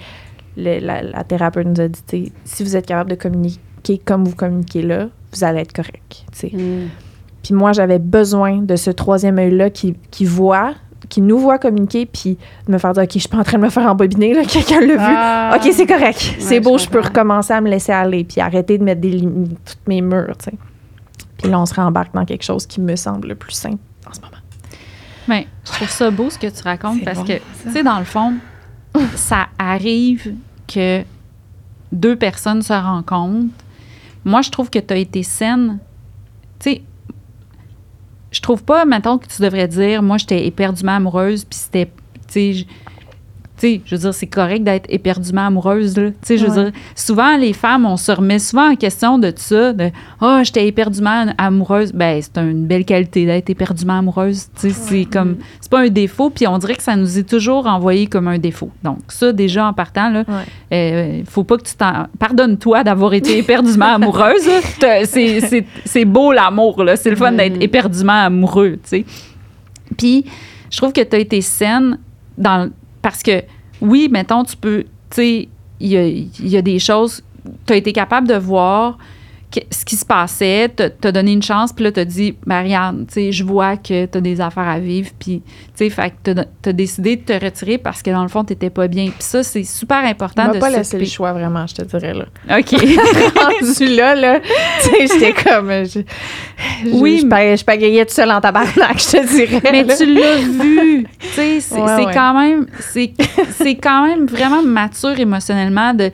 la, 0.56 1.02
la 1.02 1.24
thérapeute 1.24 1.66
nous 1.66 1.80
a 1.80 1.88
dit, 1.88 2.32
si 2.44 2.62
vous 2.62 2.76
êtes 2.76 2.86
capable 2.86 3.10
de 3.10 3.16
communiquer 3.16 3.98
comme 4.04 4.24
vous 4.24 4.34
communiquez 4.34 4.82
là, 4.82 5.08
vous 5.32 5.44
allez 5.44 5.60
être 5.60 5.72
correct. 5.72 6.24
tu 6.32 6.38
sais. 6.38 6.50
Mhm. 6.52 6.88
Puis 7.42 7.52
moi, 7.52 7.72
j'avais 7.72 7.98
besoin 7.98 8.62
de 8.62 8.74
ce 8.74 8.90
troisième 8.90 9.38
œil-là 9.38 9.68
qui, 9.68 9.94
qui 10.10 10.24
voit, 10.24 10.74
qui 11.08 11.20
nous 11.20 11.38
voit 11.38 11.58
communiquer, 11.58 12.06
puis 12.06 12.38
de 12.66 12.72
me 12.72 12.78
faire 12.78 12.92
dire, 12.92 13.02
OK, 13.02 13.10
je 13.14 13.18
suis 13.18 13.28
pas 13.28 13.38
en 13.38 13.44
train 13.44 13.58
de 13.58 13.62
me 13.62 13.70
faire 13.70 13.86
embobiner, 13.86 14.34
là, 14.34 14.44
quelqu'un 14.48 14.80
l'a 14.80 14.94
vu. 14.94 14.98
Ah. 14.98 15.56
OK, 15.56 15.70
c'est 15.72 15.86
correct. 15.86 16.36
c'est 16.38 16.60
beau, 16.60 16.78
je 16.78 16.84
je 16.84 16.90
peux 16.90 17.00
recommencer 17.00 17.52
à 17.52 17.60
me 17.60 17.68
laisser 17.70 17.92
aller, 17.92 18.24
puis 18.24 18.40
arrêter 18.40 18.78
de 18.78 18.84
mettre 18.84 19.00
des 19.00 19.10
limites, 19.10 19.58
toutes 19.64 19.88
mes 19.88 20.00
murs, 20.00 20.36
tu 20.38 20.50
sais. 20.50 20.56
Puis 21.38 21.50
là, 21.50 21.58
on 21.58 21.66
se 21.66 21.74
rembarque 21.74 22.14
dans 22.14 22.24
quelque 22.24 22.44
chose 22.44 22.66
qui 22.66 22.80
me 22.80 22.94
semble 22.94 23.28
le 23.28 23.34
plus 23.34 23.52
simple 23.52 23.78
en 24.08 24.12
ce 24.12 24.20
moment. 24.20 24.36
Mais 25.28 25.46
je 25.64 25.72
trouve 25.72 25.88
ça 25.88 26.10
beau 26.10 26.30
ce 26.30 26.38
que 26.38 26.46
tu 26.46 26.62
racontes 26.62 27.04
parce 27.04 27.18
bon, 27.18 27.24
que, 27.24 27.38
tu 27.64 27.72
sais, 27.72 27.82
dans 27.82 27.98
le 27.98 28.04
fond, 28.04 28.34
ça 29.14 29.48
arrive 29.58 30.34
que 30.68 31.02
deux 31.92 32.16
personnes 32.16 32.62
se 32.62 32.72
rencontrent. 32.72 33.52
Moi, 34.24 34.42
je 34.42 34.50
trouve 34.50 34.70
que 34.70 34.78
tu 34.78 34.94
as 34.94 34.96
été 34.96 35.22
saine. 35.22 35.78
Tu 36.58 36.70
sais, 36.70 36.82
je 38.34 38.40
trouve 38.40 38.64
pas, 38.64 38.84
maintenant 38.84 39.18
que 39.18 39.26
tu 39.26 39.40
devrais 39.40 39.68
dire, 39.68 40.02
moi, 40.02 40.18
j'étais 40.18 40.46
éperdument 40.46 40.96
amoureuse, 40.96 41.44
puis 41.44 41.58
c'était, 41.58 41.86
tu 42.26 42.54
sais, 42.54 42.66
sais, 43.68 43.80
je 43.84 43.94
veux 43.94 44.00
dire, 44.00 44.14
c'est 44.14 44.26
correct 44.26 44.64
d'être 44.64 44.86
éperdument 44.88 45.46
amoureuse, 45.46 45.96
là. 45.96 46.10
Tu 46.10 46.14
sais, 46.22 46.38
je 46.38 46.46
veux 46.46 46.56
Ouais. 46.56 46.70
dire, 46.70 46.72
souvent, 46.94 47.36
les 47.36 47.52
femmes, 47.52 47.84
on 47.86 47.96
se 47.96 48.12
remet 48.12 48.38
souvent 48.38 48.70
en 48.72 48.76
question 48.76 49.18
de 49.18 49.32
ça, 49.36 49.72
de 49.72 49.90
«Ah, 50.20 50.42
j'étais 50.44 50.66
éperdument 50.66 51.26
amoureuse.» 51.38 51.92
Ben, 51.94 52.20
c'est 52.22 52.38
une 52.40 52.66
belle 52.66 52.84
qualité 52.84 53.26
d'être 53.26 53.50
éperdument 53.50 53.98
amoureuse. 53.98 54.46
Tu 54.60 54.70
sais, 54.70 54.74
c'est 54.74 55.04
comme... 55.04 55.36
C'est 55.60 55.70
pas 55.70 55.80
un 55.80 55.88
défaut, 55.88 56.30
puis 56.30 56.46
on 56.46 56.58
dirait 56.58 56.74
que 56.74 56.82
ça 56.82 56.96
nous 56.96 57.18
est 57.18 57.28
toujours 57.28 57.66
envoyé 57.66 58.06
comme 58.06 58.28
un 58.28 58.38
défaut. 58.38 58.70
Donc, 58.82 58.98
ça, 59.08 59.32
déjà, 59.32 59.66
en 59.66 59.72
partant, 59.72 60.10
là, 60.10 60.24
Ouais. 60.28 60.34
euh, 60.72 61.22
faut 61.28 61.44
pas 61.44 61.56
que 61.56 61.64
tu 61.64 61.74
t'en... 61.74 62.06
Pardonne-toi 62.18 62.84
d'avoir 62.84 63.14
été 63.14 63.38
éperdument 63.38 63.86
amoureuse. 63.94 64.48
C'est, 64.80 65.40
c'est, 65.40 65.64
c'est 65.84 66.04
beau, 66.04 66.32
l'amour, 66.32 66.82
là. 66.84 66.96
C'est 66.96 67.10
le 67.10 67.16
fun 67.16 67.32
d'être 67.32 67.56
Mhm. 67.56 67.62
éperdument 67.62 68.24
amoureux, 68.24 68.72
tu 68.82 68.88
sais. 68.88 69.04
Puis, 69.96 70.24
je 70.70 70.76
trouve 70.76 70.92
que 70.92 71.00
tu 71.02 71.16
as 71.16 71.18
été 71.18 71.40
saine 71.40 71.98
dans... 72.36 72.70
Parce 73.04 73.22
que, 73.22 73.42
oui, 73.82 74.08
mettons, 74.10 74.44
tu 74.44 74.56
peux... 74.56 74.84
Tu 75.10 75.16
sais, 75.16 75.48
il 75.78 76.30
y 76.40 76.56
a, 76.56 76.62
des 76.62 76.78
choses... 76.78 77.22
Tu 77.66 77.74
as 77.74 77.76
été 77.76 77.92
capable 77.92 78.26
de 78.26 78.34
voir 78.34 78.96
ce 79.70 79.84
qui 79.84 79.96
se 79.96 80.04
passait, 80.04 80.68
t'as 80.68 81.12
donné 81.12 81.32
une 81.32 81.42
chance, 81.42 81.72
puis 81.72 81.84
là, 81.84 81.92
t'as 81.92 82.04
dit, 82.04 82.36
Marianne, 82.46 83.04
tu 83.06 83.14
sais, 83.14 83.32
je 83.32 83.44
vois 83.44 83.76
que 83.76 84.06
t'as 84.06 84.20
des 84.20 84.40
affaires 84.40 84.68
à 84.68 84.78
vivre, 84.78 85.10
puis, 85.18 85.42
tu 85.46 85.50
sais, 85.74 85.90
fait 85.90 86.12
que 86.22 86.32
t'as- 86.62 86.72
décidé 86.72 87.16
de 87.16 87.22
te 87.22 87.44
retirer 87.44 87.78
parce 87.78 88.02
que, 88.02 88.10
dans 88.10 88.22
le 88.22 88.28
fond, 88.28 88.42
t'étais 88.44 88.70
pas 88.70 88.88
bien. 88.88 89.06
Puis 89.06 89.14
ça, 89.20 89.42
c'est 89.42 89.62
super 89.64 90.04
important 90.04 90.52
de 90.52 90.58
pas 90.58 90.70
laissé 90.70 90.98
le 90.98 91.04
choix, 91.04 91.32
vraiment, 91.32 91.66
je 91.66 91.74
te 91.74 91.82
dirais, 91.82 92.14
là. 92.14 92.24
OK. 92.58 92.70
rendu 92.74 93.94
là, 93.96 94.14
là, 94.14 94.40
tu 94.40 94.88
sais, 94.90 95.06
j'étais 95.06 95.32
comme... 95.32 95.70
Je, 95.70 96.00
je- 96.84 96.90
Oui, 96.90 97.18
je, 97.22 97.26
pagayais- 97.26 97.56
je 97.56 97.64
pagayais 97.64 98.04
tout 98.06 98.14
seul 98.14 98.30
en 98.30 98.40
tabarnak, 98.40 98.98
je 98.98 99.18
te 99.18 99.26
dirais. 99.36 99.60
Mais 99.70 99.84
là. 99.84 99.96
tu 99.96 100.06
l'as 100.12 100.36
vu. 100.38 101.06
Tu 101.20 101.28
sais, 101.40 101.60
c'est 101.60 101.74
Ouais, 101.80 101.86
c'est 101.96 102.04
ouais. 102.06 102.14
quand 102.14 102.38
même, 102.38 102.66
c'est 103.58 103.74
quand 103.76 104.06
même 104.06 104.26
vraiment 104.26 104.62
mature 104.62 105.18
émotionnellement 105.18 105.92
de 105.94 106.10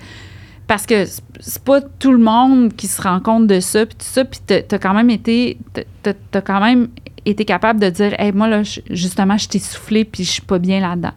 parce 0.71 0.87
que 0.87 1.05
c'est- 1.05 1.65
pas 1.65 1.81
tout 1.81 2.13
le 2.13 2.19
monde 2.19 2.75
qui 2.77 2.87
se 2.87 3.03
rend 3.03 3.19
compte 3.19 3.49
de 3.49 3.59
ça 3.59 3.85
puis 3.87 3.97
tout 3.97 4.07
ça 4.07 4.25
puis 4.25 4.39
t'as 4.47 4.79
quand 4.79 4.95
même 4.95 5.11
été 5.11 5.59
t'as- 6.05 6.41
quand 6.43 6.61
même 6.61 6.89
été 7.27 7.45
capable 7.45 7.81
de 7.81 7.91
dire 7.91 8.15
hey, 8.21 8.31
moi 8.33 8.47
là 8.47 8.63
justement 8.89 9.37
je 9.37 9.49
t'ai 9.49 9.59
soufflé 9.59 10.05
puis 10.05 10.23
je 10.23 10.31
suis 10.31 10.43
pas 10.43 10.61
bien 10.61 10.79
là-dedans. 10.81 11.13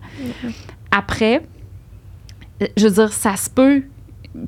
Après 0.92 1.44
euh, 2.64 2.66
je 2.76 2.88
veux 2.88 2.94
dire 2.94 3.14
ça 3.14 3.36
se 3.36 3.50
peut 3.50 3.84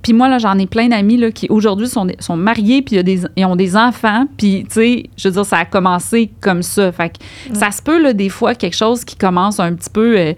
puis 0.01 0.13
moi, 0.13 0.27
là, 0.29 0.39
j'en 0.39 0.57
ai 0.57 0.65
plein 0.65 0.87
d'amis 0.87 1.15
là, 1.15 1.29
qui 1.29 1.45
aujourd'hui 1.51 1.87
sont, 1.87 2.07
sont 2.19 2.35
mariés 2.35 2.81
puis 2.81 2.95
ils 3.35 3.45
ont 3.45 3.55
des 3.55 3.77
enfants. 3.77 4.25
Puis, 4.35 4.63
tu 4.67 4.73
sais, 4.73 5.03
je 5.15 5.27
veux 5.27 5.33
dire, 5.35 5.45
ça 5.45 5.57
a 5.57 5.65
commencé 5.65 6.31
comme 6.41 6.63
ça. 6.63 6.91
Fait 6.91 7.09
que 7.15 7.55
ça 7.55 7.69
se 7.69 7.83
peut, 7.83 8.01
là, 8.01 8.13
des 8.13 8.29
fois, 8.29 8.55
quelque 8.55 8.75
chose 8.75 9.05
qui 9.05 9.15
commence 9.15 9.59
un 9.59 9.75
petit 9.75 9.91
peu, 9.91 10.17
euh, 10.17 10.33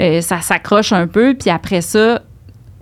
euh, 0.00 0.20
ça 0.20 0.40
s'accroche 0.40 0.92
un 0.92 1.06
peu. 1.06 1.34
Puis 1.38 1.48
après 1.48 1.80
ça, 1.80 2.22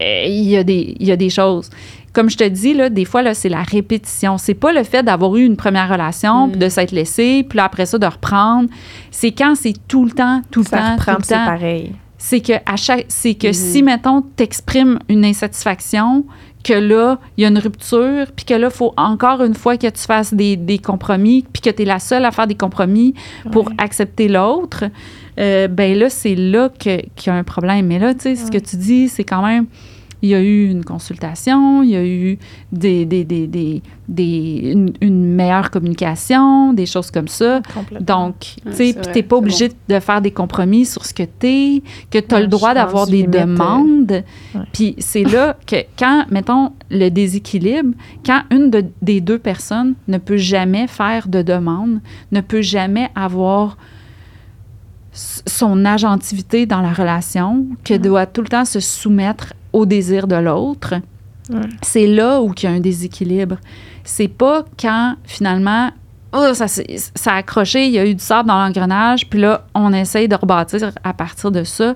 il 0.01 0.45
y, 0.49 0.57
a 0.57 0.63
des- 0.65 0.97
il 1.01 1.07
y 1.07 1.13
a 1.13 1.17
des 1.17 1.31
choses. 1.31 1.71
Comme 2.13 2.31
je 2.31 2.37
te 2.37 2.45
dis, 2.45 2.73
là, 2.75 2.89
des 2.89 3.05
fois, 3.05 3.23
là, 3.23 3.35
c'est 3.35 3.49
la 3.51 3.63
répétition. 3.63 4.39
C'est 4.39 4.55
pas 4.55 4.73
le 4.73 4.83
fait 4.85 5.03
d'avoir 5.03 5.37
eu 5.37 5.45
une 5.45 5.57
première 5.57 5.91
relation, 5.91 6.47
Mm. 6.47 6.51
puis 6.53 6.61
de 6.61 6.69
s'être 6.69 6.93
laissé, 6.93 7.45
puis 7.49 7.57
là, 7.59 7.65
après 7.65 7.85
ça, 7.87 7.99
de 7.99 8.07
reprendre. 8.07 8.69
C'est 9.11 9.33
quand 9.33 9.55
c'est 9.55 9.75
tout 9.87 10.05
le 10.05 10.13
temps, 10.13 10.41
tout 10.51 10.61
le 10.61 10.67
ça 10.67 10.79
temps, 10.79 10.93
reprend, 10.93 11.05
tout 11.05 11.11
le 11.11 11.17
puis 11.19 11.27
c'est 11.29 11.35
temps 11.35 11.45
pareil. 11.45 11.93
C'est 12.19 12.41
que, 12.41 12.55
à 12.65 12.77
chaque, 12.77 13.05
c'est 13.09 13.35
que 13.35 13.53
si, 13.53 13.83
mettons, 13.83 14.23
t'exprimes 14.23 14.99
une 15.09 15.25
insatisfaction, 15.25 16.25
que 16.65 16.73
là, 16.73 17.19
il 17.37 17.43
y 17.43 17.45
a 17.45 17.49
une 17.49 17.59
rupture, 17.59 18.27
puis 18.35 18.45
que 18.45 18.55
là, 18.55 18.69
il 18.73 18.75
faut 18.77 18.93
encore 18.97 19.43
une 19.45 19.55
fois 19.55 19.77
que 19.77 19.87
tu 19.87 20.01
fasses 20.03 20.35
des, 20.35 20.57
des 20.57 20.79
compromis, 20.79 21.45
puis 21.53 21.63
que 21.63 21.71
tu 21.71 21.83
es 21.83 21.85
la 21.85 22.01
seule 22.01 22.25
à 22.25 22.33
faire 22.33 22.47
des 22.49 22.57
compromis 22.57 23.15
pour 23.53 23.71
accepter 23.79 24.27
l'autre, 24.27 24.85
euh, 25.39 25.69
ben 25.69 25.97
là, 25.99 26.09
c'est 26.11 26.35
là 26.35 26.69
qu'il 26.79 27.03
y 27.27 27.31
a 27.31 27.35
un 27.35 27.45
problème. 27.45 27.87
Mais 27.87 27.99
là, 27.99 28.15
tu 28.15 28.21
sais, 28.23 28.37
ce 28.37 28.51
que 28.51 28.59
tu 28.59 28.77
dis, 28.77 29.09
c'est 29.09 29.25
quand 29.25 29.45
même, 29.45 29.67
il 30.23 30.31
y 30.31 30.35
a 30.35 30.41
eu 30.41 30.71
une 30.71 30.83
consultation, 30.83 31.83
il 31.83 31.91
y 31.91 31.97
a 31.97 32.03
eu 32.05 32.39
des, 32.73 33.05
des, 33.05 33.25
des, 33.25 33.47
des, 33.47 33.83
des- 34.09 34.71
une, 34.73 34.93
une 35.03 35.35
meilleure 35.35 35.71
communication, 35.71 36.73
des 36.73 36.87
choses 36.87 37.11
comme 37.11 37.29
ça. 37.29 37.61
Donc, 38.01 38.35
tu 38.65 38.73
sais, 38.73 38.95
puis 38.95 39.13
t'es 39.13 39.23
pas 39.23 39.37
obligé 39.37 39.69
de 39.89 40.01
faire 40.01 40.23
des 40.23 40.31
compromis 40.31 40.87
sur 40.87 41.05
ce 41.05 41.13
que 41.13 41.23
t'es, 41.25 41.83
que 42.11 42.19
tu 42.19 42.35
as 42.35 42.39
Ouais, 42.39 42.43
le 42.45 42.49
droit 42.49 42.73
d'avoir 42.75 43.07
des 43.07 43.25
euh, 43.25 43.27
demandes. 43.45 44.25
Puis 44.73 44.95
c'est 44.99 45.25
là 45.25 45.57
que 45.67 45.77
quand, 45.99 46.25
mettons, 46.31 46.73
le 46.91 47.11
déséquilibre, 47.11 47.91
quand 48.25 48.41
une 48.51 48.71
de- 48.71 48.87
des 49.03 49.21
deux 49.21 49.39
personnes 49.39 49.95
ne 50.09 50.17
peut 50.17 50.39
jamais 50.39 50.87
faire 50.87 51.29
de 51.29 51.43
demande, 51.43 52.01
ne 52.33 52.41
peut 52.41 52.63
jamais 52.63 53.11
avoir 53.15 53.77
son 55.47 55.85
agentivité 55.85 56.67
dans 56.67 56.81
la 56.83 56.93
relation, 56.93 57.67
que 57.85 57.95
doit 57.95 58.27
tout 58.27 58.43
le 58.43 58.49
temps 58.49 58.65
se 58.65 58.81
soumettre 58.81 59.55
au 59.73 59.87
désir 59.87 60.27
de 60.27 60.37
l'autre, 60.37 60.95
c'est 61.83 62.07
là 62.07 62.41
où 62.43 62.53
il 62.57 62.63
y 62.65 62.67
a 62.67 62.71
un 62.71 62.81
déséquilibre. 62.81 63.57
C'est 64.05 64.29
pas 64.29 64.65
quand 64.81 65.15
finalement 65.25 65.91
oh, 66.33 66.53
ça, 66.53 66.69
s'est- 66.69 66.87
ça 67.15 67.33
a 67.33 67.37
accroché, 67.37 67.87
il 67.87 67.93
y 67.93 67.99
a 67.99 68.05
eu 68.07 68.15
du 68.15 68.23
sable 68.23 68.49
dans 68.49 68.63
l'engrenage, 68.63 69.27
puis 69.31 69.41
là, 69.41 69.65
on 69.75 69.91
essaye 69.93 70.29
de 70.29 70.35
rebâtir 70.35 70.93
à 71.03 71.15
partir 71.15 71.51
de 71.51 71.65
ça. 71.65 71.95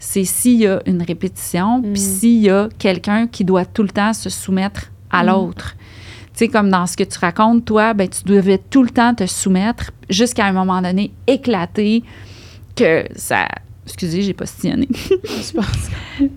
C'est 0.00 0.24
s'il 0.24 0.56
y 0.60 0.66
a 0.66 0.80
une 0.86 1.02
répétition, 1.02 1.78
Mm. 1.78 1.92
puis 1.92 2.00
s'il 2.00 2.40
y 2.40 2.50
a 2.50 2.68
quelqu'un 2.78 3.26
qui 3.28 3.44
doit 3.44 3.64
tout 3.66 3.82
le 3.82 3.90
temps 3.90 4.12
se 4.14 4.30
soumettre 4.30 4.90
à 5.10 5.22
Mm. 5.22 5.26
l'autre. 5.28 5.76
Tu 6.32 6.44
sais, 6.44 6.48
comme 6.48 6.70
dans 6.70 6.86
ce 6.86 6.96
que 6.96 7.04
tu 7.04 7.18
racontes, 7.18 7.64
toi, 7.66 7.94
ben, 7.94 8.08
tu 8.08 8.22
devais 8.24 8.58
tout 8.58 8.82
le 8.82 8.90
temps 8.90 9.14
te 9.14 9.26
soumettre 9.26 9.90
jusqu'à 10.08 10.46
un 10.46 10.52
moment 10.52 10.80
donné 10.82 11.12
éclater 11.26 12.02
que 12.78 13.04
ça. 13.16 13.48
Excusez, 13.84 14.22
j'ai 14.22 14.34
pas 14.34 14.46
stillonné. 14.46 14.88
Je 14.90 15.52
pense. 15.52 15.90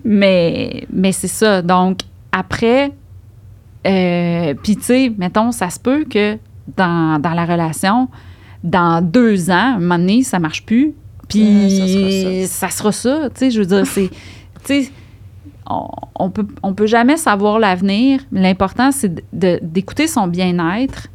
Mais, 0.04 0.86
mais 0.92 1.12
c'est 1.12 1.28
ça. 1.28 1.62
Donc, 1.62 2.00
après, 2.32 2.92
euh, 3.86 4.54
puis 4.62 4.76
tu 4.76 4.82
sais, 4.82 5.12
mettons, 5.16 5.52
ça 5.52 5.70
se 5.70 5.78
peut 5.78 6.04
que 6.04 6.38
dans, 6.76 7.20
dans 7.20 7.34
la 7.34 7.44
relation, 7.44 8.08
dans 8.62 9.02
deux 9.02 9.50
ans, 9.50 9.74
un 9.76 9.80
moment 9.80 9.98
donné, 9.98 10.22
ça 10.22 10.38
marche 10.38 10.64
plus. 10.64 10.94
Puis 11.28 12.46
ça 12.46 12.70
sera 12.70 12.92
ça. 12.92 13.28
Tu 13.30 13.38
sais, 13.38 13.50
je 13.50 13.60
veux 13.60 13.66
dire, 13.66 13.86
c'est. 13.86 14.08
Tu 14.64 14.84
sais, 14.84 14.90
on, 15.68 15.88
on 16.14 16.30
peut, 16.30 16.46
on 16.62 16.74
peut 16.74 16.86
jamais 16.86 17.16
savoir 17.16 17.58
l'avenir. 17.58 18.20
L'important, 18.32 18.92
c'est 18.92 19.24
d'écouter 19.32 20.06
son 20.06 20.26
bien-être. 20.26 21.08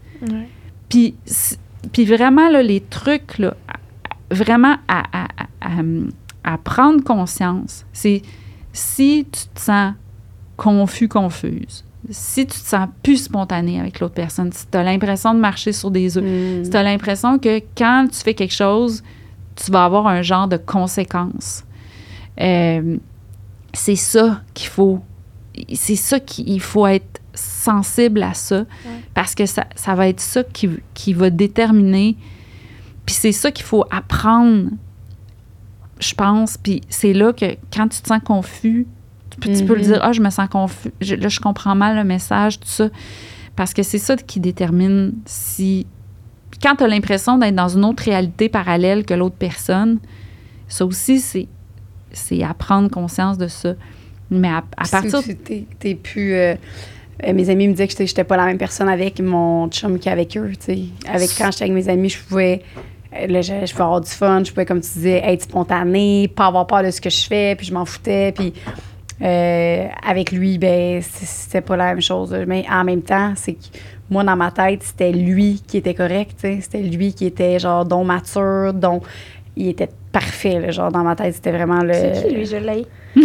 Puis, 0.90 1.16
puis 1.92 2.06
vraiment, 2.06 2.50
là, 2.50 2.62
les 2.64 2.82
trucs, 2.82 3.38
là, 3.38 3.56
vraiment 4.32 4.76
à, 4.88 5.04
à- 5.12 5.28
à- 5.62 5.80
à- 5.80 6.54
à 6.54 6.58
prendre 6.58 7.04
conscience, 7.04 7.86
c'est 7.94 8.22
si 8.74 9.26
tu 9.32 9.42
te 9.54 9.60
sens 9.60 9.94
confus, 10.56 11.08
confuse, 11.08 11.84
si 12.10 12.46
tu 12.46 12.60
te 12.60 12.66
sens 12.68 12.88
plus 13.04 13.24
spontané 13.24 13.80
avec 13.80 14.00
l'autre 14.00 14.14
personne, 14.14 14.52
si 14.52 14.66
tu 14.68 14.78
as 14.78 14.84
l'impression 14.84 15.34
de 15.34 15.40
marcher 15.40 15.72
sur 15.72 15.92
des 15.92 16.18
œufs, 16.18 16.24
Mm. 16.24 16.64
si 16.64 16.70
tu 16.70 16.78
as 16.78 16.84
l'impression 16.84 17.38
que 17.40 17.60
quand 17.78 18.08
tu 18.12 18.20
fais 18.20 18.34
quelque 18.34 18.54
chose, 18.54 19.04
tu 19.56 19.72
vas 19.72 19.86
avoir 19.86 20.08
un 20.08 20.22
genre 20.22 20.48
de 20.48 20.58
conséquence. 20.58 21.64
Euh, 22.40 22.98
c'est 23.74 23.96
ça 23.96 24.42
qu'il 24.54 24.68
faut. 24.70 25.00
C'est 25.74 25.96
ça 25.96 26.20
qu'il 26.20 26.62
faut 26.62 26.86
être 26.86 27.20
sensible 27.34 28.22
à 28.24 28.34
ça. 28.36 28.66
Parce 29.16 29.34
que 29.34 29.46
ça, 29.48 29.66
ça 29.76 29.96
va 29.96 30.08
être 30.08 30.20
ça 30.20 30.44
qui, 30.44 30.70
qui 30.94 31.14
va 31.14 31.30
déterminer. 31.32 32.16
Puis 33.08 33.16
c'est 33.16 33.32
ça 33.32 33.50
qu'il 33.52 33.66
faut 33.66 33.86
apprendre, 33.90 34.70
je 36.00 36.14
pense. 36.14 36.58
Puis 36.58 36.82
c'est 36.90 37.14
là 37.14 37.34
que 37.34 37.56
quand 37.74 37.88
tu 37.88 38.02
te 38.02 38.08
sens 38.08 38.20
confus, 38.24 38.86
tu 39.32 39.40
peux, 39.40 39.52
tu 39.58 39.66
peux 39.66 39.74
le 39.74 39.82
Mhm. 39.82 39.86
dire 39.88 40.00
Ah, 40.04 40.12
je 40.12 40.22
me 40.22 40.30
sens 40.30 40.48
confus. 40.50 40.92
Je- 41.02 41.16
là, 41.16 41.28
je 41.28 41.40
comprends 41.40 41.74
mal 41.76 41.96
le 41.96 42.04
message, 42.04 42.60
tout 42.60 42.68
ça. 42.68 42.90
Parce 43.56 43.74
que 43.74 43.82
c'est 43.82 43.98
ça 43.98 44.16
qui 44.16 44.40
détermine 44.40 45.14
si. 45.26 45.88
Quand 46.62 46.76
tu 46.76 46.84
as 46.84 46.88
l'impression 46.88 47.38
d'être 47.38 47.56
dans 47.56 47.68
une 47.70 47.86
autre 47.86 48.04
réalité 48.04 48.50
parallèle 48.50 49.06
que 49.06 49.14
l'autre 49.14 49.36
personne, 49.38 50.00
ça 50.68 50.86
aussi, 50.86 51.20
c'est, 51.20 51.48
c'est 52.12 52.44
à 52.44 52.54
prendre 52.54 52.90
conscience 52.90 53.38
de 53.38 53.48
ça. 53.48 53.74
Mais 54.30 54.50
à, 54.50 54.64
partir. 54.92 55.22
tu- 55.24 55.36
t'es, 55.38 55.66
t'es 55.80 55.96
plus. 55.96 56.34
euh, 56.34 56.56
euh, 57.26 57.34
mes 57.34 57.50
amis 57.50 57.68
me 57.68 57.74
disaient 57.74 57.88
que 57.88 58.06
j'étais, 58.06 58.24
pas 58.24 58.38
la 58.38 58.46
même 58.46 58.58
personne 58.58 58.90
avec 58.90 59.20
mon 59.22 59.70
chum 59.70 59.98
qu'avec 60.00 60.36
eux. 60.38 60.52
tu 60.60 60.66
sais. 60.66 60.80
Avec 61.08 61.30
quand 61.38 61.50
j'étais 61.52 61.64
avec 61.66 61.74
mes 61.74 61.90
amis, 61.90 62.10
je 62.10 62.20
pouvais. 62.22 62.62
Euh, 63.16 63.28
Là, 63.28 63.42
je, 63.42 63.66
je 63.66 63.72
pouvais 63.72 63.84
avoir 63.84 64.02
du 64.02 64.10
fun, 64.12 64.44
je 64.44 64.52
pouvais, 64.52 64.66
comme 64.66 64.82
tu 64.82 64.90
disais, 64.94 65.22
être 65.24 65.44
spontanée, 65.44 66.28
pas 66.36 66.48
avoir 66.48 66.68
peur 66.68 66.84
de 66.84 66.92
ce 66.92 67.02
que 67.02 67.10
je 67.10 67.26
fais, 67.28 67.56
puis 67.56 67.66
je 67.66 67.74
m'en 67.74 67.86
foutais. 67.86 68.32
Puis 68.32 68.54
euh, 69.22 69.88
avec 70.06 70.32
lui, 70.32 70.58
ben, 70.58 71.02
c'était 71.02 71.62
pas 71.62 71.76
la 71.76 71.86
même 71.86 72.02
chose. 72.02 72.36
Mais 72.48 72.66
en 72.72 72.84
même 72.84 73.02
temps, 73.02 73.34
c'est 73.36 73.54
que 73.54 73.66
moi, 74.10 74.24
dans 74.24 74.36
ma 74.36 74.52
tête, 74.52 74.84
c'était 74.84 75.12
lui 75.12 75.62
qui 75.68 75.78
était 75.78 75.94
correct. 75.94 76.36
C'était 76.42 76.82
lui 76.82 77.14
qui 77.14 77.26
était, 77.26 77.60
genre, 77.60 77.84
don 77.86 78.04
mature, 78.04 78.74
dont 78.74 79.02
il 79.56 79.70
était 79.70 79.90
parfait. 80.12 80.60
là, 80.60 80.72
genre, 80.72 80.92
dans 80.92 81.04
ma 81.04 81.16
tête, 81.16 81.34
c'était 81.34 81.52
vraiment 81.52 81.82
le. 81.82 81.94
C'est 81.94 82.28
qui, 82.28 82.36
lui, 82.36 82.46
je 82.46 82.58
l'ai? 82.58 82.86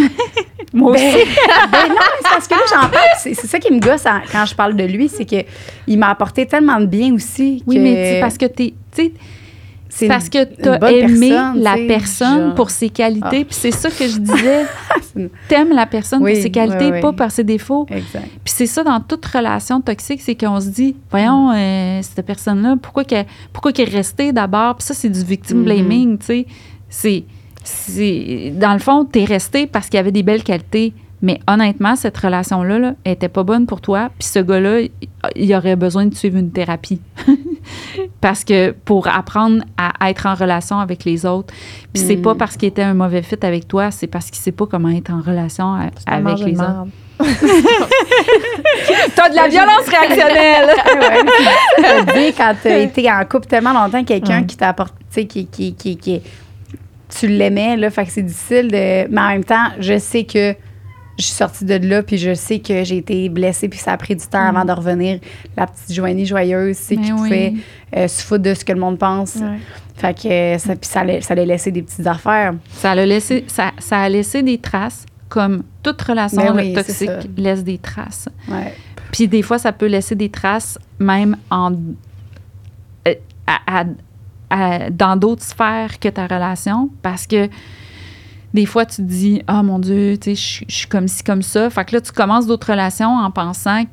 Moi 0.73 0.93
aussi. 0.93 1.03
Ben, 1.03 1.11
ben 1.71 1.87
non, 1.89 1.95
mais 1.95 2.17
c'est 2.17 2.29
parce 2.29 2.47
que 2.47 2.53
là, 2.55 2.61
j'en 2.69 2.89
parle. 2.89 3.05
C'est, 3.19 3.33
ça 3.35 3.59
qui 3.59 3.71
me 3.71 3.79
gosse 3.79 4.07
en- 4.07 4.21
quand 4.31 4.45
je 4.47 4.55
parle 4.55 4.75
de 4.75 4.83
lui, 4.83 5.07
c'est 5.07 5.25
que 5.25 5.47
il 5.85 5.99
m'a 5.99 6.09
apporté 6.09 6.47
tellement 6.47 6.79
de 6.79 6.87
bien 6.87 7.13
aussi. 7.13 7.63
Oui, 7.67 7.75
que 7.75 7.81
mais 7.81 8.13
c'est 8.13 8.19
parce 8.19 8.37
que 8.39 8.45
t'es. 8.47 8.73
Tu 9.93 9.99
c'est 9.99 10.07
parce 10.07 10.27
que 10.27 10.43
tu 10.43 10.67
as 10.67 10.91
aimé 10.91 11.29
personne, 11.29 11.61
la 11.61 11.75
tu 11.75 11.87
personne 11.87 12.43
genre. 12.47 12.55
pour 12.55 12.69
ses 12.71 12.89
qualités. 12.89 13.25
Ah. 13.41 13.45
Puis 13.45 13.45
c'est 13.51 13.71
ça 13.71 13.89
que 13.89 14.07
je 14.07 14.17
disais. 14.17 14.65
T'aimes 15.47 15.73
la 15.73 15.85
personne 15.85 16.23
Oui, 16.23 16.33
pour 16.33 16.41
ses 16.41 16.49
qualités, 16.49 16.85
oui, 16.85 16.91
oui. 16.93 17.01
pas 17.01 17.13
par 17.13 17.31
ses 17.31 17.43
défauts. 17.43 17.85
Exact. 17.89 18.23
Puis 18.43 18.53
c'est 18.55 18.65
ça 18.65 18.83
dans 18.83 18.99
toute 18.99 19.23
relation 19.25 19.79
toxique, 19.81 20.21
c'est 20.21 20.33
qu'on 20.35 20.59
se 20.59 20.69
dit, 20.69 20.95
voyons, 21.11 21.51
euh, 21.53 21.99
cette 22.01 22.25
personne-là, 22.25 22.75
pourquoi 22.81 23.03
qu'elle, 23.03 23.27
pourquoi 23.53 23.71
est 23.77 23.83
restée 23.83 24.31
d'abord? 24.33 24.75
Puis 24.77 24.87
ça, 24.87 24.93
c'est 24.95 25.09
du 25.09 25.23
victim 25.23 25.59
Mhm. 25.59 25.63
blaming, 25.65 26.17
tu 26.17 26.45
sais. 26.89 27.23
C'est, 27.63 28.51
dans 28.57 28.73
le 28.73 28.79
fond, 28.79 29.05
t'es 29.05 29.23
resté 29.23 29.67
parce 29.67 29.87
qu'il 29.87 29.97
y 29.97 29.99
avait 29.99 30.11
des 30.11 30.23
belles 30.23 30.43
qualités. 30.43 30.93
Mais 31.23 31.39
honnêtement, 31.47 31.95
cette 31.95 32.17
relation-là, 32.17 32.77
là, 32.79 32.93
était 33.05 33.29
pas 33.29 33.43
bonne 33.43 33.65
pour 33.65 33.79
toi. 33.81 34.09
Puis 34.19 34.27
ce 34.27 34.39
gars-là, 34.39 34.81
il- 35.35 35.55
aurait 35.55 35.75
besoin 35.77 36.05
de 36.05 36.13
suivre 36.13 36.37
une 36.37 36.51
thérapie. 36.51 36.99
parce 38.21 38.43
que 38.43 38.71
pour 38.71 39.07
apprendre 39.07 39.63
à 39.77 40.09
être 40.09 40.25
en 40.25 40.35
relation 40.35 40.79
avec 40.79 41.05
les 41.05 41.25
autres. 41.25 41.53
Puis 41.93 42.03
c'est 42.03 42.17
pas 42.17 42.35
parce 42.35 42.57
qu'il 42.57 42.67
était 42.67 42.81
un 42.83 42.93
mauvais 42.93 43.21
fit 43.21 43.37
avec 43.41 43.67
toi, 43.69 43.89
c'est 43.89 44.07
parce 44.07 44.25
qu'il 44.29 44.41
sait 44.41 44.51
pas 44.51 44.65
comment 44.67 44.89
être 44.89 45.11
en 45.11 45.21
relation 45.21 45.73
a- 45.73 45.89
avec 46.07 46.39
les 46.39 46.59
autres. 46.59 46.87
T'as 49.15 49.29
de 49.29 49.35
la 49.35 49.47
violence 49.47 49.87
réactionnelle! 49.87 50.69
ouais, 51.77 52.21
dire 52.21 52.33
quand 52.35 52.53
tu 52.61 52.67
as 52.67 52.79
été 52.83 53.09
en 53.11 53.23
couple 53.25 53.47
tellement 53.47 53.73
longtemps, 53.73 54.03
quelqu'un 54.03 54.43
qui 54.43 54.57
t'a 54.57 54.69
apporté, 54.69 54.95
tu 54.99 55.21
sais, 55.21 55.25
qui, 55.25 55.45
qui, 55.47 55.73
qui, 55.75 55.97
qui- 55.97 56.21
tu 57.17 57.27
l'aimais, 57.27 57.77
là, 57.77 57.89
fait 57.91 58.05
que 58.05 58.11
c'est 58.11 58.23
difficile 58.23 58.69
de. 58.69 59.07
Mais 59.09 59.21
en 59.21 59.27
même 59.29 59.43
temps, 59.43 59.67
je 59.79 59.99
sais 59.99 60.23
que 60.23 60.55
je 61.19 61.23
suis 61.25 61.33
sortie 61.33 61.65
de 61.65 61.75
là, 61.75 62.01
puis 62.03 62.17
je 62.17 62.33
sais 62.33 62.59
que 62.59 62.83
j'ai 62.83 62.97
été 62.97 63.29
blessée, 63.29 63.69
puis 63.69 63.79
ça 63.79 63.91
a 63.93 63.97
pris 63.97 64.15
du 64.15 64.25
temps 64.25 64.45
avant 64.47 64.65
de 64.65 64.71
revenir. 64.71 65.19
La 65.55 65.67
petite 65.67 65.93
Joanie 65.93 66.25
joyeuse, 66.25 66.75
c'est 66.77 66.95
qui 66.95 67.11
oui. 67.13 67.17
pouvait 67.21 67.53
euh, 67.95 68.07
se 68.07 68.23
foutre 68.23 68.43
de 68.43 68.53
ce 68.53 68.65
que 68.65 68.73
le 68.73 68.79
monde 68.79 68.97
pense. 68.97 69.35
Ouais. 69.35 69.59
Fait 69.95 70.13
que 70.19 70.27
euh, 70.27 70.57
ça, 70.57 70.75
puis 70.75 70.89
ça, 70.89 71.01
allait- 71.01 71.21
ça 71.21 71.33
allait 71.33 71.45
laisser 71.45 71.71
des 71.71 71.83
petites 71.83 72.07
affaires. 72.07 72.53
Ça 72.71 72.91
a, 72.91 72.95
laissé, 72.95 73.45
ça, 73.47 73.71
ça 73.77 73.99
a 73.99 74.09
laissé 74.09 74.41
des 74.41 74.57
traces, 74.57 75.05
comme 75.29 75.63
toute 75.83 76.01
relation 76.01 76.41
Ben 76.41 76.55
oui, 76.55 76.73
toxique 76.73 77.09
laisse 77.37 77.63
des 77.63 77.77
traces. 77.77 78.27
Ouais. 78.49 78.73
Puis 79.11 79.27
des 79.27 79.43
fois, 79.43 79.59
ça 79.59 79.71
peut 79.71 79.85
laisser 79.85 80.15
des 80.15 80.29
traces 80.29 80.79
même 80.99 81.37
en, 81.51 81.73
euh, 83.07 83.13
à- 83.45 83.81
à- 83.81 83.85
à- 84.49 84.89
dans 84.89 85.15
d'autres 85.15 85.43
sphères 85.43 85.99
que 85.99 86.09
ta 86.09 86.23
relation, 86.25 86.89
parce 87.01 87.27
que 87.27 87.47
des 88.53 88.65
fois, 88.65 88.85
tu 88.85 88.97
te 88.97 89.01
dis, 89.01 89.41
ah 89.47 89.63
mon 89.63 89.79
Dieu, 89.79 90.17
tu 90.17 90.35
sais, 90.35 90.65
je 90.67 90.73
suis- 90.73 90.87
comme 90.87 91.07
ci, 91.07 91.23
comme 91.23 91.41
ça. 91.41 91.69
Fait 91.69 91.85
que 91.85 91.95
là, 91.95 92.01
tu 92.01 92.11
commences 92.11 92.45
d'autres 92.47 92.69
relations 92.71 93.09
en 93.15 93.31
pensant, 93.31 93.83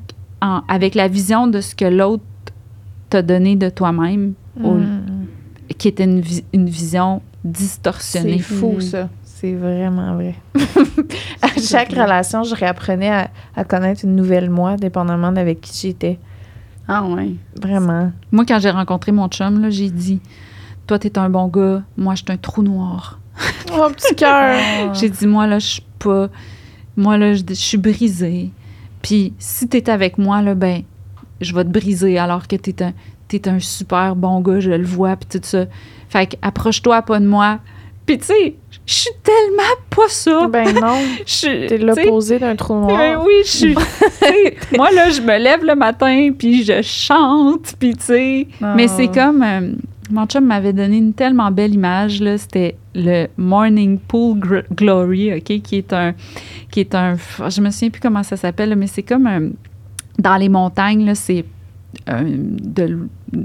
en- 0.41 0.61
avec 0.67 0.95
la 0.95 1.07
vision 1.07 1.47
de 1.47 1.61
ce 1.61 1.73
que 1.75 1.85
l'autre 1.85 2.23
t'a 3.09 3.21
donné 3.21 3.55
de 3.55 3.69
toi-même, 3.69 4.33
au- 4.63 4.73
Mm. 4.75 5.01
qui 5.77 5.87
était 5.87 6.03
une, 6.03 6.21
vi- 6.21 6.43
une 6.53 6.67
vision 6.69 7.21
distorsionnée. 7.43 8.37
C'est 8.37 8.55
fou, 8.55 8.73
Mhm. 8.75 8.81
ça. 8.81 9.09
C'est 9.23 9.53
vraiment 9.55 10.13
vrai. 10.13 10.35
à 11.41 11.47
chaque 11.59 11.91
vrai. 11.91 12.03
relation, 12.03 12.43
je 12.43 12.53
réapprenais 12.53 13.09
à, 13.09 13.29
à 13.55 13.63
connaître 13.63 14.05
une 14.05 14.15
nouvelle 14.15 14.49
moi, 14.51 14.75
dépendamment 14.75 15.31
d'avec 15.31 15.61
qui 15.61 15.87
j'étais. 15.87 16.19
Ah, 16.87 17.03
ouais. 17.05 17.31
Vraiment. 17.59 18.11
Moi, 18.31 18.45
quand 18.45 18.59
j'ai 18.59 18.69
rencontré 18.69 19.11
mon 19.11 19.27
chum, 19.29 19.59
là, 19.61 19.69
j'ai 19.71 19.89
dit 19.89 20.19
Toi, 20.87 20.99
t'es 20.99 21.17
un 21.17 21.29
bon 21.29 21.47
gars, 21.47 21.81
moi, 21.97 22.13
je 22.15 22.23
suis 22.23 22.31
un 22.31 22.37
trou 22.37 22.61
noir. 22.63 23.19
Oh, 23.73 23.87
petit 23.95 24.15
cœur. 24.15 24.93
J'ai 24.93 25.09
dit, 25.09 25.27
moi, 25.27 25.47
là, 25.47 25.59
je 25.59 25.67
suis 25.67 25.83
pas. 25.99 26.27
Moi, 26.97 27.17
là, 27.17 27.33
je, 27.33 27.43
je 27.47 27.53
suis 27.53 27.77
brisée. 27.77 28.49
Puis, 29.01 29.33
si 29.39 29.67
t'es 29.67 29.89
avec 29.89 30.17
moi, 30.17 30.41
là, 30.41 30.55
ben, 30.55 30.83
je 31.39 31.55
vais 31.55 31.63
te 31.63 31.69
briser 31.69 32.17
alors 32.19 32.47
que 32.47 32.55
t'es 32.55 32.83
un, 32.83 32.93
t'es 33.27 33.47
un 33.47 33.59
super 33.59 34.15
bon 34.15 34.41
gars, 34.41 34.59
je 34.59 34.71
le 34.71 34.85
vois, 34.85 35.15
puis 35.15 35.39
tout 35.39 35.45
ça. 35.47 35.65
Fait 36.09 36.27
que, 36.27 36.35
approche-toi 36.41 37.01
pas 37.03 37.19
de 37.19 37.25
moi. 37.25 37.59
Puis, 38.05 38.17
tu 38.17 38.25
sais, 38.25 38.55
je 38.85 38.93
suis 38.93 39.11
tellement 39.23 39.75
pas 39.89 40.09
ça. 40.09 40.47
Ben 40.47 40.73
non. 40.81 40.97
T'es 41.41 41.77
l'opposé 41.77 42.39
d'un 42.39 42.55
trou 42.57 42.73
noir. 42.73 43.23
oui, 43.25 43.33
je 43.45 43.49
suis. 43.49 43.75
moi, 44.75 44.91
là, 44.91 45.09
je 45.11 45.21
me 45.21 45.37
lève 45.37 45.63
le 45.63 45.75
matin, 45.75 46.31
puis 46.37 46.63
je 46.65 46.81
chante, 46.81 47.73
puis 47.79 47.95
tu 47.95 48.03
sais. 48.03 48.47
Mais 48.75 48.87
c'est 48.89 49.07
comme. 49.07 49.41
euh, 49.43 49.71
mon 50.11 50.25
chum 50.25 50.45
m'avait 50.45 50.73
donné 50.73 50.97
une 50.97 51.13
tellement 51.13 51.51
belle 51.51 51.73
image. 51.73 52.23
C'était 52.37 52.75
le 52.95 53.27
Morning 53.37 53.97
Pool 53.99 54.63
Glory, 54.73 55.33
OK, 55.33 55.61
qui 55.61 55.75
est 55.77 55.93
un. 55.93 56.13
Qui 56.69 56.81
est 56.81 56.95
un. 56.95 57.15
Je 57.49 57.61
me 57.61 57.69
souviens 57.69 57.89
plus 57.89 58.01
comment 58.01 58.23
ça 58.23 58.37
s'appelle, 58.37 58.75
mais 58.75 58.87
c'est 58.87 59.03
comme. 59.03 59.27
un- 59.27 59.49
dans 60.19 60.35
les 60.35 60.49
montagnes, 60.49 61.13
c'est. 61.15 61.45
un- 62.07 62.25
l- 62.25 62.99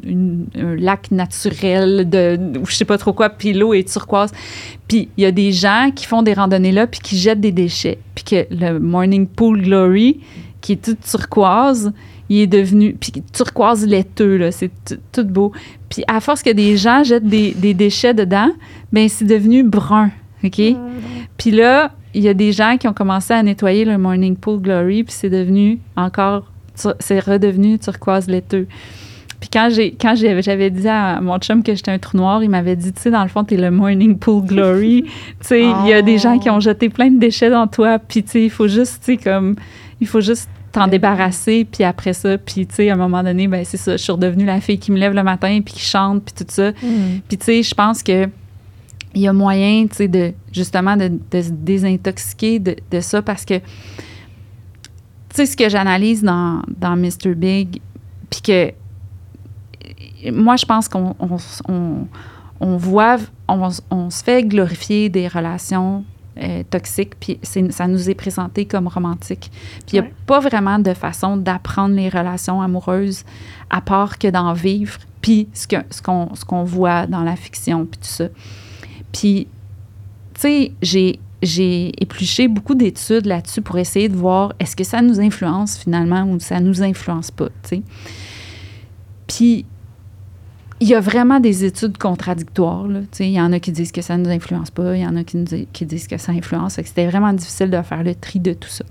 une- 0.05 0.47
un 0.57 0.77
lac 0.77 1.11
naturel 1.11 2.09
de 2.09 2.39
je 2.67 2.75
sais 2.75 2.85
pas 2.85 2.97
trop 2.97 3.13
quoi 3.13 3.29
puis 3.29 3.53
l'eau 3.53 3.75
est 3.75 3.91
turquoise 3.93 4.31
puis 4.87 5.09
il 5.17 5.23
y 5.23 5.27
a 5.27 5.33
des 5.33 5.51
gens 5.51 5.91
qui 5.95 6.07
font 6.07 6.23
des 6.23 6.33
randonnées 6.33 6.71
là 6.73 6.87
puis 6.87 7.01
qui 7.01 7.17
jettent 7.19 7.41
des 7.41 7.51
déchets 7.53 7.99
puis 8.15 8.23
que 8.25 8.47
le 8.55 8.79
Morning 8.79 9.27
Pool 9.27 9.63
Glory 9.63 10.21
qui 10.61 10.73
est 10.73 10.85
tout 10.85 10.95
turquoise 10.95 11.93
il 12.29 12.39
est 12.39 12.47
devenu 12.47 12.95
puis 12.95 13.13
turquoise 13.33 13.85
laiteux 13.85 14.37
là 14.37 14.53
c'est 14.53 14.71
tout 15.13 15.25
beau 15.25 15.51
puis 15.89 16.05
à 16.09 16.21
force 16.21 16.43
que 16.43 16.51
des 16.51 16.77
gens 16.77 17.05
jettent 17.05 17.25
des, 17.25 17.53
des 17.53 17.75
déchets 17.75 18.15
dedans 18.15 18.51
ben 18.93 19.09
c'est 19.09 19.25
devenu 19.25 19.63
brun 19.63 20.11
ok? 20.45 20.61
Puis 21.37 21.51
là 21.51 21.93
il 22.15 22.23
y 22.23 22.29
a 22.29 22.35
des 22.35 22.53
gens 22.53 22.77
qui 22.79 22.89
ont 22.89 22.95
commencé 22.95 23.35
à 23.35 23.43
nettoyer 23.43 23.85
le 23.85 23.99
Morning 23.99 24.37
Pool 24.37 24.61
Glory 24.61 25.05
puis 25.05 25.15
c'est 25.15 25.31
devenu 25.31 25.79
encore 25.97 26.51
c'est 26.99 27.21
redevenu 27.21 27.79
turquoise 27.79 28.29
laiteux 28.29 28.67
puis 29.41 29.51
quand 29.53 29.69
j'ai 29.71 29.93
quand 29.93 30.15
j'avais 30.17 30.71
dit 30.71 30.89
à 30.89 31.21
mon 31.21 31.39
chum 31.39 31.63
que 31.63 31.75
j'étais 31.75 31.91
un 31.91 31.99
trou 31.99 32.17
noir, 32.17 32.43
il 32.43 32.51
m'avait 32.51 32.77
dit, 32.77 32.93
tu 32.93 33.03
sais, 33.03 33.11
dans 33.11 33.23
le 33.23 33.29
fond, 33.29 33.45
t'es 33.45 33.57
le 33.57 33.71
Morning 33.71 34.19
Pool 34.19 34.45
Glory. 34.47 35.05
tu 35.41 35.47
sais, 35.47 35.63
il 35.63 35.89
y 35.89 35.93
a 35.93 36.03
des 36.03 36.19
gens 36.19 36.39
qui 36.39 36.49
ont 36.49 36.61
jeté 36.61 36.89
plein 36.89 37.11
de 37.11 37.19
déchets 37.19 37.51
dans 37.51 37.67
toi. 37.67 37.99
Puis, 37.99 38.23
tu 38.23 38.31
sais, 38.31 38.45
il 38.45 38.51
faut 38.51 38.69
juste, 38.69 39.03
tu 39.05 39.13
sais, 39.13 39.17
comme, 39.19 39.57
il 40.01 40.07
faut 40.07 40.21
juste 40.21 40.49
t'en 40.81 40.87
débarrasser. 40.89 41.65
Puis 41.71 41.85
après 41.85 42.13
ça, 42.13 42.39
puis, 42.39 42.67
tu 42.67 42.75
sais, 42.75 42.91
à 42.91 42.95
un 42.95 42.97
moment 42.97 43.23
donné, 43.23 43.49
ben 43.49 43.65
c'est 43.65 43.77
ça, 43.77 43.93
je 43.97 44.03
suis 44.03 44.13
redevenue 44.13 44.45
la 44.45 44.61
fille 44.61 44.79
qui 44.79 44.93
me 44.93 44.99
lève 44.99 45.13
le 45.15 45.23
matin, 45.23 45.61
puis 45.65 45.75
qui 45.75 45.81
chante, 45.81 46.23
puis 46.25 46.35
tout 46.35 46.51
ça. 46.53 46.71
Mm. 46.71 47.21
Puis, 47.29 47.39
tu 47.39 47.45
sais, 47.45 47.63
je 47.63 47.75
pense 47.75 48.03
que 48.03 48.29
il 49.15 49.23
y 49.23 49.29
a 49.29 49.33
moyen, 49.33 49.87
tu 49.87 49.97
sais, 49.97 50.09
de, 50.09 50.33
justement, 50.53 50.97
de, 50.97 51.09
de 51.31 51.41
se 51.43 51.51
désintoxiquer 51.51 52.59
de, 52.59 52.77
de 52.91 53.01
ça 53.01 53.23
parce 53.23 53.47
que, 53.47 53.55
tu 53.59 53.65
sais, 55.35 55.47
ce 55.47 55.57
que 55.57 55.69
j'analyse 55.71 56.23
dans, 56.23 56.61
dans 56.69 56.97
Mr. 56.97 57.35
Big, 57.35 57.81
puis 58.31 58.43
que 58.43 58.73
moi, 60.31 60.57
je 60.57 60.67
pense 60.67 60.89
qu'on 60.89 61.15
on, 61.19 61.37
on- 61.69 62.07
on 62.61 62.77
voit, 62.77 63.17
on, 63.49 63.69
on 63.91 64.11
se 64.11 64.25
fait 64.25 64.43
glorifier 64.45 65.09
des 65.11 65.29
relations 65.29 66.05
euh, 66.39 66.63
toxiques, 66.69 67.15
puis 67.19 67.39
ça 67.43 67.87
nous 67.89 68.11
est 68.11 68.15
présenté 68.15 68.65
comme 68.67 68.89
romantique. 68.89 69.51
Puis 69.51 69.85
il 69.89 69.95
n'y 69.95 69.99
a 70.01 70.03
Ouais. 70.03 70.15
pas 70.27 70.41
vraiment 70.41 70.79
de 70.79 70.93
façon 70.95 71.37
d'apprendre 71.37 71.95
les 71.95 72.09
relations 72.09 72.61
amoureuses 72.61 73.25
à 73.71 73.81
part 73.81 74.19
que 74.19 74.29
d'en 74.29 74.53
vivre, 74.53 74.99
puis 75.23 75.49
ce 75.55 75.67
que- 75.67 75.77
ce 75.91 76.03
qu'on 76.03 76.35
ce 76.35 76.45
qu'on 76.45 76.65
voit 76.65 77.07
dans 77.07 77.23
la 77.23 77.37
fiction, 77.37 77.87
puis 77.87 77.99
tout 78.01 78.09
ça. 78.09 78.29
Puis, 79.13 79.47
tu 80.35 80.41
sais, 80.41 80.73
j'ai 80.83 81.19
j'ai 81.43 81.93
épluché 82.03 82.49
beaucoup 82.49 82.75
d'études 82.75 83.27
là-dessus 83.27 83.61
pour 83.61 83.77
essayer 83.79 84.09
de 84.09 84.17
voir 84.17 84.55
est-ce 84.59 84.75
que 84.75 84.85
ça 84.85 85.03
nous 85.03 85.21
influence 85.21 85.77
finalement 85.77 86.23
ou 86.25 86.41
ça 86.41 86.61
nous 86.61 86.83
influence 86.83 87.31
pas, 87.31 87.49
tu 87.63 87.69
sais. 87.69 87.83
Puis, 89.27 89.67
il 90.81 90.89
y 90.89 90.95
a 90.95 91.01
vraiment 91.01 91.41
des 91.41 91.65
études 91.65 91.97
contradictoires. 91.99 92.87
là. 92.87 93.01
Tu 93.01 93.07
sais, 93.13 93.27
Il 93.29 93.33
y 93.33 93.41
en 93.41 93.53
a 93.53 93.61
qui 93.61 93.73
disent 93.73 93.93
que 93.93 94.03
ça 94.03 94.17
ne 94.17 94.25
nous 94.25 94.31
influence 94.31 94.71
pas, 94.71 94.95
il 94.97 95.03
y 95.03 95.07
en 95.07 95.17
a 95.17 95.25
qui, 95.25 95.37
nous 95.39 95.45
di- 95.45 95.69
qui 95.73 95.87
disent 95.87 96.07
que 96.07 96.19
ça 96.19 96.33
influence. 96.33 96.75
C'était 96.75 97.07
vraiment 97.07 97.33
difficile 97.33 97.71
de 97.71 97.81
faire 97.83 98.03
le 98.03 98.15
tri 98.15 98.41
de 98.41 98.53
tout 98.53 98.69
ça. 98.69 98.85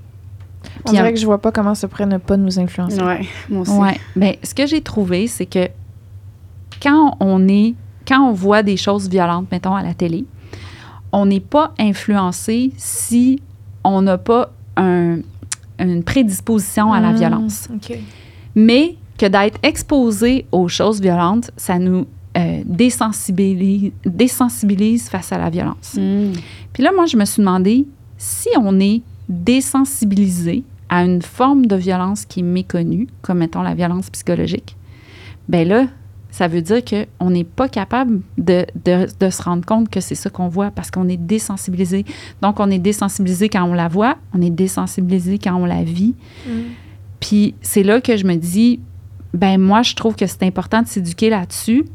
On 0.80 0.90
Puis, 0.90 0.94
dirait 0.98 1.10
en- 1.10 1.14
que 1.14 1.20
je 1.20 1.26
vois 1.26 1.40
pas 1.40 1.52
comment 1.52 1.76
ça 1.76 1.88
pourrait 1.88 2.08
ne 2.08 2.18
pas 2.18 2.38
nous 2.38 2.60
influencer. 2.60 3.02
Ouais, 3.02 3.22
moi 3.50 3.62
aussi. 3.62 3.72
Ouais. 3.72 4.00
Ben, 4.16 4.36
ce 4.44 4.56
que 4.56 4.66
j'ai 4.66 4.82
trouvé, 4.82 5.28
c'est 5.28 5.46
que 5.46 5.68
quand 6.82 7.18
on 7.20 7.48
est, 7.48 7.76
quand 8.08 8.22
on 8.28 8.34
voit 8.34 8.64
des 8.64 8.78
choses 8.78 9.08
violentes, 9.10 9.48
mettons 9.52 9.76
à 9.76 9.84
la 9.84 9.94
télé, 9.94 10.26
on 11.12 11.28
n'est 11.28 11.40
pas 11.40 11.74
influencé 11.80 12.72
si 12.78 13.40
on 13.84 14.02
n'a 14.02 14.18
pas 14.18 14.52
un- 14.76 15.20
une 15.80 16.04
prédisposition 16.04 16.92
à 16.94 17.00
la 17.00 17.12
Mm, 17.12 17.16
violence. 17.18 17.68
OK. 17.74 17.98
Mais 18.56 18.96
que 19.18 19.26
d'être 19.26 19.58
exposé 19.64 20.46
aux 20.52 20.68
choses 20.68 21.00
violentes, 21.02 21.52
ça 21.58 21.80
nous 21.80 22.06
euh, 22.38 22.62
désensibilise, 22.66 23.92
désensibilise 24.06 25.08
face 25.10 25.32
à 25.32 25.38
la 25.38 25.50
violence. 25.50 25.96
Mm. 25.98 26.34
Puis 26.74 26.84
là, 26.84 26.92
moi, 26.94 27.06
je 27.06 27.16
me 27.16 27.24
suis 27.26 27.42
demandé 27.42 27.86
si 28.18 28.50
on 28.60 28.80
est 28.80 29.02
désensibilisé 29.66 30.64
à 30.90 31.04
une 31.04 31.22
forme 31.22 31.66
de 31.66 31.76
violence 31.76 32.26
qui 32.26 32.42
est 32.42 32.44
méconnue, 32.44 33.08
comme 33.22 33.40
mettons 33.40 33.62
la 33.62 33.74
violence 33.74 34.10
psychologique, 34.10 34.76
ben 35.50 35.68
là, 35.68 35.88
ça 36.30 36.48
veut 36.50 36.62
dire 36.62 36.82
qu'on 36.84 37.30
n'est 37.30 37.46
pas 37.46 37.70
capable 37.70 38.22
de, 38.38 38.66
de- 38.84 39.08
de 39.20 39.30
se 39.30 39.42
rendre 39.42 39.66
compte 39.66 39.90
que 39.90 40.02
c'est 40.02 40.16
ça 40.16 40.30
qu'on 40.30 40.50
voit 40.50 40.70
parce 40.70 40.92
qu'on 40.92 41.08
est 41.08 41.18
désensibilisé. 41.18 42.04
Donc, 42.42 42.60
on 42.60 42.70
est 42.70 42.78
désensibilisé 42.80 43.48
quand 43.48 43.64
on 43.64 43.74
la 43.74 43.88
voit, 43.88 44.18
on 44.34 44.42
est 44.42 44.50
désensibilisé 44.50 45.40
quand 45.40 45.56
on 45.56 45.66
la 45.66 45.84
vit. 45.84 46.14
Mm. 46.46 46.52
Puis 47.22 47.56
c'est 47.62 47.84
là 47.84 48.02
que 48.02 48.18
je 48.18 48.26
me 48.26 48.36
dis, 48.36 48.80
ben 49.36 49.60
moi, 49.60 49.82
je 49.84 49.94
trouve 49.96 50.16
que 50.16 50.26
c'est 50.28 50.44
important 50.44 50.82
de 50.82 50.88
s'éduquer 50.88 51.30
là-dessus 51.30 51.86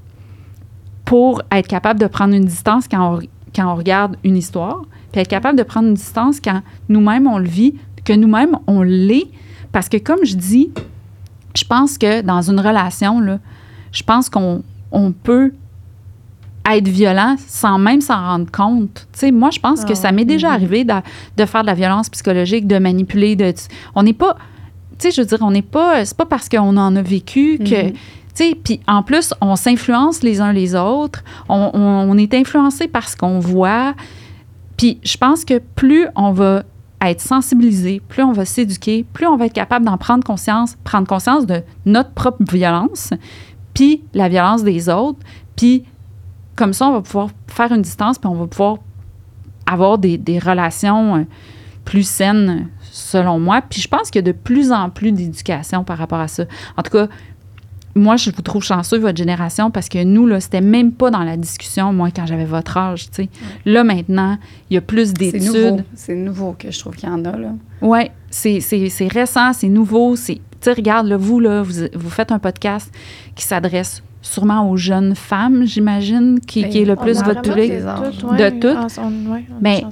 pour 1.05 1.43
être 1.51 1.67
capable 1.69 1.99
de 2.01 2.07
prendre 2.07 2.35
une 2.35 2.45
distance 2.45 2.87
quand 2.89 3.17
on, 3.17 3.21
quand 3.55 3.73
on 3.73 3.75
regarde 3.77 4.17
une 4.25 4.37
histoire, 4.37 4.83
puis 5.13 5.21
être 5.21 5.29
capable 5.29 5.59
de 5.59 5.65
prendre 5.65 5.89
une 5.89 5.95
distance 5.95 6.41
quand 6.41 6.63
nous-mêmes 6.89 7.27
on 7.27 7.39
le 7.39 7.49
vit, 7.49 7.75
que 8.05 8.13
nous-mêmes 8.13 8.57
on 8.67 8.83
l'est. 8.83 9.27
Parce 9.73 9.89
que 9.89 9.97
comme 9.97 10.25
je 10.25 10.37
dis, 10.37 10.71
je 11.57 11.65
pense 11.65 11.99
que 11.99 12.23
dans 12.23 12.43
une 12.43 12.61
relation, 12.61 13.21
là, 13.21 13.39
je 13.93 14.03
pense 14.03 14.29
qu'on 14.31 14.63
on 14.93 15.13
peut 15.13 15.53
être 16.71 16.87
violent 16.89 17.37
sans 17.49 17.79
même 17.79 18.01
s'en 18.01 18.21
rendre 18.21 18.51
compte. 18.53 19.09
Tu 19.13 19.19
sais, 19.21 19.31
moi, 19.33 19.51
je 19.51 19.59
pense 19.59 19.81
Ah 19.83 19.89
que 19.89 19.95
ça 19.95 20.09
ouais. 20.09 20.15
m'est 20.15 20.25
déjà 20.25 20.49
Mhm. 20.49 20.55
arrivé 20.55 20.85
de, 20.85 20.93
de 21.37 21.45
faire 21.45 21.63
de 21.63 21.67
la 21.67 21.75
violence 21.75 22.09
psychologique, 22.11 22.67
de 22.69 22.79
manipuler, 22.79 23.35
de... 23.35 23.53
On 23.95 24.03
n'est 24.05 24.13
pas... 24.13 24.37
Tu 25.01 25.09
sais, 25.09 25.11
je 25.11 25.21
veux 25.23 25.27
dire, 25.27 25.39
on 25.41 25.51
n'est 25.51 25.63
pas... 25.63 26.05
C'est 26.05 26.17
pas 26.17 26.27
parce 26.27 26.49
qu'on 26.49 26.77
en 26.77 26.95
a 26.97 27.03
vécu 27.03 27.59
que... 27.59 27.87
Mhm. 27.89 27.93
Puis 28.65 28.81
en 28.87 29.03
plus, 29.03 29.35
on 29.43 29.55
s'influence 29.57 30.23
les 30.23 30.41
uns 30.41 30.53
les 30.53 30.75
autres. 30.75 31.23
On, 31.49 31.71
on- 31.75 32.11
on 32.11 32.17
est 32.17 32.33
influencé 32.33 32.89
par 32.89 33.09
ce 33.09 33.17
qu'on 33.17 33.39
voit. 33.39 33.95
Puis 34.79 34.99
je 35.03 35.17
pense 35.19 35.45
que 35.45 35.59
plus 35.59 36.07
on 36.17 36.33
va 36.33 36.63
être 37.03 37.21
sensibilisé, 37.21 38.01
plus 38.09 38.23
on 38.23 38.33
va 38.33 38.45
s'éduquer, 38.47 39.05
plus 39.13 39.27
on 39.27 39.37
va 39.37 39.47
être 39.47 39.53
capable 39.53 39.85
d'en 39.85 39.99
prendre 39.99 40.23
conscience, 40.25 40.77
prendre 40.85 41.07
conscience 41.07 41.45
de 41.47 41.63
notre 41.87 42.11
propre 42.13 42.43
violence, 42.51 43.11
puis 43.75 44.03
la 44.15 44.29
violence 44.29 44.63
des 44.63 44.89
autres, 44.89 45.19
puis 45.57 45.85
comme 46.57 46.73
ça, 46.75 46.89
on 46.89 46.93
va 46.93 47.01
pouvoir 47.01 47.29
faire 47.47 47.73
une 47.73 47.81
distance, 47.83 48.19
puis 48.19 48.29
on 48.29 48.35
va 48.35 48.47
pouvoir 48.47 48.77
avoir 49.67 49.97
des, 49.99 50.19
des 50.19 50.39
relations 50.39 51.17
euh, 51.17 51.23
plus 51.87 52.07
saines, 52.07 52.69
selon 53.01 53.39
moi. 53.41 53.63
Puis 53.69 53.81
je 53.81 53.89
pense 53.89 54.11
qu'il 54.11 54.21
y 54.25 54.25
a 54.29 54.33
de 54.33 54.37
plus 54.37 54.73
en 54.73 54.91
plus 54.91 55.13
d'éducation 55.13 55.85
par 55.85 55.99
rapport 55.99 56.21
à 56.21 56.29
ça. 56.29 56.45
En 56.77 56.83
tout 56.83 56.91
cas, 56.91 57.09
moi, 57.97 58.17
je 58.17 58.31
vous 58.31 58.43
trouve 58.43 58.63
chanceux, 58.63 58.99
votre 58.99 59.17
génération, 59.19 59.73
parce 59.73 59.89
que 59.89 60.03
nous, 60.05 60.25
là, 60.27 60.39
c'était 60.39 60.61
même 60.61 60.93
pas 60.93 61.11
dans 61.11 61.25
la 61.25 61.37
discussion, 61.37 61.93
moi, 61.93 62.11
quand 62.15 62.25
j'avais 62.25 62.45
votre 62.45 62.77
âge, 62.77 63.11
tu 63.11 63.25
sais. 63.25 63.29
Là, 63.65 63.83
maintenant, 63.83 64.39
il 64.71 64.75
y 64.75 64.77
a 64.77 64.81
plus 64.81 65.13
C'est 65.19 65.39
nouveau. 65.41 65.53
d'études. 65.53 65.85
C'est 65.95 66.15
nouveau 66.15 66.55
que 66.57 66.71
je 66.71 66.79
trouve 66.79 66.95
qu'il 66.95 67.09
y 67.09 67.13
en 67.13 67.25
a, 67.25 67.37
là. 67.37 67.49
Oui, 67.83 68.11
c'est 68.31 68.61
c'est- 68.61 68.89
c'est 68.91 69.09
récent, 69.09 69.53
c'est 69.53 69.69
nouveau. 69.69 70.15
c'est 70.15 70.35
Tu 70.37 70.41
sais, 70.61 70.73
regarde, 70.75 71.07
là, 71.09 71.17
vous, 71.17 71.41
là, 71.41 71.63
vous, 71.63 71.73
vous 71.95 72.11
faites 72.11 72.31
un 72.33 72.39
podcast 72.39 72.93
qui 73.35 73.45
s'adresse 73.45 74.03
sûrement 74.23 74.69
aux 74.71 74.77
jeunes 74.77 75.15
femmes, 75.17 75.65
j'imagine, 75.65 76.39
qui, 76.47 76.69
qui 76.69 76.83
est 76.83 76.85
le 76.85 76.95
Ben, 76.97 77.03
plus 77.03 77.23
votre 77.23 77.41
public. 77.41 77.73
De 77.73 78.51
toutes. 78.51 78.77
Ah, 78.79 78.87
on, 78.99 79.33
ouais, 79.33 79.47
on 79.51 79.57
est 79.57 79.63
Mais- 79.63 79.83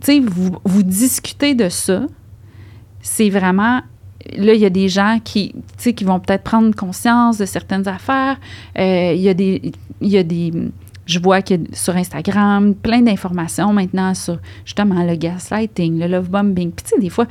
Tu 0.00 0.06
sais, 0.12 0.20
vous, 0.20 0.56
vous 0.64 0.82
discutez 0.82 1.54
de 1.54 1.68
ça, 1.68 2.02
c'est 3.00 3.30
vraiment... 3.30 3.80
Là, 4.36 4.52
il 4.52 4.60
y 4.60 4.66
a 4.66 4.70
des 4.70 4.88
gens 4.88 5.18
qui, 5.22 5.54
qui 5.78 6.04
vont 6.04 6.20
peut-être 6.20 6.44
prendre 6.44 6.74
conscience 6.74 7.38
de 7.38 7.46
certaines 7.46 7.88
affaires. 7.88 8.38
Euh, 8.78 9.12
Il 9.14 9.20
y 9.20 9.28
a 9.28 9.34
des... 9.34 9.72
Il 10.00 10.08
y 10.08 10.18
a 10.18 10.22
des 10.22 10.52
je 11.08 11.18
vois 11.18 11.40
que 11.40 11.54
sur 11.72 11.96
Instagram, 11.96 12.74
plein 12.74 13.00
d'informations 13.00 13.72
maintenant 13.72 14.12
sur 14.14 14.38
justement 14.66 15.02
le 15.04 15.16
gaslighting, 15.16 15.98
le 15.98 16.06
love 16.06 16.28
bombing. 16.28 16.70
Puis 16.70 16.84
tu 16.84 16.90
sais, 16.90 17.00
des 17.00 17.08
fois, 17.08 17.26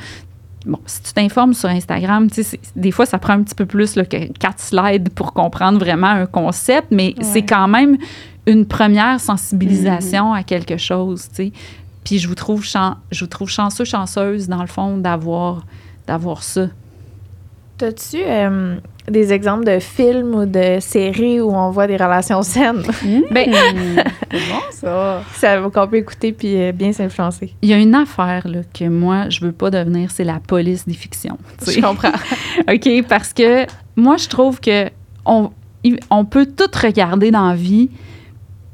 bon, 0.66 0.80
si 0.88 1.04
tu 1.04 1.14
t'informes 1.14 1.54
sur 1.54 1.70
Instagram, 1.70 2.30
tu 2.30 2.44
sais, 2.44 2.60
des 2.76 2.92
fois, 2.92 3.06
ça 3.06 3.20
prend 3.20 3.34
un 3.34 3.44
petit 3.44 3.54
peu 3.54 3.68
plus 3.68 3.96
là, 3.96 4.04
que 4.04 4.34
quatre 4.34 4.60
slides 4.60 5.10
pour 5.10 5.32
comprendre 5.32 5.78
vraiment 5.78 6.08
un 6.08 6.26
concept, 6.26 6.88
mais 6.90 7.14
c'est 7.22 7.44
quand 7.44 7.68
même 7.68 7.98
une 8.48 8.66
première 8.66 9.20
sensibilisation 9.20 10.34
à 10.34 10.42
quelque 10.42 10.78
chose, 10.78 11.28
tu 11.30 11.36
sais. 11.36 11.52
Puis 12.08 12.20
je 12.20 12.28
vous 12.30 12.36
trouve 12.36 12.64
chan- 12.64 12.96
je 13.12 13.20
vous 13.26 13.28
trouve 13.28 13.50
chanceux, 13.50 13.84
chanceuse 13.84 14.48
dans 14.48 14.62
le 14.62 14.68
fond 14.68 14.96
d'avoir 14.98 15.66
d'avoir 16.08 16.42
ça. 16.42 16.68
T'as-tu 17.78 18.20
euh, 18.26 18.78
des 19.10 19.34
exemples 19.34 19.66
de 19.66 19.80
films 19.80 20.34
ou 20.34 20.46
de 20.46 20.78
séries 20.80 21.42
où 21.42 21.52
on 21.52 21.70
voit 21.70 21.86
des 21.86 21.98
relations 21.98 22.42
saines? 22.44 22.82
Ben, 23.30 23.52
c'est 24.32 24.38
bon, 24.40 24.62
ça. 24.72 25.22
ça 25.36 25.58
qu'on 25.74 25.88
peut 25.90 25.98
écouter 25.98 26.32
puis 26.32 26.62
euh, 26.62 26.72
bien 26.72 26.94
s'influencer. 26.94 27.54
il 27.62 27.68
y 27.70 27.74
a 27.74 27.78
une 27.78 27.94
affaire 27.94 28.48
là, 28.48 28.60
que 28.74 28.86
moi 28.86 29.28
je 29.28 29.42
veux 29.42 29.52
pas 29.52 29.70
devenir, 29.70 30.10
c'est 30.12 30.24
la 30.24 30.40
police 30.40 30.88
des 30.88 30.94
fictions. 30.94 31.38
tu 31.60 31.66
sais. 31.66 31.74
Je 31.74 31.82
comprends. 31.86 32.14
OK, 32.74 32.90
parce 33.10 33.34
que 33.34 33.66
moi, 33.98 34.16
je 34.16 34.30
trouve 34.30 34.62
que 34.62 34.90
on, 35.26 35.52
on 36.10 36.24
peut 36.24 36.46
tout 36.46 36.72
regarder 36.82 37.32
dans 37.32 37.50
la 37.50 37.56
vie, 37.56 37.90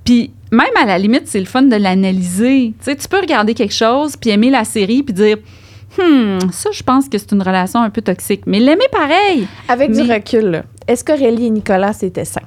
puis 0.04 0.32
même 0.52 0.76
à 0.76 0.86
la 0.86 0.98
limite, 0.98 1.28
c'est 1.28 1.40
le 1.40 1.46
fun 1.46 1.64
de 1.64 1.76
l'analyser. 1.76 2.74
Tu 2.78 2.86
sais, 2.86 2.96
tu 2.96 3.08
peux 3.08 3.20
regarder 3.20 3.54
quelque 3.54 3.74
chose, 3.74 4.16
puis 4.16 4.30
aimer 4.30 4.50
la 4.50 4.66
série, 4.66 5.04
puis 5.04 5.14
dire 5.14 5.38
«Hmm, 5.98 6.40
ça, 6.52 6.70
je 6.72 6.84
pense 6.84 7.08
que 7.08 7.18
c'est 7.18 7.32
une 7.32 7.42
relation 7.42 7.82
un 7.82 7.90
peu 7.90 8.02
toxique.» 8.02 8.44
Mais 8.46 8.60
l'aimer 8.60 8.88
pareil. 8.92 9.48
Avec 9.68 9.92
du 9.92 10.02
recul, 10.02 10.46
là, 10.46 10.64
est-ce 10.88 11.04
qu'Aurélie 11.04 11.48
et 11.48 11.50
Nicolas, 11.50 11.94
c'était 11.94 12.26
sain? 12.26 12.42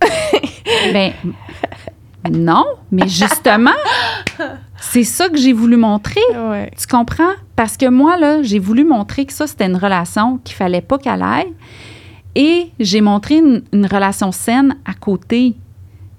Ben 0.92 1.12
non, 2.32 2.64
mais 2.90 3.06
justement, 3.06 3.70
c'est 4.80 5.04
ça 5.04 5.28
que 5.28 5.36
j'ai 5.36 5.52
voulu 5.52 5.76
montrer. 5.76 6.20
Ouais. 6.34 6.70
Tu 6.76 6.86
comprends? 6.86 7.32
Parce 7.54 7.76
que 7.76 7.88
moi, 7.88 8.16
là, 8.16 8.42
j'ai 8.42 8.58
voulu 8.58 8.84
montrer 8.84 9.26
que 9.26 9.32
ça, 9.32 9.46
c'était 9.46 9.66
une 9.66 9.76
relation 9.76 10.38
qu'il 10.38 10.56
fallait 10.56 10.80
pas 10.80 10.98
qu'elle 10.98 11.22
aille. 11.22 11.52
Et 12.34 12.70
j'ai 12.80 13.00
montré 13.00 13.36
une, 13.36 13.62
une 13.72 13.86
relation 13.86 14.32
saine 14.32 14.76
à 14.84 14.94
côté, 14.94 15.54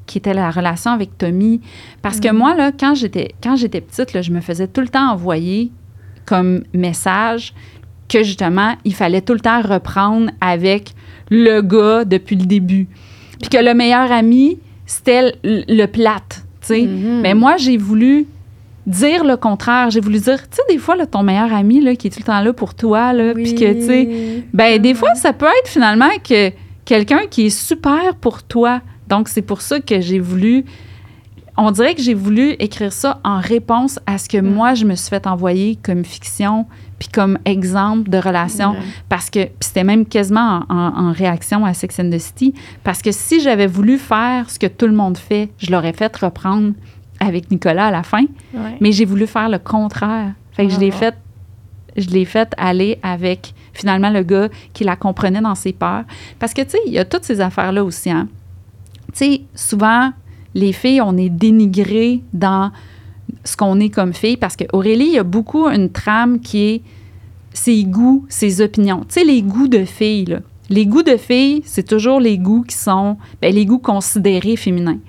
qui 0.08 0.18
était 0.18 0.34
la 0.34 0.50
relation 0.50 0.92
avec 0.92 1.18
Tommy. 1.18 1.62
Parce 2.02 2.20
que 2.20 2.32
moi, 2.32 2.56
là, 2.56 2.72
quand 2.72 2.96
j'étais, 2.96 3.36
quand 3.44 3.56
j'étais 3.56 3.82
petite, 3.82 4.14
là, 4.14 4.22
je 4.22 4.32
me 4.32 4.42
faisais 4.42 4.68
tout 4.68 4.82
le 4.82 4.88
temps 4.88 5.12
envoyer 5.12 5.72
comme 6.26 6.64
message 6.74 7.54
que 8.10 8.24
justement, 8.24 8.76
il 8.86 8.96
fallait 8.96 9.22
tout 9.22 9.34
le 9.34 9.40
temps 9.40 9.62
reprendre 9.62 10.32
avec 10.42 10.94
le 11.30 11.62
gars 11.62 12.06
depuis 12.06 12.36
le 12.36 12.46
début. 12.46 12.88
Puis 13.40 13.50
que 13.50 13.58
le 13.58 13.74
meilleur 13.74 14.12
ami, 14.12 14.60
c'était 14.86 15.34
le, 15.44 15.64
le 15.68 15.86
plate. 15.86 16.44
Mhm. 16.70 17.22
Mais 17.22 17.34
moi, 17.34 17.58
j'ai 17.58 17.78
voulu 17.78 18.26
dire 18.86 19.24
le 19.24 19.38
contraire. 19.38 19.90
J'ai 19.90 20.00
voulu 20.00 20.20
dire, 20.20 20.42
tu 20.50 20.56
sais, 20.56 20.62
des 20.70 20.78
fois, 20.78 20.96
là, 20.96 21.06
ton 21.06 21.24
meilleur 21.24 21.54
ami, 21.54 21.82
là, 21.82 21.96
qui 21.96 22.08
est 22.08 22.10
tout 22.10 22.20
le 22.20 22.26
temps 22.26 22.42
là 22.42 22.54
pour 22.54 22.74
toi, 22.74 23.14
là, 23.14 23.34
puis 23.34 23.56
que, 23.56 23.74
tu 23.74 23.86
sais, 23.86 24.44
ben, 24.54 24.82
des 24.82 24.94
fois, 24.94 25.14
ça 25.16 25.34
peut 25.34 25.46
être 25.46 25.68
finalement 25.68 26.10
que 26.24 26.52
quelqu'un 26.86 27.28
qui 27.30 27.48
est 27.48 27.50
super 27.50 28.16
pour 28.20 28.44
toi. 28.44 28.82
Donc, 29.10 29.28
c'est 29.30 29.42
pour 29.42 29.62
ça 29.62 29.80
que 29.80 30.02
j'ai 30.02 30.20
voulu. 30.20 30.66
On 31.60 31.72
dirait 31.72 31.96
que 31.96 32.02
j'ai 32.04 32.14
voulu 32.14 32.52
écrire 32.60 32.94
ça 32.94 33.20
en 33.24 33.40
réponse 33.40 34.00
à 34.06 34.20
ce 34.20 34.30
que 34.30 34.38
moi, 34.40 34.76
je 34.76 34.86
me 34.86 34.94
suis 34.94 35.10
fait 35.10 35.26
envoyer 35.26 35.76
comme 35.82 36.06
fiction, 36.06 36.68
puis 37.00 37.08
comme 37.08 37.40
exemple 37.46 38.10
de 38.12 38.18
relation. 38.20 38.76
Parce 39.10 39.32
que 39.32 39.46
puis 39.46 39.54
c'était 39.62 39.84
même 39.84 40.06
quasiment 40.06 40.64
en, 40.70 40.76
en- 40.76 41.08
en 41.08 41.12
réaction 41.12 41.66
à 41.66 41.74
Sex 41.74 42.00
and 42.00 42.12
the 42.12 42.20
City. 42.20 42.54
Parce 42.84 43.02
que 43.02 43.12
si 43.12 43.40
j'avais 43.40 43.66
voulu 43.66 43.98
faire 43.98 44.52
ce 44.52 44.60
que 44.60 44.68
tout 44.68 44.86
le 44.86 44.94
monde 44.94 45.18
fait, 45.18 45.50
je 45.58 45.72
l'aurais 45.72 45.94
fait 45.94 46.16
reprendre 46.16 46.74
avec 47.20 47.50
Nicolas 47.50 47.88
à 47.88 47.92
la 47.92 48.04
fin. 48.04 48.26
Ouais. 48.54 48.78
Mais 48.80 48.92
j'ai 48.92 49.06
voulu 49.06 49.26
faire 49.26 49.50
le 49.50 49.58
contraire. 49.58 50.34
Fait 50.52 50.68
que 50.68 50.74
je 50.74 50.80
l'ai 50.80 50.92
Ah. 50.94 50.98
fait 50.98 51.16
je 51.96 52.10
l'ai 52.10 52.26
fait 52.26 52.54
aller 52.58 53.00
avec 53.02 53.56
finalement 53.74 54.12
le 54.12 54.22
gars 54.22 54.50
qui 54.74 54.84
la 54.84 54.96
comprenait 54.96 55.42
dans 55.42 55.56
ses 55.56 55.74
peurs. 55.74 56.04
Parce 56.38 56.54
que, 56.54 56.62
tu 56.62 56.70
sais, 56.70 56.78
il 56.86 56.94
y 56.94 57.00
a 57.00 57.06
toutes 57.06 57.24
ces 57.24 57.42
affaires-là 57.42 57.84
aussi. 57.84 58.12
Hein. 58.12 58.28
Tu 59.18 59.42
souvent, 59.56 60.12
les 60.54 60.74
filles, 60.74 61.02
on 61.02 61.18
est 61.18 61.30
dénigrées 61.30 62.24
dans 62.34 62.72
ce 63.44 63.58
qu'on 63.58 63.80
est 63.80 63.90
comme 63.90 64.14
fille 64.14 64.38
parce 64.38 64.56
qu'Aurélie, 64.56 65.08
il 65.08 65.14
y 65.14 65.20
a 65.20 65.24
beaucoup 65.24 65.68
une 65.68 65.90
trame 65.90 66.40
qui 66.40 66.64
est 66.64 66.82
ses 67.54 67.84
goûts, 67.84 68.26
ses 68.30 68.62
opinions. 68.62 69.00
Tu 69.08 69.16
sais, 69.16 69.24
les 69.24 69.42
goûts 69.42 69.68
de 69.68 69.86
filles, 69.86 70.26
là. 70.26 70.40
Les 70.70 70.86
goûts 70.86 71.04
de 71.04 71.16
filles, 71.16 71.62
c'est 71.66 71.88
toujours 71.88 72.20
les 72.20 72.38
goûts 72.38 72.64
qui 72.64 72.76
sont, 72.76 73.18
ben, 73.42 73.54
les 73.54 73.66
goûts 73.66 73.80
considérés 73.80 74.58
féminins. 74.58 75.00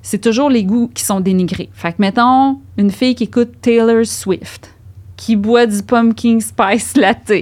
C'est 0.00 0.20
toujours 0.20 0.48
les 0.48 0.64
goûts 0.64 0.90
qui 0.94 1.02
sont 1.02 1.20
dénigrés. 1.20 1.70
Fait 1.72 1.90
que, 1.92 1.96
mettons, 1.98 2.60
une 2.76 2.90
fille 2.90 3.14
qui 3.14 3.24
écoute 3.24 3.50
Taylor 3.60 4.06
Swift, 4.06 4.74
qui 5.22 5.36
boit 5.36 5.66
du 5.66 5.80
pumpkin 5.84 6.40
spice 6.40 6.96
latte, 6.96 7.32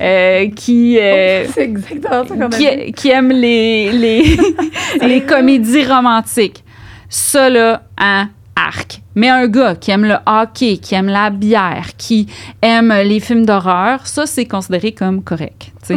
euh, 0.00 0.48
qui, 0.50 0.98
euh, 1.00 1.44
exactement 1.56 2.50
ça 2.50 2.56
qui, 2.56 2.92
qui 2.92 3.10
aime 3.10 3.30
les, 3.30 3.90
les, 3.90 4.36
les 5.02 5.20
comédies 5.22 5.84
romantiques. 5.84 6.62
Ça, 7.08 7.50
là, 7.50 7.82
un 7.98 8.28
arc. 8.54 9.00
Mais 9.16 9.30
un 9.30 9.48
gars 9.48 9.74
qui 9.74 9.90
aime 9.90 10.04
le 10.04 10.14
hockey, 10.26 10.76
qui 10.76 10.94
aime 10.94 11.08
la 11.08 11.30
bière, 11.30 11.88
qui 11.98 12.28
aime 12.62 12.92
les 13.04 13.18
films 13.18 13.44
d'horreur, 13.44 14.06
ça, 14.06 14.26
c'est 14.26 14.46
considéré 14.46 14.92
comme 14.92 15.22
correct. 15.24 15.72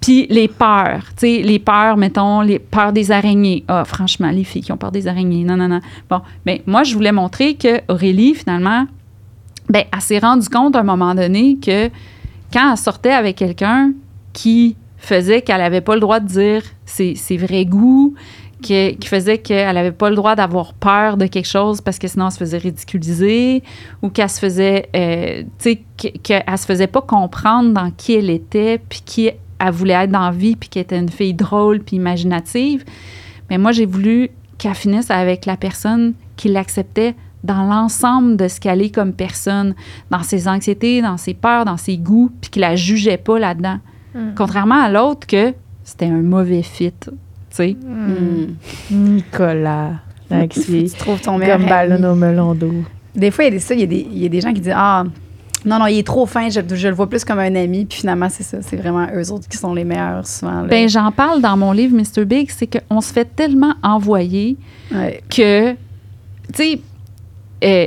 Puis 0.00 0.28
les 0.30 0.46
peurs, 0.46 1.02
tu 1.16 1.26
sais, 1.26 1.42
les 1.42 1.58
peurs, 1.58 1.96
mettons, 1.96 2.42
les 2.42 2.60
peurs 2.60 2.92
des 2.92 3.10
araignées. 3.10 3.64
Ah, 3.66 3.84
franchement, 3.84 4.30
les 4.30 4.44
filles 4.44 4.62
qui 4.62 4.70
ont 4.70 4.76
peur 4.76 4.92
des 4.92 5.08
araignées, 5.08 5.42
non, 5.42 5.56
non, 5.56 5.66
non. 5.66 5.80
Bon, 6.08 6.20
mais 6.46 6.62
moi, 6.66 6.84
je 6.84 6.94
voulais 6.94 7.10
montrer 7.10 7.54
que 7.54 7.80
Aurélie, 7.88 8.34
finalement, 8.34 8.86
ben, 9.68 9.84
elle 9.92 10.00
s'est 10.00 10.18
rendue 10.18 10.48
compte 10.48 10.76
à 10.76 10.80
un 10.80 10.84
moment 10.84 11.14
donné 11.14 11.56
que 11.56 11.88
quand 12.52 12.70
elle 12.72 12.78
sortait 12.78 13.12
avec 13.12 13.36
quelqu'un 13.36 13.92
qui 14.32 14.76
faisait 14.98 15.42
qu'elle 15.42 15.58
n'avait 15.58 15.80
pas 15.80 15.94
le 15.94 16.00
droit 16.00 16.20
de 16.20 16.26
dire 16.26 16.62
ses, 16.86 17.14
vrais 17.36 17.64
goûts, 17.66 18.14
que- 18.62 18.92
qui 18.92 19.08
faisait 19.08 19.38
qu'elle 19.38 19.74
n'avait 19.74 19.92
pas 19.92 20.08
le 20.08 20.16
droit 20.16 20.34
d'avoir 20.34 20.72
peur 20.72 21.16
de 21.16 21.26
quelque 21.26 21.48
chose 21.48 21.80
parce 21.80 21.98
que 21.98 22.08
sinon 22.08 22.26
elle 22.26 22.32
se 22.32 22.38
faisait 22.38 22.58
ridiculiser 22.58 23.62
ou 24.02 24.08
qu'elle 24.08 24.30
se 24.30 24.38
faisait, 24.38 24.88
euh, 24.96 25.42
tu 25.58 25.70
sais, 25.70 25.82
que- 25.98 26.16
qu'elle 26.18 26.58
se 26.58 26.64
faisait 26.64 26.86
pas 26.86 27.02
comprendre 27.02 27.72
dans 27.72 27.90
qui 27.90 28.14
elle 28.14 28.30
était 28.30 28.78
puis 28.88 29.02
qui 29.04 29.30
elle 29.58 29.70
voulait 29.70 29.94
être 29.94 30.10
dans 30.10 30.20
la 30.20 30.30
vie 30.30 30.56
puis 30.56 30.68
qu'elle 30.68 30.82
était 30.82 30.98
une 30.98 31.10
fille 31.10 31.34
drôle 31.34 31.80
puis 31.80 31.96
imaginative. 31.96 32.84
Mais 33.50 33.58
moi, 33.58 33.72
j'ai 33.72 33.86
voulu 33.86 34.30
qu'elle 34.56 34.74
finisse 34.74 35.10
avec 35.10 35.44
la 35.46 35.56
personne 35.56 36.14
qui 36.36 36.48
l'acceptait 36.48 37.14
dans 37.44 37.62
l'ensemble 37.64 38.36
de 38.36 38.48
ce 38.48 38.58
qu'elle 38.58 38.82
est 38.82 38.90
comme 38.90 39.12
personne, 39.12 39.74
dans 40.10 40.22
ses 40.24 40.48
anxiétés, 40.48 41.00
dans 41.02 41.16
ses 41.18 41.34
peurs, 41.34 41.64
dans 41.64 41.76
ses 41.76 41.96
goûts, 41.98 42.30
puis 42.40 42.50
qui 42.50 42.58
la 42.58 42.74
jugeait 42.74 43.18
pas 43.18 43.38
là-dedans. 43.38 43.78
Mm. 44.14 44.18
Contrairement 44.36 44.82
à 44.82 44.88
l'autre 44.90 45.26
que 45.26 45.52
c'était 45.84 46.06
un 46.06 46.22
mauvais 46.22 46.62
fit, 46.62 46.92
tu 47.02 47.10
sais. 47.50 47.76
Hmm. 47.84 48.54
Nicolas. 48.90 49.92
Avec 50.30 50.54
ses- 50.54 50.84
Tu 50.92 50.96
trouves 50.98 51.20
ton 51.20 51.38
meilleur 51.38 51.58
comme 51.58 51.70
ami. 51.70 51.88
ballon 51.88 52.12
au 52.12 52.14
melon 52.14 52.54
d'eau. 52.54 52.72
Des 53.14 53.30
fois, 53.30 53.44
il 53.44 53.48
y 53.48 53.50
a 53.50 53.50
des, 53.52 53.58
ça, 53.60 53.74
il 53.74 53.80
y 53.80 53.84
a 53.84 53.86
des, 53.86 54.06
il 54.10 54.18
y 54.18 54.26
a 54.26 54.28
des 54.28 54.40
gens 54.40 54.52
qui 54.52 54.60
disent 54.60 54.72
Ah, 54.74 55.04
non, 55.64 55.78
non, 55.78 55.86
il 55.86 55.98
est 55.98 56.06
trop 56.06 56.26
fin, 56.26 56.48
je, 56.48 56.60
je 56.74 56.88
le 56.88 56.94
vois 56.94 57.08
plus 57.08 57.24
comme 57.24 57.38
un 57.38 57.54
ami. 57.54 57.84
Puis 57.84 57.98
finalement, 58.00 58.28
c'est 58.30 58.42
ça. 58.42 58.58
C'est 58.62 58.76
vraiment 58.76 59.06
eux 59.14 59.30
autres 59.32 59.48
qui 59.48 59.56
sont 59.56 59.74
les 59.74 59.84
meilleurs, 59.84 60.26
souvent. 60.26 60.62
là. 60.62 60.68
Ben, 60.68 60.88
j'en 60.88 61.12
parle 61.12 61.40
dans 61.40 61.56
mon 61.56 61.72
livre 61.72 61.96
Mr. 61.96 62.24
Big, 62.24 62.50
c'est 62.50 62.66
qu'on 62.66 63.00
se 63.00 63.12
fait 63.12 63.26
tellement 63.36 63.74
envoyer 63.82 64.56
Ouais. 64.92 65.22
que, 65.30 65.72
tu 65.72 65.76
sais, 66.54 66.80
euh, 67.64 67.86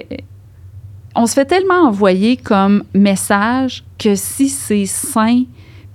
on 1.15 1.25
se 1.27 1.33
fait 1.33 1.45
tellement 1.45 1.87
envoyer 1.87 2.37
comme 2.37 2.83
message 2.93 3.83
que 3.97 4.15
si 4.15 4.49
c'est 4.49 4.85
sain, 4.85 5.43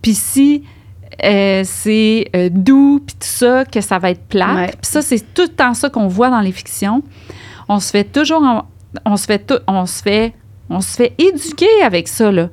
puis 0.00 0.14
si 0.14 0.64
euh, 1.24 1.62
c'est 1.64 2.28
euh, 2.34 2.48
doux, 2.50 3.00
puis 3.06 3.14
tout 3.14 3.28
ça, 3.28 3.64
que 3.64 3.80
ça 3.80 3.98
va 3.98 4.10
être. 4.10 4.22
Ouais. 4.34 4.66
Puis 4.68 4.76
ça, 4.90 5.02
c'est 5.02 5.32
tout 5.34 5.42
le 5.42 5.48
temps 5.48 5.74
ça 5.74 5.90
qu'on 5.90 6.08
voit 6.08 6.30
dans 6.30 6.40
les 6.40 6.52
fictions. 6.52 7.02
On 7.68 7.78
se 7.78 7.90
fait 7.90 8.04
toujours, 8.04 8.42
en- 8.42 8.64
on 9.04 9.16
se 9.16 9.26
fait 9.26 9.46
tout, 9.46 9.58
on 9.68 9.86
se 9.86 10.02
fait, 10.02 10.32
on 10.68 10.80
se 10.80 10.96
fait 10.96 11.14
éduquer 11.18 11.82
avec 11.84 12.08
ça 12.08 12.32
là. 12.32 12.48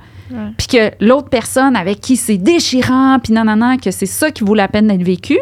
Puis 0.59 0.67
que 0.67 0.91
l'autre 1.03 1.29
personne 1.29 1.75
avec 1.75 2.01
qui 2.01 2.15
c'est 2.15 2.37
déchirant, 2.37 3.17
puis 3.23 3.33
non, 3.33 3.43
non, 3.45 3.55
non, 3.55 3.77
que 3.77 3.89
c'est 3.89 4.05
ça 4.05 4.29
qui 4.29 4.43
vaut 4.43 4.53
la 4.53 4.67
peine 4.67 4.87
d'être 4.87 5.01
vécu, 5.01 5.39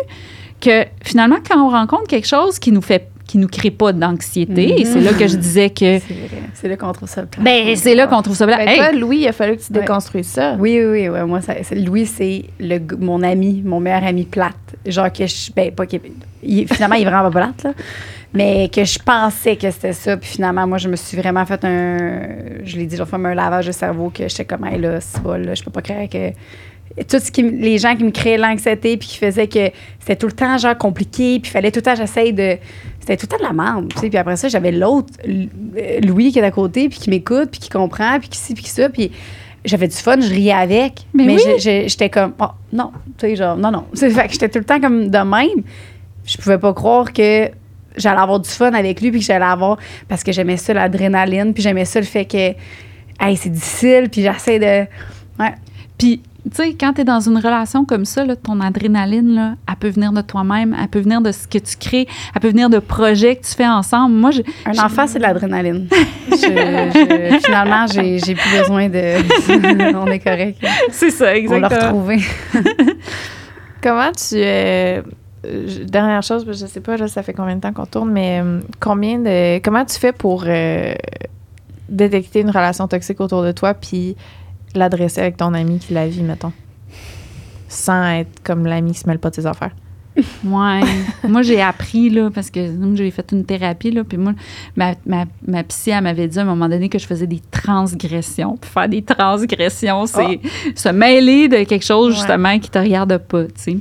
que 0.61 0.85
finalement, 1.03 1.37
quand 1.45 1.59
on 1.61 1.69
rencontre 1.69 2.07
quelque 2.07 2.27
chose 2.27 2.57
qui 2.57 2.71
nous 2.71 2.81
fait 2.81 3.09
qui 3.27 3.37
nous 3.37 3.47
crée 3.49 3.71
pas 3.71 3.91
d'anxiété, 3.93 4.79
et 4.81 4.85
c'est 4.85 5.01
là 5.01 5.11
que 5.13 5.27
je 5.27 5.35
disais 5.35 5.69
que 5.69 5.99
C'est 5.99 6.13
vrai. 6.13 6.29
C'est 6.53 6.67
là 6.69 6.77
qu'on 6.77 6.91
trouve 6.93 7.09
ça 7.09 7.23
plate. 7.23 7.43
ben 7.43 7.75
c'est 7.75 7.93
là 7.93 8.07
qu'on 8.07 8.21
trouve 8.21 8.35
ça 8.37 8.45
blanc. 8.45 8.55
Ben, 8.57 8.67
Hey, 8.69 8.77
toi, 8.77 8.91
Louis, 8.93 9.17
il 9.19 9.27
a 9.27 9.33
fallu 9.33 9.57
que 9.57 9.61
tu 9.61 9.73
Ouais. 9.73 9.81
déconstruises 9.81 10.27
ça. 10.27 10.55
Oui, 10.57 10.79
oui, 10.79 10.85
oui. 10.85 11.09
ouais, 11.09 11.25
moi, 11.25 11.41
ça, 11.41 11.53
Louis, 11.75 12.05
c'est 12.05 12.45
mon 12.99 13.21
ami, 13.23 13.61
mon 13.65 13.79
meilleur 13.81 14.03
ami 14.05 14.23
plate. 14.23 14.55
Genre 14.85 15.11
que 15.11 15.27
je. 15.27 15.51
Ben, 15.55 15.71
pas 15.71 15.85
qu'il. 15.85 15.99
il- 16.41 16.67
finalement, 16.67 16.95
il 16.95 17.01
est 17.01 17.09
vraiment 17.09 17.29
pas 17.29 17.39
plate, 17.53 17.63
là. 17.65 17.73
Mais 18.33 18.69
que 18.69 18.83
je 18.83 18.99
pensais 18.99 19.55
que 19.55 19.69
c'était 19.71 19.93
ça. 19.93 20.15
Puis 20.17 20.29
finalement, 20.29 20.65
moi, 20.67 20.77
je 20.77 20.87
me 20.89 20.95
suis 20.95 21.17
vraiment 21.17 21.45
fait 21.45 21.63
un. 21.65 22.27
Je 22.63 22.77
l'ai 22.77 22.85
dit, 22.85 22.95
j'ai 22.97 23.05
fait 23.05 23.15
un 23.15 23.33
lavage 23.35 23.67
de 23.67 23.71
cerveau 23.71 24.09
que 24.09 24.27
j'étais 24.27 24.45
comme, 24.45 24.65
hey, 24.65 24.79
là, 24.79 24.99
c'est 25.01 25.21
bon, 25.21 25.41
là, 25.43 25.53
je 25.53 25.63
peux 25.63 25.71
pas 25.71 25.81
croire 25.81 26.07
que. 26.09 26.31
Tout 27.07 27.19
ce 27.19 27.31
qui, 27.31 27.43
me- 27.43 27.51
les 27.51 27.77
gens 27.77 27.95
qui 27.95 28.03
me 28.03 28.09
créaient 28.11 28.37
l'anxiété 28.37 28.97
puis 28.97 29.07
qui 29.09 29.17
faisaient 29.17 29.47
que 29.47 29.69
c'était 29.99 30.15
tout 30.15 30.25
le 30.25 30.31
temps 30.31 30.57
genre 30.57 30.75
compliqué 30.77 31.37
puis 31.39 31.51
fallait 31.51 31.69
tout 31.69 31.77
le 31.79 31.83
temps 31.83 31.93
j'essaye 31.95 32.33
de 32.33 32.57
c'était 33.07 33.17
tout 33.17 33.27
le 33.31 33.37
temps 33.37 33.43
de 33.51 33.57
la 33.57 33.63
merde 33.63 33.89
tu 33.93 33.99
sais 33.99 34.09
puis 34.09 34.17
après 34.17 34.35
ça 34.35 34.47
j'avais 34.47 34.71
l'autre 34.71 35.13
euh, 35.27 35.99
Louis 36.01 36.31
qui 36.31 36.39
est 36.39 36.43
à 36.43 36.51
côté 36.51 36.89
puis 36.89 36.99
qui 36.99 37.09
m'écoute 37.09 37.49
puis 37.51 37.59
qui 37.59 37.69
comprend 37.69 38.19
puis 38.19 38.29
qui 38.29 38.37
ci 38.37 38.53
puis 38.53 38.63
qui 38.63 38.69
ça 38.69 38.89
puis 38.89 39.11
j'avais 39.65 39.87
du 39.87 39.95
fun 39.95 40.19
je 40.19 40.29
riais 40.29 40.51
avec 40.51 41.05
Mais 41.13 41.25
mais 41.25 41.35
oui. 41.35 41.53
j'étais 41.57 42.09
comme 42.09 42.33
oh 42.39 42.47
non 42.73 42.91
tu 43.17 43.27
sais 43.27 43.35
genre 43.35 43.57
non 43.57 43.71
non 43.71 43.85
c'est 43.93 44.09
fait 44.09 44.27
que 44.27 44.33
j'étais 44.33 44.49
tout 44.49 44.59
le 44.59 44.65
temps 44.65 44.79
comme 44.79 45.09
de 45.09 45.17
même 45.17 45.63
je 46.25 46.37
pouvais 46.37 46.57
pas 46.57 46.73
croire 46.73 47.13
que 47.13 47.49
j'allais 47.97 48.19
avoir 48.19 48.39
du 48.39 48.49
fun 48.49 48.73
avec 48.73 49.01
lui, 49.01 49.11
puis 49.11 49.19
que 49.19 49.25
j'allais 49.25 49.45
avoir. 49.45 49.77
Parce 50.07 50.23
que 50.23 50.31
j'aimais 50.31 50.57
ça, 50.57 50.73
l'adrénaline, 50.73 51.53
puis 51.53 51.63
j'aimais 51.63 51.85
ça, 51.85 51.99
le 51.99 52.05
fait 52.05 52.25
que. 52.25 52.53
Hey, 53.19 53.35
c'est 53.35 53.49
difficile, 53.49 54.09
puis 54.11 54.21
j'essaie 54.21 54.59
de. 54.59 54.87
Ouais. 55.41 55.53
Puis, 55.97 56.21
tu 56.49 56.55
sais, 56.63 56.73
quand 56.79 56.93
tu 56.93 57.01
es 57.01 57.03
dans 57.03 57.19
une 57.19 57.37
relation 57.37 57.85
comme 57.85 58.05
ça, 58.05 58.25
là, 58.25 58.35
ton 58.35 58.59
adrénaline, 58.61 59.33
là, 59.35 59.53
elle 59.69 59.75
peut 59.75 59.89
venir 59.89 60.11
de 60.11 60.21
toi-même, 60.21 60.75
elle 60.81 60.87
peut 60.87 60.99
venir 60.99 61.21
de 61.21 61.31
ce 61.31 61.47
que 61.47 61.57
tu 61.57 61.75
crées, 61.77 62.07
elle 62.35 62.41
peut 62.41 62.49
venir 62.49 62.69
de 62.69 62.79
projets 62.79 63.35
que 63.35 63.45
tu 63.45 63.53
fais 63.53 63.67
ensemble. 63.67 64.15
Moi, 64.15 64.31
je, 64.31 64.41
Un 64.65 64.73
je- 64.73 64.81
enfant, 64.81 65.07
c'est 65.07 65.17
de 65.19 65.23
l'adrénaline. 65.23 65.87
Je- 66.31 66.35
je- 66.35 67.39
finalement, 67.45 67.87
j'ai 67.87 68.19
plus 68.35 68.59
besoin 68.59 68.89
de. 68.89 69.95
On 69.97 70.07
est 70.07 70.19
correct. 70.19 70.63
c'est 70.91 71.09
ça, 71.09 71.31
On 71.49 71.59
l'a 71.59 71.67
retrouvé. 71.67 72.17
Comment 73.81 74.11
tu. 74.11 74.35
euh, 74.35 75.01
dernière 75.85 76.23
chose, 76.23 76.45
je 76.47 76.65
sais 76.65 76.81
pas, 76.81 76.97
là, 76.97 77.07
ça 77.07 77.23
fait 77.23 77.33
combien 77.33 77.55
de 77.55 77.61
temps 77.61 77.73
qu'on 77.73 77.85
tourne, 77.85 78.11
mais 78.11 78.41
euh, 78.43 78.59
combien 78.79 79.19
de. 79.19 79.59
Comment 79.59 79.85
tu 79.85 79.97
fais 79.97 80.11
pour 80.11 80.43
euh, 80.47 80.93
détecter 81.89 82.41
une 82.41 82.49
relation 82.49 82.87
toxique 82.87 83.21
autour 83.21 83.43
de 83.43 83.51
toi 83.51 83.73
puis 83.73 84.15
l'adresser 84.77 85.21
avec 85.21 85.37
ton 85.37 85.53
ami 85.53 85.79
qui 85.79 85.93
la 85.93 86.07
vit, 86.07 86.23
mettons? 86.23 86.53
Sans 87.67 88.03
être 88.19 88.41
comme 88.43 88.65
l'ami 88.65 88.93
qui 88.93 88.99
se 88.99 89.07
mêle 89.07 89.19
pas 89.19 89.29
de 89.29 89.35
ses 89.35 89.45
affaires. 89.45 89.75
Ouais. 90.43 90.81
moi, 91.27 91.43
j'ai 91.43 91.61
appris, 91.61 92.09
là, 92.09 92.31
parce 92.33 92.49
que 92.49 92.59
j'ai 92.95 93.11
fait 93.11 93.31
une 93.31 93.45
thérapie, 93.45 93.91
là, 93.91 94.03
puis 94.03 94.17
moi, 94.17 94.33
ma, 94.75 94.93
ma, 95.05 95.25
ma 95.45 95.63
psy, 95.63 95.91
elle 95.91 96.01
m'avait 96.03 96.27
dit 96.27 96.39
à 96.39 96.41
un 96.41 96.45
moment 96.45 96.67
donné 96.67 96.89
que 96.89 96.97
je 96.97 97.05
faisais 97.05 97.27
des 97.27 97.41
transgressions. 97.51 98.57
Puis 98.57 98.69
faire 98.71 98.89
des 98.89 99.03
transgressions, 99.03 100.07
c'est 100.07 100.39
se 100.73 100.89
mêler 100.89 101.47
de 101.47 101.63
quelque 101.65 101.85
chose, 101.85 102.13
Ouais. 102.13 102.15
justement, 102.15 102.57
qui 102.57 102.69
te 102.71 102.79
regarde 102.79 103.15
pas, 103.19 103.43
tu 103.45 103.51
sais. 103.57 103.77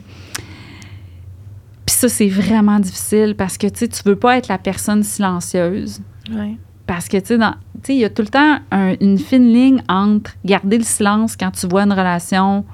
Puis 1.87 1.95
ça, 1.95 2.09
c'est 2.09 2.29
vraiment 2.29 2.81
difficile 2.81 3.35
parce 3.39 3.57
que, 3.57 3.69
tu 3.69 3.79
sais, 3.79 3.89
tu 3.89 4.03
veux 4.05 4.17
pas 4.17 4.37
être 4.37 4.49
la 4.49 4.59
personne 4.59 5.03
silencieuse. 5.05 6.01
Ouais. 6.31 6.57
Parce 6.87 7.09
que, 7.09 7.17
tu 7.17 7.37
sais, 7.37 7.95
il 7.95 7.97
y 7.99 8.05
a 8.05 8.11
tout 8.11 8.23
le 8.23 8.29
temps 8.29 8.59
un- 8.71 8.95
une 9.01 9.19
fine 9.19 9.53
ligne 9.53 9.83
entre 9.89 10.33
garder 10.45 10.79
le 10.79 10.85
silence 10.85 11.37
quand 11.37 11.51
tu 11.51 11.67
vois 11.67 11.83
une 11.83 11.93
relation 11.93 12.65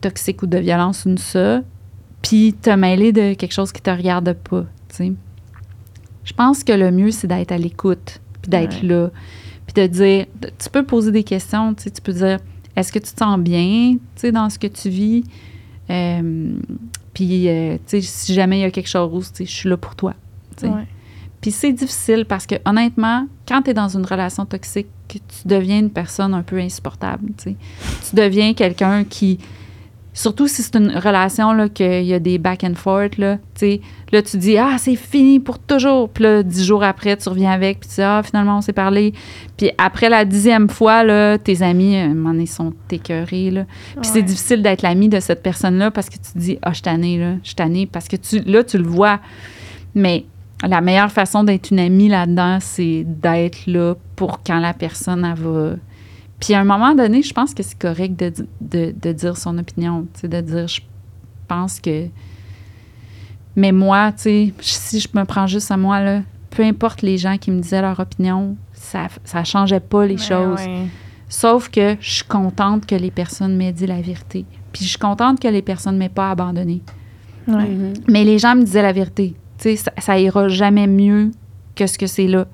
toxique 0.00 0.42
ou 0.42 0.46
de 0.46 0.58
violence 0.58 1.04
ou 1.04 1.10
de 1.14 1.18
ça, 1.18 1.62
puis 2.22 2.54
te 2.54 2.70
mêler 2.70 3.12
de 3.12 3.34
quelque 3.34 3.52
chose 3.52 3.70
qui 3.72 3.80
te 3.82 3.90
regarde 3.90 4.32
pas, 4.32 4.62
tu 4.88 4.96
sais. 4.96 5.12
Je 6.24 6.32
pense 6.32 6.64
que 6.64 6.72
le 6.72 6.90
mieux, 6.90 7.10
c'est 7.10 7.26
d'être 7.26 7.52
à 7.52 7.58
l'écoute, 7.58 8.20
puis 8.42 8.50
d'être 8.50 8.82
Ouais. 8.82 8.88
là, 8.88 9.10
puis 9.66 9.74
de 9.82 9.86
dire, 9.86 10.26
tu 10.58 10.70
peux 10.70 10.84
poser 10.84 11.12
des 11.12 11.22
questions, 11.24 11.74
tu 11.74 11.84
sais, 11.84 11.90
tu 11.90 12.00
peux 12.02 12.12
dire, 12.12 12.38
est-ce 12.76 12.92
que 12.92 12.98
tu 12.98 13.12
te 13.12 13.18
sens 13.18 13.38
bien, 13.38 13.92
tu 13.94 14.00
sais, 14.16 14.32
dans 14.32 14.48
ce 14.50 14.58
que 14.58 14.66
tu 14.66 14.88
vis? 14.88 15.24
Euh, 15.90 16.52
puis, 17.14 17.48
euh, 17.48 17.76
tu 17.86 18.00
sais, 18.00 18.00
si 18.00 18.34
jamais 18.34 18.58
il 18.58 18.62
y 18.62 18.64
a 18.64 18.70
quelque 18.70 18.88
chose, 18.88 19.30
tu 19.32 19.38
sais, 19.38 19.44
je 19.46 19.50
suis 19.54 19.68
là 19.68 19.76
pour 19.76 19.94
toi, 19.96 20.14
tu 20.56 20.66
sais. 20.66 20.72
Ouais. 20.72 20.86
Puis 21.40 21.52
c'est 21.52 21.72
difficile 21.72 22.26
parce 22.26 22.46
que 22.46 22.56
honnêtement, 22.66 23.26
quand 23.48 23.62
tu 23.62 23.70
es 23.70 23.74
dans 23.74 23.88
une 23.88 24.04
relation 24.04 24.44
toxique, 24.44 24.88
tu 25.08 25.18
deviens 25.46 25.78
une 25.78 25.90
personne 25.90 26.34
un 26.34 26.42
peu 26.42 26.58
insupportable. 26.58 27.32
Tu 27.38 27.50
sais. 27.50 27.56
Tu 28.08 28.16
deviens 28.16 28.54
quelqu'un 28.54 29.04
qui. 29.04 29.38
Surtout 30.12 30.48
si 30.48 30.62
c'est 30.62 30.74
une 30.74 30.90
relation 30.90 31.52
là, 31.52 31.68
qu'il 31.68 32.02
y 32.02 32.12
a 32.12 32.18
des 32.18 32.36
back 32.38 32.64
and 32.64 32.74
forth, 32.74 33.16
là, 33.16 33.38
tu 33.54 33.78
là, 34.12 34.20
tu 34.20 34.36
dis 34.36 34.58
Ah, 34.58 34.76
c'est 34.76 34.96
fini 34.96 35.40
pour 35.40 35.58
toujours. 35.58 36.10
Puis 36.10 36.24
là, 36.24 36.42
dix 36.42 36.64
jours 36.64 36.82
après, 36.82 37.16
tu 37.16 37.28
reviens 37.28 37.52
avec, 37.52 37.80
puis 37.80 37.88
tu 37.88 37.94
dis 37.96 38.02
Ah, 38.02 38.20
finalement, 38.22 38.58
on 38.58 38.60
s'est 38.60 38.74
parlé. 38.74 39.14
Puis 39.56 39.70
après 39.78 40.10
la 40.10 40.24
dixième 40.24 40.68
fois, 40.68 41.04
là, 41.04 41.38
tes 41.38 41.62
amis, 41.62 41.96
moment 42.08 42.32
donné, 42.32 42.46
sont 42.46 42.74
écœurés. 42.90 43.50
Là. 43.50 43.64
Puis 44.02 44.10
c'est 44.12 44.22
difficile 44.22 44.62
d'être 44.62 44.82
l'ami 44.82 45.08
de 45.08 45.20
cette 45.20 45.42
personne-là 45.42 45.90
parce 45.90 46.10
que 46.10 46.16
tu 46.16 46.32
te 46.32 46.38
dis 46.38 46.58
Ah, 46.60 46.70
je 46.70 46.74
suis 46.74 46.82
tannée, 46.82 47.16
là, 47.16 47.36
je 47.42 47.48
suis 47.48 47.56
tannée. 47.56 47.86
Parce 47.86 48.08
que 48.08 48.16
tu, 48.16 48.40
là, 48.40 48.62
tu 48.62 48.78
le 48.78 48.86
vois. 48.86 49.20
Mais 49.94 50.26
la 50.66 50.80
meilleure 50.80 51.10
façon 51.10 51.44
d'être 51.44 51.70
une 51.70 51.78
amie 51.78 52.08
là-dedans, 52.08 52.58
c'est 52.60 53.04
d'être 53.06 53.66
là 53.66 53.94
pour 54.16 54.42
quand 54.42 54.60
la 54.60 54.74
personne, 54.74 55.24
elle 55.24 55.38
va. 55.38 55.76
Puis 56.38 56.54
à 56.54 56.60
un 56.60 56.64
moment 56.64 56.94
donné, 56.94 57.22
je 57.22 57.32
pense 57.32 57.54
que 57.54 57.62
c'est 57.62 57.78
correct 57.78 58.18
de, 58.18 58.32
de, 58.60 58.94
de 59.00 59.12
dire 59.12 59.36
son 59.36 59.58
opinion, 59.58 60.06
tu 60.14 60.20
sais, 60.20 60.28
de 60.28 60.40
dire 60.40 60.68
je 60.68 60.80
pense 61.48 61.80
que. 61.80 62.06
Mais 63.56 63.72
moi, 63.72 64.12
tu 64.12 64.22
sais, 64.22 64.54
si 64.60 65.00
je 65.00 65.08
me 65.14 65.24
prends 65.24 65.46
juste 65.46 65.70
à 65.70 65.76
moi, 65.76 66.00
là, 66.00 66.22
peu 66.50 66.62
importe 66.62 67.02
les 67.02 67.18
gens 67.18 67.36
qui 67.36 67.50
me 67.50 67.60
disaient 67.60 67.82
leur 67.82 67.98
opinion, 67.98 68.56
ça 68.72 69.08
ça 69.24 69.44
changeait 69.44 69.80
pas 69.80 70.06
les 70.06 70.18
choses. 70.18 70.60
Sauf 71.28 71.68
que 71.68 71.96
je 72.00 72.10
suis 72.10 72.24
contente 72.24 72.86
que 72.86 72.96
les 72.96 73.10
personnes 73.10 73.56
m'aient 73.56 73.72
dit 73.72 73.86
la 73.86 74.00
vérité. 74.00 74.44
Puis 74.72 74.84
je 74.84 74.90
suis 74.90 74.98
contente 74.98 75.40
que 75.40 75.48
les 75.48 75.62
personnes 75.62 75.94
ne 75.94 76.00
m'aient 76.00 76.08
pas 76.08 76.30
abandonnée. 76.30 76.82
Mhm. 77.46 77.94
Mais 78.08 78.24
les 78.24 78.38
gens 78.38 78.56
me 78.56 78.62
disaient 78.62 78.82
la 78.82 78.92
vérité. 78.92 79.34
Ça, 79.60 79.90
ça 79.98 80.18
ira 80.18 80.48
jamais 80.48 80.86
mieux 80.86 81.30
que 81.76 81.86
ce 81.86 81.98
que 81.98 82.06
c'est 82.06 82.26
là. 82.26 82.46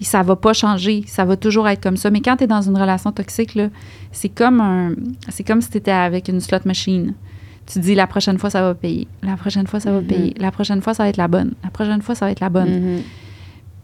Et 0.00 0.04
ça 0.04 0.22
va 0.22 0.36
pas 0.36 0.52
changer. 0.52 1.02
Ça 1.06 1.24
va 1.24 1.36
toujours 1.36 1.66
être 1.68 1.82
comme 1.82 1.96
ça. 1.96 2.10
Mais 2.10 2.20
quand 2.20 2.36
tu 2.36 2.44
es 2.44 2.46
dans 2.46 2.62
une 2.62 2.76
relation 2.76 3.10
toxique, 3.10 3.54
là, 3.56 3.68
c'est 4.12 4.28
comme 4.28 4.60
un. 4.60 4.92
C'est 5.28 5.42
comme 5.44 5.60
si 5.60 5.70
tu 5.70 5.78
étais 5.78 5.90
avec 5.90 6.28
une 6.28 6.40
slot 6.40 6.58
machine. 6.64 7.14
Tu 7.66 7.80
dis 7.80 7.94
la 7.94 8.06
prochaine 8.06 8.38
fois, 8.38 8.48
ça 8.48 8.62
va 8.62 8.74
payer. 8.74 9.08
La 9.22 9.36
prochaine 9.36 9.66
fois, 9.66 9.80
ça 9.80 9.90
va 9.90 10.00
Mhm. 10.00 10.06
payer. 10.06 10.34
La 10.38 10.50
prochaine 10.52 10.80
fois, 10.80 10.94
ça 10.94 11.02
va 11.02 11.08
être 11.08 11.16
la 11.16 11.28
bonne. 11.28 11.52
La 11.64 11.70
prochaine 11.70 12.00
fois, 12.00 12.14
ça 12.14 12.26
va 12.26 12.30
être 12.32 12.40
la 12.40 12.48
bonne. 12.48 12.94
Mhm. 12.96 13.02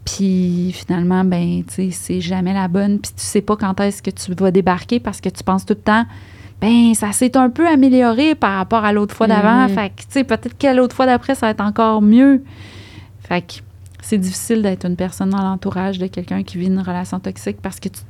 Puis 0.05 0.71
finalement, 0.73 1.23
ben, 1.23 1.63
tu 1.67 1.73
sais, 1.73 1.89
c'est 1.91 2.21
jamais 2.21 2.53
la 2.53 2.67
bonne. 2.67 2.99
Puis 2.99 3.11
tu 3.15 3.23
sais 3.23 3.41
pas 3.41 3.55
quand 3.55 3.79
est-ce 3.81 4.01
que 4.03 4.11
tu 4.11 4.33
vas 4.35 4.51
débarquer 4.51 4.99
parce 4.99 5.19
que 5.19 5.29
tu 5.29 5.43
penses 5.43 5.65
tout 5.65 5.73
le 5.73 5.81
temps, 5.81 6.05
ben, 6.61 6.93
ça 6.93 7.11
s'est 7.11 7.35
un 7.37 7.49
peu 7.49 7.67
amélioré 7.67 8.33
par 8.35 8.57
rapport 8.57 8.85
à 8.85 8.93
l'autre 8.93 9.13
fois 9.15 9.27
d'avant. 9.27 9.63
Mhm. 9.67 9.69
Fait 9.69 9.89
que, 9.89 10.01
tu 10.01 10.07
sais, 10.09 10.23
peut-être 10.23 10.57
que 10.57 10.75
l'autre 10.75 10.95
fois 10.95 11.05
d'après, 11.05 11.35
ça 11.35 11.47
va 11.47 11.51
être 11.51 11.61
encore 11.61 12.01
mieux. 12.01 12.43
Fait 13.21 13.41
que 13.41 13.53
c'est 14.01 14.17
difficile 14.17 14.61
d'être 14.61 14.85
une 14.85 14.95
personne 14.95 15.29
dans 15.31 15.41
l'entourage 15.41 15.97
de 15.99 16.07
quelqu'un 16.07 16.43
qui 16.43 16.57
vit 16.57 16.67
une 16.67 16.79
relation 16.79 17.19
toxique 17.19 17.57
parce 17.61 17.79
que 17.79 17.89
tu, 17.89 18.01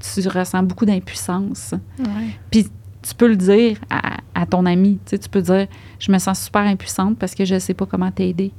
tu- 0.00 0.20
tu 0.22 0.28
ressens 0.28 0.62
beaucoup 0.64 0.84
d'impuissance. 0.84 1.74
Ouais. 1.98 2.06
Puis 2.50 2.66
tu 3.02 3.14
peux 3.14 3.28
le 3.28 3.36
dire 3.36 3.78
à, 3.90 4.16
à 4.34 4.46
ton 4.46 4.66
ami. 4.66 4.98
Tu 5.04 5.10
sais, 5.10 5.18
tu 5.18 5.28
peux 5.28 5.42
dire 5.42 5.66
Je 5.98 6.10
me 6.12 6.18
sens 6.18 6.40
super 6.44 6.62
impuissante 6.62 7.18
parce 7.18 7.34
que 7.34 7.44
je 7.44 7.58
sais 7.58 7.74
pas 7.74 7.86
comment 7.86 8.10
t'aider. 8.10 8.52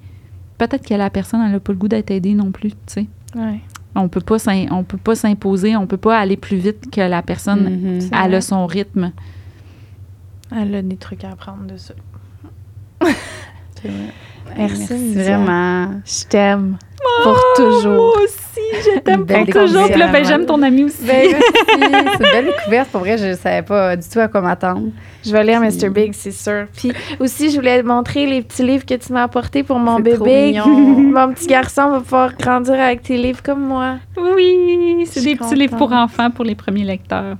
Peut-être 0.58 0.88
que 0.88 0.94
la 0.94 1.10
personne, 1.10 1.42
elle 1.46 1.52
n'a 1.52 1.60
pas 1.60 1.74
le 1.74 1.78
goût 1.78 1.88
d'être 1.90 2.12
aidée 2.12 2.34
non 2.34 2.52
plus. 2.52 2.72
Tu 2.72 2.78
sais. 2.88 3.08
Ouais. 3.36 3.60
On 3.94 4.08
peut 4.10 4.22
pas 4.22 4.38
on 4.72 4.84
peut 4.84 4.98
pas 4.98 5.16
s'imposer, 5.16 5.76
on 5.76 5.88
peut 5.88 5.98
pas 5.98 6.18
aller 6.18 6.38
plus 6.38 6.58
vite 6.58 6.90
que 6.92 7.02
la 7.02 7.22
personne. 7.22 7.64
Mhm. 7.98 8.10
Elle 8.24 8.36
a 8.36 8.42
son 8.42 8.66
rythme. 8.66 9.12
Elle 10.52 10.76
a 10.76 10.82
des 10.82 10.98
trucs 10.98 11.24
à 11.24 11.30
apprendre 11.32 11.66
de 11.66 11.78
ça. 11.78 11.94
Vrai. 13.02 13.94
Merci, 14.58 15.14
vraiment. 15.14 16.02
Je 16.06 16.26
t'aime. 16.28 16.78
Pour 17.24 17.40
toujours. 17.56 17.94
Moi 18.16 18.24
aussi, 18.24 18.62
je 18.96 19.00
t'aime 19.00 19.26
pour 19.26 19.46
toujours. 19.46 19.88
Puis 19.90 20.00
là, 20.00 20.08
ben, 20.12 20.26
j'aime 20.26 20.46
ton 20.46 20.62
ami 20.62 20.86
aussi. 20.86 21.04
Ben. 21.06 21.36
C'est 21.36 22.24
une 22.24 22.32
belle 22.32 22.46
découverte. 22.46 22.90
Pour 22.90 23.02
vrai, 23.02 23.18
je 23.18 23.28
ne 23.28 23.34
savais 23.36 23.62
pas 23.62 23.96
du 23.96 24.08
tout 24.08 24.20
à 24.20 24.28
quoi 24.28 24.42
m'attendre. 24.42 24.90
Je 25.24 25.32
vais 25.32 25.44
lire 25.44 25.62
Puis- 25.62 25.78
Mr. 25.78 25.90
Big, 25.90 26.14
c'est 26.14 26.32
sûr. 26.32 26.66
Puis 26.76 26.92
aussi, 27.20 27.52
je 27.52 27.56
voulais 27.56 27.82
te 27.82 27.88
montrer 27.88 28.26
les 28.26 28.42
petits 28.42 28.64
livres 28.64 28.86
que 28.86 28.96
tu 28.96 29.14
m'as 29.14 29.24
apportés 29.24 29.64
pour 29.64 29.78
mon 29.78 30.02
trop 30.02 30.26
bébé. 30.26 30.60
Mon 30.66 31.34
petit 31.34 31.48
garçon 31.48 31.90
va 31.92 32.00
pouvoir 32.00 32.34
grandir 32.36 32.76
avec 32.76 33.04
tes 33.04 33.18
livres 33.18 33.42
comme 33.44 33.62
moi. 33.66 33.98
oui, 34.18 35.06
c'est 35.06 35.22
des 35.24 35.36
petits 35.36 35.56
livres 35.56 35.78
pour 35.78 35.92
enfants 35.92 36.32
pour 36.32 36.46
les 36.46 36.56
premiers 36.56 36.86
lecteurs. 36.86 37.38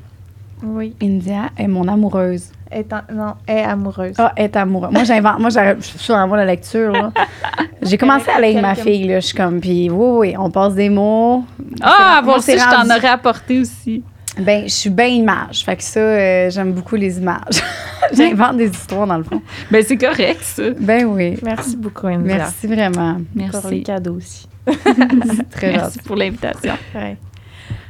Oui. 0.64 0.96
India 1.02 1.50
est 1.58 1.68
mon 1.68 1.88
amoureuse. 1.88 2.52
Est 2.72 2.92
en- 2.94 3.02
non, 3.14 3.34
est 3.48 3.62
amoureuse. 3.64 4.16
Ah, 4.18 4.34
est 4.36 4.56
amoureuse. 4.56 4.92
Moi, 4.92 5.04
j'invente. 5.04 5.40
Moi, 5.40 5.50
j'arrive- 5.50 5.78
je 5.80 5.86
suis 5.88 6.00
sur 6.00 6.16
en 6.16 6.28
voie 6.28 6.42
de 6.42 6.48
lecture. 6.48 6.92
là. 6.92 7.12
J'ai 7.82 7.98
commencé 7.98 8.30
à 8.32 8.40
lire 8.42 8.58
avec 8.58 8.62
ma 8.62 8.76
fille. 8.76 9.08
Là. 9.08 9.20
Je 9.20 9.28
suis 9.28 9.38
comme, 9.38 9.60
puis 9.62 9.90
oui, 9.90 10.30
oui, 10.30 10.36
on 10.38 10.50
passe 10.50 10.74
des 10.74 10.90
mots. 10.90 11.46
Ah, 11.82 12.22
aussi, 12.26 12.42
c'est 12.54 12.58
je 12.58 12.64
t'en 12.64 12.86
aurais 12.86 13.08
apporté 13.10 13.60
aussi. 13.62 14.04
Ben, 14.40 14.64
je 14.64 14.74
suis 14.74 14.90
bien 14.90 15.06
image. 15.06 15.64
Fait 15.64 15.78
que 15.78 15.84
ça, 15.84 16.00
euh, 16.00 16.50
j'aime 16.50 16.74
beaucoup 16.74 16.96
les 16.96 17.18
images. 17.20 17.62
J'invente 18.12 18.58
des 18.58 18.70
histoires, 18.70 19.08
dans 19.08 19.18
le 19.18 19.24
fond. 19.24 19.42
Ben, 19.72 19.82
c'est 19.88 19.96
correct, 19.98 20.42
ça. 20.42 20.64
Ben 20.78 21.06
oui. 21.06 21.38
Merci 21.44 21.78
beaucoup, 21.78 22.08
India. 22.08 22.36
Merci 22.38 22.68
vraiment. 22.68 23.14
Pour 23.14 23.24
les 23.36 23.50
Merci. 23.54 23.84
cadeaux 23.84 24.16
aussi. 24.16 24.48
C'est 24.68 25.50
très 25.52 25.72
Merci 25.74 25.84
gentil. 25.96 26.00
pour 26.00 26.16
l'invitation. 26.16 26.74
Ouais. 26.96 27.18